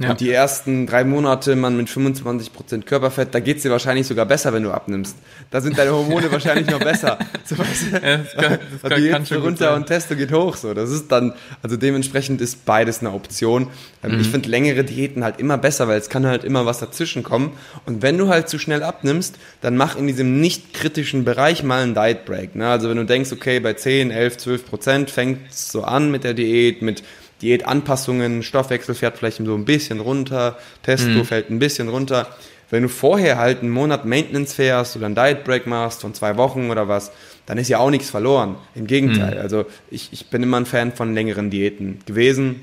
Ja. 0.00 0.10
Und 0.10 0.20
die 0.20 0.30
ersten 0.30 0.86
drei 0.86 1.02
Monate, 1.02 1.56
man 1.56 1.76
mit 1.76 1.88
25% 1.88 2.82
Körperfett, 2.84 3.34
da 3.34 3.40
geht's 3.40 3.62
dir 3.64 3.70
wahrscheinlich 3.70 4.06
sogar 4.06 4.26
besser, 4.26 4.52
wenn 4.52 4.62
du 4.62 4.70
abnimmst. 4.70 5.16
Da 5.50 5.60
sind 5.60 5.76
deine 5.76 5.90
Hormone 5.92 6.30
wahrscheinlich 6.32 6.68
noch 6.70 6.78
besser. 6.78 7.18
So, 7.44 7.58
weißt 7.58 7.82
du? 7.92 7.96
Ja, 8.06 8.16
das 8.18 8.32
kann- 8.34 8.58
das 8.72 8.82
Und 8.84 8.90
kann- 8.90 9.02
die 9.02 9.08
kann 9.10 9.26
schon 9.26 9.42
runter 9.42 9.74
und 9.74 9.86
Testo 9.86 10.14
geht 10.14 10.30
hoch. 10.32 10.56
So, 10.56 10.72
das 10.74 10.90
ist 10.90 11.10
dann, 11.10 11.32
also 11.62 11.76
dementsprechend 11.76 12.40
ist 12.40 12.64
beides 12.64 13.00
eine 13.00 13.12
Option. 13.12 13.68
Ähm, 14.04 14.12
Mhm. 14.14 14.20
Ich 14.20 14.28
finde 14.28 14.48
längere 14.48 14.84
Diäten 14.84 15.24
halt 15.24 15.40
immer 15.40 15.58
besser, 15.58 15.88
weil 15.88 15.98
es 15.98 16.08
kann 16.08 16.24
halt 16.26 16.44
immer 16.44 16.64
was 16.64 16.78
dazwischen 16.78 17.22
kommen. 17.24 17.52
Und 17.84 18.00
wenn 18.02 18.16
du 18.18 18.28
halt 18.28 18.48
zu 18.48 18.58
schnell 18.60 18.82
abnimmst, 18.84 19.34
dann 19.60 19.76
mach 19.76 19.96
in 19.96 20.06
diesem 20.06 20.40
nicht 20.40 20.74
kritischen 20.74 21.24
Bereich 21.24 21.62
mal 21.64 21.82
einen 21.82 21.94
Diet 21.94 22.24
Break. 22.24 22.54
Ne? 22.54 22.68
Also 22.68 22.88
wenn 22.88 22.96
du 22.98 23.04
denkst, 23.04 23.32
okay, 23.32 23.58
bei 23.58 23.72
10, 23.72 24.10
11, 24.12 24.36
12 24.38 24.66
Prozent 24.66 25.10
fängt 25.10 25.50
es 25.50 25.72
so 25.72 25.82
an 25.82 26.10
mit 26.12 26.22
der 26.24 26.34
Diät, 26.34 26.82
mit 26.82 27.02
Diätanpassungen, 27.42 28.42
Stoffwechsel 28.42 28.94
fährt 28.94 29.18
vielleicht 29.18 29.38
so 29.38 29.54
ein 29.54 29.64
bisschen 29.64 30.00
runter, 30.00 30.58
Testo 30.82 31.08
Mhm. 31.10 31.24
fällt 31.24 31.50
ein 31.50 31.58
bisschen 31.58 31.88
runter. 31.88 32.26
Wenn 32.70 32.82
du 32.82 32.88
vorher 32.88 33.38
halt 33.38 33.60
einen 33.60 33.70
Monat 33.70 34.04
Maintenance 34.04 34.52
fährst 34.52 34.94
oder 34.96 35.06
einen 35.06 35.14
Diet 35.14 35.44
Break 35.44 35.66
machst 35.66 36.02
von 36.02 36.12
zwei 36.12 36.36
Wochen 36.36 36.70
oder 36.70 36.86
was, 36.88 37.10
dann 37.46 37.56
ist 37.56 37.68
ja 37.68 37.78
auch 37.78 37.90
nichts 37.90 38.10
verloren. 38.10 38.56
Im 38.74 38.86
Gegenteil. 38.86 39.36
Mhm. 39.36 39.40
Also 39.40 39.64
ich, 39.90 40.08
ich 40.12 40.26
bin 40.28 40.42
immer 40.42 40.58
ein 40.58 40.66
Fan 40.66 40.92
von 40.92 41.14
längeren 41.14 41.48
Diäten 41.48 42.00
gewesen. 42.04 42.60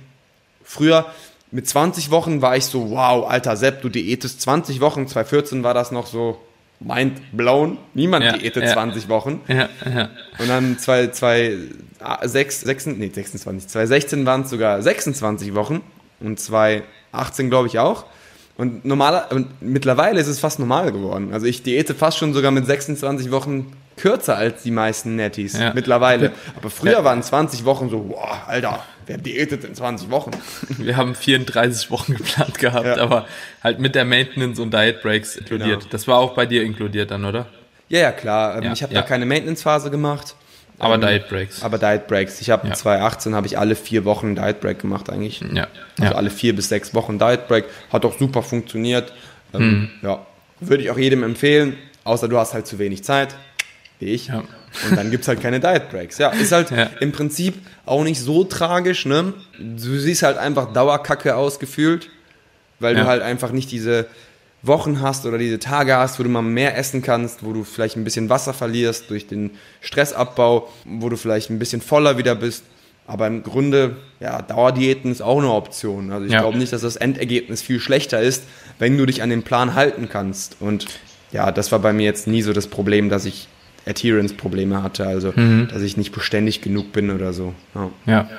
Früher 0.63 1.05
mit 1.51 1.67
20 1.67 2.11
Wochen 2.11 2.41
war 2.41 2.55
ich 2.55 2.65
so, 2.65 2.91
wow, 2.91 3.27
alter 3.29 3.55
Sepp, 3.55 3.81
du 3.81 3.89
diätest 3.89 4.41
20 4.41 4.79
Wochen. 4.81 5.07
2014 5.07 5.63
war 5.63 5.73
das 5.73 5.91
noch 5.91 6.05
so 6.05 6.37
mind 6.85 7.19
blown. 7.31 7.77
Niemand 7.93 8.23
Ja, 8.23 8.33
diätet 8.33 8.63
ja. 8.63 8.73
20 8.73 9.09
Wochen. 9.09 9.41
Ja, 9.47 9.69
ja. 9.85 10.09
Und 10.37 10.47
dann 10.47 10.77
2, 10.77 11.07
2, 11.07 11.57
6, 12.23 12.61
6, 12.61 12.85
nee, 12.87 13.09
26, 13.13 13.67
2016 13.67 14.25
waren 14.25 14.41
es 14.41 14.49
sogar 14.49 14.81
26 14.81 15.55
Wochen 15.55 15.81
und 16.19 16.39
2018 16.39 17.49
glaube 17.49 17.67
ich 17.67 17.79
auch. 17.79 18.05
Und 18.57 18.85
normaler, 18.85 19.27
und 19.31 19.61
mittlerweile 19.61 20.19
ist 20.19 20.27
es 20.27 20.39
fast 20.39 20.59
normal 20.59 20.91
geworden. 20.91 21.33
Also 21.33 21.45
ich 21.45 21.63
diäte 21.63 21.93
fast 21.93 22.17
schon 22.17 22.33
sogar 22.33 22.51
mit 22.51 22.65
26 22.65 23.31
Wochen 23.31 23.73
kürzer 23.97 24.37
als 24.37 24.63
die 24.63 24.71
meisten 24.71 25.15
Netties. 25.15 25.57
Ja. 25.57 25.73
Mittlerweile. 25.73 26.31
Aber 26.57 26.69
früher 26.69 26.93
Ja. 26.93 27.03
waren 27.03 27.23
20 27.23 27.65
Wochen 27.65 27.89
so, 27.89 27.99
boah, 27.99 28.43
Alter, 28.47 28.83
wer 29.05 29.17
diätet 29.17 29.63
in 29.63 29.75
20 29.75 30.09
Wochen? 30.09 30.31
Wir 30.77 30.97
haben 30.97 31.15
34 31.15 31.91
Wochen 31.91 32.15
geplant 32.15 32.59
gehabt, 32.59 32.85
Ja. 32.85 32.97
aber 32.97 33.25
halt 33.63 33.79
mit 33.79 33.95
der 33.95 34.05
Maintenance 34.05 34.59
und 34.59 34.73
Diet 34.73 35.01
Breaks 35.01 35.35
inkludiert. 35.37 35.79
Genau. 35.79 35.91
Das 35.91 36.07
war 36.07 36.19
auch 36.19 36.33
bei 36.33 36.45
dir 36.45 36.63
inkludiert 36.63 37.11
dann, 37.11 37.25
oder? 37.25 37.47
Ja, 37.87 37.99
ja, 37.99 38.11
klar. 38.11 38.61
Ähm, 38.61 38.73
ich 38.73 38.83
habe 38.83 38.93
ja. 38.93 39.01
da 39.01 39.07
keine 39.07 39.25
Maintenance-Phase 39.25 39.91
gemacht. 39.91 40.35
Aber 40.79 40.95
ähm, 40.95 41.01
Diet 41.01 41.29
Breaks. 41.29 41.63
Aber 41.63 41.77
Diet 41.77 42.07
Breaks. 42.07 42.41
Ich 42.41 42.49
habe 42.49 42.67
ja. 42.67 42.73
2018 42.73 43.33
habe 43.35 43.47
ich 43.47 43.57
alle 43.57 43.75
vier 43.75 44.03
Wochen 44.03 44.35
Diet 44.35 44.59
Break 44.59 44.79
gemacht 44.79 45.09
eigentlich. 45.09 45.39
Ja. 45.53 45.67
Also 45.99 46.11
ja. 46.11 46.17
alle 46.17 46.29
vier 46.29 46.55
bis 46.55 46.69
sechs 46.69 46.93
Wochen 46.93 47.17
Diet 47.17 47.47
Break. 47.47 47.65
Hat 47.91 48.03
auch 48.03 48.17
super 48.17 48.41
funktioniert. 48.43 49.13
Ähm, 49.53 49.61
mhm. 49.61 49.89
Ja. 50.01 50.25
Würde 50.59 50.83
ich 50.83 50.89
auch 50.89 50.97
jedem 50.97 51.23
empfehlen, 51.23 51.77
außer 52.03 52.27
du 52.27 52.37
hast 52.37 52.53
halt 52.53 52.65
zu 52.67 52.79
wenig 52.79 53.03
Zeit, 53.03 53.35
wie 53.99 54.05
ich. 54.05 54.27
Ja. 54.27 54.43
Und 54.89 54.97
dann 54.97 55.11
gibt 55.11 55.23
es 55.23 55.27
halt 55.27 55.41
keine 55.41 55.59
Diet 55.59 55.89
Breaks. 55.89 56.17
Ja, 56.17 56.29
ist 56.29 56.51
halt 56.51 56.71
ja. 56.71 56.89
im 56.99 57.11
Prinzip 57.11 57.55
auch 57.85 58.03
nicht 58.03 58.19
so 58.19 58.43
tragisch, 58.43 59.05
ne? 59.05 59.33
Du 59.57 59.97
siehst 59.97 60.23
halt 60.23 60.37
einfach 60.37 60.73
Dauerkacke 60.73 61.35
ausgefühlt, 61.35 62.09
weil 62.79 62.95
ja. 62.95 63.03
du 63.03 63.07
halt 63.07 63.21
einfach 63.21 63.51
nicht 63.51 63.71
diese 63.71 64.07
Wochen 64.61 65.01
hast 65.01 65.25
oder 65.25 65.37
diese 65.37 65.59
Tage 65.59 65.95
hast, 65.95 66.19
wo 66.19 66.23
du 66.23 66.29
mal 66.29 66.41
mehr 66.41 66.77
essen 66.77 67.01
kannst, 67.01 67.45
wo 67.45 67.53
du 67.53 67.63
vielleicht 67.63 67.95
ein 67.95 68.03
bisschen 68.03 68.29
Wasser 68.29 68.53
verlierst 68.53 69.09
durch 69.09 69.27
den 69.27 69.51
Stressabbau, 69.81 70.69
wo 70.85 71.09
du 71.09 71.17
vielleicht 71.17 71.49
ein 71.49 71.59
bisschen 71.59 71.81
voller 71.81 72.17
wieder 72.17 72.35
bist. 72.35 72.63
Aber 73.07 73.27
im 73.27 73.43
Grunde, 73.43 73.97
ja, 74.19 74.41
Dauerdiäten 74.41 75.11
ist 75.11 75.21
auch 75.21 75.37
eine 75.37 75.51
Option. 75.51 76.11
Also 76.11 76.25
ich 76.25 76.31
ja. 76.31 76.41
glaube 76.41 76.57
nicht, 76.57 76.73
dass 76.73 76.81
das 76.81 76.95
Endergebnis 76.95 77.61
viel 77.61 77.79
schlechter 77.79 78.19
ist, 78.19 78.43
wenn 78.79 78.97
du 78.97 79.05
dich 79.05 79.21
an 79.21 79.29
den 79.29 79.43
Plan 79.43 79.75
halten 79.75 80.09
kannst. 80.09 80.57
Und 80.59 80.87
ja, 81.31 81.51
das 81.51 81.71
war 81.71 81.79
bei 81.79 81.93
mir 81.93 82.05
jetzt 82.05 82.25
nie 82.25 82.41
so 82.41 82.51
das 82.51 82.67
Problem, 82.67 83.09
dass 83.09 83.25
ich 83.25 83.47
Adherence-Probleme 83.87 84.83
hatte, 84.83 85.05
also 85.05 85.33
mhm. 85.35 85.67
dass 85.71 85.81
ich 85.81 85.97
nicht 85.97 86.11
beständig 86.11 86.61
genug 86.61 86.91
bin 86.91 87.11
oder 87.11 87.33
so. 87.33 87.53
Ja. 87.73 87.91
ja. 88.05 88.29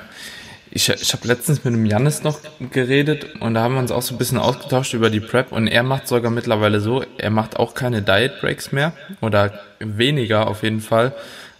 Ich, 0.69 0.89
ich 0.89 1.13
habe 1.13 1.27
letztens 1.27 1.63
mit 1.63 1.73
dem 1.73 1.85
Jannis 1.85 2.23
noch 2.23 2.39
geredet 2.71 3.25
und 3.39 3.53
da 3.53 3.61
haben 3.61 3.75
wir 3.75 3.79
uns 3.79 3.91
auch 3.91 4.01
so 4.01 4.13
ein 4.13 4.17
bisschen 4.17 4.37
ausgetauscht 4.37 4.93
über 4.93 5.09
die 5.09 5.21
Prep 5.21 5.51
und 5.51 5.67
er 5.67 5.81
macht 5.81 6.07
sogar 6.07 6.29
mittlerweile 6.29 6.81
so, 6.81 7.03
er 7.17 7.29
macht 7.29 7.57
auch 7.57 7.73
keine 7.73 8.01
Diet 8.01 8.41
Breaks 8.41 8.71
mehr 8.71 8.93
oder 9.21 9.59
weniger 9.79 10.47
auf 10.47 10.63
jeden 10.63 10.81
Fall 10.81 11.13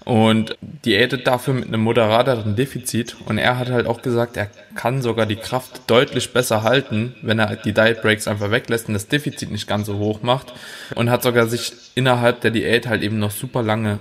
und 0.08 0.58
diätet 0.62 1.28
dafür 1.28 1.54
mit 1.54 1.68
einem 1.68 1.82
moderateren 1.82 2.56
Defizit. 2.56 3.18
Und 3.26 3.38
er 3.38 3.60
hat 3.60 3.70
halt 3.70 3.88
auch 3.88 4.02
gesagt, 4.02 4.38
er 4.38 4.50
kann 4.74 5.02
sogar 5.02 5.26
die 5.26 5.36
Kraft 5.36 5.82
deutlich 5.88 6.32
besser 6.32 6.64
halten, 6.64 7.14
wenn 7.22 7.40
er 7.40 7.58
die 7.58 7.74
Diet 7.74 8.02
Breaks 8.02 8.26
einfach 8.26 8.50
weglässt 8.50 8.88
und 8.88 8.94
das 8.94 9.10
Defizit 9.10 9.52
nicht 9.52 9.68
ganz 9.68 9.86
so 9.86 9.98
hoch 9.98 10.22
macht. 10.22 10.54
Und 10.96 11.10
hat 11.10 11.24
sogar 11.24 11.48
sich 11.48 11.74
innerhalb 11.96 12.40
der 12.40 12.52
Diät 12.52 12.88
halt 12.88 13.04
eben 13.04 13.20
noch 13.20 13.32
super 13.32 13.62
lange, 13.62 14.00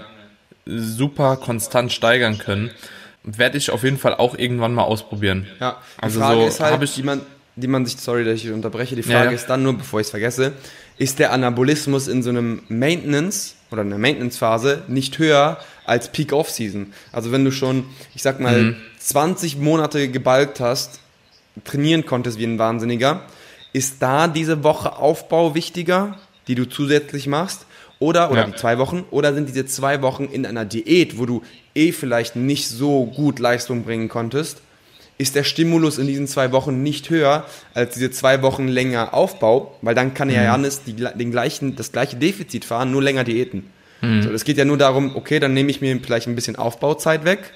super 0.64 1.38
konstant 1.38 1.90
steigern 1.90 2.38
können. 2.38 2.70
Werde 3.24 3.58
ich 3.58 3.72
auf 3.72 3.82
jeden 3.82 3.98
Fall 3.98 4.14
auch 4.14 4.38
irgendwann 4.38 4.74
mal 4.74 4.84
ausprobieren. 4.84 5.48
Ja, 5.58 5.80
die 5.98 6.02
also 6.04 6.20
Frage 6.20 6.40
so 6.42 6.46
ist 6.46 6.60
halt, 6.60 6.82
ich 6.84 6.94
die 6.94 7.02
man, 7.02 7.22
die 7.56 7.66
man 7.66 7.84
sich, 7.84 7.96
sorry, 7.96 8.24
dass 8.24 8.34
ich 8.34 8.52
unterbreche, 8.52 8.94
die 8.94 9.02
Frage 9.02 9.16
ja, 9.16 9.24
ja. 9.24 9.30
ist 9.32 9.46
dann 9.46 9.64
nur, 9.64 9.76
bevor 9.76 9.98
ich 9.98 10.06
es 10.06 10.10
vergesse, 10.12 10.52
ist 10.98 11.18
der 11.18 11.32
Anabolismus 11.32 12.06
in 12.06 12.22
so 12.22 12.30
einem 12.30 12.62
Maintenance 12.68 13.56
oder 13.70 13.82
in 13.82 13.88
einer 13.88 13.98
Maintenance-Phase 13.98 14.84
nicht 14.88 15.18
höher 15.18 15.58
als 15.84 16.10
Peak 16.12 16.32
Off-Season. 16.32 16.92
Also 17.12 17.32
wenn 17.32 17.44
du 17.44 17.50
schon, 17.50 17.84
ich 18.14 18.22
sag 18.22 18.40
mal, 18.40 18.62
mhm. 18.62 18.76
20 18.98 19.58
Monate 19.58 20.08
gebalgt 20.08 20.60
hast, 20.60 21.00
trainieren 21.64 22.06
konntest 22.06 22.38
wie 22.38 22.44
ein 22.44 22.58
Wahnsinniger, 22.58 23.22
ist 23.72 23.96
da 24.00 24.28
diese 24.28 24.64
Woche 24.64 24.96
Aufbau 24.96 25.54
wichtiger, 25.54 26.18
die 26.48 26.54
du 26.54 26.68
zusätzlich 26.68 27.26
machst? 27.26 27.66
Oder, 27.98 28.30
oder 28.30 28.42
ja. 28.42 28.46
die 28.46 28.56
zwei 28.56 28.78
Wochen, 28.78 29.04
oder 29.10 29.32
sind 29.32 29.48
diese 29.48 29.64
zwei 29.64 30.02
Wochen 30.02 30.24
in 30.24 30.44
einer 30.44 30.66
Diät, 30.66 31.18
wo 31.18 31.24
du 31.24 31.42
eh 31.74 31.92
vielleicht 31.92 32.36
nicht 32.36 32.68
so 32.68 33.06
gut 33.06 33.38
Leistung 33.38 33.84
bringen 33.84 34.08
konntest, 34.08 34.60
ist 35.18 35.34
der 35.34 35.44
Stimulus 35.44 35.98
in 35.98 36.06
diesen 36.06 36.26
zwei 36.26 36.52
Wochen 36.52 36.82
nicht 36.82 37.08
höher 37.08 37.46
als 37.74 37.94
diese 37.94 38.10
zwei 38.10 38.42
Wochen 38.42 38.68
länger 38.68 39.14
Aufbau, 39.14 39.76
weil 39.82 39.94
dann 39.94 40.12
kann 40.14 40.28
ja 40.28 40.40
mhm. 40.40 40.46
Janis 40.46 40.82
die, 40.84 40.94
den 40.94 41.30
gleichen, 41.30 41.74
das 41.76 41.92
gleiche 41.92 42.16
Defizit 42.16 42.64
fahren, 42.64 42.90
nur 42.90 43.02
länger 43.02 43.24
Diäten. 43.24 43.70
Mhm. 44.02 44.22
So, 44.22 44.30
es 44.30 44.44
geht 44.44 44.58
ja 44.58 44.64
nur 44.64 44.76
darum, 44.76 45.16
okay, 45.16 45.40
dann 45.40 45.54
nehme 45.54 45.70
ich 45.70 45.80
mir 45.80 45.98
vielleicht 46.02 46.26
ein 46.28 46.34
bisschen 46.34 46.56
Aufbauzeit 46.56 47.24
weg, 47.24 47.50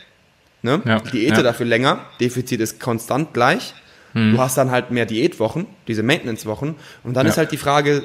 ne? 0.63 0.81
Ja, 0.85 1.01
Diäte 1.01 1.37
ja. 1.37 1.43
dafür 1.43 1.67
länger, 1.67 2.01
Defizit 2.21 2.61
ist 2.61 2.81
konstant 2.81 3.35
gleich. 3.35 3.75
Mhm. 4.15 4.33
Du 4.33 4.39
hast 4.39 4.57
dann 4.57 4.71
halt 4.71 4.91
mehr 4.91 5.07
Diätwochen, 5.07 5.67
diese 5.87 6.03
Maintenance-Wochen. 6.03 6.77
Und 7.05 7.15
dann 7.15 7.27
ja. 7.27 7.31
ist 7.31 7.37
halt 7.37 7.53
die 7.53 7.59
Frage, 7.59 8.05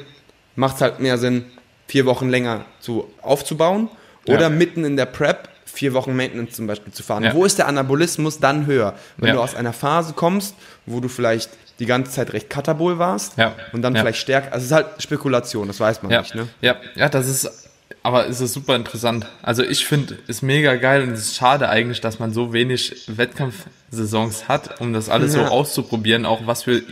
macht 0.55 0.75
es 0.75 0.81
halt 0.81 0.99
mehr 0.99 1.17
Sinn, 1.17 1.45
vier 1.87 2.05
Wochen 2.05 2.29
länger 2.29 2.65
zu, 2.79 3.09
aufzubauen 3.21 3.89
oder 4.27 4.49
mitten 4.49 4.83
in 4.83 4.97
der 4.97 5.05
Prep 5.05 5.49
vier 5.75 5.93
Wochen 5.93 6.15
Maintenance 6.15 6.55
zum 6.55 6.67
Beispiel 6.67 6.93
zu 6.93 7.03
fahren. 7.03 7.29
Wo 7.33 7.45
ist 7.45 7.57
der 7.57 7.67
Anabolismus 7.67 8.39
dann 8.39 8.65
höher? 8.65 8.95
Wenn 9.17 9.33
du 9.33 9.41
aus 9.41 9.55
einer 9.55 9.73
Phase 9.73 10.13
kommst, 10.13 10.55
wo 10.85 10.99
du 10.99 11.07
vielleicht 11.07 11.49
die 11.79 11.85
ganze 11.85 12.11
Zeit 12.11 12.33
recht 12.33 12.49
katabol 12.49 12.99
warst 12.99 13.37
ja. 13.37 13.53
und 13.73 13.81
dann 13.81 13.93
ja. 13.95 14.01
vielleicht 14.01 14.19
stärker. 14.19 14.53
Also 14.53 14.63
es 14.63 14.71
ist 14.71 14.75
halt 14.75 14.87
Spekulation, 15.01 15.67
das 15.67 15.79
weiß 15.79 16.03
man 16.03 16.11
ja. 16.11 16.21
nicht. 16.21 16.33
Ne? 16.33 16.47
Ja, 16.61 16.77
ja, 16.95 17.09
das 17.09 17.27
ist 17.27 17.65
aber 18.01 18.27
es 18.27 18.39
ist 18.39 18.53
super 18.53 18.75
interessant. 18.75 19.25
Also 19.41 19.63
ich 19.63 19.85
finde 19.85 20.19
es 20.27 20.43
mega 20.43 20.75
geil 20.75 21.01
und 21.01 21.13
es 21.13 21.21
ist 21.21 21.35
schade 21.37 21.69
eigentlich, 21.69 22.01
dass 22.01 22.19
man 22.19 22.33
so 22.33 22.53
wenig 22.53 23.03
Wettkampfsaisons 23.07 24.47
hat, 24.47 24.79
um 24.79 24.93
das 24.93 25.09
alles 25.09 25.33
ja. 25.33 25.47
so 25.47 25.51
auszuprobieren, 25.51 26.25
auch 26.27 26.45
was 26.45 26.63
für 26.63 26.83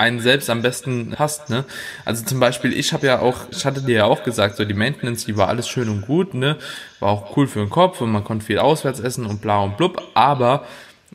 einen 0.00 0.20
selbst 0.20 0.50
am 0.50 0.62
besten 0.62 1.10
passt, 1.10 1.50
ne? 1.50 1.64
Also 2.04 2.24
zum 2.24 2.40
Beispiel, 2.40 2.72
ich 2.72 2.92
habe 2.92 3.06
ja 3.06 3.20
auch, 3.20 3.36
ich 3.50 3.64
hatte 3.64 3.82
dir 3.82 3.96
ja 3.96 4.04
auch 4.06 4.24
gesagt, 4.24 4.56
so 4.56 4.64
die 4.64 4.74
Maintenance, 4.74 5.26
die 5.26 5.36
war 5.36 5.48
alles 5.48 5.68
schön 5.68 5.88
und 5.88 6.06
gut, 6.06 6.34
ne? 6.34 6.56
War 6.98 7.10
auch 7.10 7.36
cool 7.36 7.46
für 7.46 7.60
den 7.60 7.70
Kopf 7.70 8.00
und 8.00 8.10
man 8.10 8.24
konnte 8.24 8.46
viel 8.46 8.58
auswärts 8.58 8.98
essen 8.98 9.26
und 9.26 9.40
bla 9.40 9.60
und 9.60 9.76
blub, 9.76 10.02
aber 10.14 10.64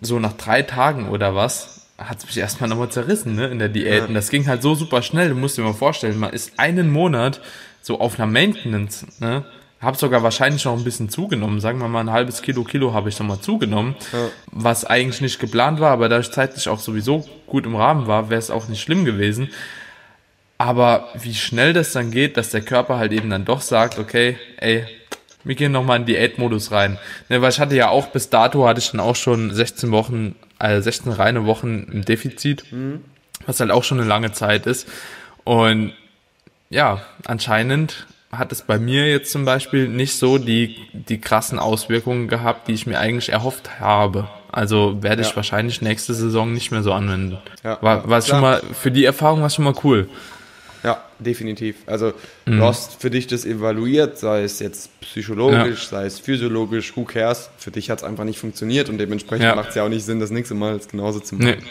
so 0.02 0.20
nach 0.20 0.34
drei 0.34 0.62
Tagen 0.62 1.10
oder 1.10 1.36
was, 1.36 1.88
hat 1.98 2.20
es 2.20 2.26
mich 2.26 2.38
erstmal 2.38 2.70
nochmal 2.70 2.90
zerrissen, 2.90 3.36
ne, 3.36 3.48
in 3.48 3.60
der 3.60 3.70
Diät. 3.70 4.04
Ja. 4.04 4.06
Und 4.06 4.14
das 4.14 4.30
ging 4.30 4.48
halt 4.48 4.62
so 4.62 4.76
super 4.76 5.02
schnell, 5.02 5.30
du 5.30 5.36
musst 5.36 5.58
dir 5.58 5.64
mal 5.64 5.74
vorstellen, 5.74 6.20
man 6.20 6.34
ist 6.34 6.60
einen 6.60 6.92
Monat 6.92 7.42
so 7.82 8.00
auf 8.00 8.20
einer 8.20 8.28
Maintenance, 8.28 9.06
ne? 9.20 9.46
Habe 9.86 9.98
sogar 9.98 10.24
wahrscheinlich 10.24 10.66
noch 10.66 10.76
ein 10.76 10.84
bisschen 10.84 11.10
zugenommen. 11.10 11.62
Sagen 11.62 11.80
wir 11.80 11.88
mal 11.88 12.02
ein 12.02 12.12
halbes 12.12 12.42
Kilo, 12.42 12.64
Kilo 12.64 12.94
habe 12.94 13.10
ich 13.10 13.20
nochmal 13.20 13.40
zugenommen, 13.40 13.96
ja. 14.12 14.30
was 14.52 14.84
eigentlich 14.84 15.22
nicht 15.22 15.40
geplant 15.40 15.80
war, 15.80 15.92
aber 15.92 16.10
da 16.10 16.20
ich 16.20 16.32
zeitlich 16.32 16.68
auch 16.68 16.80
sowieso 16.80 17.24
gut 17.46 17.66
im 17.66 17.76
Rahmen 17.76 18.08
war, 18.08 18.30
wäre 18.30 18.40
es 18.40 18.50
auch 18.50 18.68
nicht 18.68 18.82
schlimm 18.82 19.06
gewesen. 19.06 19.50
Aber 20.58 21.10
wie 21.14 21.36
schnell 21.36 21.74
das 21.74 21.92
dann 21.92 22.12
geht, 22.12 22.36
dass 22.36 22.50
der 22.50 22.62
Körper 22.62 22.98
halt 22.98 23.12
eben 23.12 23.30
dann 23.30 23.46
doch 23.46 23.62
sagt, 23.62 24.00
okay, 24.00 24.38
ey, 24.58 24.86
wir 25.44 25.54
gehen 25.54 25.72
nochmal 25.72 26.00
in 26.00 26.06
Diätmodus 26.06 26.72
rein. 26.72 26.98
Ne, 27.30 27.42
weil 27.42 27.52
ich 27.52 27.60
hatte 27.60 27.76
ja 27.76 27.90
auch 27.90 28.08
bis 28.08 28.30
dato 28.30 28.68
hatte 28.68 28.80
ich 28.80 28.92
dann 28.92 29.00
auch 29.00 29.16
schon 29.16 29.54
16 29.54 29.92
Wochen, 29.92 30.36
also 30.58 30.82
16 30.82 31.12
reine 31.12 31.46
Wochen 31.46 31.88
im 31.92 32.04
Defizit, 32.04 32.72
mhm. 32.72 33.04
was 33.46 33.60
halt 33.60 33.72
auch 33.72 33.84
schon 33.84 34.00
eine 34.00 34.08
lange 34.08 34.32
Zeit 34.32 34.66
ist. 34.66 34.88
Und 35.44 35.94
ja, 36.70 37.02
anscheinend 37.26 38.08
hat 38.38 38.52
es 38.52 38.62
bei 38.62 38.80
mir 38.80 39.08
jetzt 39.08 39.32
zum 39.32 39.46
Beispiel 39.46 39.88
nicht 39.88 40.18
so 40.18 40.38
die, 40.38 40.78
die 40.94 41.20
krassen 41.20 41.60
Auswirkungen 41.60 42.28
gehabt, 42.28 42.68
die 42.68 42.74
ich 42.74 42.88
mir 42.88 43.00
eigentlich 43.00 43.30
erhofft 43.30 43.80
habe. 43.80 44.28
Also 44.52 45.04
werde 45.04 45.22
ich 45.22 45.32
ja. 45.32 45.36
wahrscheinlich 45.36 45.82
nächste 45.82 46.14
Saison 46.14 46.54
nicht 46.54 46.72
mehr 46.72 46.84
so 46.84 46.94
anwenden. 46.94 47.38
Ja, 47.64 47.78
war 47.82 48.10
war 48.10 48.22
schon 48.22 48.40
mal, 48.40 48.62
für 48.74 48.92
die 48.92 49.04
Erfahrung 49.04 49.42
war 49.42 49.48
es 49.48 49.56
schon 49.56 49.66
mal 49.66 49.76
cool. 49.84 50.08
Ja, 50.86 51.04
definitiv. 51.18 51.78
Also 51.88 52.14
mhm. 52.46 52.60
du 52.60 52.64
hast 52.64 53.02
für 53.02 53.10
dich 53.10 53.26
das 53.26 53.44
evaluiert, 53.44 54.20
sei 54.20 54.44
es 54.44 54.60
jetzt 54.60 54.98
psychologisch, 55.02 55.84
ja. 55.84 55.90
sei 55.90 56.06
es 56.06 56.20
physiologisch, 56.20 56.96
who 56.96 57.06
cares. 57.06 57.50
Für 57.58 57.72
dich 57.72 57.90
hat 57.90 58.00
es 58.00 58.04
einfach 58.04 58.24
nicht 58.24 58.40
funktioniert 58.40 58.88
und 58.90 59.00
dementsprechend 59.00 59.46
ja. 59.46 59.56
macht 59.56 59.70
es 59.70 59.76
ja 59.76 59.84
auch 59.84 59.90
nicht 59.90 60.06
Sinn, 60.06 60.20
das 60.20 60.30
nächste 60.30 60.54
Mal 60.54 60.76
es 60.76 60.88
genauso 60.88 61.20
zu 61.20 61.36
machen. 61.36 61.58
Nee. 61.60 61.68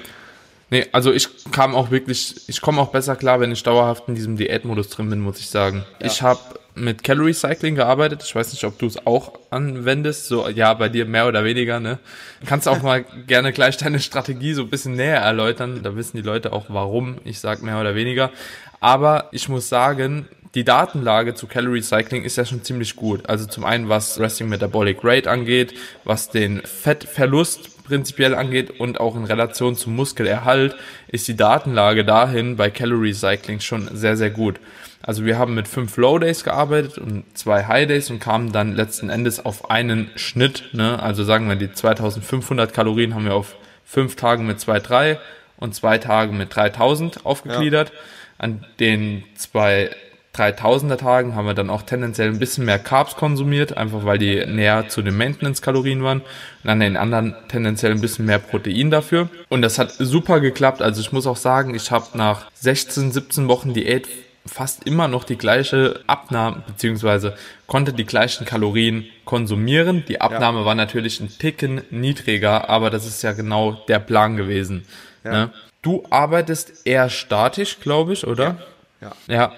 Nee, 0.75 0.87
also 0.91 1.13
ich 1.13 1.29
kam 1.53 1.77
auch 1.77 1.93
wirklich, 1.93 2.49
ich 2.49 2.61
komme 2.61 2.81
auch 2.81 2.89
besser 2.89 3.15
klar, 3.15 3.39
wenn 3.39 3.53
ich 3.53 3.63
dauerhaft 3.63 4.09
in 4.09 4.17
diesem 4.17 4.37
Diätmodus 4.37 4.89
drin 4.89 5.09
bin, 5.09 5.21
muss 5.21 5.39
ich 5.39 5.49
sagen. 5.49 5.85
Ja. 6.01 6.07
Ich 6.07 6.21
habe 6.21 6.41
mit 6.75 7.05
Calorie 7.05 7.33
Cycling 7.33 7.77
gearbeitet. 7.77 8.25
Ich 8.25 8.35
weiß 8.35 8.53
nicht, 8.53 8.65
ob 8.65 8.77
du 8.81 8.87
es 8.87 9.07
auch 9.07 9.39
anwendest. 9.51 10.27
So, 10.27 10.49
ja, 10.49 10.75
bei 10.75 10.89
dir 10.89 11.07
mehr 11.07 11.29
oder 11.29 11.45
weniger, 11.45 11.79
ne? 11.79 12.01
Kannst 12.45 12.67
auch 12.67 12.83
mal 12.83 13.05
gerne 13.29 13.53
gleich 13.53 13.77
deine 13.77 14.01
Strategie 14.01 14.53
so 14.53 14.63
ein 14.63 14.69
bisschen 14.69 14.97
näher 14.97 15.21
erläutern. 15.21 15.85
Da 15.85 15.95
wissen 15.95 16.17
die 16.17 16.25
Leute 16.25 16.53
auch, 16.53 16.65
warum 16.67 17.19
ich 17.23 17.39
sage 17.39 17.65
mehr 17.65 17.81
oder 17.81 17.95
weniger. 17.95 18.33
Aber 18.81 19.29
ich 19.31 19.49
muss 19.49 19.69
sagen, 19.69 20.29
die 20.57 20.65
Datenlage 20.65 21.35
zu 21.35 21.47
Calorie 21.47 21.83
Cycling 21.83 22.25
ist 22.25 22.35
ja 22.35 22.45
schon 22.45 22.65
ziemlich 22.65 22.97
gut. 22.97 23.29
Also 23.29 23.47
zum 23.47 23.65
einen, 23.65 23.89
was 23.89 24.19
Resting 24.19 24.49
Metabolic 24.49 24.99
Rate 25.05 25.31
angeht, 25.31 25.75
was 26.03 26.31
den 26.31 26.63
Fettverlust 26.63 27.74
prinzipiell 27.85 28.35
angeht 28.35 28.81
und 28.81 28.99
auch 28.99 29.15
in 29.15 29.25
Relation 29.25 29.77
zum 29.77 29.95
Muskelerhalt 29.95 30.75
ist 31.09 31.29
die 31.29 31.37
Datenlage 31.37 32.05
dahin 32.05 32.57
bei 32.57 32.71
Calorie 32.71 33.13
Cycling 33.13 33.61
schon 33.61 33.89
sehr, 33.95 34.17
sehr 34.17 34.31
gut. 34.31 34.59
Also 35.03 35.27
wir 35.27 35.39
haben 35.39 35.55
mit 35.55 35.69
fünf 35.69 35.99
Low 35.99 36.19
Days 36.19 36.45
gearbeitet 36.45 36.97
und 36.97 37.25
zwei 37.37 37.67
High 37.67 37.87
Days 37.87 38.11
und 38.11 38.21
kamen 38.21 38.53
dann 38.53 38.75
letzten 38.75 39.11
Endes 39.11 39.45
auf 39.45 39.71
einen 39.71 40.11
Schnitt. 40.17 40.71
Ne? 40.73 41.01
Also 41.03 41.25
sagen 41.25 41.47
wir, 41.47 41.57
die 41.57 41.71
2500 41.71 42.73
Kalorien 42.73 43.15
haben 43.15 43.27
wir 43.27 43.35
auf 43.35 43.57
fünf 43.85 44.17
Tagen 44.17 44.47
mit 44.47 44.59
2,3 44.59 45.19
und 45.59 45.75
zwei 45.75 45.99
Tagen 45.99 46.39
mit 46.39 46.57
3000 46.57 47.27
aufgegliedert. 47.27 47.91
Ja. 47.91 47.99
An 48.39 48.65
den 48.81 49.25
zwei 49.37 49.91
3000er 50.35 50.97
Tagen 50.97 51.37
haben 51.37 51.47
wir 51.47 51.55
dann 51.55 51.71
auch 51.71 51.83
tendenziell 51.83 52.29
ein 52.29 52.39
bisschen 52.39 52.65
mehr 52.65 52.79
Carbs 52.79 53.15
konsumiert, 53.15 53.77
einfach 53.77 54.05
weil 54.05 54.19
die 54.19 54.45
näher 54.47 54.89
zu 54.89 55.01
den 55.03 55.17
Maintenance-Kalorien 55.17 56.03
waren. 56.03 56.23
Und 56.63 56.71
an 56.71 56.81
den 56.81 56.97
anderen 56.97 57.37
tendenziell 57.49 57.93
ein 57.93 58.01
bisschen 58.01 58.27
mehr 58.27 58.41
Protein 58.41 58.91
dafür. 58.91 59.29
Und 59.49 59.63
das 59.63 59.79
hat 59.79 59.93
super 59.93 60.41
geklappt. 60.41 60.83
Also 60.83 61.01
ich 61.01 61.13
muss 61.13 61.27
auch 61.27 61.37
sagen, 61.37 61.75
ich 61.75 61.91
habe 61.91 62.07
nach 62.15 62.51
16, 62.55 63.13
17 63.13 63.49
Wochen 63.49 63.75
Diät 63.75 64.09
fast 64.47 64.87
immer 64.87 65.09
noch 65.09 65.25
die 65.25 65.39
gleiche 65.39 66.01
Abnahme, 66.07 66.63
beziehungsweise 66.67 67.35
konnte 67.67 67.93
die 67.93 68.05
gleichen 68.05 68.45
Kalorien 68.45 69.07
konsumieren. 69.25 70.05
Die 70.07 70.21
Abnahme 70.21 70.61
ja. 70.61 70.65
war 70.67 70.75
natürlich 70.75 71.21
ein 71.21 71.31
Ticken 71.39 71.83
niedriger, 71.91 72.69
aber 72.69 72.91
das 72.91 73.07
ist 73.07 73.23
ja 73.23 73.33
genau 73.33 73.73
der 73.89 74.01
Plan 74.01 74.37
gewesen. 74.37 74.85
Ja. 75.23 75.33
Ne? 75.33 75.51
Du 75.81 76.05
arbeitest 76.11 76.87
eher 76.87 77.09
statisch, 77.09 77.81
glaube 77.81 78.13
ich, 78.13 78.27
oder? 78.27 78.57
Ja. 79.01 79.13
ja. 79.29 79.37
Ja, 79.37 79.53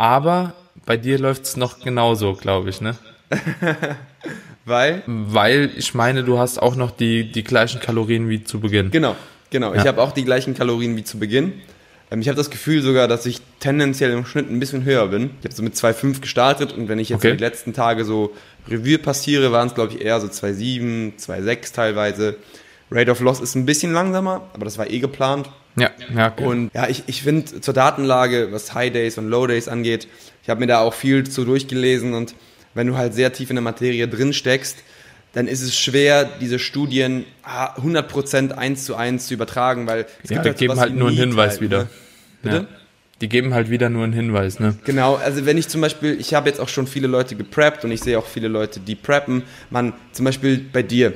aber 0.00 0.54
bei 0.86 0.96
dir 0.96 1.18
läuft 1.18 1.44
es 1.44 1.58
noch 1.58 1.80
genauso, 1.80 2.32
glaube 2.32 2.70
ich, 2.70 2.80
ne? 2.80 2.96
Weil? 4.64 5.02
Weil 5.06 5.70
ich 5.76 5.92
meine, 5.92 6.24
du 6.24 6.38
hast 6.38 6.56
auch 6.60 6.74
noch 6.74 6.90
die, 6.90 7.30
die 7.30 7.44
gleichen 7.44 7.80
Kalorien 7.80 8.30
wie 8.30 8.42
zu 8.42 8.60
Beginn. 8.60 8.90
Genau, 8.90 9.14
genau. 9.50 9.74
Ja. 9.74 9.80
Ich 9.80 9.86
habe 9.86 10.00
auch 10.00 10.12
die 10.12 10.24
gleichen 10.24 10.54
Kalorien 10.54 10.96
wie 10.96 11.04
zu 11.04 11.18
Beginn. 11.18 11.52
Ähm, 12.10 12.22
ich 12.22 12.28
habe 12.28 12.36
das 12.36 12.48
Gefühl 12.48 12.80
sogar, 12.80 13.08
dass 13.08 13.26
ich 13.26 13.42
tendenziell 13.60 14.12
im 14.12 14.24
Schnitt 14.24 14.50
ein 14.50 14.58
bisschen 14.58 14.84
höher 14.84 15.06
bin. 15.08 15.32
Ich 15.40 15.44
habe 15.44 15.54
so 15.54 15.62
mit 15.62 15.74
2,5 15.74 16.22
gestartet 16.22 16.72
und 16.72 16.88
wenn 16.88 16.98
ich 16.98 17.10
jetzt 17.10 17.18
okay. 17.18 17.36
die 17.36 17.44
letzten 17.44 17.74
Tage 17.74 18.06
so 18.06 18.32
Revue 18.70 18.98
passiere, 18.98 19.52
waren 19.52 19.68
es 19.68 19.74
glaube 19.74 19.92
ich 19.92 20.00
eher 20.00 20.18
so 20.18 20.28
2,7, 20.28 21.18
2,6 21.20 21.74
teilweise. 21.74 22.36
Rate 22.90 23.10
of 23.10 23.20
Loss 23.20 23.40
ist 23.40 23.54
ein 23.54 23.66
bisschen 23.66 23.92
langsamer, 23.92 24.48
aber 24.52 24.64
das 24.64 24.78
war 24.78 24.90
eh 24.90 24.98
geplant. 24.98 25.48
Ja, 25.76 25.90
ja. 26.14 26.32
Okay. 26.32 26.44
Und 26.44 26.70
ja, 26.74 26.88
ich, 26.88 27.04
ich 27.06 27.22
finde 27.22 27.60
zur 27.60 27.74
Datenlage, 27.74 28.48
was 28.50 28.74
High 28.74 28.92
Days 28.92 29.18
und 29.18 29.28
Low 29.28 29.46
Days 29.46 29.68
angeht, 29.68 30.08
ich 30.42 30.50
habe 30.50 30.60
mir 30.60 30.66
da 30.66 30.80
auch 30.80 30.94
viel 30.94 31.28
zu 31.28 31.44
durchgelesen 31.44 32.14
und 32.14 32.34
wenn 32.74 32.86
du 32.86 32.96
halt 32.96 33.14
sehr 33.14 33.32
tief 33.32 33.50
in 33.50 33.56
der 33.56 33.62
Materie 33.62 34.08
drin 34.08 34.32
steckst, 34.32 34.78
dann 35.32 35.46
ist 35.46 35.62
es 35.62 35.78
schwer, 35.78 36.28
diese 36.40 36.58
Studien 36.58 37.24
100% 37.44 38.52
eins 38.52 38.84
zu 38.84 38.96
eins 38.96 39.26
zu 39.26 39.34
übertragen, 39.34 39.86
weil 39.86 40.06
es 40.22 40.30
ja, 40.30 40.36
gibt 40.36 40.46
halt 40.46 40.58
geben 40.58 40.80
halt 40.80 40.94
nur 40.96 41.08
einen 41.08 41.16
Hinweis 41.16 41.52
halt, 41.52 41.60
wieder. 41.60 41.88
Ne? 42.42 42.54
Ja. 42.54 42.66
Die 43.20 43.28
geben 43.28 43.52
halt 43.52 43.70
wieder 43.70 43.90
nur 43.90 44.04
einen 44.04 44.14
Hinweis, 44.14 44.60
ne? 44.60 44.76
Genau, 44.84 45.16
also 45.16 45.44
wenn 45.44 45.58
ich 45.58 45.68
zum 45.68 45.82
Beispiel, 45.82 46.18
ich 46.18 46.32
habe 46.32 46.48
jetzt 46.48 46.58
auch 46.58 46.70
schon 46.70 46.86
viele 46.86 47.06
Leute 47.06 47.36
gepreppt 47.36 47.84
und 47.84 47.92
ich 47.92 48.00
sehe 48.00 48.18
auch 48.18 48.26
viele 48.26 48.48
Leute, 48.48 48.80
die 48.80 48.94
preppen. 48.94 49.42
Man, 49.68 49.92
zum 50.12 50.24
Beispiel 50.24 50.58
bei 50.72 50.82
dir, 50.82 51.12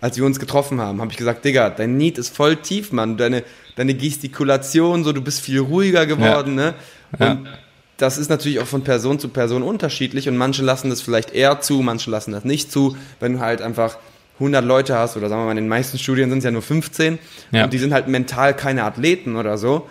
als 0.00 0.16
wir 0.16 0.24
uns 0.24 0.38
getroffen 0.38 0.80
haben, 0.80 1.00
habe 1.00 1.10
ich 1.10 1.16
gesagt, 1.16 1.44
Digga, 1.44 1.70
dein 1.70 1.96
Need 1.96 2.18
ist 2.18 2.34
voll 2.34 2.56
tief, 2.56 2.92
Mann. 2.92 3.16
Deine, 3.16 3.42
deine 3.76 3.94
Gestikulation, 3.94 5.04
so, 5.04 5.12
du 5.12 5.22
bist 5.22 5.40
viel 5.40 5.60
ruhiger 5.60 6.06
geworden, 6.06 6.58
ja. 6.58 6.64
ne? 6.64 6.74
Und 7.18 7.46
ja 7.46 7.52
das 7.98 8.16
ist 8.16 8.30
natürlich 8.30 8.60
auch 8.60 8.66
von 8.66 8.84
Person 8.84 9.18
zu 9.18 9.28
Person 9.28 9.62
unterschiedlich 9.62 10.28
und 10.28 10.36
manche 10.36 10.62
lassen 10.62 10.88
das 10.88 11.02
vielleicht 11.02 11.34
eher 11.34 11.60
zu, 11.60 11.82
manche 11.82 12.10
lassen 12.10 12.32
das 12.32 12.44
nicht 12.44 12.72
zu. 12.72 12.96
Wenn 13.20 13.34
du 13.34 13.40
halt 13.40 13.60
einfach 13.60 13.98
100 14.34 14.64
Leute 14.64 14.96
hast 14.96 15.16
oder 15.16 15.28
sagen 15.28 15.42
wir 15.42 15.46
mal, 15.46 15.50
in 15.50 15.56
den 15.56 15.68
meisten 15.68 15.98
Studien 15.98 16.30
sind 16.30 16.38
es 16.38 16.44
ja 16.44 16.52
nur 16.52 16.62
15 16.62 17.18
ja. 17.50 17.64
und 17.64 17.72
die 17.72 17.78
sind 17.78 17.92
halt 17.92 18.06
mental 18.06 18.54
keine 18.54 18.84
Athleten 18.84 19.34
oder 19.34 19.58
so, 19.58 19.88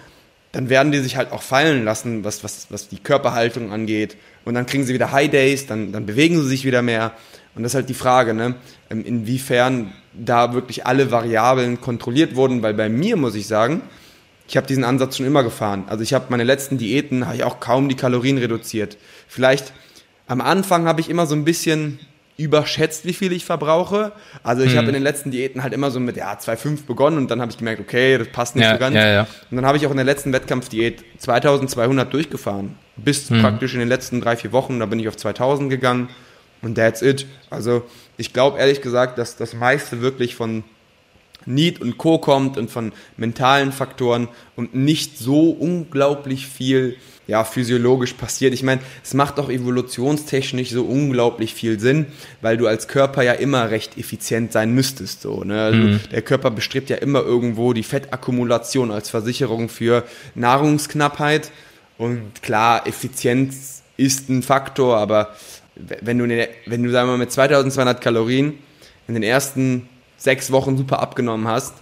dann 0.53 0.69
werden 0.69 0.93
die 0.93 0.99
sich 0.99 1.17
halt 1.17 1.33
auch 1.33 1.41
fallen 1.41 1.83
lassen, 1.83 2.23
was, 2.23 2.45
was, 2.45 2.67
was 2.69 2.87
die 2.87 2.97
Körperhaltung 2.97 3.73
angeht. 3.73 4.15
Und 4.45 4.53
dann 4.53 4.65
kriegen 4.65 4.85
sie 4.85 4.93
wieder 4.93 5.11
High 5.11 5.29
Days, 5.29 5.67
dann, 5.67 5.91
dann 5.91 6.05
bewegen 6.05 6.41
sie 6.41 6.47
sich 6.47 6.63
wieder 6.63 6.81
mehr. 6.81 7.11
Und 7.57 7.63
das 7.63 7.71
ist 7.71 7.75
halt 7.75 7.89
die 7.89 7.95
Frage, 7.95 8.33
ne? 8.33 8.55
Ähm, 8.89 9.03
inwiefern 9.03 9.91
da 10.13 10.53
wirklich 10.53 10.85
alle 10.85 11.11
Variablen 11.11 11.81
kontrolliert 11.81 12.35
wurden, 12.35 12.61
weil 12.61 12.75
bei 12.75 12.87
mir 12.87 13.17
muss 13.17 13.35
ich 13.35 13.47
sagen, 13.47 13.81
ich 14.47 14.55
habe 14.55 14.67
diesen 14.67 14.83
Ansatz 14.83 15.17
schon 15.17 15.25
immer 15.25 15.43
gefahren. 15.43 15.85
Also 15.87 16.03
ich 16.03 16.13
habe 16.13 16.27
meine 16.29 16.43
letzten 16.43 16.77
Diäten, 16.77 17.25
habe 17.25 17.35
ich 17.35 17.43
auch 17.43 17.59
kaum 17.59 17.89
die 17.89 17.95
Kalorien 17.95 18.37
reduziert. 18.37 18.97
Vielleicht 19.27 19.73
am 20.27 20.39
Anfang 20.39 20.87
habe 20.87 21.01
ich 21.01 21.09
immer 21.09 21.25
so 21.25 21.35
ein 21.35 21.43
bisschen 21.43 21.99
überschätzt, 22.37 23.05
wie 23.05 23.13
viel 23.13 23.31
ich 23.31 23.45
verbrauche. 23.45 24.11
Also 24.43 24.61
ich 24.61 24.71
hm. 24.71 24.77
habe 24.77 24.87
in 24.89 24.93
den 24.93 25.03
letzten 25.03 25.31
Diäten 25.31 25.63
halt 25.63 25.73
immer 25.73 25.89
so 25.89 25.99
mit 25.99 26.15
ja 26.15 26.33
2,5 26.33 26.85
begonnen 26.85 27.17
und 27.17 27.31
dann 27.31 27.41
habe 27.41 27.51
ich 27.51 27.57
gemerkt, 27.57 27.81
okay, 27.81 28.19
das 28.19 28.27
passt 28.27 28.55
nicht 28.55 28.65
ja, 28.65 28.73
so 28.73 28.79
ganz. 28.79 28.95
Ja, 28.95 29.07
ja. 29.07 29.27
Und 29.49 29.57
dann 29.57 29.65
habe 29.65 29.77
ich 29.77 29.87
auch 29.87 29.91
in 29.91 29.97
der 29.97 30.05
letzten 30.05 30.31
Wettkampfdiät 30.31 31.03
2200 31.17 32.13
durchgefahren. 32.13 32.75
Bis 32.95 33.29
hm. 33.31 33.41
praktisch 33.41 33.73
in 33.73 33.79
den 33.79 33.89
letzten 33.89 34.21
drei, 34.21 34.37
vier 34.37 34.51
Wochen, 34.51 34.79
da 34.79 34.85
bin 34.85 34.99
ich 34.99 35.07
auf 35.07 35.17
2000 35.17 35.69
gegangen 35.71 36.09
und 36.61 36.75
that's 36.75 37.01
it. 37.01 37.25
Also 37.49 37.83
ich 38.17 38.33
glaube 38.33 38.59
ehrlich 38.59 38.81
gesagt, 38.81 39.17
dass 39.17 39.35
das 39.35 39.53
meiste 39.53 40.01
wirklich 40.01 40.35
von 40.35 40.63
Need 41.45 41.81
und 41.81 41.97
Co. 41.97 42.17
kommt 42.17 42.57
und 42.57 42.69
von 42.69 42.91
mentalen 43.15 43.71
Faktoren 43.71 44.27
und 44.55 44.75
nicht 44.75 45.17
so 45.17 45.49
unglaublich 45.51 46.47
viel 46.47 46.97
ja, 47.27 47.43
physiologisch 47.43 48.13
passiert. 48.13 48.53
Ich 48.53 48.63
meine, 48.63 48.81
es 49.03 49.13
macht 49.13 49.39
auch 49.39 49.49
evolutionstechnisch 49.49 50.69
so 50.69 50.83
unglaublich 50.83 51.53
viel 51.53 51.79
Sinn, 51.79 52.07
weil 52.41 52.57
du 52.57 52.67
als 52.67 52.87
Körper 52.87 53.21
ja 53.21 53.33
immer 53.33 53.69
recht 53.69 53.97
effizient 53.97 54.53
sein 54.53 54.73
müsstest. 54.73 55.21
So, 55.21 55.43
ne? 55.43 55.61
also 55.61 55.77
mhm. 55.77 55.99
Der 56.11 56.21
Körper 56.21 56.51
bestrebt 56.51 56.89
ja 56.89 56.97
immer 56.97 57.21
irgendwo 57.21 57.73
die 57.73 57.83
Fettakkumulation 57.83 58.91
als 58.91 59.09
Versicherung 59.09 59.67
für 59.67 60.05
Nahrungsknappheit. 60.35 61.51
Und 61.97 62.41
klar, 62.41 62.87
Effizienz 62.87 63.83
ist 63.97 64.29
ein 64.29 64.43
Faktor, 64.43 64.97
aber 64.97 65.35
wenn 66.01 66.17
du, 66.17 66.27
wenn 66.65 66.83
du 66.83 66.91
sagen 66.91 67.07
wir 67.07 67.13
mal, 67.13 67.17
mit 67.17 67.31
2200 67.31 68.01
Kalorien 68.01 68.53
in 69.07 69.13
den 69.13 69.23
ersten 69.23 69.89
sechs 70.17 70.51
Wochen 70.51 70.77
super 70.77 70.99
abgenommen 70.99 71.47
hast, 71.47 71.73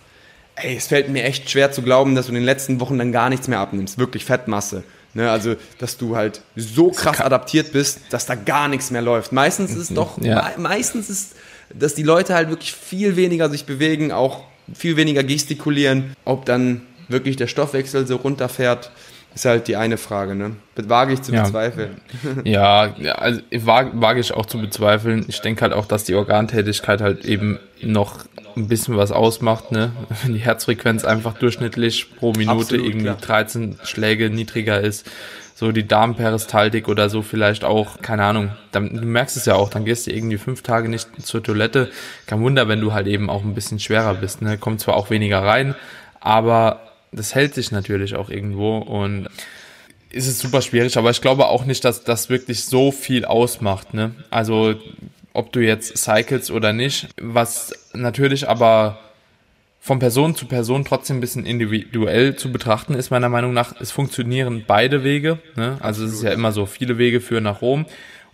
ey, 0.56 0.76
es 0.76 0.88
fällt 0.88 1.10
mir 1.10 1.24
echt 1.24 1.50
schwer 1.50 1.72
zu 1.72 1.82
glauben, 1.82 2.16
dass 2.16 2.28
du 2.28 2.32
in 2.32 2.36
den 2.36 2.44
letzten 2.44 2.80
Wochen 2.80 2.98
dann 2.98 3.12
gar 3.12 3.30
nichts 3.30 3.48
mehr 3.48 3.60
abnimmst. 3.60 3.98
Wirklich 3.98 4.26
Fettmasse. 4.26 4.84
Ne, 5.14 5.32
also, 5.32 5.56
dass 5.80 5.96
du 5.96 6.18
halt 6.18 6.42
so 6.58 6.92
krass 6.92 7.22
adaptiert 7.22 7.72
bist, 7.72 8.02
dass 8.10 8.26
da 8.26 8.36
gar 8.36 8.68
nichts 8.68 8.92
mehr 8.92 9.02
läuft. 9.02 9.32
Meistens 9.32 9.72
ist 9.72 9.78
es 9.78 9.96
doch, 9.96 10.22
ja. 10.22 10.52
me 10.58 10.64
meistens 10.64 11.10
ist, 11.10 11.36
dass 11.74 11.96
die 11.96 12.04
Leute 12.04 12.34
halt 12.36 12.50
wirklich 12.50 12.74
viel 12.74 13.16
weniger 13.16 13.50
sich 13.50 13.66
bewegen, 13.66 14.12
auch 14.12 14.44
viel 14.74 14.98
weniger 14.98 15.24
gestikulieren. 15.24 16.14
Ob 16.26 16.46
dann 16.46 16.82
wirklich 17.08 17.38
der 17.38 17.48
Stoffwechsel 17.48 18.06
so 18.06 18.18
runterfährt, 18.18 18.92
ist 19.36 19.44
halt 19.44 19.68
die 19.68 19.76
eine 19.76 19.98
Frage, 19.98 20.34
ne? 20.34 20.56
Wage 20.76 21.14
ich 21.14 21.22
zu 21.22 21.34
ja. 21.34 21.44
bezweifeln. 21.44 21.98
Ja, 22.46 22.96
ja 22.98 23.16
also 23.16 23.42
wage, 23.52 23.92
wage 23.96 24.22
ich 24.22 24.34
auch 24.34 24.46
zu 24.46 24.60
bezweifeln. 24.60 25.26
Ich 25.28 25.42
denke 25.42 25.62
halt 25.62 25.74
auch, 25.74 25.86
dass 25.86 26.06
die 26.06 26.16
Organtätigkeit 26.16 27.02
halt 27.02 27.26
eben 27.26 27.60
noch 27.82 28.26
ein 28.56 28.70
bisschen 28.70 28.96
was 28.96 29.12
ausmacht, 29.12 29.74
ne? 29.74 29.92
Wenn 30.24 30.34
die 30.34 30.40
Herzfrequenz 30.40 31.04
einfach 31.04 31.34
durchschnittlich 31.38 32.16
pro 32.18 32.32
Minute 32.32 32.62
Absolut, 32.62 32.86
irgendwie 32.86 33.06
klar. 33.06 33.18
13 33.18 33.78
Schläge 33.84 34.30
niedriger 34.30 34.80
ist. 34.80 35.06
So 35.54 35.72
die 35.72 35.88
Darmperistaltik 35.88 36.88
oder 36.88 37.10
so 37.10 37.22
vielleicht 37.22 37.66
auch, 37.66 38.02
keine 38.02 38.24
Ahnung. 38.24 38.52
Dann, 38.72 38.94
du 38.94 39.06
merkst 39.06 39.36
es 39.36 39.46
ja 39.46 39.56
auch, 39.56 39.70
dann 39.70 39.84
gehst 39.84 40.08
du 40.08 40.12
irgendwie 40.12 40.38
fünf 40.38 40.62
Tage 40.64 40.88
nicht 40.88 41.10
zur 41.22 41.44
Toilette. 41.44 41.90
Kein 42.26 42.42
Wunder, 42.42 42.70
wenn 42.70 42.80
du 42.80 42.94
halt 42.94 43.08
eben 43.08 43.30
auch 43.30 43.44
ein 43.44 43.54
bisschen 43.54 43.80
schwerer 43.80 44.16
bist, 44.16 44.42
ne? 44.42 44.58
Kommt 44.58 44.80
zwar 44.80 44.96
auch 44.96 45.10
weniger 45.10 45.44
rein, 45.44 45.76
aber 46.22 46.80
das 47.16 47.36
hält 47.36 47.54
sich 47.54 47.72
natürlich 47.72 48.16
auch 48.16 48.30
irgendwo 48.30 48.78
und 48.78 49.28
ist 50.10 50.28
es 50.28 50.40
super 50.40 50.62
schwierig, 50.62 50.98
aber 50.98 51.10
ich 51.10 51.22
glaube 51.22 51.48
auch 51.48 51.66
nicht, 51.66 51.84
dass 51.84 52.04
das 52.04 52.30
wirklich 52.30 52.66
so 52.66 52.92
viel 52.92 53.26
ausmacht. 53.26 53.94
Ne? 53.94 54.16
Also 54.30 54.76
ob 55.34 55.52
du 55.52 55.60
jetzt 55.60 55.98
cycles 55.98 56.52
oder 56.52 56.72
nicht, 56.72 57.10
was 57.20 57.74
natürlich 57.94 58.48
aber 58.48 59.00
von 59.82 60.00
Person 60.00 60.36
zu 60.36 60.48
Person 60.48 60.84
trotzdem 60.84 61.18
ein 61.18 61.22
bisschen 61.22 61.46
individuell 61.46 62.36
zu 62.36 62.52
betrachten 62.52 62.96
ist, 62.96 63.12
meiner 63.12 63.30
Meinung 63.30 63.54
nach. 63.54 63.80
Es 63.80 63.92
funktionieren 63.92 64.64
beide 64.66 65.04
Wege. 65.04 65.38
Ne? 65.56 65.78
Also 65.80 66.06
es 66.06 66.14
ist 66.14 66.24
ja 66.24 66.32
immer 66.32 66.52
so, 66.52 66.66
viele 66.66 66.98
Wege 66.98 67.22
führen 67.22 67.44
nach 67.44 67.62
Rom. 67.62 67.86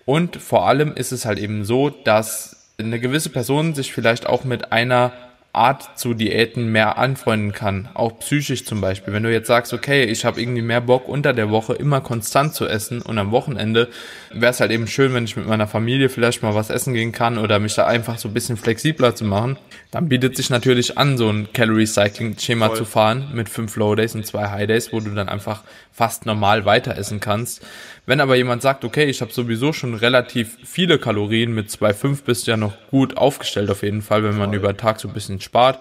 Und 0.06 0.38
vor 0.38 0.68
allem 0.68 0.94
ist 0.96 1.12
es 1.12 1.26
halt 1.26 1.40
eben 1.40 1.66
so, 1.66 1.90
dass 1.90 2.70
eine 2.78 3.00
gewisse 3.00 3.30
Person 3.30 3.76
sich 3.76 3.92
vielleicht 3.92 4.28
auch 4.28 4.44
mit 4.44 4.72
einer 4.72 5.12
Art 5.54 6.00
zu 6.00 6.14
Diäten 6.14 6.72
mehr 6.72 6.98
anfreunden 6.98 7.52
kann, 7.52 7.90
auch 7.94 8.20
psychisch 8.20 8.66
zum 8.66 8.80
Beispiel. 8.80 9.14
Wenn 9.14 9.24
du 9.24 9.32
jetzt 9.32 9.48
sagst, 9.48 9.74
okay, 9.74 10.06
ich 10.06 10.24
habe 10.24 10.42
irgendwie 10.42 10.62
mehr 10.62 10.80
Bock 10.82 11.10
unter 11.10 11.34
der 11.34 11.50
Woche 11.50 11.74
immer 11.74 12.00
konstant 12.00 12.54
zu 12.54 12.68
essen 12.68 13.02
und 13.02 13.18
am 13.18 13.32
Wochenende 13.32 13.90
wäre 14.34 14.52
es 14.52 14.60
halt 14.60 14.72
eben 14.72 14.88
schön, 14.88 15.14
wenn 15.14 15.26
ich 15.26 15.36
mit 15.36 15.48
meiner 15.48 15.68
Familie 15.68 16.10
vielleicht 16.10 16.44
mal 16.44 16.56
was 16.56 16.70
essen 16.70 16.94
gehen 16.94 17.12
kann 17.12 17.38
oder 17.38 17.60
mich 17.60 17.76
da 17.76 17.86
einfach 17.86 18.18
so 18.18 18.28
ein 18.28 18.34
bisschen 18.34 18.58
flexibler 18.58 19.16
zu 19.16 19.26
machen, 19.26 19.58
dann 19.92 20.10
bietet 20.10 20.36
sich 20.38 20.50
natürlich 20.50 20.98
an, 20.98 21.18
so 21.18 21.30
ein 21.30 21.52
Calorie 21.54 21.86
Cycling 21.86 22.38
Schema 22.38 22.74
zu 22.74 22.86
fahren 22.86 23.30
mit 23.34 23.50
fünf 23.50 23.76
Low 23.76 23.96
Days 23.96 24.16
und 24.16 24.26
zwei 24.26 24.50
High 24.50 24.68
Days, 24.68 24.94
wo 24.94 25.00
du 25.00 25.12
dann 25.12 25.30
einfach 25.30 25.64
fast 25.92 26.26
normal 26.26 26.66
weiter 26.66 26.98
essen 26.98 27.20
kannst. 27.20 27.66
Wenn 28.06 28.22
aber 28.22 28.36
jemand 28.36 28.62
sagt, 28.62 28.84
okay, 28.84 29.06
ich 29.06 29.22
habe 29.22 29.32
sowieso 29.32 29.74
schon 29.74 29.94
relativ 29.94 30.58
viele 30.64 30.98
Kalorien, 30.98 31.54
mit 31.54 31.70
2,5 31.70 32.24
bist 32.24 32.48
du 32.48 32.52
ja 32.52 32.58
noch 32.58 32.74
gut 32.90 33.18
aufgestellt 33.18 33.70
auf 33.70 33.84
jeden 33.84 34.02
Fall, 34.02 34.24
wenn 34.24 34.38
man 34.38 34.54
über 34.54 34.76
Tag 34.76 35.00
so 35.00 35.08
ein 35.08 35.14
bisschen 35.14 35.42
spart, 35.42 35.80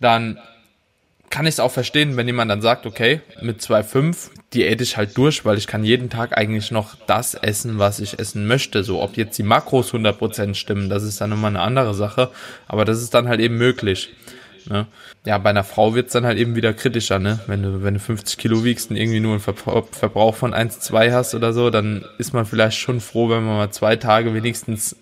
dann 0.00 0.38
kann 1.30 1.46
ich 1.46 1.54
es 1.54 1.60
auch 1.60 1.70
verstehen, 1.70 2.16
wenn 2.16 2.26
jemand 2.26 2.50
dann 2.50 2.60
sagt, 2.60 2.86
okay, 2.86 3.20
mit 3.40 3.60
2,5 3.60 4.30
diät 4.52 4.80
ich 4.80 4.96
halt 4.96 5.16
durch, 5.16 5.44
weil 5.44 5.58
ich 5.58 5.68
kann 5.68 5.84
jeden 5.84 6.10
Tag 6.10 6.36
eigentlich 6.36 6.72
noch 6.72 6.96
das 7.06 7.34
essen, 7.34 7.78
was 7.78 8.00
ich 8.00 8.18
essen 8.18 8.48
möchte. 8.48 8.82
So, 8.82 9.00
ob 9.00 9.16
jetzt 9.16 9.38
die 9.38 9.44
Makros 9.44 9.94
100% 9.94 10.54
stimmen, 10.54 10.90
das 10.90 11.04
ist 11.04 11.20
dann 11.20 11.30
immer 11.30 11.46
eine 11.46 11.60
andere 11.60 11.94
Sache, 11.94 12.30
aber 12.66 12.84
das 12.84 13.00
ist 13.00 13.14
dann 13.14 13.28
halt 13.28 13.38
eben 13.40 13.56
möglich. 13.56 14.10
Ne? 14.68 14.86
Ja, 15.24 15.38
bei 15.38 15.50
einer 15.50 15.64
Frau 15.64 15.94
wird's 15.94 16.12
dann 16.12 16.26
halt 16.26 16.36
eben 16.36 16.56
wieder 16.56 16.74
kritischer, 16.74 17.18
ne? 17.18 17.40
Wenn 17.46 17.62
du, 17.62 17.82
wenn 17.82 17.94
du 17.94 18.00
50 18.00 18.36
Kilo 18.36 18.62
wiegst 18.64 18.90
und 18.90 18.96
irgendwie 18.96 19.20
nur 19.20 19.32
einen 19.32 19.40
Verbrauch 19.40 20.34
von 20.34 20.52
1, 20.52 20.80
2 20.80 21.12
hast 21.12 21.34
oder 21.34 21.52
so, 21.52 21.70
dann 21.70 22.04
ist 22.18 22.34
man 22.34 22.44
vielleicht 22.44 22.78
schon 22.78 23.00
froh, 23.00 23.30
wenn 23.30 23.44
man 23.44 23.56
mal 23.56 23.70
zwei 23.70 23.96
Tage 23.96 24.34
wenigstens 24.34 24.96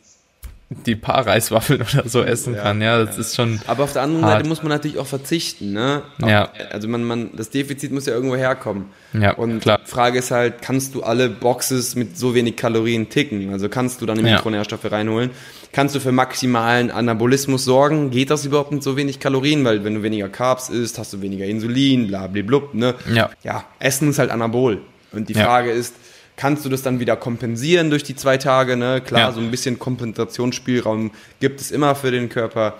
die 0.70 0.96
paar 0.96 1.26
Reiswaffeln 1.26 1.80
oder 1.80 2.08
so 2.08 2.22
essen 2.22 2.54
ja, 2.54 2.62
kann. 2.62 2.82
Ja, 2.82 3.02
das 3.02 3.16
ja. 3.16 3.20
ist 3.22 3.36
schon. 3.36 3.58
Aber 3.66 3.84
auf 3.84 3.94
der 3.94 4.02
anderen 4.02 4.24
hart. 4.24 4.38
Seite 4.38 4.48
muss 4.48 4.62
man 4.62 4.68
natürlich 4.68 4.98
auch 4.98 5.06
verzichten, 5.06 5.72
ne? 5.72 6.02
Ja. 6.20 6.50
Also 6.70 6.88
man, 6.88 7.04
man, 7.04 7.30
das 7.34 7.48
Defizit 7.48 7.90
muss 7.90 8.04
ja 8.04 8.12
irgendwo 8.12 8.36
herkommen. 8.36 8.86
Ja. 9.14 9.32
Und 9.32 9.60
klar. 9.60 9.80
Frage 9.84 10.18
ist 10.18 10.30
halt, 10.30 10.60
kannst 10.60 10.94
du 10.94 11.02
alle 11.02 11.30
Boxes 11.30 11.96
mit 11.96 12.18
so 12.18 12.34
wenig 12.34 12.56
Kalorien 12.56 13.08
ticken? 13.08 13.50
Also 13.50 13.70
kannst 13.70 14.02
du 14.02 14.06
dann 14.06 14.24
ja. 14.24 14.34
Mikronährstoffe 14.34 14.90
reinholen? 14.90 15.30
Kannst 15.72 15.94
du 15.94 16.00
für 16.00 16.12
maximalen 16.12 16.90
Anabolismus 16.90 17.64
sorgen? 17.64 18.10
Geht 18.10 18.30
das 18.30 18.44
überhaupt 18.44 18.72
mit 18.72 18.82
so 18.82 18.96
wenig 18.96 19.20
Kalorien? 19.20 19.64
Weil 19.64 19.84
wenn 19.84 19.94
du 19.94 20.02
weniger 20.02 20.28
Carbs 20.28 20.68
isst, 20.68 20.98
hast 20.98 21.14
du 21.14 21.22
weniger 21.22 21.46
Insulin, 21.46 22.08
bla, 22.08 22.26
bla, 22.26 22.42
bla 22.42 22.60
ne? 22.74 22.94
Ja. 23.10 23.30
Ja, 23.42 23.64
Essen 23.78 24.10
ist 24.10 24.18
halt 24.18 24.30
Anabol. 24.30 24.82
Und 25.12 25.30
die 25.30 25.34
Frage 25.34 25.70
ist, 25.70 25.94
kannst 26.38 26.64
du 26.64 26.70
das 26.70 26.82
dann 26.82 27.00
wieder 27.00 27.16
kompensieren 27.16 27.90
durch 27.90 28.04
die 28.04 28.16
zwei 28.16 28.38
Tage. 28.38 28.76
Ne? 28.76 29.02
Klar, 29.04 29.20
ja. 29.20 29.32
so 29.32 29.40
ein 29.40 29.50
bisschen 29.50 29.78
Kompensationsspielraum 29.78 31.10
gibt 31.40 31.60
es 31.60 31.70
immer 31.70 31.94
für 31.94 32.10
den 32.10 32.30
Körper, 32.30 32.74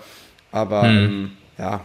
aber 0.51 0.83
mhm. 0.83 0.97
ähm, 0.97 1.31
ja, 1.59 1.81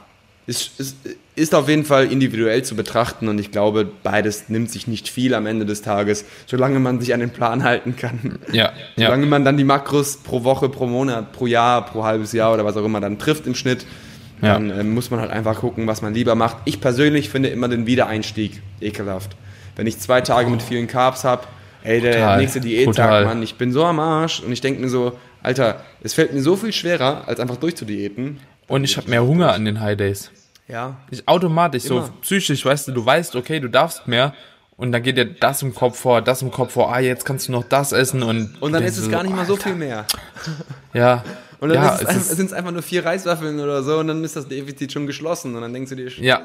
ist, 0.46 0.78
ist, 0.78 0.96
ist 1.34 1.54
auf 1.54 1.68
jeden 1.68 1.84
Fall 1.84 2.12
individuell 2.12 2.62
zu 2.62 2.76
betrachten 2.76 3.28
und 3.28 3.38
ich 3.38 3.50
glaube, 3.50 3.88
beides 4.02 4.48
nimmt 4.48 4.70
sich 4.70 4.86
nicht 4.86 5.08
viel 5.08 5.34
am 5.34 5.46
Ende 5.46 5.66
des 5.66 5.82
Tages, 5.82 6.24
solange 6.46 6.78
man 6.78 7.00
sich 7.00 7.12
an 7.12 7.20
den 7.20 7.30
Plan 7.30 7.64
halten 7.64 7.96
kann. 7.96 8.38
Ja, 8.52 8.72
solange 8.96 9.24
ja. 9.24 9.30
man 9.30 9.44
dann 9.44 9.56
die 9.56 9.64
Makros 9.64 10.18
pro 10.18 10.44
Woche, 10.44 10.68
pro 10.68 10.86
Monat, 10.86 11.32
pro 11.32 11.46
Jahr, 11.46 11.84
pro 11.84 12.04
halbes 12.04 12.32
Jahr 12.32 12.54
oder 12.54 12.64
was 12.64 12.76
auch 12.76 12.84
immer 12.84 13.00
dann 13.00 13.18
trifft 13.18 13.46
im 13.46 13.54
Schnitt, 13.56 13.84
dann 14.40 14.70
äh, 14.70 14.84
muss 14.84 15.10
man 15.10 15.20
halt 15.20 15.30
einfach 15.30 15.56
gucken, 15.58 15.86
was 15.86 16.02
man 16.02 16.14
lieber 16.14 16.34
macht. 16.34 16.58
Ich 16.66 16.80
persönlich 16.80 17.30
finde 17.30 17.48
immer 17.48 17.68
den 17.68 17.86
Wiedereinstieg 17.86 18.62
ekelhaft. 18.80 19.34
Wenn 19.76 19.86
ich 19.86 19.98
zwei 19.98 20.20
Tage 20.20 20.50
mit 20.50 20.62
vielen 20.62 20.86
Carbs 20.86 21.24
habe, 21.24 21.44
ey, 21.84 22.00
der 22.00 22.14
Total. 22.14 22.40
nächste 22.40 22.60
Diättag, 22.60 23.26
Mann, 23.26 23.42
ich 23.42 23.54
bin 23.54 23.72
so 23.72 23.84
am 23.84 24.00
Arsch 24.00 24.40
und 24.40 24.52
ich 24.52 24.60
denke 24.60 24.80
mir 24.80 24.88
so, 24.88 25.18
Alter, 25.42 25.84
es 26.02 26.14
fällt 26.14 26.32
mir 26.32 26.42
so 26.42 26.56
viel 26.56 26.72
schwerer, 26.72 27.28
als 27.28 27.38
einfach 27.38 27.56
durchzudiäten. 27.56 28.40
Und 28.66 28.84
ich 28.84 28.96
habe 28.96 29.08
mehr 29.10 29.24
Hunger 29.24 29.52
an 29.52 29.64
den 29.64 29.80
High 29.80 29.96
Days. 29.96 30.30
Ja. 30.68 30.96
Ich 31.10 31.28
automatisch, 31.28 31.84
Immer. 31.84 32.06
so 32.06 32.12
psychisch, 32.22 32.64
weißt 32.64 32.88
du, 32.88 32.92
du 32.92 33.04
weißt, 33.04 33.36
okay, 33.36 33.60
du 33.60 33.68
darfst 33.68 34.08
mehr. 34.08 34.34
Und 34.76 34.90
dann 34.90 35.02
geht 35.02 35.16
dir 35.16 35.26
das 35.26 35.62
im 35.62 35.74
Kopf 35.74 35.98
vor, 35.98 36.20
das 36.20 36.42
im 36.42 36.50
Kopf 36.50 36.72
vor, 36.72 36.92
ah, 36.92 36.98
jetzt 36.98 37.24
kannst 37.24 37.46
du 37.46 37.52
noch 37.52 37.64
das 37.64 37.92
essen 37.92 38.22
und. 38.22 38.60
Und 38.60 38.72
dann 38.72 38.82
ist 38.82 38.96
es 38.96 39.04
so, 39.04 39.10
gar 39.10 39.22
nicht 39.22 39.36
mal 39.36 39.46
so 39.46 39.56
viel 39.56 39.74
mehr. 39.74 40.06
Ja. 40.92 41.24
Und 41.58 41.70
dann 41.70 41.82
ja, 41.82 41.96
sind 41.96 42.46
es 42.46 42.52
einfach 42.52 42.70
nur 42.70 42.82
vier 42.82 43.04
Reiswaffeln 43.04 43.58
oder 43.58 43.82
so 43.82 43.98
und 43.98 44.08
dann 44.08 44.22
ist 44.22 44.36
das 44.36 44.46
Defizit 44.46 44.92
schon 44.92 45.06
geschlossen 45.06 45.54
und 45.56 45.62
dann 45.62 45.72
denkst 45.72 45.90
du 45.90 45.96
dir, 45.96 46.08
ja, 46.20 46.42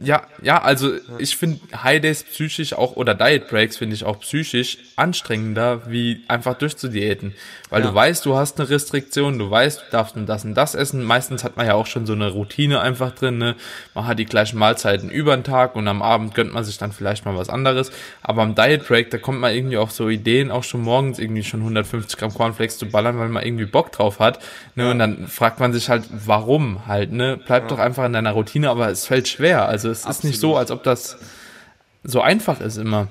ja, 0.00 0.22
ja, 0.42 0.62
also 0.62 0.92
ich 1.18 1.36
finde 1.36 1.58
High 1.82 2.00
Days 2.00 2.22
psychisch 2.22 2.72
auch 2.72 2.94
oder 2.94 3.16
Diet 3.16 3.48
Breaks 3.48 3.78
finde 3.78 3.96
ich 3.96 4.04
auch 4.04 4.20
psychisch 4.20 4.78
anstrengender, 4.94 5.90
wie 5.90 6.22
einfach 6.28 6.54
durchzudiäten. 6.54 7.34
Weil 7.68 7.82
ja. 7.82 7.88
du 7.88 7.94
weißt, 7.96 8.24
du 8.24 8.36
hast 8.36 8.60
eine 8.60 8.70
Restriktion, 8.70 9.40
du 9.40 9.50
weißt, 9.50 9.80
du 9.80 9.84
darfst 9.90 10.14
nur 10.14 10.24
das 10.24 10.44
und 10.44 10.54
das 10.54 10.76
essen. 10.76 11.02
Meistens 11.02 11.42
hat 11.42 11.56
man 11.56 11.66
ja 11.66 11.74
auch 11.74 11.86
schon 11.86 12.06
so 12.06 12.12
eine 12.12 12.30
Routine 12.30 12.80
einfach 12.80 13.10
drin. 13.10 13.38
Ne? 13.38 13.56
Man 13.94 14.06
hat 14.06 14.20
die 14.20 14.24
gleichen 14.24 14.56
Mahlzeiten 14.56 15.10
über 15.10 15.36
den 15.36 15.42
Tag 15.42 15.74
und 15.74 15.88
am 15.88 16.00
Abend 16.00 16.32
gönnt 16.32 16.54
man 16.54 16.62
sich 16.62 16.78
dann 16.78 16.92
vielleicht 16.92 17.24
mal 17.24 17.36
was 17.36 17.48
anderes. 17.48 17.90
Aber 18.22 18.42
am 18.42 18.54
Diet 18.54 18.86
Break, 18.86 19.10
da 19.10 19.18
kommt 19.18 19.40
man 19.40 19.52
irgendwie 19.52 19.78
auf 19.78 19.90
so 19.90 20.08
Ideen, 20.08 20.52
auch 20.52 20.62
schon 20.62 20.82
morgens 20.82 21.18
irgendwie 21.18 21.42
schon 21.42 21.58
150 21.60 22.16
Gramm 22.16 22.32
Cornflakes 22.32 22.78
zu 22.78 22.86
ballern, 22.86 23.18
weil 23.18 23.30
man 23.30 23.44
irgendwie 23.44 23.66
Bock 23.66 23.90
drauf 23.90 24.20
hat. 24.20 24.38
Ne? 24.76 24.92
Und 24.92 25.00
dann 25.00 25.26
fragt 25.26 25.58
man 25.58 25.72
sich 25.72 25.88
halt, 25.88 26.04
warum 26.10 26.86
halt, 26.86 27.10
ne? 27.10 27.36
Bleib 27.44 27.64
ja. 27.64 27.68
doch 27.68 27.78
einfach 27.80 28.04
in 28.04 28.12
deiner 28.12 28.30
Routine, 28.30 28.70
aber 28.70 28.88
es 28.90 29.04
fällt 29.04 29.26
schwer. 29.26 29.68
Also 29.68 29.87
es 29.90 30.04
Absolut. 30.04 30.16
ist 30.16 30.24
nicht 30.24 30.40
so, 30.40 30.56
als 30.56 30.70
ob 30.70 30.82
das 30.82 31.16
so 32.04 32.20
einfach 32.20 32.60
ist 32.60 32.76
immer. 32.76 33.08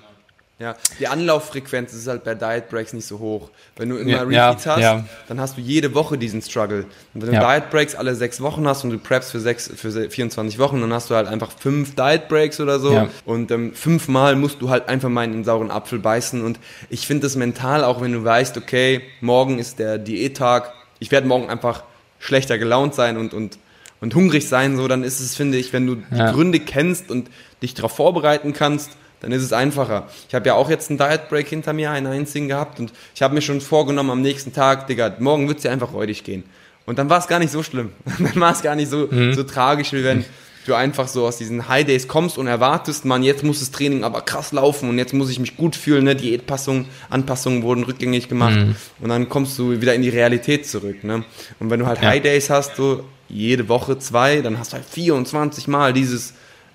Ja, 0.59 0.75
die 0.99 1.07
Anlauffrequenz 1.07 1.93
ist 1.93 2.07
halt 2.07 2.23
bei 2.23 2.33
Diet 2.33 2.69
Breaks 2.69 2.91
nicht 2.91 3.05
so 3.05 3.19
hoch. 3.19 3.51
Wenn 3.75 3.89
du 3.89 3.97
immer 3.97 4.09
ja, 4.09 4.23
Repeats 4.23 4.65
ja, 4.65 4.71
hast, 4.71 4.81
ja. 4.81 5.05
dann 5.27 5.39
hast 5.39 5.55
du 5.55 5.61
jede 5.61 5.93
Woche 5.93 6.17
diesen 6.17 6.41
Struggle. 6.41 6.85
Und 7.13 7.21
wenn 7.27 7.31
du 7.31 7.39
Diet 7.39 7.69
Breaks 7.69 7.93
alle 7.93 8.15
sechs 8.15 8.41
Wochen 8.41 8.67
hast 8.67 8.83
und 8.83 8.89
du 8.89 8.97
preppst 8.97 9.31
für, 9.31 9.39
sechs, 9.39 9.71
für 9.75 10.09
24 10.09 10.57
Wochen, 10.57 10.81
dann 10.81 10.91
hast 10.91 11.11
du 11.11 11.15
halt 11.15 11.27
einfach 11.27 11.51
fünf 11.51 11.93
Diet 11.93 12.27
Breaks 12.27 12.59
oder 12.59 12.79
so. 12.79 13.07
Und 13.23 13.51
ähm, 13.51 13.75
fünfmal 13.75 14.35
musst 14.35 14.59
du 14.59 14.71
halt 14.71 14.89
einfach 14.89 15.09
mal 15.09 15.25
in 15.25 15.33
den 15.33 15.43
sauren 15.43 15.69
Apfel 15.69 15.99
beißen. 15.99 16.43
Und 16.43 16.59
ich 16.89 17.05
finde 17.05 17.27
das 17.27 17.35
mental, 17.35 17.83
auch 17.83 18.01
wenn 18.01 18.13
du 18.13 18.23
weißt, 18.23 18.57
okay, 18.57 19.03
morgen 19.21 19.59
ist 19.59 19.77
der 19.77 19.99
Diättag, 19.99 20.73
ich 20.97 21.11
werde 21.11 21.27
morgen 21.27 21.51
einfach 21.51 21.83
schlechter 22.17 22.57
gelaunt 22.57 22.95
sein 22.95 23.17
und, 23.17 23.35
und 23.35 23.59
und 23.99 24.13
hungrig 24.15 24.47
sein, 24.47 24.77
so, 24.77 24.87
dann 24.87 25.03
ist 25.03 25.19
es, 25.19 25.35
finde 25.35 25.57
ich, 25.57 25.73
wenn 25.73 25.87
du 25.87 25.95
die 25.95 26.33
Gründe 26.33 26.59
kennst 26.59 27.09
und 27.09 27.29
dich 27.61 27.73
darauf 27.73 27.95
vorbereiten 27.95 28.53
kannst, 28.53 28.91
dann 29.19 29.31
ist 29.31 29.41
es 29.41 29.53
einfacher. 29.53 30.07
Ich 30.27 30.35
habe 30.35 30.47
ja 30.47 30.53
auch 30.53 30.69
jetzt 30.69 30.89
einen 30.89 30.99
Diet 30.99 31.29
Break 31.29 31.47
hinter 31.47 31.73
mir, 31.73 31.91
einen 31.91 32.07
einzigen 32.07 32.47
gehabt 32.47 32.79
und 32.79 32.91
ich 33.15 33.21
habe 33.21 33.33
mir 33.33 33.41
schon 33.41 33.61
vorgenommen 33.61 34.11
am 34.11 34.21
nächsten 34.21 34.53
Tag, 34.53 34.87
Digga, 34.87 35.15
morgen 35.19 35.47
wird 35.47 35.57
es 35.57 35.63
ja 35.63 35.71
einfach 35.71 35.93
räudig 35.93 36.23
gehen. 36.23 36.43
Und 36.85 36.99
dann 36.99 37.09
war 37.09 37.19
es 37.19 37.27
gar 37.27 37.39
nicht 37.39 37.51
so 37.51 37.63
schlimm. 37.63 37.91
dann 38.19 38.39
war 38.39 38.51
es 38.51 38.61
gar 38.61 38.75
nicht 38.75 38.89
so, 38.89 39.07
mhm. 39.09 39.33
so 39.33 39.43
tragisch, 39.43 39.93
wie 39.93 40.03
wenn 40.03 40.23
du 40.67 40.75
einfach 40.75 41.07
so 41.07 41.25
aus 41.25 41.37
diesen 41.37 41.67
High 41.67 41.85
Days 41.85 42.07
kommst 42.07 42.37
und 42.37 42.47
erwartest, 42.47 43.05
man, 43.05 43.23
jetzt 43.23 43.43
muss 43.43 43.59
das 43.59 43.71
Training 43.71 44.03
aber 44.03 44.21
krass 44.21 44.51
laufen 44.51 44.89
und 44.89 44.97
jetzt 44.97 45.13
muss 45.13 45.29
ich 45.29 45.39
mich 45.39 45.55
gut 45.57 45.75
fühlen, 45.75 46.03
ne? 46.03 46.15
Diätpassungen, 46.15 46.85
Anpassungen 47.09 47.63
wurden 47.63 47.83
rückgängig 47.83 48.27
gemacht 48.27 48.57
mhm. 48.57 48.75
und 48.99 49.09
dann 49.09 49.29
kommst 49.29 49.57
du 49.57 49.79
wieder 49.81 49.95
in 49.95 50.01
die 50.01 50.09
Realität 50.09 50.67
zurück, 50.67 51.03
ne? 51.03 51.23
Und 51.59 51.69
wenn 51.69 51.79
du 51.79 51.87
halt 51.87 52.01
ja. 52.01 52.09
High 52.09 52.21
Days 52.21 52.49
hast, 52.49 52.75
so 52.75 53.05
jede 53.29 53.67
Woche 53.69 53.97
zwei, 53.99 54.41
dann 54.41 54.59
hast 54.59 54.71
du 54.71 54.77
halt 54.77 54.85
24 54.85 55.67
Mal 55.67 55.93
dieses 55.93 56.33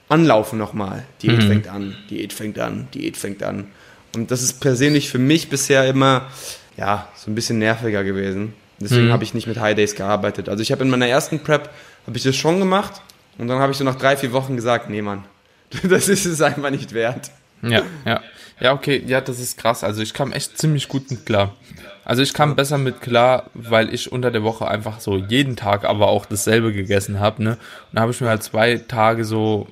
Anlaufen 0.08 0.58
nochmal. 0.58 1.04
Diät 1.22 1.42
mhm. 1.42 1.48
fängt 1.48 1.68
an, 1.68 1.96
Diät 2.10 2.32
fängt 2.32 2.58
an, 2.58 2.88
Diät 2.94 3.16
fängt 3.16 3.42
an. 3.42 3.68
Und 4.14 4.30
das 4.30 4.42
ist 4.42 4.60
persönlich 4.60 5.08
für 5.08 5.18
mich 5.18 5.48
bisher 5.48 5.88
immer, 5.88 6.28
ja, 6.76 7.08
so 7.16 7.30
ein 7.30 7.34
bisschen 7.34 7.58
nerviger 7.58 8.04
gewesen. 8.04 8.52
Deswegen 8.78 9.06
mhm. 9.06 9.12
habe 9.12 9.24
ich 9.24 9.32
nicht 9.32 9.46
mit 9.46 9.58
High 9.58 9.74
Days 9.74 9.94
gearbeitet. 9.94 10.48
Also 10.48 10.62
ich 10.62 10.72
habe 10.72 10.82
in 10.82 10.90
meiner 10.90 11.06
ersten 11.06 11.40
Prep, 11.40 11.70
habe 12.06 12.16
ich 12.16 12.24
das 12.24 12.36
schon 12.36 12.58
gemacht 12.58 13.00
und 13.38 13.48
dann 13.48 13.58
habe 13.58 13.72
ich 13.72 13.78
so 13.78 13.84
nach 13.84 13.94
drei, 13.94 14.16
vier 14.16 14.32
Wochen 14.32 14.56
gesagt, 14.56 14.90
nee 14.90 15.02
Mann, 15.02 15.24
das 15.88 16.08
ist 16.08 16.26
es 16.26 16.42
einfach 16.42 16.70
nicht 16.70 16.92
wert. 16.92 17.30
Ja, 17.62 17.82
ja. 18.04 18.20
Ja, 18.60 18.72
okay, 18.74 19.02
ja, 19.06 19.20
das 19.20 19.40
ist 19.40 19.58
krass. 19.58 19.82
Also 19.82 20.02
ich 20.02 20.14
kam 20.14 20.32
echt 20.32 20.56
ziemlich 20.56 20.86
gut 20.88 21.10
mit 21.10 21.26
klar. 21.26 21.56
Also 22.04 22.22
ich 22.22 22.32
kam 22.32 22.54
besser 22.56 22.78
mit 22.78 23.00
klar, 23.00 23.50
weil 23.54 23.92
ich 23.92 24.12
unter 24.12 24.30
der 24.30 24.42
Woche 24.42 24.68
einfach 24.68 25.00
so 25.00 25.16
jeden 25.16 25.56
Tag 25.56 25.84
aber 25.84 26.08
auch 26.08 26.26
dasselbe 26.26 26.72
gegessen 26.72 27.18
habe, 27.18 27.42
ne? 27.42 27.50
Und 27.52 27.58
da 27.94 28.02
habe 28.02 28.12
ich 28.12 28.20
mir 28.20 28.28
halt 28.28 28.42
zwei 28.42 28.76
Tage 28.76 29.24
so 29.24 29.68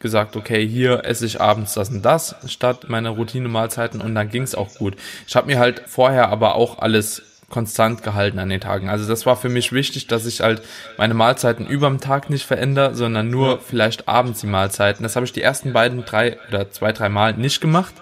gesagt, 0.00 0.36
okay, 0.36 0.66
hier 0.66 1.04
esse 1.04 1.26
ich 1.26 1.40
abends 1.40 1.74
das 1.74 1.90
und 1.90 2.02
das 2.02 2.36
statt 2.46 2.88
meiner 2.88 3.10
Routine-Mahlzeiten 3.10 4.00
und 4.00 4.14
dann 4.14 4.28
ging 4.28 4.42
es 4.42 4.54
auch 4.54 4.74
gut. 4.74 4.96
Ich 5.26 5.34
habe 5.34 5.48
mir 5.48 5.58
halt 5.58 5.82
vorher 5.86 6.28
aber 6.28 6.54
auch 6.54 6.78
alles 6.78 7.22
konstant 7.50 8.02
gehalten 8.02 8.38
an 8.38 8.50
den 8.50 8.60
Tagen. 8.60 8.90
Also 8.90 9.08
das 9.08 9.24
war 9.24 9.36
für 9.36 9.48
mich 9.48 9.72
wichtig, 9.72 10.06
dass 10.06 10.26
ich 10.26 10.40
halt 10.40 10.62
meine 10.98 11.14
Mahlzeiten 11.14 11.66
überm 11.66 12.00
Tag 12.00 12.28
nicht 12.28 12.44
verändere, 12.44 12.94
sondern 12.94 13.30
nur 13.30 13.48
ja. 13.52 13.58
vielleicht 13.58 14.06
abends 14.06 14.40
die 14.40 14.46
Mahlzeiten. 14.46 15.02
Das 15.02 15.16
habe 15.16 15.24
ich 15.24 15.32
die 15.32 15.42
ersten 15.42 15.72
beiden, 15.72 16.04
drei 16.04 16.38
oder 16.48 16.70
zwei, 16.70 16.92
drei 16.92 17.08
Mal 17.08 17.34
nicht 17.34 17.60
gemacht. 17.60 17.94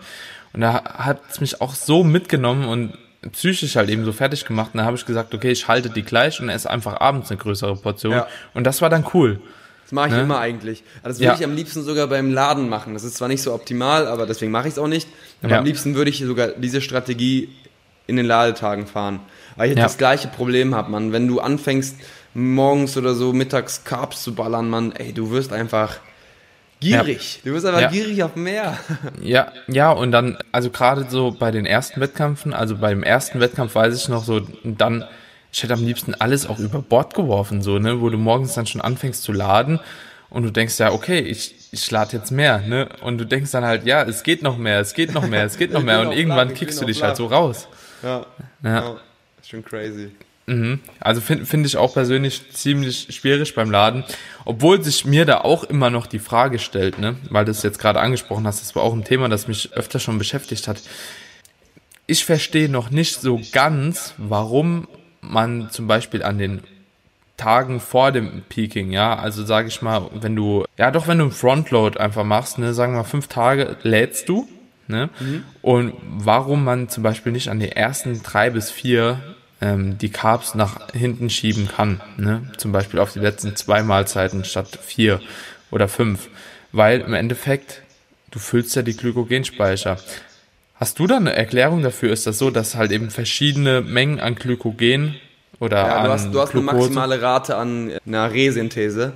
Und 0.52 0.62
da 0.62 0.82
hat 0.84 1.20
es 1.30 1.40
mich 1.40 1.60
auch 1.60 1.74
so 1.74 2.02
mitgenommen 2.02 2.66
und 2.66 2.94
psychisch 3.32 3.76
halt 3.76 3.88
eben 3.88 4.04
so 4.04 4.12
fertig 4.12 4.46
gemacht. 4.46 4.70
Und 4.72 4.78
da 4.78 4.84
habe 4.84 4.96
ich 4.96 5.06
gesagt, 5.06 5.32
okay, 5.34 5.50
ich 5.50 5.68
halte 5.68 5.90
die 5.90 6.02
gleich 6.02 6.40
und 6.40 6.48
esse 6.48 6.68
einfach 6.68 7.00
abends 7.00 7.30
eine 7.30 7.38
größere 7.38 7.76
Portion. 7.76 8.12
Ja. 8.12 8.26
Und 8.54 8.64
das 8.64 8.82
war 8.82 8.90
dann 8.90 9.06
cool. 9.14 9.40
Das 9.84 9.92
mache 9.92 10.08
ich 10.08 10.14
ne? 10.14 10.22
immer 10.22 10.40
eigentlich. 10.40 10.82
Das 11.04 11.18
würde 11.18 11.26
ja. 11.26 11.34
ich 11.34 11.44
am 11.44 11.54
liebsten 11.54 11.84
sogar 11.84 12.08
beim 12.08 12.32
Laden 12.32 12.68
machen. 12.68 12.94
Das 12.94 13.04
ist 13.04 13.14
zwar 13.14 13.28
nicht 13.28 13.42
so 13.42 13.54
optimal, 13.54 14.08
aber 14.08 14.26
deswegen 14.26 14.50
mache 14.50 14.66
ich 14.66 14.74
es 14.74 14.78
auch 14.80 14.88
nicht. 14.88 15.08
Aber 15.42 15.58
am 15.58 15.64
liebsten 15.64 15.94
würde 15.94 16.10
ich 16.10 16.18
sogar 16.18 16.48
diese 16.48 16.80
Strategie 16.80 17.50
in 18.08 18.16
den 18.16 18.26
Ladetagen 18.26 18.86
fahren. 18.86 19.20
Weil 19.56 19.70
ich 19.70 19.76
ja. 19.76 19.84
das 19.84 19.98
gleiche 19.98 20.28
Problem 20.28 20.74
habe, 20.74 20.90
man. 20.90 21.12
Wenn 21.12 21.26
du 21.26 21.40
anfängst, 21.40 21.96
morgens 22.34 22.96
oder 22.96 23.14
so 23.14 23.32
mittags 23.32 23.84
Carbs 23.84 24.22
zu 24.22 24.34
ballern, 24.34 24.68
man, 24.68 24.92
ey, 24.92 25.12
du 25.12 25.30
wirst 25.30 25.52
einfach 25.52 25.98
gierig. 26.80 27.40
Du 27.44 27.52
wirst 27.52 27.66
einfach 27.66 27.90
gierig 27.90 28.22
auf 28.22 28.36
mehr. 28.36 28.76
Ja, 29.22 29.52
ja, 29.66 29.90
und 29.90 30.12
dann, 30.12 30.38
also 30.52 30.70
gerade 30.70 31.06
so 31.08 31.34
bei 31.38 31.50
den 31.50 31.66
ersten 31.66 32.00
Wettkämpfen, 32.00 32.52
also 32.52 32.76
beim 32.76 33.02
ersten 33.02 33.40
Wettkampf 33.40 33.74
weiß 33.74 33.96
ich 33.96 34.08
noch 34.08 34.24
so, 34.24 34.40
dann 34.62 35.04
ich 35.52 35.62
hätte 35.62 35.72
am 35.72 35.84
liebsten 35.84 36.14
alles 36.14 36.46
auch 36.46 36.58
über 36.58 36.82
Bord 36.82 37.14
geworfen, 37.14 37.62
so, 37.62 37.78
ne, 37.78 38.02
wo 38.02 38.10
du 38.10 38.18
morgens 38.18 38.52
dann 38.54 38.66
schon 38.66 38.82
anfängst 38.82 39.22
zu 39.22 39.32
laden 39.32 39.80
und 40.28 40.42
du 40.42 40.50
denkst 40.50 40.78
ja, 40.78 40.92
okay, 40.92 41.20
ich, 41.20 41.54
ich 41.72 41.90
lade 41.90 42.14
jetzt 42.14 42.30
mehr, 42.30 42.58
ne, 42.58 42.90
und 43.00 43.16
du 43.16 43.24
denkst 43.24 43.52
dann 43.52 43.64
halt, 43.64 43.86
ja, 43.86 44.02
es 44.02 44.22
geht 44.22 44.42
noch 44.42 44.58
mehr, 44.58 44.80
es 44.80 44.92
geht 44.92 45.14
noch 45.14 45.26
mehr, 45.26 45.44
es 45.44 45.56
geht 45.56 45.72
noch 45.72 45.82
mehr 45.84 46.00
und 46.00 46.12
irgendwann 46.12 46.52
kickst 46.52 46.80
du 46.80 46.84
dich 46.84 47.02
halt 47.02 47.16
so 47.16 47.26
raus. 47.26 47.68
Ja, 48.02 48.26
ja. 48.62 48.70
ja. 48.70 48.96
Schon 49.48 49.64
crazy. 49.64 50.10
Mhm. 50.46 50.80
Also 51.00 51.20
finde 51.20 51.44
find 51.44 51.66
ich 51.66 51.76
auch 51.76 51.94
persönlich 51.94 52.52
ziemlich 52.52 53.08
schwierig 53.10 53.54
beim 53.54 53.70
Laden, 53.70 54.04
obwohl 54.44 54.82
sich 54.82 55.04
mir 55.04 55.24
da 55.24 55.40
auch 55.40 55.64
immer 55.64 55.90
noch 55.90 56.06
die 56.06 56.20
Frage 56.20 56.58
stellt, 56.58 56.98
ne, 56.98 57.16
weil 57.30 57.44
du 57.44 57.50
es 57.50 57.62
jetzt 57.62 57.80
gerade 57.80 58.00
angesprochen 58.00 58.46
hast, 58.46 58.60
das 58.60 58.76
war 58.76 58.82
auch 58.82 58.92
ein 58.92 59.04
Thema, 59.04 59.28
das 59.28 59.48
mich 59.48 59.72
öfter 59.72 59.98
schon 59.98 60.18
beschäftigt 60.18 60.68
hat. 60.68 60.82
Ich 62.06 62.24
verstehe 62.24 62.68
noch 62.68 62.90
nicht 62.90 63.20
so 63.20 63.40
ganz, 63.52 64.14
warum 64.18 64.86
man 65.20 65.70
zum 65.70 65.88
Beispiel 65.88 66.22
an 66.22 66.38
den 66.38 66.62
Tagen 67.36 67.80
vor 67.80 68.12
dem 68.12 68.42
Peaking, 68.48 68.92
ja, 68.92 69.16
also 69.16 69.44
sage 69.44 69.68
ich 69.68 69.82
mal, 69.82 70.08
wenn 70.14 70.36
du, 70.36 70.64
ja 70.78 70.92
doch, 70.92 71.08
wenn 71.08 71.18
du 71.18 71.24
ein 71.24 71.32
Frontload 71.32 71.98
einfach 71.98 72.24
machst, 72.24 72.58
ne, 72.58 72.72
sagen 72.72 72.92
wir 72.92 72.98
mal 72.98 73.04
fünf 73.04 73.26
Tage 73.26 73.76
lädst 73.82 74.28
du, 74.28 74.48
ne, 74.86 75.10
mhm. 75.18 75.42
und 75.60 75.92
warum 76.02 76.62
man 76.62 76.88
zum 76.88 77.02
Beispiel 77.02 77.32
nicht 77.32 77.48
an 77.48 77.58
die 77.58 77.72
ersten 77.72 78.22
drei 78.22 78.50
bis 78.50 78.70
vier 78.70 79.35
ähm, 79.60 79.98
die 79.98 80.10
Carbs 80.10 80.54
nach 80.54 80.92
hinten 80.92 81.30
schieben 81.30 81.68
kann. 81.68 82.00
Ne? 82.16 82.50
Zum 82.56 82.72
Beispiel 82.72 83.00
auf 83.00 83.12
die 83.12 83.20
letzten 83.20 83.56
zwei 83.56 83.82
Mahlzeiten 83.82 84.44
statt 84.44 84.78
vier 84.82 85.20
oder 85.70 85.88
fünf. 85.88 86.28
Weil 86.72 87.00
im 87.00 87.14
Endeffekt, 87.14 87.82
du 88.30 88.38
füllst 88.38 88.76
ja 88.76 88.82
die 88.82 88.96
Glykogenspeicher. 88.96 89.96
Hast 90.74 90.98
du 90.98 91.06
da 91.06 91.16
eine 91.16 91.34
Erklärung 91.34 91.82
dafür? 91.82 92.12
Ist 92.12 92.26
das 92.26 92.38
so, 92.38 92.50
dass 92.50 92.74
halt 92.74 92.92
eben 92.92 93.10
verschiedene 93.10 93.80
Mengen 93.80 94.20
an 94.20 94.34
Glykogen 94.34 95.16
oder 95.58 95.78
Ja, 95.78 95.96
an 95.96 96.04
du 96.04 96.10
hast, 96.10 96.34
du 96.34 96.40
hast 96.40 96.54
eine 96.54 96.60
Glucose- 96.62 96.90
maximale 96.90 97.22
Rate 97.22 97.56
an 97.56 97.92
einer 98.06 98.30
Resynthese. 98.30 99.14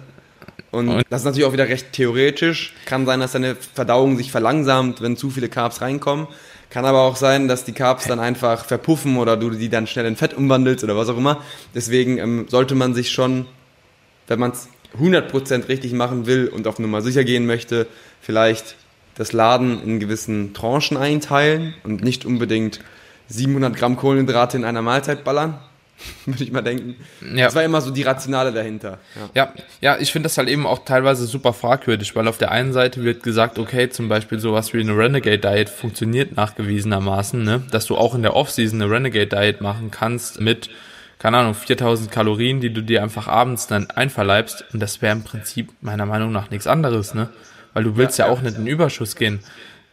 Und 0.70 1.05
das 1.11 1.22
ist 1.22 1.24
natürlich 1.24 1.47
auch 1.47 1.53
wieder 1.53 1.68
recht 1.68 1.93
theoretisch. 1.93 2.74
Kann 2.86 3.05
sein, 3.05 3.20
dass 3.20 3.32
deine 3.32 3.57
Verdauung 3.57 4.16
sich 4.16 4.30
verlangsamt, 4.30 5.03
wenn 5.03 5.16
zu 5.16 5.28
viele 5.28 5.49
Carbs 5.49 5.80
reinkommen. 5.80 6.28
Kann 6.70 6.84
aber 6.84 7.00
auch 7.02 7.16
sein, 7.16 7.48
dass 7.48 7.64
die 7.64 7.72
Carbs 7.72 8.04
dann 8.04 8.20
einfach 8.20 8.64
verpuffen 8.64 9.16
oder 9.16 9.36
du 9.36 9.50
die 9.50 9.68
dann 9.68 9.88
schnell 9.88 10.06
in 10.06 10.14
Fett 10.14 10.34
umwandelst 10.34 10.84
oder 10.84 10.96
was 10.96 11.08
auch 11.08 11.18
immer. 11.18 11.42
Deswegen 11.74 12.18
ähm, 12.18 12.46
sollte 12.48 12.76
man 12.76 12.94
sich 12.94 13.10
schon, 13.10 13.46
wenn 14.28 14.38
man 14.38 14.52
es 14.52 14.68
100% 14.98 15.68
richtig 15.68 15.92
machen 15.92 16.26
will 16.26 16.48
und 16.48 16.68
auf 16.68 16.78
Nummer 16.78 17.02
sicher 17.02 17.24
gehen 17.24 17.44
möchte, 17.44 17.88
vielleicht 18.20 18.76
das 19.16 19.32
Laden 19.32 19.82
in 19.82 19.98
gewissen 19.98 20.54
Tranchen 20.54 20.96
einteilen 20.96 21.74
und 21.82 22.04
nicht 22.04 22.24
unbedingt 22.24 22.80
700 23.28 23.76
Gramm 23.76 23.96
Kohlenhydrate 23.96 24.56
in 24.56 24.64
einer 24.64 24.82
Mahlzeit 24.82 25.24
ballern. 25.24 25.58
Würde 26.26 26.44
ich 26.44 26.53
mal 26.53 26.62
denken. 26.62 26.96
Ja. 27.34 27.46
Das 27.46 27.55
war 27.55 27.62
immer 27.62 27.80
so 27.80 27.90
die 27.90 28.03
Rationale 28.03 28.53
dahinter. 28.53 28.98
Ja. 29.14 29.30
Ja, 29.34 29.55
ja, 29.80 29.98
ich 29.98 30.12
finde 30.12 30.26
das 30.26 30.38
halt 30.38 30.48
eben 30.48 30.66
auch 30.66 30.84
teilweise 30.84 31.26
super 31.26 31.53
fragwürdig, 31.53 32.14
weil 32.16 32.28
auf 32.28 32.38
der 32.38 32.51
einen 32.51 32.72
Seite 32.72 33.03
wird 33.05 33.22
gesagt, 33.22 33.59
okay, 33.59 33.90
zum 33.90 34.09
Beispiel 34.09 34.38
sowas 34.38 34.72
wie 34.72 34.80
eine 34.80 34.96
Renegade 34.96 35.38
Diet 35.38 35.68
funktioniert 35.68 36.36
nachgewiesenermaßen, 36.36 37.42
ne, 37.42 37.62
dass 37.70 37.86
du 37.86 37.96
auch 37.96 38.14
in 38.14 38.22
der 38.22 38.34
Offseason 38.34 38.80
eine 38.80 38.90
Renegade 38.90 39.26
Diet 39.26 39.61
machen 39.61 39.90
kannst 39.90 40.40
mit, 40.40 40.70
keine 41.18 41.38
Ahnung, 41.38 41.55
4000 41.55 42.11
Kalorien, 42.11 42.61
die 42.61 42.72
du 42.72 42.82
dir 42.82 43.03
einfach 43.03 43.28
abends 43.28 43.66
dann 43.66 43.90
einverleibst 43.90 44.64
und 44.72 44.80
das 44.80 45.03
wäre 45.03 45.12
im 45.12 45.24
Prinzip 45.24 45.70
meiner 45.80 46.07
Meinung 46.07 46.32
nach 46.32 46.51
nichts 46.51 46.66
anderes, 46.66 47.14
ne, 47.14 47.28
weil 47.74 47.84
du 47.84 47.96
willst 47.96 48.18
ja, 48.18 48.26
auch 48.26 48.40
nicht 48.40 48.57
in 48.57 48.66
Überschuss 48.66 49.16
gehen, 49.16 49.40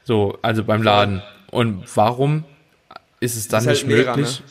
so, 0.04 0.38
also 0.42 0.64
beim 0.64 0.84
Laden. 0.84 1.22
Und 1.52 1.84
warum 1.96 2.44
ist 3.20 3.36
es 3.36 3.48
dann 3.48 3.66
bist 3.66 3.84
halt 3.84 3.88
nicht 3.88 3.98
Lehrer, 3.98 4.18
möglich? 4.18 4.40
ne? 4.40 4.46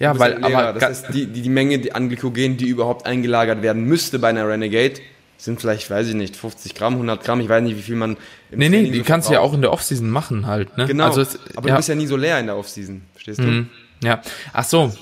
Ja, 0.00 0.12
Du 0.12 0.20
weil, 0.20 0.34
halt 0.40 0.44
aber, 0.44 0.72
das 0.78 0.82
heißt, 0.84 1.06
die, 1.14 1.26
die, 1.26 1.42
die 1.42 1.48
Menge 1.48 1.78
die- 1.78 1.92
an 1.92 2.08
Glykogen, 2.08 2.56
die 2.56 2.66
überhaupt 2.68 3.06
eingelagert 3.06 3.62
werden 3.62 3.84
müsste 3.84 4.18
bei 4.18 4.28
einer 4.28 4.46
Renegade, 4.48 4.94
sind 5.36 5.60
vielleicht, 5.60 5.88
weiß 5.90 6.08
ich 6.08 6.14
nicht, 6.14 6.36
50 6.36 6.74
Gramm, 6.74 6.94
100 6.94 7.22
Gramm, 7.24 7.40
ich 7.40 7.48
weiß 7.48 7.62
nicht, 7.62 7.76
wie 7.76 7.82
viel 7.82 7.96
man 7.96 8.16
im 8.50 8.58
nee, 8.58 8.68
nee, 8.68 8.76
Training 8.76 8.92
die 8.92 8.98
so 8.98 9.04
kannst 9.04 9.28
du 9.28 9.32
ja 9.34 9.40
auch 9.40 9.54
in 9.54 9.60
der 9.60 9.72
Offseason 9.72 10.08
machen 10.10 10.46
halt, 10.46 10.76
ne? 10.76 10.86
Genau, 10.86 11.04
Also 11.06 11.20
es, 11.20 11.38
aber 11.56 11.68
ja. 11.68 11.74
du 11.74 11.78
bist 11.78 11.88
ja 11.88 11.94
nie 11.94 12.06
so 12.06 12.16
leer 12.16 12.38
in 12.40 12.46
der 12.46 12.56
Offseason, 12.56 13.02
verstehst 13.12 13.38
du? 13.40 13.44
Mhm. 13.44 13.68
Ja, 14.02 14.22
ach 14.52 14.64
so. 14.64 14.92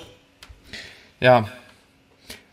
Ja. 1.20 1.49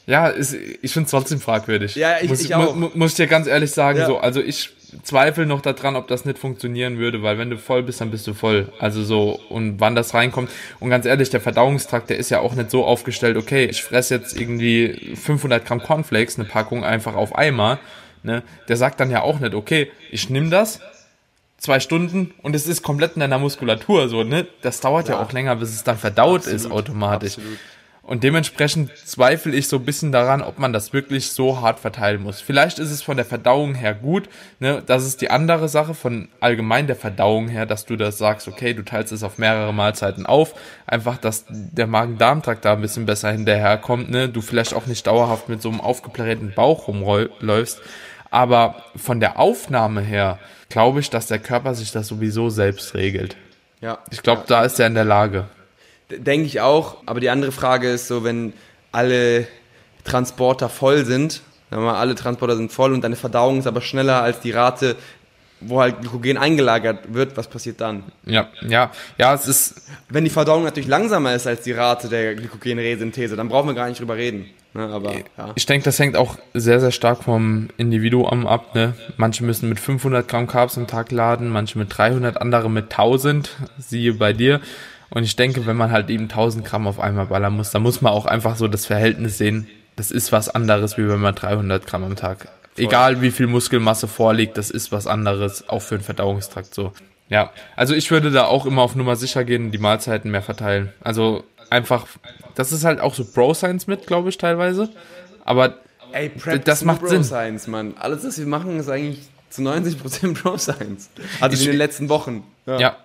Ja, 0.05 0.27
ist, 0.27 0.53
ich 0.53 0.91
finde 0.91 1.05
es 1.05 1.11
trotzdem 1.11 1.39
fragwürdig. 1.39 1.95
Ja, 1.95 2.17
ich- 2.21 2.29
muss, 2.29 2.41
ich 2.41 2.53
auch. 2.55 2.75
Mu, 2.75 2.89
muss 2.93 3.11
ich 3.11 3.17
dir 3.17 3.27
ganz 3.27 3.47
ehrlich 3.47 3.71
sagen, 3.71 3.99
Ja. 3.99 4.05
so, 4.05 4.17
also 4.17 4.41
ich 4.41 4.69
zweifle 5.01 5.45
noch 5.45 5.61
daran, 5.61 5.95
ob 5.95 6.07
das 6.07 6.25
nicht 6.25 6.37
funktionieren 6.37 6.97
würde, 6.97 7.23
weil 7.23 7.37
wenn 7.37 7.49
du 7.49 7.57
voll 7.57 7.83
bist, 7.83 8.01
dann 8.01 8.11
bist 8.11 8.27
du 8.27 8.33
voll. 8.33 8.71
Also 8.79 9.03
so, 9.03 9.39
und 9.49 9.79
wann 9.79 9.95
das 9.95 10.13
reinkommt. 10.13 10.51
Und 10.79 10.89
ganz 10.89 11.05
ehrlich, 11.05 11.29
der 11.29 11.41
Verdauungstrakt, 11.41 12.09
der 12.09 12.17
ist 12.17 12.29
ja 12.29 12.39
auch 12.39 12.53
nicht 12.55 12.69
so 12.69 12.85
aufgestellt, 12.85 13.37
okay, 13.37 13.65
ich 13.65 13.83
fresse 13.83 14.15
jetzt 14.15 14.39
irgendwie 14.39 15.15
500 15.15 15.65
Gramm 15.65 15.81
Cornflakes, 15.81 16.37
eine 16.37 16.47
Packung 16.47 16.83
einfach 16.83 17.15
auf 17.15 17.35
einmal. 17.35 17.79
Ne? 18.23 18.43
Der 18.67 18.77
sagt 18.77 18.99
dann 18.99 19.09
ja 19.11 19.21
auch 19.21 19.39
nicht, 19.39 19.53
okay, 19.53 19.91
ich 20.11 20.29
nehme 20.29 20.49
das, 20.49 20.79
zwei 21.57 21.79
Stunden 21.79 22.33
und 22.41 22.55
es 22.55 22.67
ist 22.67 22.83
komplett 22.83 23.13
in 23.15 23.21
deiner 23.21 23.39
Muskulatur 23.39 24.09
so, 24.09 24.23
ne? 24.23 24.45
Das 24.61 24.81
dauert 24.81 25.07
ja, 25.07 25.15
Ja. 25.15 25.21
auch 25.21 25.31
länger, 25.31 25.55
bis 25.55 25.69
es 25.69 25.83
dann 25.83 25.97
verdaut 25.97 26.41
ist 26.41 26.65
Absolut, 26.65 26.73
automatisch. 26.77 27.37
absolut. 27.37 27.57
Und 28.05 28.25
dementsprechend 28.25 28.91
zweifle 28.97 29.55
ich 29.55 29.69
so 29.69 29.77
ein 29.77 29.85
bisschen 29.85 30.11
daran, 30.11 30.41
ob 30.41 30.59
man 30.59 30.73
das 30.73 30.91
wirklich 30.91 31.31
so 31.31 31.61
hart 31.61 31.79
verteilen 31.79 32.21
muss. 32.21 32.41
Vielleicht 32.41 32.77
ist 32.77 32.91
es 32.91 33.01
von 33.01 33.15
der 33.15 33.25
Verdauung 33.25 33.75
her 33.75 33.93
gut, 33.93 34.27
ne? 34.59 34.83
Das 34.85 35.05
ist 35.05 35.21
die 35.21 35.29
andere 35.29 35.69
Sache 35.69 35.93
von 35.93 36.27
allgemein 36.41 36.85
der 36.87 36.97
Verdauung 36.97 37.47
her, 37.47 37.65
dass 37.65 37.85
du 37.85 37.95
das 37.95 38.17
sagst, 38.17 38.49
okay, 38.49 38.73
du 38.73 38.83
teilst 38.83 39.13
es 39.13 39.23
auf 39.23 39.37
mehrere 39.37 39.73
Mahlzeiten 39.73 40.25
auf, 40.25 40.53
einfach, 40.85 41.17
dass 41.17 41.45
der 41.47 41.87
Magen-Darm-Trakt 41.87 42.65
da 42.65 42.73
ein 42.73 42.81
bisschen 42.81 43.05
besser 43.05 43.31
hinterherkommt, 43.31 44.11
ne? 44.11 44.27
Du 44.27 44.41
vielleicht 44.41 44.73
auch 44.73 44.85
nicht 44.85 45.07
dauerhaft 45.07 45.47
mit 45.47 45.61
so 45.61 45.69
einem 45.69 45.79
aufgeblähten 45.79 46.51
Bauch 46.53 46.89
rumläufst. 46.89 47.79
Aber 48.31 48.83
von 48.97 49.21
der 49.21 49.39
Aufnahme 49.39 50.01
her 50.01 50.39
glaube 50.67 50.99
ich, 50.99 51.09
dass 51.09 51.27
der 51.27 51.39
Körper 51.39 51.73
sich 51.73 51.93
das 51.93 52.09
sowieso 52.09 52.49
selbst 52.49 52.95
regelt. 52.95 53.37
Ja. 53.79 53.99
Ich 54.11 54.23
glaube, 54.23 54.43
da 54.45 54.65
ist 54.65 54.77
er 54.79 54.87
in 54.87 54.95
der 54.95 55.05
Lage. 55.05 55.45
Denke 56.09 56.45
ich 56.45 56.61
auch, 56.61 56.97
aber 57.05 57.19
die 57.19 57.29
andere 57.29 57.51
Frage 57.51 57.89
ist 57.89 58.07
so, 58.07 58.23
wenn 58.23 58.53
alle 58.91 59.47
Transporter 60.03 60.69
voll 60.69 61.05
sind, 61.05 61.41
mal, 61.71 61.95
alle 61.95 62.15
Transporter 62.15 62.55
sind 62.55 62.71
voll 62.71 62.93
und 62.93 63.03
deine 63.03 63.15
Verdauung 63.15 63.59
ist 63.59 63.67
aber 63.67 63.81
schneller 63.81 64.21
als 64.21 64.39
die 64.41 64.51
Rate, 64.51 64.95
wo 65.61 65.81
halt 65.81 66.01
Glykogen 66.01 66.37
eingelagert 66.37 67.13
wird, 67.13 67.37
was 67.37 67.47
passiert 67.47 67.79
dann? 67.81 68.03
Ja, 68.25 68.49
ja, 68.67 68.91
ja, 69.17 69.33
es 69.33 69.47
ist, 69.47 69.87
Wenn 70.09 70.23
die 70.23 70.29
Verdauung 70.29 70.63
natürlich 70.63 70.89
langsamer 70.89 71.33
ist 71.33 71.47
als 71.47 71.61
die 71.61 71.71
Rate 71.71 72.09
der 72.09 72.35
Glykogenresynthese, 72.35 73.35
dann 73.35 73.49
brauchen 73.49 73.69
wir 73.69 73.73
gar 73.73 73.87
nicht 73.87 73.99
drüber 73.99 74.17
reden. 74.17 74.45
Ne, 74.73 74.87
aber 74.87 75.13
ja. 75.13 75.51
ich 75.53 75.67
denke, 75.67 75.85
das 75.85 75.99
hängt 75.99 76.17
auch 76.17 76.37
sehr, 76.55 76.79
sehr 76.79 76.91
stark 76.91 77.23
vom 77.23 77.69
Individuum 77.77 78.47
ab. 78.47 78.73
Ne? 78.73 78.95
Manche 79.17 79.43
müssen 79.43 79.69
mit 79.69 79.79
500 79.79 80.27
Gramm 80.27 80.47
Carbs 80.47 80.77
am 80.77 80.87
Tag 80.87 81.11
laden, 81.11 81.49
manche 81.49 81.77
mit 81.77 81.95
300, 81.95 82.41
andere 82.41 82.71
mit 82.71 82.85
1000, 82.85 83.51
siehe 83.77 84.15
bei 84.15 84.33
dir. 84.33 84.61
Und 85.13 85.23
ich 85.23 85.35
denke, 85.35 85.65
wenn 85.65 85.77
man 85.77 85.91
halt 85.91 86.09
eben 86.09 86.23
1000 86.23 86.65
Gramm 86.65 86.87
auf 86.87 86.99
einmal 86.99 87.27
ballern 87.27 87.53
muss, 87.55 87.71
dann 87.71 87.83
muss 87.83 88.01
man 88.01 88.11
auch 88.13 88.25
einfach 88.25 88.55
so 88.55 88.67
das 88.67 88.85
Verhältnis 88.85 89.37
sehen. 89.37 89.67
Das 89.95 90.09
ist 90.09 90.31
was 90.31 90.49
anderes, 90.49 90.97
wie 90.97 91.07
wenn 91.07 91.19
man 91.19 91.35
300 91.35 91.85
Gramm 91.85 92.03
am 92.03 92.15
Tag. 92.15 92.47
Egal 92.77 93.21
wie 93.21 93.29
viel 93.29 93.45
Muskelmasse 93.45 94.07
vorliegt, 94.07 94.57
das 94.57 94.71
ist 94.71 94.91
was 94.91 95.05
anderes, 95.05 95.69
auch 95.69 95.81
für 95.83 95.97
den 95.97 96.03
Verdauungstrakt 96.03 96.73
so. 96.73 96.91
Ja, 97.29 97.51
also 97.75 97.93
ich 97.93 98.09
würde 98.09 98.31
da 98.31 98.45
auch 98.45 98.65
immer 98.65 98.81
auf 98.81 98.95
Nummer 98.95 99.15
sicher 99.15 99.43
gehen 99.43 99.71
die 99.71 99.77
Mahlzeiten 99.77 100.31
mehr 100.31 100.41
verteilen. 100.41 100.91
Also 101.01 101.43
einfach, 101.69 102.07
das 102.55 102.71
ist 102.71 102.83
halt 102.83 102.99
auch 102.99 103.13
so 103.13 103.23
Bro-Science 103.23 103.85
mit, 103.85 104.07
glaube 104.07 104.29
ich, 104.29 104.37
teilweise. 104.39 104.89
Aber 105.45 105.75
Ey, 106.11 106.29
Prep 106.29 106.65
das 106.65 106.83
macht 106.83 107.07
Sinn. 107.07 107.17
Bro-Science, 107.19 107.67
Mann. 107.67 107.93
Alles, 107.99 108.23
was 108.25 108.37
wir 108.39 108.45
machen, 108.47 108.79
ist 108.79 108.89
eigentlich 108.89 109.19
zu 109.49 109.61
90% 109.61 110.33
Bro-Science. 110.41 111.11
Also 111.39 111.55
Ich- 111.55 111.65
in 111.65 111.71
den 111.71 111.77
letzten 111.77 112.09
Wochen. 112.09 112.43
Ja, 112.65 112.79
ja, 112.79 112.97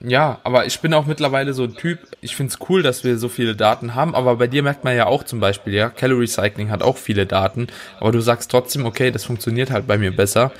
ja, 0.00 0.40
aber 0.42 0.66
ich 0.66 0.80
bin 0.80 0.94
auch 0.94 1.06
mittlerweile 1.06 1.52
so 1.52 1.64
ein 1.64 1.74
Typ, 1.74 1.98
ich 2.20 2.34
find's 2.34 2.58
cool, 2.68 2.82
dass 2.82 3.04
wir 3.04 3.18
so 3.18 3.28
viele 3.28 3.54
Daten 3.54 3.94
haben, 3.94 4.14
aber 4.14 4.36
bei 4.36 4.46
dir 4.46 4.62
merkt 4.62 4.84
man 4.84 4.96
ja 4.96 5.06
auch 5.06 5.22
zum 5.22 5.38
Beispiel, 5.38 5.74
ja, 5.74 5.90
Calorie 5.90 6.26
Cycling 6.26 6.70
hat 6.70 6.82
auch 6.82 6.96
viele 6.96 7.26
Daten, 7.26 7.68
aber 8.00 8.10
du 8.10 8.20
sagst 8.20 8.50
trotzdem, 8.50 8.86
okay, 8.86 9.10
das 9.10 9.24
funktioniert 9.24 9.70
halt 9.70 9.86
bei 9.86 9.98
mir 9.98 10.16
besser 10.16 10.50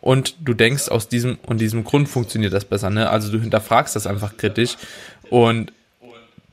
und 0.00 0.36
du 0.46 0.54
denkst, 0.54 0.88
aus 0.88 1.08
diesem 1.08 1.38
und 1.46 1.60
diesem 1.60 1.84
Grund 1.84 2.08
funktioniert 2.08 2.52
das 2.52 2.64
besser, 2.64 2.90
ne? 2.90 3.10
Also 3.10 3.32
du 3.32 3.40
hinterfragst 3.40 3.96
das 3.96 4.06
einfach 4.06 4.36
kritisch 4.36 4.76
und 5.30 5.72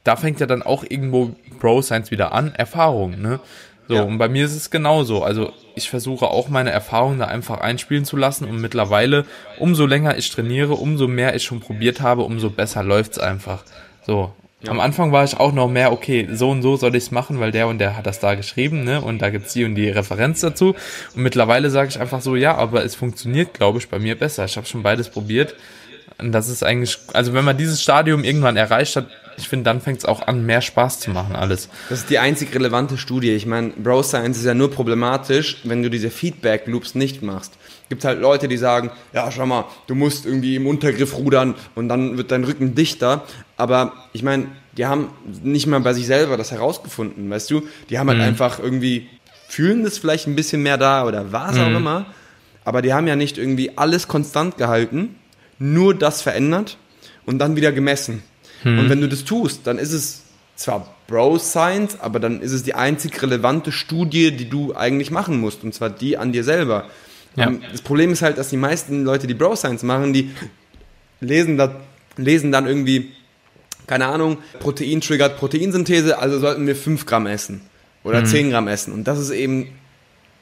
da 0.03 0.15
fängt 0.15 0.39
ja 0.39 0.45
dann 0.45 0.63
auch 0.63 0.85
irgendwo 0.87 1.35
Pro 1.59 1.81
Science 1.81 2.11
wieder 2.11 2.31
an, 2.31 2.55
Erfahrung, 2.55 3.21
ne? 3.21 3.39
So, 3.87 3.95
Ja. 3.95 4.01
und 4.03 4.17
bei 4.17 4.27
mir 4.27 4.45
ist 4.45 4.55
es 4.55 4.69
genauso. 4.69 5.23
Also 5.23 5.51
ich 5.75 5.89
versuche 5.89 6.27
auch 6.27 6.49
meine 6.49 6.71
Erfahrungen 6.71 7.19
da 7.19 7.25
einfach 7.25 7.61
einspielen 7.61 8.03
zu 8.05 8.17
lassen 8.17 8.45
und 8.45 8.59
mittlerweile, 8.59 9.25
umso 9.59 9.85
länger 9.85 10.17
ich 10.17 10.29
trainiere, 10.29 10.73
umso 10.73 11.07
mehr 11.07 11.35
ich 11.35 11.43
schon 11.43 11.59
probiert 11.61 12.01
habe, 12.01 12.23
umso 12.23 12.49
besser 12.49 12.83
läuft's 12.83 13.19
einfach. 13.19 13.63
So. 14.05 14.31
Am 14.67 14.79
Anfang 14.79 15.11
war 15.11 15.23
ich 15.23 15.39
auch 15.39 15.53
noch 15.53 15.69
mehr, 15.69 15.91
okay, 15.91 16.27
so 16.33 16.49
und 16.49 16.63
so 16.63 16.77
soll 16.77 16.95
ich's 16.95 17.11
machen, 17.11 17.39
weil 17.39 17.51
der 17.51 17.67
und 17.67 17.77
der 17.77 17.95
hat 17.95 18.07
das 18.07 18.19
da 18.19 18.33
geschrieben, 18.33 18.83
ne? 18.83 18.99
Und 19.01 19.21
da 19.21 19.29
gibt's 19.29 19.53
die 19.53 19.63
und 19.63 19.75
die 19.75 19.87
Referenz 19.87 20.41
dazu. 20.41 20.75
Und 21.15 21.21
mittlerweile 21.21 21.69
sage 21.69 21.89
ich 21.89 21.99
einfach 21.99 22.21
so, 22.21 22.35
ja, 22.35 22.55
aber 22.55 22.83
es 22.83 22.95
funktioniert, 22.95 23.53
glaube 23.53 23.77
ich, 23.77 23.87
bei 23.87 23.99
mir 23.99 24.17
besser. 24.17 24.45
Ich 24.45 24.57
habe 24.57 24.65
schon 24.65 24.81
beides 24.81 25.09
probiert. 25.09 25.53
Und 26.17 26.31
das 26.31 26.49
ist 26.49 26.63
eigentlich, 26.63 26.97
also 27.13 27.33
wenn 27.33 27.45
man 27.45 27.55
dieses 27.55 27.83
Stadium 27.83 28.23
irgendwann 28.23 28.57
erreicht 28.57 28.95
hat, 28.95 29.05
ich 29.37 29.47
finde, 29.47 29.65
dann 29.65 29.81
fängt's 29.81 30.03
auch 30.03 30.25
an, 30.25 30.45
mehr 30.45 30.61
Spaß 30.61 30.99
zu 30.99 31.11
machen, 31.11 31.35
alles. 31.35 31.69
Das 31.89 31.99
ist 31.99 32.09
die 32.09 32.17
einzig 32.17 32.53
relevante 32.55 32.97
Studie. 32.97 33.31
Ich 33.31 33.45
meine, 33.45 33.69
Bro 33.69 34.03
Science 34.03 34.39
ist 34.39 34.45
ja 34.45 34.55
nur 34.55 34.71
problematisch, 34.71 35.57
wenn 35.63 35.83
du 35.83 35.89
diese 35.91 36.09
Feedback 36.09 36.65
Loops 36.65 36.95
nicht 36.95 37.21
machst. 37.21 37.53
Gibt 37.89 38.03
halt 38.03 38.19
Leute, 38.19 38.47
die 38.47 38.57
sagen, 38.57 38.89
ja, 39.13 39.31
schau 39.31 39.45
mal, 39.45 39.65
du 39.85 39.93
musst 39.93 40.25
irgendwie 40.25 40.55
im 40.55 40.65
Untergriff 40.65 41.15
rudern 41.15 41.53
und 41.75 41.87
dann 41.87 42.17
wird 42.17 42.31
dein 42.31 42.43
Rücken 42.43 42.73
dichter. 42.73 43.23
Aber 43.57 43.93
ich 44.11 44.23
meine, 44.23 44.47
die 44.75 44.87
haben 44.87 45.09
nicht 45.43 45.67
mal 45.67 45.79
bei 45.81 45.93
sich 45.93 46.07
selber 46.07 46.35
das 46.35 46.51
herausgefunden, 46.51 47.29
weißt 47.29 47.49
du? 47.51 47.61
Die 47.89 47.99
haben 47.99 48.09
halt 48.09 48.19
einfach 48.19 48.59
irgendwie, 48.59 49.07
fühlen 49.47 49.83
das 49.83 49.99
vielleicht 49.99 50.27
ein 50.27 50.35
bisschen 50.35 50.63
mehr 50.63 50.77
da 50.77 51.05
oder 51.05 51.31
was 51.31 51.57
auch 51.57 51.67
immer. 51.67 52.07
Aber 52.65 52.81
die 52.81 52.93
haben 52.93 53.07
ja 53.07 53.15
nicht 53.15 53.37
irgendwie 53.37 53.77
alles 53.77 54.07
konstant 54.07 54.57
gehalten, 54.57 55.15
nur 55.59 55.93
das 55.93 56.21
verändert 56.21 56.77
und 57.25 57.39
dann 57.39 57.55
wieder 57.55 57.71
gemessen. 57.71 58.23
Und 58.63 58.89
wenn 58.89 59.01
du 59.01 59.07
das 59.07 59.23
tust, 59.23 59.61
dann 59.65 59.77
ist 59.77 59.93
es 59.93 60.23
zwar 60.55 60.95
Bro 61.07 61.39
Science, 61.39 61.99
aber 61.99 62.19
dann 62.19 62.41
ist 62.41 62.51
es 62.51 62.63
die 62.63 62.73
einzig 62.73 63.21
relevante 63.21 63.71
Studie, 63.71 64.31
die 64.31 64.49
du 64.49 64.75
eigentlich 64.75 65.11
machen 65.11 65.39
musst, 65.39 65.63
und 65.63 65.73
zwar 65.73 65.89
die 65.89 66.17
an 66.17 66.31
dir 66.31 66.43
selber. 66.43 66.87
Ja. 67.35 67.47
Ähm, 67.47 67.61
Das 67.71 67.81
Problem 67.81 68.11
ist 68.11 68.21
halt, 68.21 68.37
dass 68.37 68.49
die 68.49 68.57
meisten 68.57 69.03
Leute, 69.03 69.27
die 69.27 69.35
Bro 69.35 69.55
Science 69.55 69.83
machen, 69.83 70.13
die 70.13 70.31
lesen, 71.21 71.57
da, 71.57 71.75
lesen 72.17 72.51
dann 72.51 72.65
irgendwie 72.67 73.11
keine 73.87 74.07
Ahnung, 74.07 74.37
Protein 74.59 75.01
triggert 75.01 75.37
Proteinsynthese, 75.37 76.19
also 76.19 76.39
sollten 76.39 76.67
wir 76.67 76.75
5 76.75 77.05
Gramm 77.05 77.25
essen 77.25 77.61
oder 78.03 78.21
mhm. 78.21 78.25
10 78.25 78.49
Gramm 78.51 78.67
essen. 78.67 78.93
Und 78.93 79.05
das 79.05 79.17
ist 79.17 79.31
eben, 79.31 79.69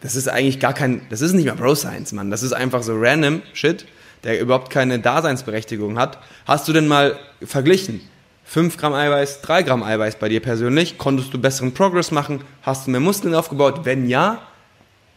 das 0.01 0.15
ist 0.15 0.27
eigentlich 0.27 0.59
gar 0.59 0.73
kein, 0.73 1.01
das 1.09 1.21
ist 1.21 1.33
nicht 1.33 1.45
mehr 1.45 1.55
Bro 1.55 1.75
Science, 1.75 2.11
Mann. 2.11 2.31
Das 2.31 2.43
ist 2.43 2.53
einfach 2.53 2.83
so 2.83 2.95
random 2.97 3.43
Shit, 3.53 3.85
der 4.25 4.41
überhaupt 4.41 4.69
keine 4.69 4.99
Daseinsberechtigung 4.99 5.97
hat. 5.97 6.17
Hast 6.45 6.67
du 6.67 6.73
denn 6.73 6.87
mal 6.87 7.17
verglichen? 7.41 8.01
5 8.43 8.77
Gramm 8.77 8.93
Eiweiß, 8.93 9.41
3 9.41 9.63
Gramm 9.63 9.83
Eiweiß 9.83 10.17
bei 10.17 10.29
dir 10.29 10.39
persönlich? 10.39 10.97
Konntest 10.97 11.33
du 11.33 11.39
besseren 11.39 11.73
Progress 11.73 12.11
machen? 12.11 12.41
Hast 12.61 12.85
du 12.85 12.91
mehr 12.91 12.99
Muskeln 12.99 13.33
aufgebaut? 13.33 13.81
Wenn 13.83 14.09
ja, 14.09 14.41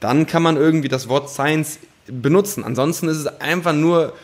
dann 0.01 0.27
kann 0.27 0.43
man 0.43 0.57
irgendwie 0.57 0.89
das 0.89 1.09
Wort 1.09 1.29
Science 1.31 1.79
benutzen. 2.07 2.65
Ansonsten 2.65 3.09
ist 3.09 3.19
es 3.19 3.27
einfach 3.27 3.73
nur 3.73 4.15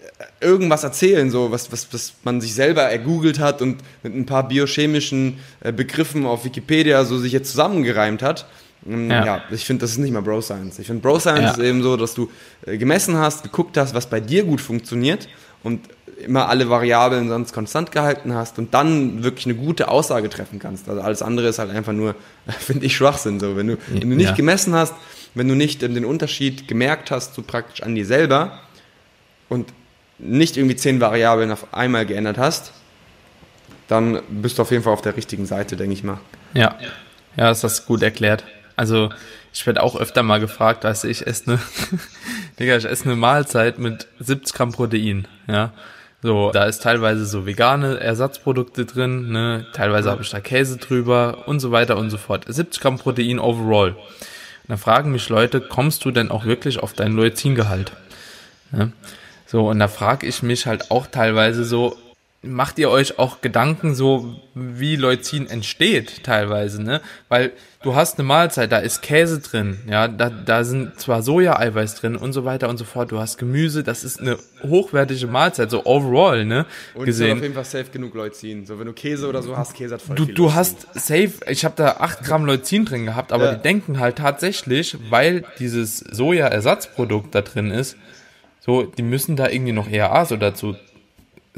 äh, 0.00 0.44
irgendwas 0.44 0.84
erzählen, 0.84 1.30
so 1.30 1.50
was, 1.52 1.70
was, 1.72 1.92
was 1.92 2.14
man 2.24 2.40
sich 2.40 2.54
selber 2.54 2.82
ergoogelt 2.82 3.38
hat 3.38 3.62
und 3.62 3.78
mit 4.02 4.14
ein 4.14 4.26
paar 4.26 4.48
biochemischen 4.48 5.38
äh, 5.60 5.72
Begriffen 5.72 6.26
auf 6.26 6.44
Wikipedia 6.44 7.04
so 7.04 7.18
sich 7.18 7.32
jetzt 7.32 7.50
zusammengereimt 7.50 8.22
hat. 8.22 8.46
Ähm, 8.86 9.10
ja. 9.10 9.24
ja. 9.24 9.42
ich 9.50 9.64
finde, 9.64 9.82
das 9.82 9.92
ist 9.92 9.98
nicht 9.98 10.12
mal 10.12 10.22
Bro 10.22 10.42
Science. 10.42 10.78
Ich 10.78 10.86
finde, 10.86 11.02
Bro 11.02 11.20
Science 11.20 11.40
ja. 11.40 11.50
ist 11.50 11.58
eben 11.58 11.82
so, 11.82 11.96
dass 11.96 12.14
du 12.14 12.30
äh, 12.66 12.76
gemessen 12.78 13.16
hast, 13.16 13.42
geguckt 13.42 13.76
hast, 13.76 13.94
was 13.94 14.08
bei 14.08 14.20
dir 14.20 14.44
gut 14.44 14.60
funktioniert 14.60 15.28
und 15.62 15.80
immer 16.18 16.48
alle 16.48 16.68
Variablen 16.68 17.28
sonst 17.28 17.52
konstant 17.52 17.92
gehalten 17.92 18.34
hast 18.34 18.58
und 18.58 18.74
dann 18.74 19.22
wirklich 19.22 19.46
eine 19.46 19.54
gute 19.54 19.88
Aussage 19.88 20.28
treffen 20.28 20.58
kannst. 20.58 20.88
Also 20.88 21.00
alles 21.00 21.22
andere 21.22 21.48
ist 21.48 21.58
halt 21.58 21.70
einfach 21.70 21.92
nur, 21.92 22.14
finde 22.58 22.86
ich, 22.86 22.96
Schwachsinn. 22.96 23.40
So, 23.40 23.56
wenn 23.56 23.68
du, 23.68 23.76
wenn 23.88 24.10
du 24.10 24.16
nicht 24.16 24.30
ja. 24.30 24.34
gemessen 24.34 24.74
hast, 24.74 24.94
wenn 25.34 25.48
du 25.48 25.54
nicht 25.54 25.82
den 25.82 26.04
Unterschied 26.04 26.68
gemerkt 26.68 27.10
hast, 27.10 27.34
so 27.34 27.42
praktisch 27.42 27.82
an 27.82 27.94
dir 27.94 28.06
selber 28.06 28.60
und 29.48 29.72
nicht 30.18 30.56
irgendwie 30.56 30.76
zehn 30.76 31.00
Variablen 31.00 31.52
auf 31.52 31.72
einmal 31.72 32.06
geändert 32.06 32.38
hast, 32.38 32.72
dann 33.86 34.20
bist 34.28 34.58
du 34.58 34.62
auf 34.62 34.70
jeden 34.70 34.82
Fall 34.82 34.92
auf 34.92 35.00
der 35.00 35.16
richtigen 35.16 35.46
Seite, 35.46 35.76
denke 35.76 35.92
ich 35.92 36.02
mal. 36.02 36.18
Ja, 36.54 36.76
ja, 37.36 37.50
ist 37.50 37.62
das 37.62 37.86
gut 37.86 38.02
erklärt. 38.02 38.44
Also 38.78 39.10
ich 39.52 39.66
werde 39.66 39.82
auch 39.82 39.96
öfter 39.96 40.22
mal 40.22 40.38
gefragt, 40.38 40.84
dass 40.84 41.02
ich 41.02 41.26
esse 41.26 41.50
eine, 41.50 41.58
Digga, 42.60 42.76
ich 42.76 42.84
esse 42.84 43.06
eine 43.06 43.16
Mahlzeit 43.16 43.80
mit 43.80 44.06
70 44.20 44.54
Gramm 44.54 44.72
Protein, 44.72 45.26
ja. 45.48 45.72
So, 46.22 46.50
da 46.52 46.64
ist 46.64 46.82
teilweise 46.82 47.26
so 47.26 47.44
vegane 47.44 47.98
Ersatzprodukte 47.98 48.86
drin, 48.86 49.30
ne, 49.30 49.66
teilweise 49.72 50.10
habe 50.10 50.22
ich 50.22 50.30
da 50.30 50.40
Käse 50.40 50.76
drüber 50.76 51.46
und 51.46 51.58
so 51.58 51.72
weiter 51.72 51.96
und 51.96 52.10
so 52.10 52.18
fort. 52.18 52.44
70 52.46 52.80
Gramm 52.80 52.98
Protein 52.98 53.40
overall. 53.40 53.90
Und 53.90 54.68
dann 54.68 54.78
fragen 54.78 55.10
mich 55.10 55.28
Leute, 55.28 55.60
kommst 55.60 56.04
du 56.04 56.12
denn 56.12 56.30
auch 56.30 56.44
wirklich 56.44 56.78
auf 56.78 56.92
dein 56.92 57.12
Leucingehalt? 57.12 57.92
Ja. 58.70 58.90
So, 59.46 59.68
und 59.68 59.80
da 59.80 59.88
frage 59.88 60.26
ich 60.26 60.44
mich 60.44 60.66
halt 60.66 60.92
auch 60.92 61.08
teilweise 61.08 61.64
so, 61.64 61.96
macht 62.42 62.78
ihr 62.78 62.90
euch 62.90 63.18
auch 63.18 63.40
Gedanken 63.40 63.96
so, 63.96 64.40
wie 64.54 64.94
Leucin 64.94 65.48
entsteht 65.48 66.22
teilweise, 66.22 66.80
ne? 66.80 67.00
Weil 67.28 67.52
du 67.82 67.94
hast 67.94 68.18
eine 68.18 68.26
Mahlzeit, 68.26 68.72
da 68.72 68.78
ist 68.78 69.02
Käse 69.02 69.40
drin, 69.40 69.78
ja, 69.88 70.08
da, 70.08 70.30
da 70.30 70.64
sind 70.64 70.98
zwar 70.98 71.22
Soja-Eiweiß 71.22 71.94
drin 71.96 72.16
und 72.16 72.32
so 72.32 72.44
weiter 72.44 72.68
und 72.68 72.76
so 72.76 72.84
fort, 72.84 73.12
du 73.12 73.18
hast 73.18 73.38
Gemüse, 73.38 73.82
das 73.82 74.04
ist 74.04 74.20
eine 74.20 74.36
hochwertige 74.62 75.26
Mahlzeit, 75.26 75.70
so 75.70 75.86
overall, 75.86 76.44
ne? 76.44 76.66
Und 76.94 77.04
gesehen. 77.04 77.36
auf 77.36 77.42
jeden 77.42 77.54
Fall 77.54 77.64
safe 77.64 77.90
genug 77.92 78.14
Leucin. 78.14 78.66
So, 78.66 78.78
wenn 78.78 78.86
du 78.86 78.92
Käse 78.92 79.28
oder 79.28 79.42
so 79.42 79.56
hast, 79.56 79.74
Käse 79.74 79.94
hat 79.94 80.02
voll 80.02 80.16
Du, 80.16 80.26
viel 80.26 80.34
du 80.34 80.42
Leucin. 80.44 80.56
hast 80.56 80.94
safe, 80.94 81.32
ich 81.48 81.64
habe 81.64 81.74
da 81.76 81.96
8 81.98 82.24
Gramm 82.24 82.44
Leucin 82.46 82.84
drin 82.84 83.06
gehabt, 83.06 83.32
aber 83.32 83.44
ja. 83.44 83.54
die 83.54 83.62
denken 83.62 84.00
halt 84.00 84.16
tatsächlich, 84.16 84.96
weil 85.10 85.44
dieses 85.58 85.98
Soja-Ersatzprodukt 85.98 87.34
da 87.34 87.42
drin 87.42 87.70
ist, 87.70 87.96
so, 88.60 88.82
die 88.82 89.02
müssen 89.02 89.36
da 89.36 89.48
irgendwie 89.48 89.72
noch 89.72 89.88
ERA 89.88 90.26
so 90.26 90.36
dazu 90.36 90.76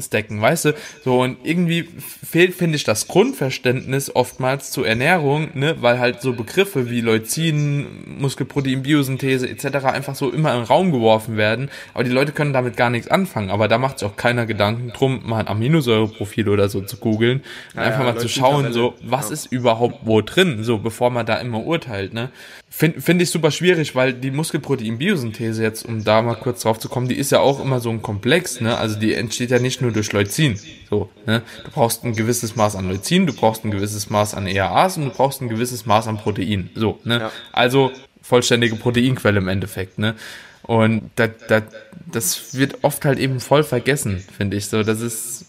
stacken, 0.02 0.40
weißt 0.40 0.66
du? 0.66 0.74
So, 1.04 1.20
und 1.20 1.38
irgendwie 1.42 1.88
fehlt, 2.28 2.54
finde 2.54 2.76
ich, 2.76 2.84
das 2.84 3.08
Grundverständnis 3.08 4.14
oftmals 4.14 4.70
zur 4.70 4.86
Ernährung, 4.86 5.50
ne, 5.54 5.76
weil 5.80 5.98
halt 5.98 6.20
so 6.20 6.32
Begriffe 6.32 6.90
wie 6.90 7.00
Leucin, 7.00 8.18
Muskelprotein, 8.18 8.82
Biosynthese 8.82 9.48
etc. 9.48 9.84
einfach 9.86 10.14
so 10.14 10.30
immer 10.30 10.54
den 10.54 10.64
Raum 10.64 10.92
geworfen 10.92 11.36
werden, 11.36 11.70
aber 11.94 12.04
die 12.04 12.10
Leute 12.10 12.32
können 12.32 12.52
damit 12.52 12.76
gar 12.76 12.90
nichts 12.90 13.08
anfangen, 13.08 13.50
aber 13.50 13.68
da 13.68 13.78
macht 13.78 13.98
sich 13.98 14.08
auch 14.08 14.16
keiner 14.16 14.46
Gedanken 14.46 14.92
drum, 14.92 15.22
mal 15.24 15.40
ein 15.40 15.48
Aminosäureprofil 15.48 16.48
oder 16.48 16.68
so 16.68 16.80
zu 16.80 16.96
googeln 16.96 17.42
und 17.74 17.80
ja, 17.80 17.82
einfach 17.82 18.06
ja, 18.06 18.12
mal 18.12 18.18
zu 18.18 18.28
schauen, 18.28 18.72
so, 18.72 18.94
was 19.02 19.28
ja. 19.28 19.34
ist 19.34 19.46
überhaupt 19.52 20.00
wo 20.02 20.20
drin, 20.20 20.62
so, 20.64 20.78
bevor 20.78 21.10
man 21.10 21.26
da 21.26 21.36
immer 21.36 21.64
urteilt, 21.64 22.14
ne? 22.14 22.30
Finde 22.72 23.00
find 23.00 23.20
ich 23.20 23.30
super 23.30 23.50
schwierig, 23.50 23.96
weil 23.96 24.12
die 24.12 24.30
Muskelprotein-Biosynthese 24.30 25.60
jetzt, 25.60 25.84
um 25.84 26.04
da 26.04 26.22
mal 26.22 26.36
kurz 26.36 26.62
drauf 26.62 26.78
zu 26.78 26.88
kommen, 26.88 27.08
die 27.08 27.16
ist 27.16 27.32
ja 27.32 27.40
auch 27.40 27.60
immer 27.60 27.80
so 27.80 27.90
ein 27.90 28.00
Komplex, 28.00 28.60
ne? 28.60 28.78
Also 28.78 28.98
die 28.98 29.12
entsteht 29.12 29.50
ja 29.50 29.58
nicht 29.58 29.82
nur 29.82 29.89
durch 29.92 30.12
Leucin. 30.12 30.58
So, 30.88 31.10
ne? 31.26 31.42
Du 31.64 31.70
brauchst 31.70 32.04
ein 32.04 32.14
gewisses 32.14 32.56
Maß 32.56 32.76
an 32.76 32.88
Leucin, 32.88 33.26
du 33.26 33.32
brauchst 33.32 33.64
ein 33.64 33.70
gewisses 33.70 34.10
Maß 34.10 34.34
an 34.34 34.46
EAAs 34.46 34.96
und 34.96 35.04
du 35.06 35.10
brauchst 35.10 35.40
ein 35.40 35.48
gewisses 35.48 35.86
Maß 35.86 36.08
an 36.08 36.18
Protein. 36.18 36.70
So, 36.74 36.98
ne? 37.04 37.20
Ja. 37.20 37.32
Also 37.52 37.92
vollständige 38.22 38.76
Proteinquelle 38.76 39.38
im 39.38 39.48
Endeffekt, 39.48 39.98
ne? 39.98 40.14
Und 40.62 41.10
da, 41.16 41.26
da, 41.26 41.62
das 42.12 42.54
wird 42.54 42.84
oft 42.84 43.04
halt 43.04 43.18
eben 43.18 43.40
voll 43.40 43.64
vergessen, 43.64 44.22
finde 44.36 44.56
ich. 44.56 44.66
So, 44.66 44.82
das 44.82 45.00
ist 45.00 45.46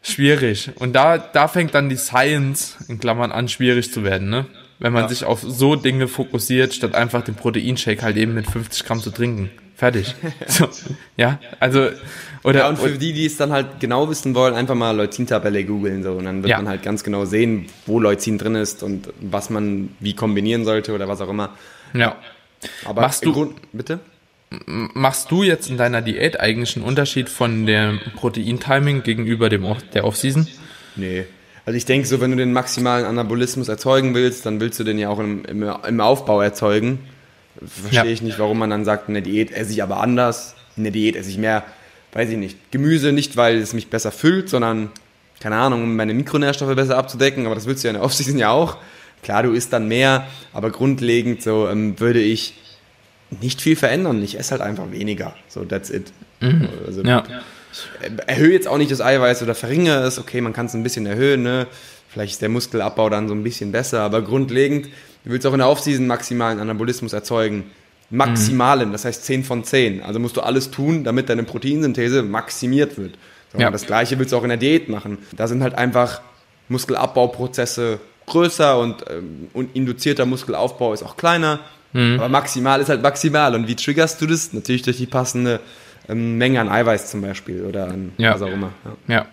schwierig. 0.00 0.70
Und 0.76 0.94
da, 0.94 1.18
da 1.18 1.48
fängt 1.48 1.74
dann 1.74 1.88
die 1.88 1.96
Science 1.96 2.76
in 2.88 2.98
Klammern 2.98 3.32
an, 3.32 3.48
schwierig 3.48 3.92
zu 3.92 4.04
werden, 4.04 4.30
ne? 4.30 4.46
wenn 4.78 4.92
man 4.92 5.04
ja. 5.04 5.08
sich 5.08 5.24
auf 5.24 5.42
so 5.42 5.76
Dinge 5.76 6.08
fokussiert, 6.08 6.74
statt 6.74 6.94
einfach 6.94 7.22
den 7.22 7.34
Proteinshake 7.34 8.02
halt 8.02 8.16
eben 8.16 8.34
mit 8.34 8.48
50 8.50 8.84
Gramm 8.84 9.00
zu 9.00 9.10
trinken. 9.10 9.50
Fertig. 9.78 10.16
so, 10.48 10.68
ja, 11.16 11.38
also 11.60 11.88
oder 12.42 12.60
ja, 12.60 12.68
und 12.68 12.80
für 12.80 12.98
die, 12.98 13.12
die 13.12 13.26
es 13.26 13.36
dann 13.36 13.52
halt 13.52 13.78
genau 13.78 14.10
wissen 14.10 14.34
wollen, 14.34 14.54
einfach 14.54 14.74
mal 14.74 14.90
Leucin-Tabelle 14.96 15.62
googeln 15.62 16.02
so 16.02 16.14
und 16.14 16.24
dann 16.24 16.42
wird 16.42 16.50
ja. 16.50 16.56
man 16.56 16.66
halt 16.68 16.82
ganz 16.82 17.04
genau 17.04 17.24
sehen, 17.24 17.66
wo 17.86 18.00
Leucin 18.00 18.38
drin 18.38 18.56
ist 18.56 18.82
und 18.82 19.08
was 19.20 19.50
man 19.50 19.90
wie 20.00 20.14
kombinieren 20.14 20.64
sollte 20.64 20.92
oder 20.92 21.06
was 21.06 21.20
auch 21.20 21.28
immer. 21.28 21.50
Ja. 21.94 22.16
Aber 22.84 23.02
machst 23.02 23.24
du 23.24 23.32
Grund, 23.32 23.54
bitte? 23.72 24.00
Machst 24.66 25.30
du 25.30 25.44
jetzt 25.44 25.70
in 25.70 25.76
deiner 25.76 26.02
Diät 26.02 26.40
eigentlich 26.40 26.74
einen 26.74 26.84
Unterschied 26.84 27.28
von 27.28 27.64
dem 27.64 28.00
Protein-Timing 28.16 29.04
gegenüber 29.04 29.48
dem 29.48 29.64
der 29.94 30.04
Off-Season? 30.04 30.48
Nee, 30.96 31.26
also 31.66 31.76
ich 31.76 31.84
denke 31.84 32.08
so, 32.08 32.20
wenn 32.20 32.32
du 32.32 32.36
den 32.36 32.52
maximalen 32.52 33.06
Anabolismus 33.06 33.68
erzeugen 33.68 34.14
willst, 34.14 34.44
dann 34.44 34.58
willst 34.58 34.80
du 34.80 34.84
den 34.84 34.98
ja 34.98 35.08
auch 35.08 35.20
im, 35.20 35.44
im, 35.44 35.62
im 35.62 36.00
Aufbau 36.00 36.40
erzeugen. 36.40 37.00
Verstehe 37.66 38.04
ja. 38.04 38.12
ich 38.12 38.22
nicht, 38.22 38.38
warum 38.38 38.58
man 38.58 38.70
dann 38.70 38.84
sagt, 38.84 39.08
in 39.08 39.14
der 39.14 39.22
Diät 39.22 39.50
esse 39.50 39.72
ich 39.72 39.82
aber 39.82 40.00
anders, 40.00 40.54
in 40.76 40.84
der 40.84 40.92
Diät 40.92 41.16
esse 41.16 41.30
ich 41.30 41.38
mehr, 41.38 41.64
weiß 42.12 42.30
ich 42.30 42.36
nicht, 42.36 42.70
Gemüse 42.70 43.12
nicht, 43.12 43.36
weil 43.36 43.58
es 43.58 43.72
mich 43.72 43.90
besser 43.90 44.12
füllt, 44.12 44.48
sondern, 44.48 44.90
keine 45.40 45.56
Ahnung, 45.56 45.82
um 45.82 45.96
meine 45.96 46.14
Mikronährstoffe 46.14 46.74
besser 46.74 46.96
abzudecken, 46.96 47.46
aber 47.46 47.54
das 47.54 47.66
willst 47.66 47.82
du 47.82 47.88
ja 47.88 47.90
in 47.90 47.96
der 47.96 48.04
Offseason 48.04 48.38
ja 48.38 48.50
auch. 48.50 48.76
Klar, 49.22 49.42
du 49.42 49.52
isst 49.52 49.72
dann 49.72 49.88
mehr, 49.88 50.28
aber 50.52 50.70
grundlegend 50.70 51.42
so 51.42 51.68
ähm, 51.68 51.98
würde 51.98 52.20
ich 52.20 52.54
nicht 53.40 53.60
viel 53.60 53.74
verändern. 53.74 54.22
Ich 54.22 54.38
esse 54.38 54.52
halt 54.52 54.62
einfach 54.62 54.90
weniger. 54.92 55.34
So, 55.48 55.64
that's 55.64 55.90
it. 55.90 56.12
Mhm. 56.40 56.68
Also, 56.86 57.02
ja 57.02 57.24
erhöhe 58.26 58.52
jetzt 58.52 58.68
auch 58.68 58.78
nicht 58.78 58.90
das 58.90 59.00
Eiweiß 59.00 59.42
oder 59.42 59.54
verringere 59.54 60.04
es. 60.04 60.18
Okay, 60.18 60.40
man 60.40 60.52
kann 60.52 60.66
es 60.66 60.74
ein 60.74 60.82
bisschen 60.82 61.06
erhöhen, 61.06 61.42
ne? 61.42 61.66
Vielleicht 62.08 62.34
ist 62.34 62.42
der 62.42 62.48
Muskelabbau 62.48 63.10
dann 63.10 63.28
so 63.28 63.34
ein 63.34 63.42
bisschen 63.42 63.70
besser, 63.70 64.00
aber 64.00 64.22
grundlegend, 64.22 64.88
du 65.24 65.30
willst 65.30 65.46
auch 65.46 65.52
in 65.52 65.58
der 65.58 65.68
Offseason 65.68 66.06
maximalen 66.06 66.60
Anabolismus 66.60 67.12
erzeugen. 67.12 67.70
Maximalen, 68.10 68.88
mhm. 68.88 68.92
das 68.92 69.04
heißt 69.04 69.24
10 69.24 69.44
von 69.44 69.64
10. 69.64 70.02
Also 70.02 70.18
musst 70.18 70.36
du 70.36 70.40
alles 70.40 70.70
tun, 70.70 71.04
damit 71.04 71.28
deine 71.28 71.42
Proteinsynthese 71.42 72.22
maximiert 72.22 72.96
wird. 72.96 73.18
So, 73.52 73.58
ja. 73.58 73.70
Das 73.70 73.86
gleiche 73.86 74.18
willst 74.18 74.32
du 74.32 74.36
auch 74.36 74.42
in 74.42 74.48
der 74.48 74.58
Diät 74.58 74.88
machen. 74.88 75.18
Da 75.32 75.46
sind 75.46 75.62
halt 75.62 75.74
einfach 75.74 76.22
Muskelabbauprozesse 76.68 78.00
größer 78.26 78.78
und, 78.78 79.04
ähm, 79.10 79.48
und 79.52 79.74
induzierter 79.74 80.26
Muskelaufbau 80.26 80.92
ist 80.92 81.02
auch 81.02 81.16
kleiner. 81.16 81.60
Mhm. 81.92 82.16
Aber 82.18 82.28
maximal 82.28 82.80
ist 82.80 82.88
halt 82.88 83.02
maximal. 83.02 83.54
Und 83.54 83.68
wie 83.68 83.76
triggerst 83.76 84.20
du 84.20 84.26
das? 84.26 84.52
Natürlich 84.52 84.82
durch 84.82 84.98
die 84.98 85.06
passende 85.06 85.60
ähm, 86.08 86.38
Menge 86.38 86.60
an 86.60 86.68
Eiweiß 86.68 87.10
zum 87.10 87.22
Beispiel 87.22 87.62
oder 87.62 87.88
an 87.88 88.12
ja. 88.18 88.34
was 88.34 88.42
auch 88.42 88.52
immer. 88.52 88.72
Ja. 89.08 89.14
ja. 89.14 89.26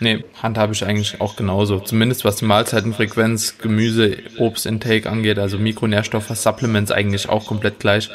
Nee, 0.00 0.24
handhabe 0.42 0.72
ich 0.72 0.84
eigentlich 0.84 1.20
auch 1.20 1.36
genauso. 1.36 1.78
Zumindest 1.78 2.24
was 2.24 2.36
die 2.36 2.46
Mahlzeitenfrequenz, 2.46 3.58
Gemüse, 3.58 4.16
Obstintake 4.38 5.08
angeht, 5.08 5.38
also 5.38 5.58
Mikronährstoffe, 5.58 6.28
Supplements 6.28 6.90
eigentlich 6.90 7.28
auch 7.28 7.46
komplett 7.46 7.78
gleich. 7.78 8.10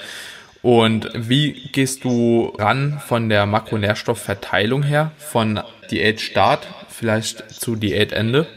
Und 0.64 1.12
wie 1.14 1.70
gehst 1.72 2.04
du 2.04 2.54
ran 2.58 3.00
von 3.06 3.30
der 3.30 3.46
Makronährstoffverteilung 3.46 4.82
her, 4.82 5.12
von 5.18 5.60
Diätstart 5.92 6.68
vielleicht 6.90 7.52
zu 7.52 7.76
Diätende? 7.76 8.48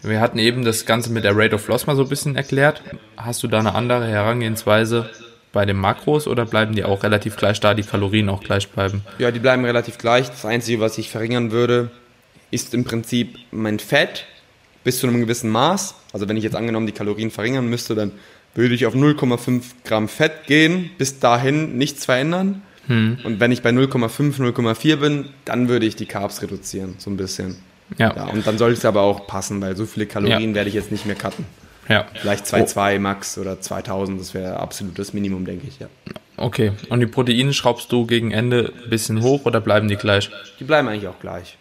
Wir 0.00 0.20
hatten 0.20 0.38
eben 0.38 0.64
das 0.64 0.86
Ganze 0.86 1.12
mit 1.12 1.24
der 1.24 1.36
Rate 1.36 1.56
of 1.56 1.68
Loss 1.68 1.86
mal 1.86 1.94
so 1.94 2.04
ein 2.04 2.08
bisschen 2.08 2.36
erklärt. 2.36 2.82
Hast 3.18 3.42
du 3.42 3.48
da 3.48 3.58
eine 3.58 3.74
andere 3.74 4.06
Herangehensweise, 4.06 5.10
bei 5.52 5.66
den 5.66 5.76
Makros 5.76 6.26
oder 6.26 6.44
bleiben 6.44 6.74
die 6.74 6.84
auch 6.84 7.02
relativ 7.02 7.36
gleich 7.36 7.60
da, 7.60 7.74
die 7.74 7.82
Kalorien 7.82 8.28
auch 8.28 8.42
gleich 8.42 8.68
bleiben? 8.68 9.02
Ja, 9.18 9.30
die 9.30 9.40
bleiben 9.40 9.64
relativ 9.64 9.98
gleich. 9.98 10.28
Das 10.28 10.44
Einzige, 10.44 10.80
was 10.80 10.98
ich 10.98 11.10
verringern 11.10 11.50
würde, 11.50 11.90
ist 12.50 12.74
im 12.74 12.84
Prinzip 12.84 13.38
mein 13.50 13.78
Fett 13.78 14.26
bis 14.84 15.00
zu 15.00 15.06
einem 15.06 15.20
gewissen 15.20 15.50
Maß. 15.50 15.94
Also 16.12 16.28
wenn 16.28 16.36
ich 16.36 16.44
jetzt 16.44 16.56
angenommen 16.56 16.86
die 16.86 16.92
Kalorien 16.92 17.30
verringern 17.30 17.68
müsste, 17.68 17.94
dann 17.94 18.12
würde 18.54 18.74
ich 18.74 18.86
auf 18.86 18.94
0,5 18.94 19.62
Gramm 19.84 20.08
Fett 20.08 20.46
gehen, 20.46 20.90
bis 20.98 21.20
dahin 21.20 21.76
nichts 21.76 22.04
verändern. 22.04 22.62
Hm. 22.86 23.18
Und 23.22 23.38
wenn 23.38 23.52
ich 23.52 23.62
bei 23.62 23.70
0,5, 23.70 24.40
0,4 24.40 24.96
bin, 24.96 25.26
dann 25.44 25.68
würde 25.68 25.86
ich 25.86 25.94
die 25.94 26.06
Carbs 26.06 26.42
reduzieren, 26.42 26.94
so 26.98 27.10
ein 27.10 27.16
bisschen. 27.16 27.56
Ja. 27.98 28.14
ja 28.16 28.24
und 28.24 28.46
dann 28.46 28.58
soll 28.58 28.72
es 28.72 28.84
aber 28.84 29.02
auch 29.02 29.26
passen, 29.26 29.60
weil 29.60 29.76
so 29.76 29.86
viele 29.86 30.06
Kalorien 30.06 30.50
ja. 30.50 30.56
werde 30.56 30.68
ich 30.68 30.74
jetzt 30.74 30.90
nicht 30.90 31.06
mehr 31.06 31.16
cutten. 31.16 31.44
Ja. 31.88 32.06
Vielleicht 32.14 32.46
2,2 32.46 32.96
oh. 32.96 33.00
max 33.00 33.38
oder 33.38 33.60
2000, 33.60 34.20
das 34.20 34.34
wäre 34.34 34.58
absolutes 34.58 35.14
Minimum, 35.14 35.44
denke 35.44 35.66
ich, 35.68 35.78
ja. 35.78 35.88
Okay, 36.36 36.72
und 36.88 37.00
die 37.00 37.06
Proteine 37.06 37.52
schraubst 37.52 37.90
du 37.90 38.06
gegen 38.06 38.30
Ende 38.30 38.72
ein 38.84 38.90
bisschen 38.90 39.22
hoch 39.22 39.44
oder 39.44 39.60
bleiben 39.60 39.88
die 39.88 39.96
gleich? 39.96 40.30
Die 40.60 40.64
bleiben 40.64 40.86
eigentlich 40.86 41.08
auch 41.08 41.18
gleich. 41.18 41.58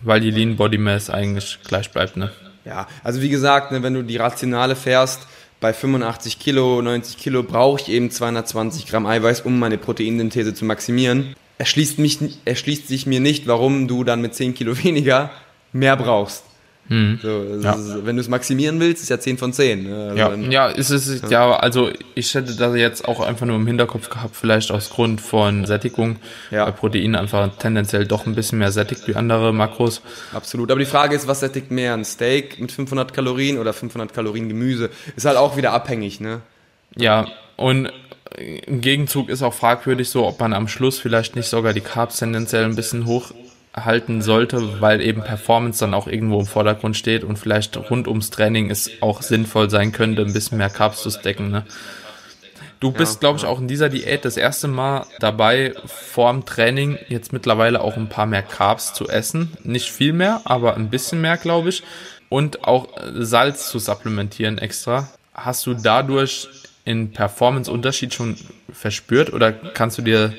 Weil 0.00 0.20
die 0.20 0.30
Lean 0.30 0.56
Body 0.56 0.78
Mass 0.78 1.10
eigentlich 1.10 1.58
gleich 1.66 1.90
bleibt, 1.90 2.16
ne? 2.16 2.30
Ja, 2.64 2.86
also 3.02 3.22
wie 3.22 3.28
gesagt, 3.28 3.72
ne, 3.72 3.82
wenn 3.82 3.94
du 3.94 4.02
die 4.02 4.16
Rationale 4.16 4.76
fährst, 4.76 5.26
bei 5.60 5.72
85 5.72 6.38
Kilo, 6.38 6.80
90 6.82 7.18
Kilo 7.18 7.42
brauche 7.42 7.80
ich 7.80 7.88
eben 7.88 8.10
220 8.10 8.86
Gramm 8.86 9.06
Eiweiß, 9.06 9.40
um 9.40 9.58
meine 9.58 9.78
Proteinsynthese 9.78 10.54
zu 10.54 10.64
maximieren. 10.64 11.34
Erschließt, 11.58 11.98
mich, 11.98 12.18
erschließt 12.44 12.86
sich 12.86 13.06
mir 13.06 13.18
nicht, 13.18 13.48
warum 13.48 13.88
du 13.88 14.04
dann 14.04 14.20
mit 14.20 14.34
10 14.34 14.54
Kilo 14.54 14.76
weniger 14.84 15.30
mehr 15.72 15.96
brauchst. 15.96 16.44
Hm. 16.88 17.18
So, 17.22 17.44
ja. 17.60 17.72
ist, 17.72 18.06
wenn 18.06 18.16
du 18.16 18.22
es 18.22 18.28
maximieren 18.28 18.80
willst, 18.80 19.02
ist 19.02 19.10
ja 19.10 19.20
10 19.20 19.36
von 19.36 19.52
10. 19.52 19.82
Ne? 19.82 20.04
Also 20.04 20.16
ja, 20.16 20.28
dann, 20.30 20.50
ja, 20.50 20.68
ist 20.68 20.90
es, 20.90 21.20
ja. 21.22 21.28
ja. 21.28 21.56
also 21.56 21.90
ich 22.14 22.34
hätte 22.34 22.56
das 22.56 22.76
jetzt 22.76 23.06
auch 23.06 23.20
einfach 23.20 23.46
nur 23.46 23.56
im 23.56 23.66
Hinterkopf 23.66 24.08
gehabt, 24.08 24.34
vielleicht 24.34 24.70
aus 24.70 24.90
Grund 24.90 25.20
von 25.20 25.66
Sättigung, 25.66 26.16
ja. 26.50 26.64
weil 26.64 26.72
Protein 26.72 27.14
einfach 27.14 27.56
tendenziell 27.58 28.06
doch 28.06 28.26
ein 28.26 28.34
bisschen 28.34 28.58
mehr 28.58 28.72
sättigt 28.72 29.06
wie 29.06 29.16
andere 29.16 29.52
Makros. 29.52 30.00
Absolut, 30.32 30.70
aber 30.70 30.80
die 30.80 30.86
Frage 30.86 31.14
ist, 31.14 31.28
was 31.28 31.40
sättigt 31.40 31.70
mehr? 31.70 31.92
Ein 31.92 32.04
Steak 32.04 32.58
mit 32.58 32.72
500 32.72 33.12
Kalorien 33.12 33.58
oder 33.58 33.74
500 33.74 34.14
Kalorien 34.14 34.48
Gemüse? 34.48 34.88
Ist 35.14 35.26
halt 35.26 35.36
auch 35.36 35.56
wieder 35.56 35.72
abhängig, 35.72 36.20
ne? 36.20 36.40
Ja, 36.96 37.26
und 37.56 37.92
im 38.36 38.80
Gegenzug 38.80 39.28
ist 39.28 39.42
auch 39.42 39.54
fragwürdig 39.54 40.08
so, 40.08 40.26
ob 40.26 40.40
man 40.40 40.52
am 40.52 40.68
Schluss 40.68 40.98
vielleicht 40.98 41.36
nicht 41.36 41.48
sogar 41.48 41.72
die 41.72 41.80
Carbs 41.80 42.18
tendenziell 42.18 42.64
ein 42.64 42.76
bisschen 42.76 43.06
hoch 43.06 43.32
halten 43.84 44.22
sollte, 44.22 44.80
weil 44.80 45.00
eben 45.00 45.22
Performance 45.22 45.80
dann 45.80 45.94
auch 45.94 46.06
irgendwo 46.06 46.40
im 46.40 46.46
Vordergrund 46.46 46.96
steht 46.96 47.24
und 47.24 47.38
vielleicht 47.38 47.76
rund 47.90 48.08
ums 48.08 48.30
Training 48.30 48.70
es 48.70 48.90
auch 49.00 49.22
sinnvoll 49.22 49.70
sein 49.70 49.92
könnte, 49.92 50.22
ein 50.22 50.32
bisschen 50.32 50.58
mehr 50.58 50.70
Carbs 50.70 51.02
zu 51.02 51.10
stacken. 51.10 51.50
Ne? 51.50 51.64
Du 52.80 52.92
bist, 52.92 53.14
ja, 53.14 53.20
glaube 53.20 53.38
ich, 53.38 53.44
auch 53.44 53.60
in 53.60 53.66
dieser 53.66 53.88
Diät 53.88 54.24
das 54.24 54.36
erste 54.36 54.68
Mal 54.68 55.04
dabei, 55.18 55.74
vorm 55.86 56.44
Training 56.44 56.98
jetzt 57.08 57.32
mittlerweile 57.32 57.80
auch 57.80 57.96
ein 57.96 58.08
paar 58.08 58.26
mehr 58.26 58.42
Carbs 58.42 58.94
zu 58.94 59.08
essen. 59.08 59.56
Nicht 59.64 59.90
viel 59.90 60.12
mehr, 60.12 60.42
aber 60.44 60.76
ein 60.76 60.88
bisschen 60.88 61.20
mehr, 61.20 61.36
glaube 61.36 61.70
ich. 61.70 61.82
Und 62.28 62.64
auch 62.64 62.88
Salz 63.14 63.68
zu 63.68 63.78
supplementieren 63.78 64.58
extra. 64.58 65.08
Hast 65.34 65.66
du 65.66 65.74
dadurch 65.74 66.48
in 66.84 67.10
Performance-Unterschied 67.12 68.14
schon 68.14 68.36
verspürt 68.72 69.32
oder 69.32 69.52
kannst 69.52 69.98
du 69.98 70.02
dir, 70.02 70.32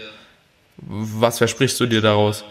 was 0.77 1.39
versprichst 1.39 1.79
du 1.79 1.87
dir 1.87 2.01
daraus? 2.01 2.45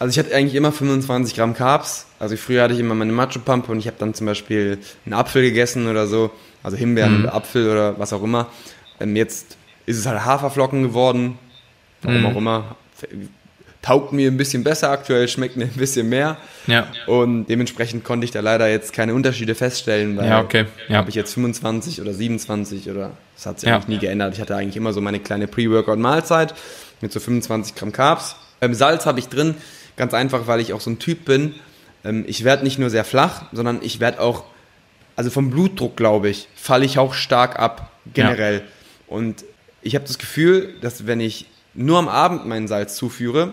Also 0.00 0.18
ich 0.18 0.18
hatte 0.18 0.34
eigentlich 0.34 0.54
immer 0.54 0.72
25 0.72 1.36
Gramm 1.36 1.52
Carbs. 1.52 2.06
Also 2.18 2.34
früher 2.36 2.62
hatte 2.62 2.72
ich 2.72 2.80
immer 2.80 2.94
meine 2.94 3.12
Macho-Pump 3.12 3.68
und 3.68 3.78
ich 3.78 3.86
habe 3.86 3.98
dann 3.98 4.14
zum 4.14 4.26
Beispiel 4.26 4.78
einen 5.04 5.12
Apfel 5.12 5.42
gegessen 5.42 5.88
oder 5.88 6.06
so. 6.06 6.30
Also 6.62 6.78
Himbeeren 6.78 7.18
mhm. 7.18 7.24
oder 7.24 7.34
Apfel 7.34 7.70
oder 7.70 7.98
was 7.98 8.14
auch 8.14 8.22
immer. 8.22 8.46
Ähm, 8.98 9.14
jetzt 9.14 9.58
ist 9.84 9.98
es 9.98 10.06
halt 10.06 10.24
Haferflocken 10.24 10.82
geworden. 10.82 11.38
Warum 12.00 12.20
mhm. 12.20 12.26
auch 12.26 12.36
immer. 12.36 12.76
Taugt 13.82 14.14
mir 14.14 14.30
ein 14.30 14.38
bisschen 14.38 14.64
besser 14.64 14.90
aktuell, 14.90 15.28
schmeckt 15.28 15.58
mir 15.58 15.64
ein 15.64 15.70
bisschen 15.76 16.08
mehr. 16.08 16.38
Ja. 16.66 16.86
Und 17.06 17.46
dementsprechend 17.46 18.02
konnte 18.02 18.24
ich 18.24 18.30
da 18.30 18.40
leider 18.40 18.70
jetzt 18.70 18.94
keine 18.94 19.12
Unterschiede 19.12 19.54
feststellen, 19.54 20.16
weil 20.16 20.28
ja, 20.28 20.40
okay. 20.40 20.64
ja. 20.88 20.96
habe 20.96 21.10
ich 21.10 21.14
jetzt 21.14 21.34
25 21.34 22.00
oder 22.00 22.14
27 22.14 22.88
oder 22.88 23.10
das 23.36 23.44
hat 23.44 23.60
sich 23.60 23.68
ja. 23.68 23.74
eigentlich 23.74 23.88
nie 23.88 23.98
geändert. 23.98 24.32
Ich 24.32 24.40
hatte 24.40 24.56
eigentlich 24.56 24.76
immer 24.76 24.94
so 24.94 25.02
meine 25.02 25.20
kleine 25.20 25.46
Pre-Workout-Mahlzeit 25.46 26.54
mit 27.02 27.12
so 27.12 27.20
25 27.20 27.74
Gramm 27.74 27.92
Carbs. 27.92 28.36
Ähm, 28.62 28.72
Salz 28.72 29.04
habe 29.04 29.18
ich 29.18 29.28
drin. 29.28 29.56
Ganz 30.00 30.14
einfach, 30.14 30.46
weil 30.46 30.60
ich 30.60 30.72
auch 30.72 30.80
so 30.80 30.88
ein 30.88 30.98
Typ 30.98 31.26
bin. 31.26 31.54
Ähm, 32.06 32.24
ich 32.26 32.42
werde 32.42 32.64
nicht 32.64 32.78
nur 32.78 32.88
sehr 32.88 33.04
flach, 33.04 33.44
sondern 33.52 33.80
ich 33.82 34.00
werde 34.00 34.18
auch, 34.22 34.44
also 35.14 35.28
vom 35.28 35.50
Blutdruck, 35.50 35.94
glaube 35.94 36.30
ich, 36.30 36.48
falle 36.56 36.86
ich 36.86 36.98
auch 36.98 37.12
stark 37.12 37.58
ab, 37.58 37.90
generell. 38.14 38.54
Ja. 38.54 39.14
Und 39.14 39.44
ich 39.82 39.94
habe 39.94 40.06
das 40.06 40.18
Gefühl, 40.18 40.74
dass 40.80 41.06
wenn 41.06 41.20
ich 41.20 41.50
nur 41.74 41.98
am 41.98 42.08
Abend 42.08 42.46
meinen 42.46 42.66
Salz 42.66 42.96
zuführe, 42.96 43.52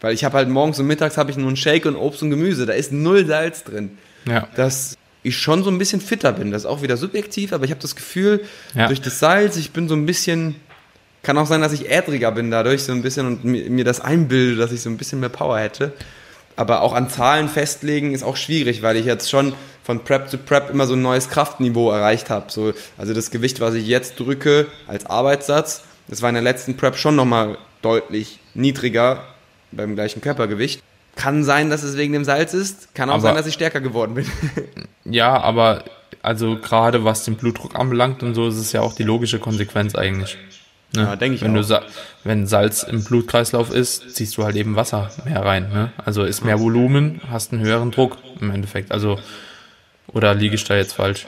weil 0.00 0.14
ich 0.14 0.24
habe 0.24 0.36
halt 0.36 0.48
morgens 0.48 0.80
und 0.80 0.88
mittags 0.88 1.16
habe 1.16 1.30
ich 1.30 1.36
nur 1.36 1.46
einen 1.46 1.56
Shake 1.56 1.86
und 1.86 1.94
Obst 1.94 2.24
und 2.24 2.30
Gemüse, 2.30 2.66
da 2.66 2.72
ist 2.72 2.90
null 2.90 3.24
Salz 3.24 3.62
drin. 3.62 3.96
Ja. 4.26 4.48
Dass 4.56 4.98
ich 5.22 5.36
schon 5.36 5.62
so 5.62 5.70
ein 5.70 5.78
bisschen 5.78 6.00
fitter 6.00 6.32
bin. 6.32 6.50
Das 6.50 6.62
ist 6.62 6.66
auch 6.66 6.82
wieder 6.82 6.96
subjektiv, 6.96 7.52
aber 7.52 7.66
ich 7.66 7.70
habe 7.70 7.80
das 7.80 7.94
Gefühl, 7.94 8.44
ja. 8.74 8.88
durch 8.88 9.00
das 9.00 9.20
Salz, 9.20 9.56
ich 9.56 9.70
bin 9.70 9.88
so 9.88 9.94
ein 9.94 10.06
bisschen 10.06 10.56
kann 11.24 11.38
auch 11.38 11.46
sein, 11.46 11.60
dass 11.60 11.72
ich 11.72 11.90
ädriger 11.90 12.30
bin 12.30 12.50
dadurch 12.50 12.84
so 12.84 12.92
ein 12.92 13.02
bisschen 13.02 13.26
und 13.26 13.44
mir, 13.44 13.84
das 13.84 14.00
einbilde, 14.00 14.56
dass 14.56 14.72
ich 14.72 14.82
so 14.82 14.90
ein 14.90 14.96
bisschen 14.96 15.20
mehr 15.20 15.28
Power 15.28 15.58
hätte. 15.58 15.92
Aber 16.56 16.82
auch 16.82 16.92
an 16.92 17.10
Zahlen 17.10 17.48
festlegen 17.48 18.14
ist 18.14 18.22
auch 18.22 18.36
schwierig, 18.36 18.82
weil 18.82 18.96
ich 18.96 19.06
jetzt 19.06 19.28
schon 19.28 19.54
von 19.82 20.04
Prep 20.04 20.28
zu 20.28 20.38
Prep 20.38 20.70
immer 20.70 20.86
so 20.86 20.94
ein 20.94 21.02
neues 21.02 21.28
Kraftniveau 21.28 21.90
erreicht 21.90 22.30
habe. 22.30 22.52
So, 22.52 22.72
also 22.96 23.12
das 23.12 23.30
Gewicht, 23.30 23.60
was 23.60 23.74
ich 23.74 23.86
jetzt 23.86 24.20
drücke 24.20 24.68
als 24.86 25.06
Arbeitssatz, 25.06 25.82
das 26.06 26.22
war 26.22 26.28
in 26.28 26.34
der 26.34 26.44
letzten 26.44 26.76
Prep 26.76 26.96
schon 26.96 27.16
nochmal 27.16 27.58
deutlich 27.82 28.38
niedriger 28.54 29.24
beim 29.72 29.94
gleichen 29.94 30.20
Körpergewicht. 30.20 30.82
Kann 31.16 31.44
sein, 31.44 31.70
dass 31.70 31.82
es 31.82 31.96
wegen 31.96 32.12
dem 32.12 32.24
Salz 32.24 32.54
ist. 32.54 32.94
Kann 32.94 33.08
auch 33.08 33.14
aber, 33.14 33.22
sein, 33.22 33.34
dass 33.36 33.46
ich 33.46 33.54
stärker 33.54 33.80
geworden 33.80 34.14
bin. 34.14 34.26
ja, 35.04 35.40
aber 35.40 35.84
also 36.22 36.56
gerade 36.56 37.04
was 37.04 37.24
den 37.24 37.36
Blutdruck 37.36 37.74
anbelangt 37.74 38.22
und 38.22 38.34
so, 38.34 38.48
ist 38.48 38.56
es 38.56 38.72
ja 38.72 38.80
auch 38.80 38.94
die 38.94 39.02
logische 39.02 39.38
Konsequenz 39.38 39.94
eigentlich. 39.94 40.38
Ne? 40.94 41.02
Ja, 41.02 41.16
denke 41.16 41.36
ich 41.36 41.42
wenn 41.42 41.56
auch. 41.56 41.66
Du 41.66 41.82
wenn 42.24 42.46
Salz 42.46 42.82
im 42.82 43.04
Blutkreislauf 43.04 43.70
ist, 43.70 44.14
ziehst 44.14 44.36
du 44.36 44.44
halt 44.44 44.56
eben 44.56 44.76
Wasser 44.76 45.10
mehr 45.24 45.44
rein. 45.44 45.68
Ne? 45.72 45.92
Also 46.04 46.24
ist 46.24 46.44
mehr 46.44 46.60
Volumen, 46.60 47.20
hast 47.30 47.52
einen 47.52 47.62
höheren 47.62 47.90
Druck 47.90 48.18
im 48.40 48.50
Endeffekt. 48.50 48.92
Also, 48.92 49.18
oder 50.08 50.34
liege 50.34 50.54
ich 50.54 50.64
da 50.64 50.76
jetzt 50.76 50.94
falsch? 50.94 51.26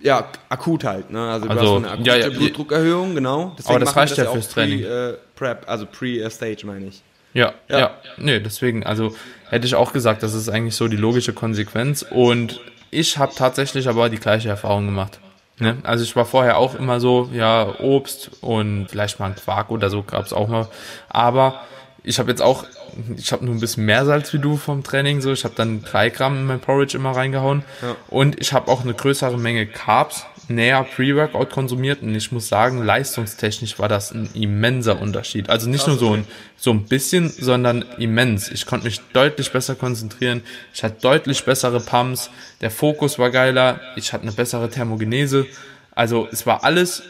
Ja, 0.00 0.28
akut 0.50 0.84
halt. 0.84 1.10
Ne? 1.10 1.20
Also, 1.20 1.48
also 1.48 1.62
du 1.62 1.68
hast 1.68 1.76
eine 1.76 1.90
akute 1.92 2.10
ja, 2.10 2.16
ja, 2.16 2.28
Blutdruckerhöhung, 2.28 3.14
genau. 3.14 3.54
Deswegen 3.56 3.76
aber 3.76 3.84
das 3.84 3.96
reicht 3.96 4.16
ja 4.18 4.26
fürs 4.26 4.50
Training. 4.50 4.82
Pre, 4.82 5.10
äh, 5.12 5.16
Prep, 5.34 5.64
also 5.66 5.86
Pre-Stage 5.86 6.66
meine 6.66 6.88
ich. 6.88 7.02
Ja, 7.32 7.54
ja, 7.68 7.78
ja. 7.78 7.90
Nee, 8.16 8.40
deswegen, 8.40 8.84
also 8.84 9.14
hätte 9.48 9.66
ich 9.66 9.74
auch 9.74 9.92
gesagt, 9.92 10.22
das 10.22 10.34
ist 10.34 10.48
eigentlich 10.48 10.76
so 10.76 10.88
die 10.88 10.96
logische 10.96 11.32
Konsequenz. 11.32 12.04
Und 12.08 12.60
ich 12.90 13.18
habe 13.18 13.32
tatsächlich 13.34 13.88
aber 13.88 14.08
die 14.08 14.18
gleiche 14.18 14.48
Erfahrung 14.48 14.86
gemacht. 14.86 15.18
Ne? 15.58 15.76
Also 15.84 16.02
ich 16.02 16.16
war 16.16 16.24
vorher 16.24 16.58
auch 16.58 16.74
immer 16.74 16.98
so, 16.98 17.30
ja, 17.32 17.78
Obst 17.80 18.30
und 18.40 18.88
vielleicht 18.90 19.20
mal 19.20 19.26
ein 19.26 19.36
Quark 19.36 19.70
oder 19.70 19.88
so 19.88 20.02
gab 20.02 20.26
es 20.26 20.32
auch 20.32 20.48
mal. 20.48 20.68
Aber 21.08 21.62
ich 22.02 22.18
habe 22.18 22.30
jetzt 22.30 22.42
auch, 22.42 22.64
ich 23.16 23.32
habe 23.32 23.44
nur 23.44 23.54
ein 23.54 23.60
bisschen 23.60 23.86
mehr 23.86 24.04
Salz 24.04 24.32
wie 24.32 24.38
du 24.38 24.56
vom 24.56 24.82
Training 24.82 25.20
so. 25.20 25.32
Ich 25.32 25.44
habe 25.44 25.54
dann 25.56 25.82
drei 25.82 26.10
Gramm 26.10 26.36
in 26.38 26.46
mein 26.46 26.60
Porridge 26.60 26.96
immer 26.96 27.12
reingehauen. 27.12 27.64
Ja. 27.82 27.96
Und 28.08 28.40
ich 28.40 28.52
habe 28.52 28.70
auch 28.70 28.82
eine 28.82 28.94
größere 28.94 29.38
Menge 29.38 29.66
Carbs 29.66 30.26
näher 30.48 30.84
Pre-Workout 30.84 31.50
konsumiert 31.50 32.02
und 32.02 32.14
ich 32.14 32.32
muss 32.32 32.48
sagen, 32.48 32.84
leistungstechnisch 32.84 33.78
war 33.78 33.88
das 33.88 34.12
ein 34.12 34.28
immenser 34.34 35.00
Unterschied. 35.00 35.50
Also 35.50 35.68
nicht 35.68 35.86
nur 35.86 35.96
so 35.96 36.12
ein, 36.12 36.26
so 36.56 36.70
ein 36.70 36.84
bisschen, 36.84 37.28
sondern 37.28 37.84
immens. 37.98 38.50
Ich 38.50 38.66
konnte 38.66 38.86
mich 38.86 39.00
deutlich 39.12 39.50
besser 39.52 39.74
konzentrieren. 39.74 40.42
Ich 40.72 40.82
hatte 40.82 41.00
deutlich 41.00 41.44
bessere 41.44 41.80
Pumps. 41.80 42.30
Der 42.60 42.70
Fokus 42.70 43.18
war 43.18 43.30
geiler. 43.30 43.80
Ich 43.96 44.12
hatte 44.12 44.22
eine 44.22 44.32
bessere 44.32 44.68
Thermogenese. 44.70 45.46
Also 45.94 46.28
es 46.30 46.46
war 46.46 46.64
alles 46.64 47.02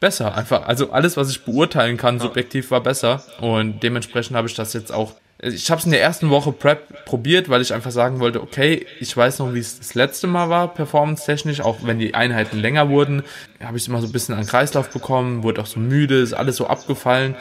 besser. 0.00 0.34
Einfach, 0.34 0.66
also 0.66 0.92
alles, 0.92 1.16
was 1.16 1.30
ich 1.30 1.44
beurteilen 1.44 1.96
kann, 1.96 2.20
subjektiv 2.20 2.70
war 2.70 2.82
besser. 2.82 3.22
Und 3.40 3.82
dementsprechend 3.82 4.36
habe 4.36 4.48
ich 4.48 4.54
das 4.54 4.72
jetzt 4.72 4.92
auch 4.92 5.14
ich 5.40 5.70
habe 5.70 5.78
es 5.78 5.84
in 5.84 5.92
der 5.92 6.02
ersten 6.02 6.30
Woche 6.30 6.50
Prep 6.50 7.04
probiert, 7.04 7.48
weil 7.48 7.62
ich 7.62 7.72
einfach 7.72 7.92
sagen 7.92 8.18
wollte, 8.18 8.42
okay, 8.42 8.86
ich 8.98 9.16
weiß 9.16 9.38
noch, 9.38 9.54
wie 9.54 9.60
es 9.60 9.78
das 9.78 9.94
letzte 9.94 10.26
Mal 10.26 10.48
war, 10.48 10.74
performance-technisch, 10.74 11.60
auch 11.60 11.78
wenn 11.82 12.00
die 12.00 12.14
Einheiten 12.14 12.58
länger 12.58 12.88
wurden, 12.88 13.22
habe 13.62 13.76
ich 13.76 13.86
immer 13.86 14.00
so 14.00 14.08
ein 14.08 14.12
bisschen 14.12 14.34
an 14.34 14.46
Kreislauf 14.46 14.90
bekommen, 14.90 15.44
wurde 15.44 15.62
auch 15.62 15.66
so 15.66 15.78
müde, 15.78 16.18
ist 16.20 16.32
alles 16.32 16.56
so 16.56 16.66
abgefallen. 16.66 17.36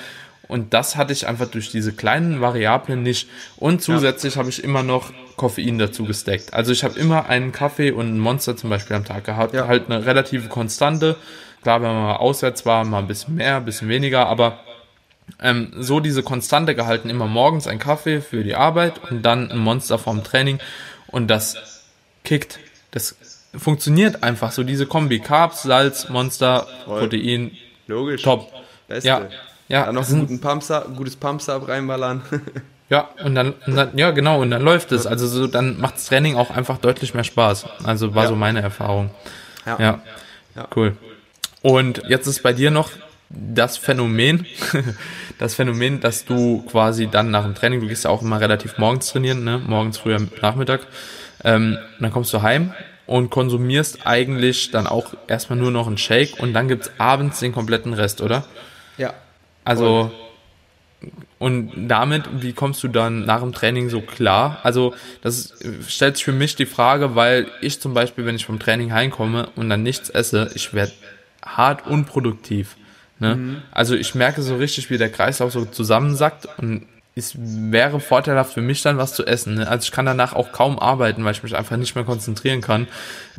Und 0.48 0.74
das 0.74 0.96
hatte 0.96 1.12
ich 1.12 1.28
einfach 1.28 1.48
durch 1.48 1.72
diese 1.72 1.92
kleinen 1.92 2.40
Variablen 2.40 3.02
nicht. 3.02 3.28
Und 3.58 3.82
zusätzlich 3.82 4.36
ja. 4.36 4.40
habe 4.40 4.50
ich 4.50 4.64
immer 4.64 4.84
noch 4.84 5.12
Koffein 5.36 5.78
dazu 5.78 6.06
gesteckt. 6.06 6.54
Also 6.54 6.72
ich 6.72 6.84
habe 6.84 6.98
immer 6.98 7.28
einen 7.28 7.52
Kaffee 7.52 7.92
und 7.92 8.16
ein 8.16 8.20
Monster 8.20 8.56
zum 8.56 8.70
Beispiel 8.70 8.96
am 8.96 9.06
Tag 9.06 9.26
gehabt. 9.26 9.54
Ja. 9.54 9.68
Halt 9.68 9.90
eine 9.90 10.06
relative 10.06 10.48
Konstante. 10.48 11.18
Klar, 11.64 11.82
wenn 11.82 11.90
man 11.90 12.04
mal 12.04 12.16
auswärts 12.18 12.66
war, 12.66 12.86
mal 12.86 13.00
ein 13.00 13.08
bisschen 13.08 13.36
mehr, 13.36 13.58
ein 13.58 13.66
bisschen 13.66 13.90
weniger, 13.90 14.28
aber 14.28 14.60
ähm, 15.42 15.72
so 15.78 16.00
diese 16.00 16.24
Konstante 16.24 16.76
gehalten, 16.76 17.10
immer 17.10 17.28
morgens 17.28 17.68
ein 17.68 17.80
Kaffee 17.80 18.22
für 18.22 18.44
die 18.44 18.56
Arbeit 18.56 19.12
und 19.12 19.24
dann 19.24 19.52
ein 19.52 19.60
Monster 19.60 19.98
vorm 19.98 20.24
Training 20.24 20.60
und 21.08 21.28
das 21.28 21.84
kickt. 22.24 22.60
Das 22.92 23.16
funktioniert 23.56 24.24
einfach 24.24 24.52
so, 24.52 24.64
diese 24.64 24.86
Kombi. 24.86 25.20
Carbs, 25.20 25.64
Salz, 25.64 26.10
Monster, 26.10 26.68
Voll. 26.86 27.02
Protein. 27.02 27.52
Logisch. 27.88 28.24
Top. 28.24 28.52
Beste. 28.88 29.08
Ja, 29.08 29.28
ja. 29.68 29.86
Dann 29.86 29.96
noch 29.96 30.08
einen 30.08 30.22
guten 30.22 30.42
Pumpsub, 30.42 30.88
ein 30.88 30.96
gutes 30.96 31.16
Pumpsub 31.16 31.68
reinballern. 31.68 32.22
ja, 32.90 33.10
und 33.24 33.36
dann, 33.36 33.54
und 33.66 33.76
dann, 33.76 33.98
ja 33.98 34.12
genau, 34.12 34.42
und 34.42 34.52
dann 34.52 34.62
läuft 34.62 34.92
es. 34.92 35.06
Also 35.06 35.28
so, 35.28 35.48
dann 35.48 35.80
macht 35.80 35.96
das 35.96 36.06
Training 36.06 36.36
auch 36.36 36.52
einfach 36.52 36.78
deutlich 36.78 37.14
mehr 37.14 37.24
Spaß. 37.24 37.66
Also 37.84 38.16
war 38.16 38.24
ja. 38.24 38.30
so 38.30 38.36
meine 38.36 38.62
Erfahrung. 38.62 39.12
Ja. 39.66 39.78
ja. 39.80 40.02
ja. 40.56 40.68
Cool. 40.76 40.96
Und 41.62 42.04
jetzt 42.08 42.28
ist 42.28 42.44
bei 42.44 42.54
dir 42.54 42.72
noch 42.72 42.92
das 43.30 43.78
Phänomen, 43.78 44.46
das 45.38 45.56
Phänomen, 45.56 46.00
dass 46.00 46.26
du 46.26 46.64
quasi 46.64 47.08
dann 47.08 47.32
nach 47.32 47.44
dem 47.44 47.56
Training, 47.56 47.82
du 47.82 47.88
gehst 47.88 48.06
ja 48.06 48.10
auch 48.10 48.22
immer 48.22 48.40
relativ 48.40 48.78
morgens 48.78 49.08
trainieren, 49.08 49.44
ne? 49.44 49.62
morgens, 49.66 49.98
früher 49.98 50.20
Nachmittag, 50.42 50.82
ähm, 51.44 51.78
dann 52.00 52.12
kommst 52.12 52.34
du 52.34 52.42
heim 52.42 52.74
und 53.06 53.30
konsumierst 53.30 54.06
eigentlich 54.06 54.72
dann 54.72 54.88
auch 54.88 55.14
erstmal 55.28 55.60
nur 55.60 55.72
noch 55.72 55.88
einen 55.88 55.98
Shake 55.98 56.40
und 56.40 56.54
dann 56.54 56.68
gibt's 56.68 56.92
abends 56.98 57.40
den 57.40 57.54
kompletten 57.54 57.94
Rest, 57.94 58.22
oder? 58.22 58.46
Ja. 58.98 59.14
Also, 59.64 60.12
und 61.40 61.88
damit, 61.88 62.42
wie 62.42 62.54
kommst 62.54 62.84
du 62.84 62.88
dann 62.88 63.26
nach 63.26 63.42
dem 63.42 63.54
Training 63.54 63.90
so 63.90 64.02
klar? 64.02 64.60
Also, 64.64 64.94
das 65.22 65.54
stellt 65.88 66.16
sich 66.16 66.26
für 66.26 66.32
mich 66.32 66.56
die 66.56 66.66
Frage, 66.66 67.16
weil 67.16 67.48
ich 67.62 67.80
zum 67.80 67.94
Beispiel, 67.94 68.26
wenn 68.26 68.36
ich 68.36 68.46
vom 68.46 68.60
Training 68.60 68.92
heimkomme 68.92 69.50
und 69.56 69.70
dann 69.70 69.84
nichts 69.84 70.10
esse, 70.10 70.50
ich 70.56 70.74
werde 70.74 70.94
hart 71.46 71.86
unproduktiv. 71.86 72.76
Ne? 73.20 73.36
Mhm. 73.36 73.62
Also 73.72 73.96
ich 73.96 74.16
merke 74.16 74.42
so 74.42 74.56
richtig, 74.56 74.90
wie 74.90 74.98
der 74.98 75.10
Kreislauf 75.10 75.52
so 75.52 75.66
zusammensackt 75.66 76.48
und 76.58 76.86
es 77.16 77.34
wäre 77.38 78.00
vorteilhaft 78.00 78.54
für 78.54 78.62
mich 78.62 78.84
dann 78.84 78.98
was 78.98 79.14
zu 79.14 79.26
essen. 79.26 79.56
Ne? 79.56 79.68
Also 79.68 79.86
ich 79.86 79.92
kann 79.92 80.06
danach 80.06 80.34
auch 80.34 80.52
kaum 80.52 80.78
arbeiten, 80.78 81.26
weil 81.26 81.32
ich 81.32 81.42
mich 81.42 81.56
einfach 81.56 81.76
nicht 81.78 81.96
mehr 81.96 82.04
konzentrieren 82.04 82.62
kann. 82.62 82.88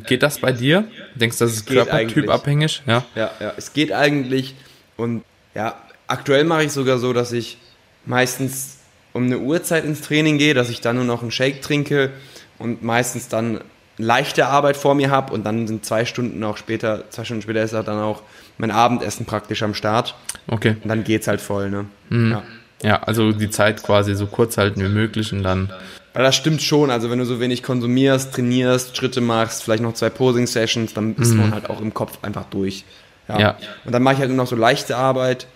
Geht 0.05 0.21
das 0.21 0.39
bei 0.39 0.51
dir? 0.51 0.83
Denkst 1.15 1.37
du, 1.37 1.45
das 1.45 1.53
ist 1.53 1.67
körpertypabhängig? 1.67 2.83
Ja? 2.85 3.05
ja, 3.15 3.31
ja, 3.39 3.53
es 3.55 3.71
geht 3.71 3.93
eigentlich 3.93 4.55
und 4.97 5.23
ja, 5.55 5.75
aktuell 6.07 6.43
mache 6.43 6.65
ich 6.65 6.71
sogar 6.73 6.97
so, 6.97 7.13
dass 7.13 7.31
ich 7.31 7.57
meistens 8.05 8.79
um 9.13 9.25
eine 9.25 9.39
Uhrzeit 9.39 9.85
ins 9.85 10.01
Training 10.01 10.37
gehe, 10.37 10.53
dass 10.53 10.69
ich 10.69 10.81
dann 10.81 10.97
nur 10.97 11.05
noch 11.05 11.21
einen 11.21 11.31
Shake 11.31 11.61
trinke 11.61 12.11
und 12.57 12.83
meistens 12.83 13.29
dann 13.29 13.61
leichte 13.97 14.47
Arbeit 14.47 14.77
vor 14.77 14.95
mir 14.95 15.09
habe 15.09 15.33
und 15.33 15.45
dann 15.45 15.67
sind 15.67 15.85
zwei 15.85 16.05
Stunden 16.05 16.43
auch 16.43 16.57
später, 16.57 17.09
zwei 17.11 17.23
Stunden 17.23 17.43
später 17.43 17.63
ist 17.63 17.73
dann 17.73 17.99
auch 17.99 18.21
mein 18.59 18.69
Abendessen 18.71 19.25
praktisch 19.25 19.63
am 19.63 19.73
Start. 19.73 20.13
Okay. 20.47 20.75
Und 20.83 20.89
dann 20.89 21.03
geht's 21.03 21.27
halt 21.27 21.41
voll, 21.41 21.71
ne? 21.71 21.85
Mhm. 22.09 22.31
Ja. 22.31 22.43
ja, 22.83 23.03
also 23.03 23.31
die 23.31 23.49
Zeit 23.49 23.81
quasi 23.81 24.13
so 24.13 24.27
kurz 24.27 24.57
halten 24.57 24.83
wie 24.83 24.89
möglich 24.89 25.33
und 25.33 25.41
dann. 25.41 25.71
Weil 26.13 26.23
das 26.23 26.35
stimmt 26.35 26.61
schon, 26.61 26.91
also 26.91 27.09
wenn 27.09 27.19
du 27.19 27.25
so 27.25 27.39
wenig 27.39 27.63
konsumierst, 27.63 28.33
trainierst, 28.33 28.97
Schritte 28.97 29.21
machst, 29.21 29.63
vielleicht 29.63 29.81
noch 29.81 29.93
zwei 29.93 30.09
Posing-Sessions, 30.09 30.93
dann 30.93 31.15
ist 31.15 31.31
mhm. 31.31 31.37
man 31.37 31.53
halt 31.53 31.69
auch 31.69 31.81
im 31.81 31.93
Kopf 31.93 32.19
einfach 32.21 32.45
durch. 32.45 32.83
Ja. 33.27 33.39
ja. 33.39 33.57
Und 33.85 33.93
dann 33.93 34.03
mache 34.03 34.15
ich 34.15 34.19
halt 34.19 34.29
nur 34.29 34.37
noch 34.37 34.47
so 34.47 34.55
leichte 34.55 34.97
Arbeit, 34.97 35.47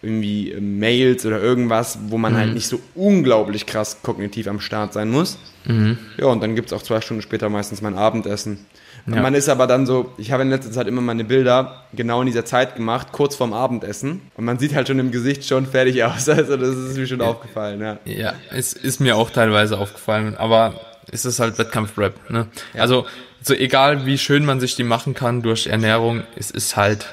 irgendwie 0.00 0.52
äh, 0.52 0.60
Mails 0.60 1.26
oder 1.26 1.42
irgendwas, 1.42 1.98
wo 2.08 2.16
man 2.16 2.32
halt 2.32 2.44
mhm. 2.44 2.46
halt 2.46 2.54
nicht 2.54 2.68
so 2.68 2.80
unglaublich 2.94 3.66
krass 3.66 3.98
kognitiv 4.02 4.46
am 4.46 4.60
Start 4.60 4.94
sein 4.94 5.10
muss. 5.10 5.38
Mhm. 5.66 5.98
Ja, 6.16 6.26
und 6.26 6.42
dann 6.42 6.54
gibt 6.54 6.68
es 6.68 6.72
auch 6.72 6.82
zwei 6.82 7.00
Stunden 7.00 7.22
später 7.22 7.50
meistens 7.50 7.82
mein 7.82 7.94
Abendessen. 7.94 8.64
Ja. 9.14 9.22
man 9.22 9.34
ist 9.34 9.48
aber 9.48 9.66
dann 9.66 9.86
so, 9.86 10.12
ich 10.18 10.32
habe 10.32 10.42
in 10.42 10.50
letzter 10.50 10.70
Zeit 10.70 10.86
immer 10.86 11.00
meine 11.00 11.24
Bilder 11.24 11.84
genau 11.92 12.20
in 12.20 12.26
dieser 12.26 12.44
Zeit 12.44 12.76
gemacht, 12.76 13.08
kurz 13.12 13.36
vorm 13.36 13.52
Abendessen. 13.52 14.22
Und 14.36 14.44
man 14.44 14.58
sieht 14.58 14.74
halt 14.74 14.88
schon 14.88 14.98
im 14.98 15.10
Gesicht 15.10 15.44
schon 15.44 15.66
fertig 15.66 16.02
aus. 16.04 16.28
Also 16.28 16.56
das 16.56 16.76
ist 16.76 16.96
mir 16.96 17.06
schon 17.06 17.20
ja. 17.20 17.26
aufgefallen, 17.26 17.80
ja. 17.80 17.98
Ja, 18.04 18.34
es 18.50 18.72
ist 18.72 19.00
mir 19.00 19.16
auch 19.16 19.30
teilweise 19.30 19.78
aufgefallen, 19.78 20.36
aber 20.36 20.74
es 21.10 21.24
ist 21.24 21.40
halt 21.40 21.58
Wettkampf-Rap, 21.58 22.30
ne? 22.30 22.46
Ja. 22.74 22.82
Also, 22.82 23.06
so 23.40 23.54
egal 23.54 24.04
wie 24.04 24.18
schön 24.18 24.44
man 24.44 24.60
sich 24.60 24.76
die 24.76 24.84
machen 24.84 25.14
kann 25.14 25.42
durch 25.42 25.68
Ernährung, 25.68 26.24
es 26.36 26.50
ist 26.50 26.76
halt 26.76 27.06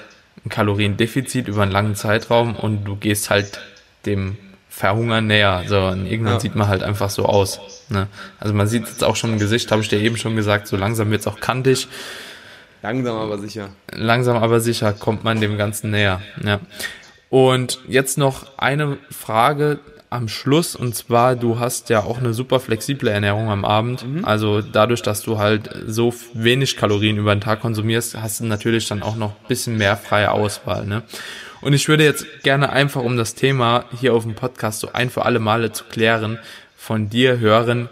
ein 0.45 0.49
Kaloriendefizit 0.49 1.47
über 1.47 1.63
einen 1.63 1.71
langen 1.71 1.95
Zeitraum 1.95 2.55
und 2.55 2.83
du 2.85 2.95
gehst 2.95 3.29
halt 3.29 3.59
dem 4.05 4.37
Verhungern 4.75 5.27
näher. 5.27 5.63
So, 5.67 5.79
und 5.85 6.05
irgendwann 6.05 6.33
ja. 6.33 6.39
sieht 6.41 6.53
man 6.53 6.67
halt 6.67 6.83
einfach 6.83 7.09
so 7.09 7.23
aus. 7.23 7.61
Ne? 7.87 8.07
Also 8.41 8.53
man 8.53 8.67
sieht 8.67 8.85
jetzt 8.85 9.05
auch 9.05 9.15
schon 9.15 9.31
im 9.31 9.39
Gesicht, 9.39 9.71
habe 9.71 9.81
ich 9.81 9.87
dir 9.87 10.01
eben 10.01 10.17
schon 10.17 10.35
gesagt, 10.35 10.67
so 10.67 10.75
langsam 10.75 11.09
wird 11.11 11.21
es 11.21 11.27
auch 11.27 11.39
kantig. 11.39 11.87
Langsam 12.81 13.15
aber 13.15 13.37
sicher. 13.37 13.69
Langsam 13.93 14.35
aber 14.35 14.59
sicher 14.59 14.91
kommt 14.91 15.23
man 15.23 15.39
dem 15.39 15.57
Ganzen 15.57 15.91
näher. 15.91 16.21
Ja. 16.43 16.59
Und 17.29 17.79
jetzt 17.87 18.17
noch 18.17 18.57
eine 18.57 18.97
Frage 19.09 19.79
am 20.09 20.27
Schluss 20.27 20.75
und 20.75 20.93
zwar, 20.93 21.37
du 21.37 21.57
hast 21.57 21.89
ja 21.89 22.03
auch 22.03 22.17
eine 22.17 22.33
super 22.33 22.59
flexible 22.59 23.07
Ernährung 23.07 23.49
am 23.49 23.63
Abend. 23.63 24.05
Mhm. 24.05 24.25
Also 24.25 24.61
dadurch, 24.61 25.01
dass 25.01 25.21
du 25.21 25.39
halt 25.39 25.69
so 25.87 26.13
wenig 26.33 26.75
Kalorien 26.75 27.17
über 27.17 27.33
den 27.33 27.41
Tag 27.41 27.61
konsumierst, 27.61 28.21
hast 28.21 28.41
du 28.41 28.45
natürlich 28.45 28.89
dann 28.89 29.03
auch 29.03 29.15
noch 29.15 29.31
ein 29.31 29.47
bisschen 29.47 29.77
mehr 29.77 29.95
freie 29.95 30.31
Auswahl. 30.31 30.85
Ne? 30.85 31.03
Und 31.65 31.73
ich 31.73 31.87
würde 31.87 32.03
jetzt 32.03 32.43
gerne 32.43 32.71
einfach, 32.71 33.01
um 33.01 33.17
das 33.17 33.33
Thema 33.33 33.85
hier 33.99 34.13
auf 34.13 34.21
dem 34.21 34.35
Podcast 34.35 34.81
so 34.81 34.93
ein 34.93 35.09
für 35.09 35.25
alle 35.25 35.39
Male 35.39 35.71
zu 35.71 35.85
klären, 35.85 36.37
von 36.77 37.09
dir 37.09 37.39
hören, 37.39 37.89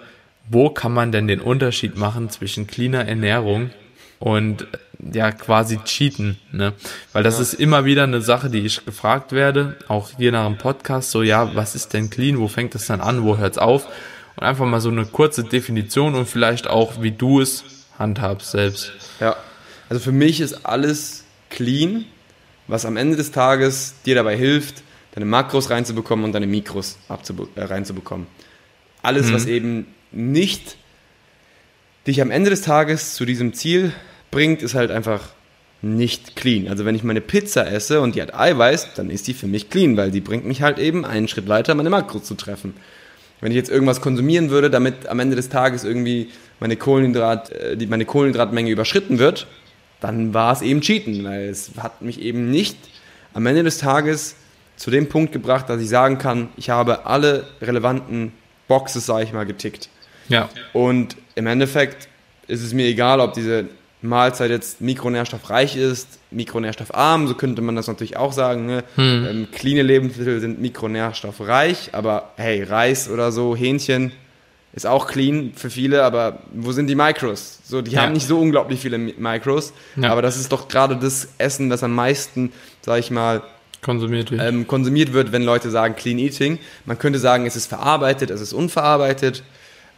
wo 0.47 0.69
kann 0.69 0.93
man 0.93 1.11
denn 1.11 1.27
den 1.27 1.41
Unterschied 1.41 1.97
machen 1.97 2.29
zwischen 2.29 2.67
cleaner 2.67 3.07
Ernährung 3.07 3.71
und 4.19 4.67
ja 4.99 5.31
quasi 5.31 5.79
cheaten, 5.83 6.37
ne? 6.51 6.73
Weil 7.13 7.23
das 7.23 7.37
ja. 7.37 7.41
ist 7.41 7.55
immer 7.55 7.83
wieder 7.83 8.03
eine 8.03 8.21
Sache, 8.21 8.51
die 8.51 8.59
ich 8.59 8.85
gefragt 8.85 9.31
werde, 9.31 9.75
auch 9.87 10.11
hier 10.17 10.31
nach 10.31 10.45
dem 10.45 10.59
Podcast, 10.59 11.09
so 11.09 11.23
ja, 11.23 11.55
was 11.55 11.73
ist 11.73 11.93
denn 11.93 12.11
clean, 12.11 12.37
wo 12.37 12.47
fängt 12.47 12.75
es 12.75 12.85
dann 12.85 13.01
an, 13.01 13.23
wo 13.23 13.39
hört 13.39 13.53
es 13.53 13.57
auf? 13.57 13.87
Und 14.35 14.43
einfach 14.43 14.67
mal 14.67 14.81
so 14.81 14.89
eine 14.89 15.07
kurze 15.07 15.43
Definition 15.45 16.13
und 16.13 16.27
vielleicht 16.27 16.67
auch, 16.67 17.01
wie 17.01 17.11
du 17.11 17.41
es 17.41 17.63
handhabst 17.97 18.51
selbst. 18.51 18.91
Ja, 19.19 19.35
also 19.89 19.99
für 19.99 20.11
mich 20.11 20.41
ist 20.41 20.63
alles 20.63 21.23
clean, 21.49 22.05
was 22.67 22.85
am 22.85 22.97
Ende 22.97 23.17
des 23.17 23.31
Tages 23.31 23.95
dir 24.05 24.15
dabei 24.15 24.37
hilft, 24.37 24.83
deine 25.13 25.25
Makros 25.25 25.69
reinzubekommen 25.69 26.25
und 26.25 26.31
deine 26.33 26.47
Mikros 26.47 26.97
äh, 27.09 27.61
reinzubekommen. 27.61 28.27
Alles, 29.01 29.27
mhm. 29.27 29.33
was 29.33 29.45
eben 29.45 29.87
nicht 30.11 30.77
dich 32.07 32.21
am 32.21 32.31
Ende 32.31 32.49
des 32.49 32.61
Tages 32.61 33.15
zu 33.15 33.25
diesem 33.25 33.53
Ziel 33.53 33.93
bringt, 34.31 34.61
ist 34.61 34.75
halt 34.75 34.91
einfach 34.91 35.29
nicht 35.81 36.35
clean. 36.35 36.67
Also 36.67 36.85
wenn 36.85 36.95
ich 36.95 37.03
meine 37.03 37.21
Pizza 37.21 37.69
esse 37.69 38.01
und 38.01 38.15
die 38.15 38.21
hat 38.21 38.33
Eiweiß, 38.33 38.93
dann 38.95 39.09
ist 39.09 39.27
die 39.27 39.33
für 39.33 39.47
mich 39.47 39.69
clean, 39.69 39.97
weil 39.97 40.11
die 40.11 40.21
bringt 40.21 40.45
mich 40.45 40.61
halt 40.61 40.79
eben 40.79 41.05
einen 41.05 41.27
Schritt 41.27 41.49
weiter, 41.49 41.75
meine 41.75 41.89
Makros 41.89 42.23
zu 42.23 42.35
treffen. 42.35 42.73
Wenn 43.41 43.51
ich 43.51 43.57
jetzt 43.57 43.69
irgendwas 43.69 43.99
konsumieren 43.99 44.49
würde, 44.49 44.69
damit 44.69 45.07
am 45.07 45.19
Ende 45.19 45.35
des 45.35 45.49
Tages 45.49 45.83
irgendwie 45.83 46.29
meine, 46.61 46.77
Kohlenhydrat, 46.77 47.51
äh, 47.51 47.77
die, 47.77 47.87
meine 47.87 48.05
Kohlenhydratmenge 48.05 48.71
überschritten 48.71 49.19
wird, 49.19 49.47
dann 50.03 50.33
war 50.33 50.51
es 50.51 50.61
eben 50.61 50.81
Cheaten, 50.81 51.23
weil 51.23 51.49
es 51.49 51.71
hat 51.79 52.01
mich 52.01 52.19
eben 52.21 52.51
nicht 52.51 52.77
am 53.33 53.45
Ende 53.45 53.63
des 53.63 53.77
Tages 53.77 54.35
zu 54.75 54.91
dem 54.91 55.07
Punkt 55.07 55.31
gebracht, 55.31 55.69
dass 55.69 55.81
ich 55.81 55.87
sagen 55.89 56.17
kann, 56.17 56.49
ich 56.57 56.69
habe 56.69 57.05
alle 57.05 57.47
relevanten 57.61 58.33
Boxes, 58.67 59.05
sage 59.05 59.23
ich 59.23 59.33
mal, 59.33 59.45
getickt. 59.45 59.89
Ja. 60.27 60.49
Und 60.73 61.15
im 61.35 61.47
Endeffekt 61.47 62.09
ist 62.47 62.63
es 62.63 62.73
mir 62.73 62.85
egal, 62.85 63.19
ob 63.19 63.33
diese 63.33 63.65
Mahlzeit 64.01 64.51
jetzt 64.51 64.81
mikronährstoffreich 64.81 65.77
ist, 65.77 66.19
mikronährstoffarm, 66.31 67.27
so 67.27 67.35
könnte 67.35 67.61
man 67.61 67.75
das 67.75 67.87
natürlich 67.87 68.17
auch 68.17 68.33
sagen. 68.33 68.65
Ne? 68.65 68.83
Hm. 68.95 69.27
Ähm, 69.29 69.47
cleane 69.51 69.83
Lebensmittel 69.83 70.41
sind 70.41 70.59
mikronährstoffreich, 70.59 71.91
aber 71.93 72.31
hey, 72.35 72.63
Reis 72.63 73.09
oder 73.09 73.31
so, 73.31 73.55
Hähnchen, 73.55 74.11
ist 74.73 74.87
auch 74.87 75.07
clean 75.07 75.53
für 75.55 75.69
viele, 75.69 76.03
aber 76.03 76.39
wo 76.51 76.71
sind 76.71 76.87
die 76.87 76.95
Micros? 76.95 77.59
So, 77.63 77.81
die 77.81 77.91
ja. 77.91 78.01
haben 78.01 78.13
nicht 78.13 78.27
so 78.27 78.39
unglaublich 78.39 78.79
viele 78.79 78.97
Micros, 78.97 79.71
ja. 79.95 80.09
aber 80.11 80.21
das 80.21 80.37
ist 80.37 80.51
doch 80.51 80.67
gerade 80.67 80.97
das 80.97 81.29
Essen, 81.37 81.69
das 81.69 81.83
am 81.83 81.93
meisten, 81.93 82.51
sag 82.81 82.99
ich 82.99 83.11
mal, 83.11 83.43
konsumiert 83.83 84.31
wird. 84.31 84.41
Ähm, 84.41 84.65
konsumiert 84.65 85.13
wird, 85.13 85.31
wenn 85.31 85.43
Leute 85.43 85.69
sagen 85.69 85.95
Clean 85.95 86.17
Eating. 86.17 86.57
Man 86.85 86.97
könnte 86.97 87.19
sagen, 87.19 87.45
es 87.45 87.55
ist 87.55 87.67
verarbeitet, 87.67 88.31
es 88.31 88.41
ist 88.41 88.53
unverarbeitet. 88.53 89.43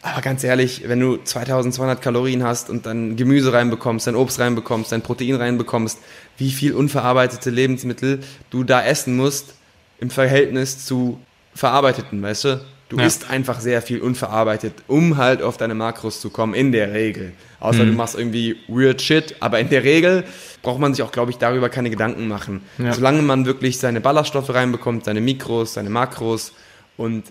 Aber 0.01 0.21
ganz 0.21 0.43
ehrlich, 0.43 0.83
wenn 0.87 0.99
du 0.99 1.17
2200 1.17 2.01
Kalorien 2.01 2.43
hast 2.43 2.69
und 2.69 2.85
dann 2.85 3.15
Gemüse 3.15 3.53
reinbekommst, 3.53 4.05
dann 4.05 4.15
Obst 4.15 4.39
reinbekommst, 4.39 4.91
dann 4.91 5.01
Protein 5.01 5.35
reinbekommst, 5.35 5.99
wie 6.37 6.51
viel 6.51 6.73
unverarbeitete 6.73 7.49
Lebensmittel 7.49 8.19
du 8.49 8.63
da 8.63 8.83
essen 8.83 9.15
musst 9.15 9.55
im 9.99 10.09
Verhältnis 10.09 10.85
zu 10.85 11.19
verarbeiteten, 11.55 12.21
weißt 12.21 12.43
du? 12.43 12.65
Du 12.89 12.97
ja. 12.97 13.05
isst 13.05 13.31
einfach 13.31 13.59
sehr 13.59 13.81
viel 13.81 13.99
unverarbeitet, 13.99 14.73
um 14.87 15.17
halt 15.17 15.41
auf 15.41 15.57
deine 15.57 15.73
Makros 15.73 16.21
zu 16.21 16.29
kommen, 16.29 16.53
in 16.53 16.71
der 16.71 16.93
Regel. 16.93 17.31
Außer 17.59 17.83
mhm. 17.83 17.87
du 17.87 17.93
machst 17.93 18.15
irgendwie 18.15 18.57
weird 18.67 19.01
shit, 19.01 19.35
aber 19.39 19.59
in 19.59 19.69
der 19.69 19.83
Regel 19.83 20.23
braucht 20.61 20.79
man 20.79 20.93
sich 20.93 21.03
auch, 21.03 21.11
glaube 21.11 21.31
ich, 21.31 21.37
darüber 21.37 21.69
keine 21.69 21.89
Gedanken 21.89 22.27
machen. 22.27 22.61
Ja. 22.77 22.93
Solange 22.93 23.23
man 23.23 23.47
wirklich 23.47 23.79
seine 23.79 24.01
Ballaststoffe 24.01 24.53
reinbekommt, 24.53 25.05
seine 25.05 25.19
Mikros, 25.19 25.73
seine 25.73 25.89
Makros 25.89 26.53
und 26.95 27.23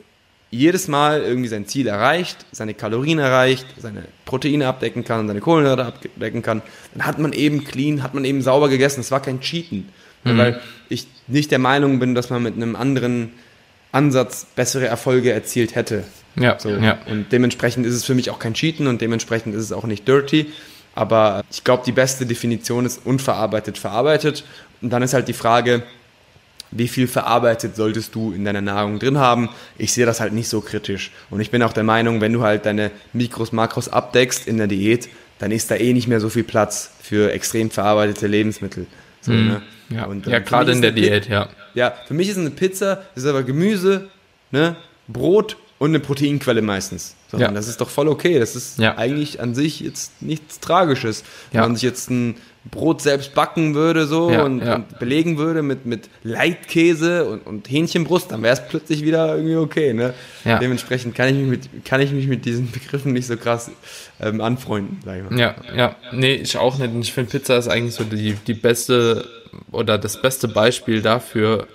jedes 0.51 0.89
Mal 0.89 1.23
irgendwie 1.23 1.49
sein 1.49 1.67
Ziel 1.67 1.87
erreicht, 1.87 2.47
seine 2.53 2.75
Kalorien 2.75 3.19
erreicht, 3.19 3.67
seine 3.79 4.05
Proteine 4.25 4.67
abdecken 4.67 5.05
kann, 5.05 5.27
seine 5.27 5.41
Kohlenhydrate 5.41 5.85
abdecken 5.85 6.43
kann, 6.43 6.63
dann 6.95 7.07
hat 7.07 7.19
man 7.19 7.33
eben 7.33 7.65
clean, 7.65 8.03
hat 8.03 8.15
man 8.15 8.25
eben 8.25 8.43
sauber 8.43 8.69
gegessen. 8.69 9.01
Es 9.01 9.11
war 9.11 9.21
kein 9.21 9.41
Cheaten. 9.41 9.89
Mhm. 10.25 10.39
Weil 10.39 10.61
ich 10.89 11.07
nicht 11.27 11.51
der 11.51 11.59
Meinung 11.59 11.99
bin, 11.99 12.15
dass 12.15 12.31
man 12.31 12.43
mit 12.43 12.55
einem 12.55 12.77
anderen 12.77 13.33
Ansatz 13.95 14.47
bessere 14.57 14.87
Erfolge 14.87 15.33
erzielt 15.33 15.75
hätte. 15.75 16.05
Ja, 16.37 16.59
so. 16.59 16.71
ja. 16.71 16.99
Und 17.07 17.31
dementsprechend 17.33 17.87
ist 17.87 17.95
es 17.95 18.05
für 18.05 18.15
mich 18.15 18.31
auch 18.31 18.39
kein 18.39 18.55
Cheaten 18.55 18.87
und 18.87 19.01
dementsprechend 19.01 19.55
ist 19.55 19.63
es 19.63 19.73
auch 19.73 19.85
nicht 19.85 20.07
dirty. 20.09 20.47
Aber 20.95 21.43
ich 21.51 21.65
glaube, 21.65 21.83
die 21.87 21.93
beste 21.93 22.27
Definition 22.27 22.87
ist 22.87 23.05
unverarbeitet, 23.05 23.79
verarbeitet. 23.79 24.45
Und 24.81 24.91
dann 24.91 25.03
ist 25.03 25.15
halt 25.15 25.29
die 25.29 25.33
Frage, 25.33 25.83
wie 26.71 26.89
viel 26.89 27.07
verarbeitet 27.07 27.77
solltest 27.77 28.15
du 28.15 28.33
in 28.33 28.45
deiner 28.45 28.61
Nahrung 28.61 28.99
drin 28.99 29.19
haben? 29.19 29.49
Ich 29.79 29.93
sehe 29.93 30.07
das 30.07 30.21
halt 30.21 30.33
nicht 30.33 30.49
so 30.49 30.61
kritisch. 30.61 31.13
Und 31.31 31.41
ich 31.41 31.51
bin 31.51 31.63
auch 31.63 31.73
der 31.73 31.85
Meinung, 31.85 32.21
wenn 32.21 32.33
du 32.33 32.43
halt 32.43 32.67
deine 32.67 32.91
Mikros, 33.13 33.53
Makros 33.53 33.89
abdeckst 33.89 34.47
in 34.47 34.59
der 34.59 34.67
Diät, 34.67 35.09
dann 35.39 35.51
ist 35.51 35.71
da 35.71 35.77
eh 35.77 35.93
nicht 35.93 36.09
mehr 36.09 36.21
so 36.21 36.29
viel 36.29 36.45
Platz 36.45 36.91
für 37.01 37.33
extrem 37.33 37.71
verarbeitete 37.71 38.27
Lebensmittel. 38.27 38.87
So, 39.21 39.33
mhm. 39.33 39.47
ne? 39.47 39.63
Ja, 39.91 39.97
ja 39.97 40.37
ähm, 40.37 40.45
gerade 40.45 40.73
in 40.73 40.83
der 40.83 40.93
Diät, 40.93 41.29
ja. 41.29 41.49
Ja, 41.75 41.95
für 42.07 42.15
mich 42.15 42.29
ist 42.29 42.39
eine 42.39 42.51
Pizza, 42.51 43.03
ist 43.15 43.27
aber 43.27 43.43
Gemüse, 43.43 44.09
ne, 44.51 44.77
Brot 45.09 45.57
und 45.79 45.91
eine 45.91 46.01
Proteinquelle 46.01 46.63
meistens. 46.63 47.15
So, 47.31 47.37
Ja. 47.39 47.51
Das 47.51 47.69
ist 47.69 47.81
doch 47.81 47.91
voll 47.91 48.09
okay. 48.09 48.39
Das 48.39 48.55
ist 48.57 48.79
Ja. 48.79 48.97
eigentlich 48.97 49.41
an 49.41 49.55
sich 49.55 49.81
jetzt 49.81 50.23
nichts 50.23 50.61
Tragisches. 50.61 51.25
Wenn 51.51 51.61
Ja. 51.61 51.67
man 51.67 51.75
sich 51.77 51.83
jetzt 51.83 52.11
ein 52.11 52.37
Brot 52.71 53.03
selbst 53.03 53.35
backen 53.35 53.75
würde 53.75 54.07
so 54.07 54.29
und, 54.29 54.63
und 54.63 54.99
belegen 54.99 55.37
würde 55.37 55.63
mit, 55.63 55.85
mit 55.85 56.09
Leitkäse 56.23 57.27
und, 57.29 57.47
und 57.47 57.69
Hähnchenbrust, 57.71 58.31
dann 58.33 58.43
wäre 58.43 58.55
es 58.55 58.67
plötzlich 58.67 59.03
wieder 59.03 59.35
irgendwie 59.37 59.57
okay. 59.57 59.93
Ne? 59.93 60.15
Ja. 60.45 60.59
Dementsprechend 60.59 61.15
kann 61.15 61.29
ich, 61.29 61.35
mich 61.35 61.47
mit, 61.47 61.85
kann 61.85 62.01
ich 62.01 62.13
mich 62.13 62.27
mit 62.27 62.45
diesen 62.47 62.71
Begriffen 62.73 63.13
nicht 63.13 63.27
so 63.27 63.37
krass 63.37 63.71
ähm, 64.21 64.41
anfreunden, 64.41 65.01
sag 65.05 65.19
ich 65.19 65.31
mal. 65.31 65.39
Ja, 65.39 65.55
ja. 65.77 65.97
Nee, 66.13 66.35
ich 66.37 66.57
auch 66.57 66.79
nicht. 66.79 66.91
Ich 67.01 67.13
finde, 67.13 67.31
Pizza 67.33 67.59
ist 67.59 67.69
eigentlich 67.69 67.95
so 67.95 68.05
die, 68.05 68.35
die 68.47 68.55
beste 68.55 69.27
oder 69.71 69.99
das 69.99 70.21
beste 70.21 70.49
Beispiel 70.49 71.03
dafür, 71.03 71.67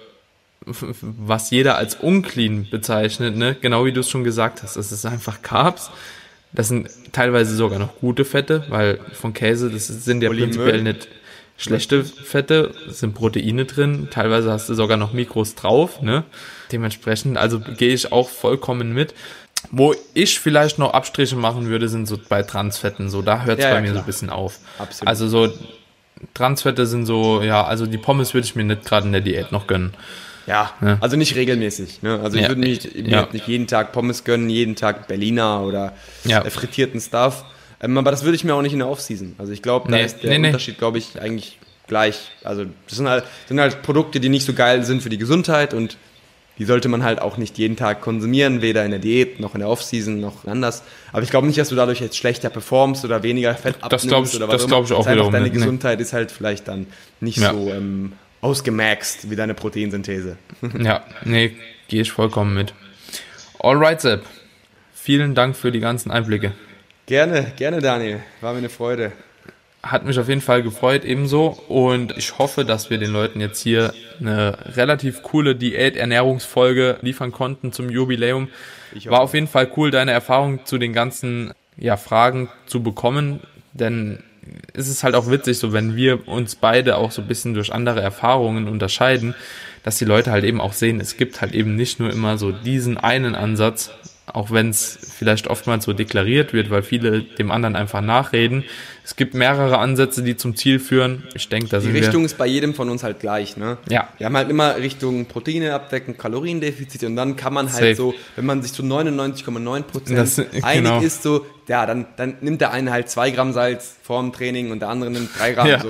was 0.66 1.52
jeder 1.52 1.78
als 1.78 1.96
unclean 1.96 2.68
bezeichnet, 2.70 3.36
ne? 3.38 3.56
Genau 3.60 3.86
wie 3.86 3.94
du 3.94 4.02
es 4.02 4.10
schon 4.10 4.24
gesagt 4.24 4.62
hast. 4.64 4.76
Das 4.76 4.92
ist 4.92 5.06
einfach 5.06 5.42
Carbs. 5.42 5.90
Das 6.52 6.68
sind 6.68 6.90
teilweise 7.12 7.56
sogar 7.56 7.80
noch 7.80 7.96
gute 8.00 8.26
Fette, 8.26 8.66
weil 8.70 9.00
von 9.14 9.34
Käse, 9.34 9.70
das 9.70 9.88
sind 9.88 10.22
ja 10.24 10.30
Olivenöl. 10.30 10.56
prinzipiell 10.56 10.82
nicht 10.84 11.08
schlechte 11.58 12.04
Fette, 12.04 12.72
es 12.90 13.00
sind 13.00 13.14
Proteine 13.14 13.66
drin, 13.66 14.08
teilweise 14.10 14.52
hast 14.52 14.70
du 14.70 14.74
sogar 14.74 14.98
noch 14.98 15.14
Mikros 15.14 15.56
drauf, 15.56 16.02
ne? 16.02 16.24
Dementsprechend, 16.72 17.38
also 17.38 17.60
gehe 17.60 17.94
ich 17.94 18.12
auch 18.12 18.30
vollkommen 18.30 18.94
mit. 18.94 19.14
Wo 19.72 19.94
ich 20.14 20.40
vielleicht 20.40 20.80
noch 20.80 20.94
Abstriche 20.94 21.36
machen 21.36 21.68
würde, 21.68 21.90
sind 21.90 22.06
so 22.08 22.18
bei 22.30 22.44
Transfetten. 22.44 23.10
So, 23.10 23.22
da 23.22 23.44
hört 23.44 23.60
es 23.60 23.66
Ja, 23.66 23.72
bei 23.72 23.76
ja, 23.76 23.82
mir 23.82 23.88
so 23.88 23.94
klar. 23.94 24.04
ein 24.04 24.08
bisschen 24.08 24.30
auf. 24.30 24.58
Absolut. 24.78 25.08
Also 25.10 25.28
so 25.28 25.54
Transfette 26.34 26.86
sind 26.86 27.06
so, 27.06 27.42
ja, 27.42 27.64
also 27.66 27.86
die 27.86 27.98
Pommes 27.98 28.34
würde 28.34 28.46
ich 28.46 28.56
mir 28.56 28.64
nicht 28.64 28.86
gerade 28.86 29.06
in 29.08 29.12
der 29.14 29.22
Diät 29.22 29.52
noch 29.52 29.68
gönnen. 29.68 29.94
Ja, 30.48 30.72
Ja. 30.82 30.98
also 31.00 31.16
nicht 31.16 31.36
regelmäßig. 31.36 32.02
Ne? 32.02 32.20
Also 32.24 32.38
ich 32.38 32.44
Ja, 32.44 32.48
würde 32.50 32.62
nicht, 32.62 32.96
mir 32.96 33.08
ja. 33.10 33.28
nicht 33.32 33.48
jeden 33.48 33.68
Tag 33.68 33.92
Pommes 33.92 34.24
gönnen, 34.24 34.50
jeden 34.50 34.76
Tag 34.76 35.08
Berliner 35.08 35.62
oder 35.62 35.94
Ja. 36.26 36.42
äh, 36.44 36.50
frittierten 36.50 37.00
Stuff. 37.00 37.46
Ähm, 37.82 37.98
aber 37.98 38.12
das 38.12 38.24
würde 38.24 38.36
ich 38.36 38.44
mir 38.44 38.56
auch 38.56 38.62
nicht 38.62 38.74
in 38.74 38.80
der 38.80 38.90
Offseason. 38.90 39.36
Also 39.38 39.52
ich 39.54 39.62
glaube, 39.62 39.90
da 39.92 39.98
Nee, 39.98 40.06
ist 40.06 40.24
der 40.24 40.38
nee. 40.40 40.48
Unterschied, 40.48 40.78
glaube 40.78 40.98
ich, 40.98 41.22
eigentlich 41.22 41.60
gleich. 41.88 42.32
Also 42.44 42.66
das 42.88 42.98
sind 42.98 43.08
halt, 43.08 43.24
sind 43.48 43.60
halt 43.60 43.82
Produkte, 43.84 44.20
die 44.20 44.30
nicht 44.30 44.46
so 44.46 44.54
geil 44.54 44.84
sind 44.84 45.02
für 45.04 45.10
die 45.10 45.18
Gesundheit 45.18 45.74
und 45.74 45.98
die 46.60 46.66
sollte 46.66 46.90
man 46.90 47.04
halt 47.04 47.20
auch 47.22 47.38
nicht 47.38 47.58
jeden 47.58 47.76
Tag 47.78 48.02
konsumieren, 48.02 48.62
weder 48.62 48.84
in 48.86 48.92
der 48.92 49.00
Diät 49.00 49.40
noch 49.40 49.56
in 49.56 49.62
der 49.62 49.70
Offseason 49.70 50.20
noch 50.20 50.46
anders. 50.46 50.84
Aber 51.14 51.24
ich 51.24 51.30
glaube 51.32 51.48
nicht, 51.48 51.58
dass 51.58 51.70
du 51.70 51.76
dadurch 51.76 52.02
jetzt 52.02 52.18
schlechter 52.18 52.50
performst 52.50 53.04
oder 53.06 53.24
weniger 53.24 53.56
Fett 53.56 53.76
Das 53.90 54.06
glaub 54.06 54.26
ich- 54.26 54.36
oder 54.36 54.48
das 54.48 54.64
auch 54.64 54.68
glaub 54.68 54.86
ich 54.86 54.92
auch 54.92 55.00
einfach 55.00 55.12
wiederum 55.14 55.32
Deine 55.32 55.46
nicht, 55.46 55.54
nee. 55.56 55.60
Gesundheit 55.62 56.00
ist 56.02 56.14
halt 56.14 56.32
vielleicht 56.32 56.68
dann 56.68 56.86
nicht 57.22 57.38
Ja. 57.38 57.54
so 57.54 57.70
ähm, 57.72 58.12
ausgemaxt 58.42 59.30
wie 59.32 59.36
deine 59.36 59.54
Proteinsynthese. 59.54 60.38
Ja, 60.84 61.04
nee, 61.24 61.56
gehe 61.88 62.02
ich 62.02 62.12
vollkommen 62.12 62.54
mit. 62.54 62.74
Alright, 63.60 64.02
Sepp. 64.02 64.24
Vielen 64.94 65.34
Dank 65.36 65.56
für 65.56 65.72
die 65.72 65.80
ganzen 65.80 66.12
Einblicke. 66.12 66.52
Gerne, 67.06 67.52
gerne, 67.58 67.80
Daniel. 67.82 68.20
War 68.42 68.52
mir 68.54 68.60
eine 68.60 68.70
Freude. 68.70 69.12
Hat 69.82 70.06
mich 70.06 70.20
auf 70.20 70.28
jeden 70.28 70.42
Fall 70.42 70.62
gefreut, 70.62 71.06
ebenso. 71.06 71.58
Und 71.68 72.18
ich 72.18 72.38
hoffe, 72.38 72.66
dass 72.66 72.90
wir 72.90 72.98
den 72.98 73.12
Leuten 73.12 73.40
jetzt 73.40 73.62
hier 73.62 73.94
eine 74.20 74.58
relativ 74.76 75.24
coole 75.24 75.56
Diät-Ernährungsfolge 75.56 76.98
liefern 77.02 77.32
konnten 77.32 77.72
zum 77.72 77.90
Jubiläum. 77.90 78.50
War 79.06 79.22
auf 79.22 79.34
jeden 79.34 79.48
Fall 79.48 79.72
cool, 79.78 79.92
deine 79.92 80.12
Erfahrung 80.12 80.66
zu 80.66 80.78
den 80.78 80.92
ganzen 80.92 81.54
ja, 81.78 81.96
Fragen 81.96 82.50
zu 82.66 82.84
bekommen. 82.84 83.40
Denn 83.72 84.24
es 84.74 84.88
ist 84.88 85.04
halt 85.04 85.16
auch 85.16 85.30
witzig, 85.30 85.58
so 85.58 85.74
wenn 85.74 85.96
wir 85.96 86.28
uns 86.28 86.56
beide 86.56 86.98
auch 86.98 87.12
so 87.12 87.22
ein 87.22 87.28
bisschen 87.28 87.54
durch 87.54 87.74
andere 87.74 88.02
Erfahrungen 88.02 88.68
unterscheiden, 88.68 89.36
dass 89.84 89.98
die 89.98 90.06
Leute 90.06 90.32
halt 90.32 90.44
eben 90.44 90.60
auch 90.60 90.74
sehen, 90.74 91.00
es 91.00 91.18
gibt 91.18 91.42
halt 91.42 91.54
eben 91.54 91.76
nicht 91.76 92.00
nur 92.00 92.12
immer 92.12 92.38
so 92.38 92.52
diesen 92.52 92.98
einen 92.98 93.36
Ansatz, 93.36 93.92
auch 94.34 94.52
wenn 94.52 94.70
es 94.70 94.98
vielleicht 95.18 95.48
oftmals 95.48 95.86
so 95.86 95.94
deklariert 95.94 96.54
wird, 96.54 96.70
weil 96.70 96.84
viele 96.84 97.22
dem 97.24 97.52
anderen 97.52 97.76
einfach 97.76 98.02
nachreden. 98.02 98.64
Es 99.04 99.16
gibt 99.16 99.34
mehrere 99.34 99.80
Ansätze, 99.80 100.22
die 100.22 100.38
zum 100.38 100.56
Ziel 100.56 100.80
führen. 100.80 101.24
Ich 101.34 101.50
denke, 101.50 101.70
da 101.70 101.78
Die 101.80 101.86
sind 101.86 101.96
Richtung 101.96 102.26
ist 102.26 102.38
bei 102.38 102.46
jedem 102.46 102.76
von 102.76 102.90
uns 102.90 103.04
halt 103.04 103.20
gleich, 103.20 103.58
ne? 103.58 103.78
Ja. 103.90 104.08
Wir 104.20 104.28
haben 104.28 104.38
halt 104.38 104.50
immer 104.50 104.76
Richtung 104.78 105.26
Proteine 105.26 105.74
abdecken, 105.74 106.18
Kaloriendefizit 106.18 107.04
und 107.06 107.16
dann 107.16 107.36
kann 107.36 107.54
man 107.54 107.68
halt 107.72 107.80
Safe. 107.80 107.96
so, 107.96 108.14
wenn 108.36 108.46
man 108.46 108.62
sich 108.62 108.72
zu 108.74 108.84
99,9 108.84 109.84
Das- 109.84 110.36
Prozent 110.36 110.48
einig 110.64 110.84
genau. 110.84 111.02
ist, 111.02 111.24
so, 111.24 111.46
ja, 111.68 111.86
dann, 111.88 112.06
dann 112.18 112.36
nimmt 112.42 112.62
der 112.62 112.72
eine 112.72 112.92
halt 112.92 113.10
zwei 113.10 113.32
Gramm 113.32 113.52
Salz 113.54 113.96
vorm 114.04 114.32
Training 114.32 114.72
und 114.72 114.80
der 114.82 114.90
andere 114.90 115.10
nimmt 115.10 115.30
drei 115.40 115.54
Gramm, 115.54 115.68
Ja. 115.68 115.80
so. 115.80 115.90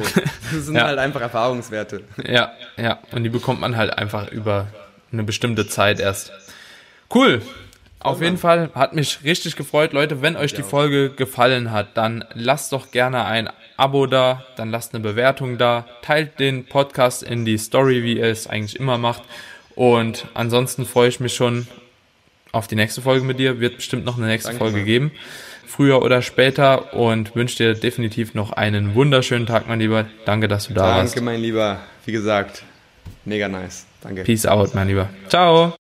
Das 0.54 0.66
sind 0.66 0.76
Ja. 0.76 0.86
halt 0.86 0.98
einfach 1.00 1.22
Erfahrungswerte. 1.22 2.02
wir, 2.18 2.32
ja, 2.34 2.52
ja, 2.78 3.00
und 3.12 3.24
die 3.24 3.30
bekommt 3.30 3.60
man 3.60 3.76
halt 3.76 3.98
einfach 3.98 4.32
über 4.32 4.68
eine 5.12 5.24
bestimmte 5.24 5.68
Zeit 5.68 6.00
erst. 6.00 6.32
Cool. 7.14 7.42
Auf 8.02 8.22
jeden 8.22 8.38
Fall 8.38 8.70
hat 8.76 8.96
mich 8.96 9.20
richtig 9.24 9.56
gefreut, 9.56 9.92
Leute. 9.92 10.22
Wenn 10.22 10.38
euch 10.38 10.54
die 10.54 10.64
Folge 10.64 11.10
gefallen 11.10 11.72
hat, 11.72 11.98
dann 11.98 12.24
lasst 12.34 12.72
doch 12.72 12.92
gerne 12.92 13.26
ein 13.26 13.50
Abo 13.76 14.08
da, 14.08 14.46
dann 14.56 14.70
lasst 14.72 14.94
eine 14.94 15.04
Bewertung 15.04 15.58
da, 15.58 15.86
teilt 16.02 16.40
den 16.40 16.66
Podcast 16.66 17.24
in 17.24 17.44
die 17.44 17.58
Story, 17.58 18.04
wie 18.04 18.18
ihr 18.18 18.26
es 18.26 18.48
eigentlich 18.48 18.80
immer 18.80 18.98
macht. 18.98 19.24
Und 19.76 20.28
ansonsten 20.34 20.86
freue 20.86 21.10
ich 21.10 21.20
mich 21.20 21.34
schon 21.34 21.68
auf 22.52 22.68
die 22.68 22.76
nächste 22.76 23.02
Folge 23.02 23.26
mit 23.26 23.40
dir. 23.40 23.60
Wird 23.60 23.78
bestimmt 23.78 24.06
noch 24.06 24.18
eine 24.18 24.28
nächste 24.28 24.50
Danke 24.50 24.64
Folge 24.64 24.84
geben. 24.84 25.12
Früher 25.66 26.02
oder 26.02 26.22
später 26.22 26.94
und 26.94 27.36
wünsche 27.36 27.58
dir 27.58 27.74
definitiv 27.74 28.34
noch 28.34 28.52
einen 28.52 28.96
wunderschönen 28.96 29.46
Tag, 29.46 29.68
mein 29.68 29.80
Lieber. 29.80 30.06
Danke, 30.26 30.48
dass 30.48 30.68
du 30.68 30.74
da 30.74 30.82
warst. 30.82 31.16
Danke, 31.16 31.26
mein 31.26 31.42
Lieber. 31.42 31.80
Wie 32.06 32.12
gesagt, 32.12 32.64
mega 33.26 33.48
nice. 33.48 33.86
Danke. 34.02 34.24
Peace 34.24 34.46
out, 34.46 34.74
mein 34.74 34.88
Lieber. 34.88 35.10
Ciao. 35.28 35.74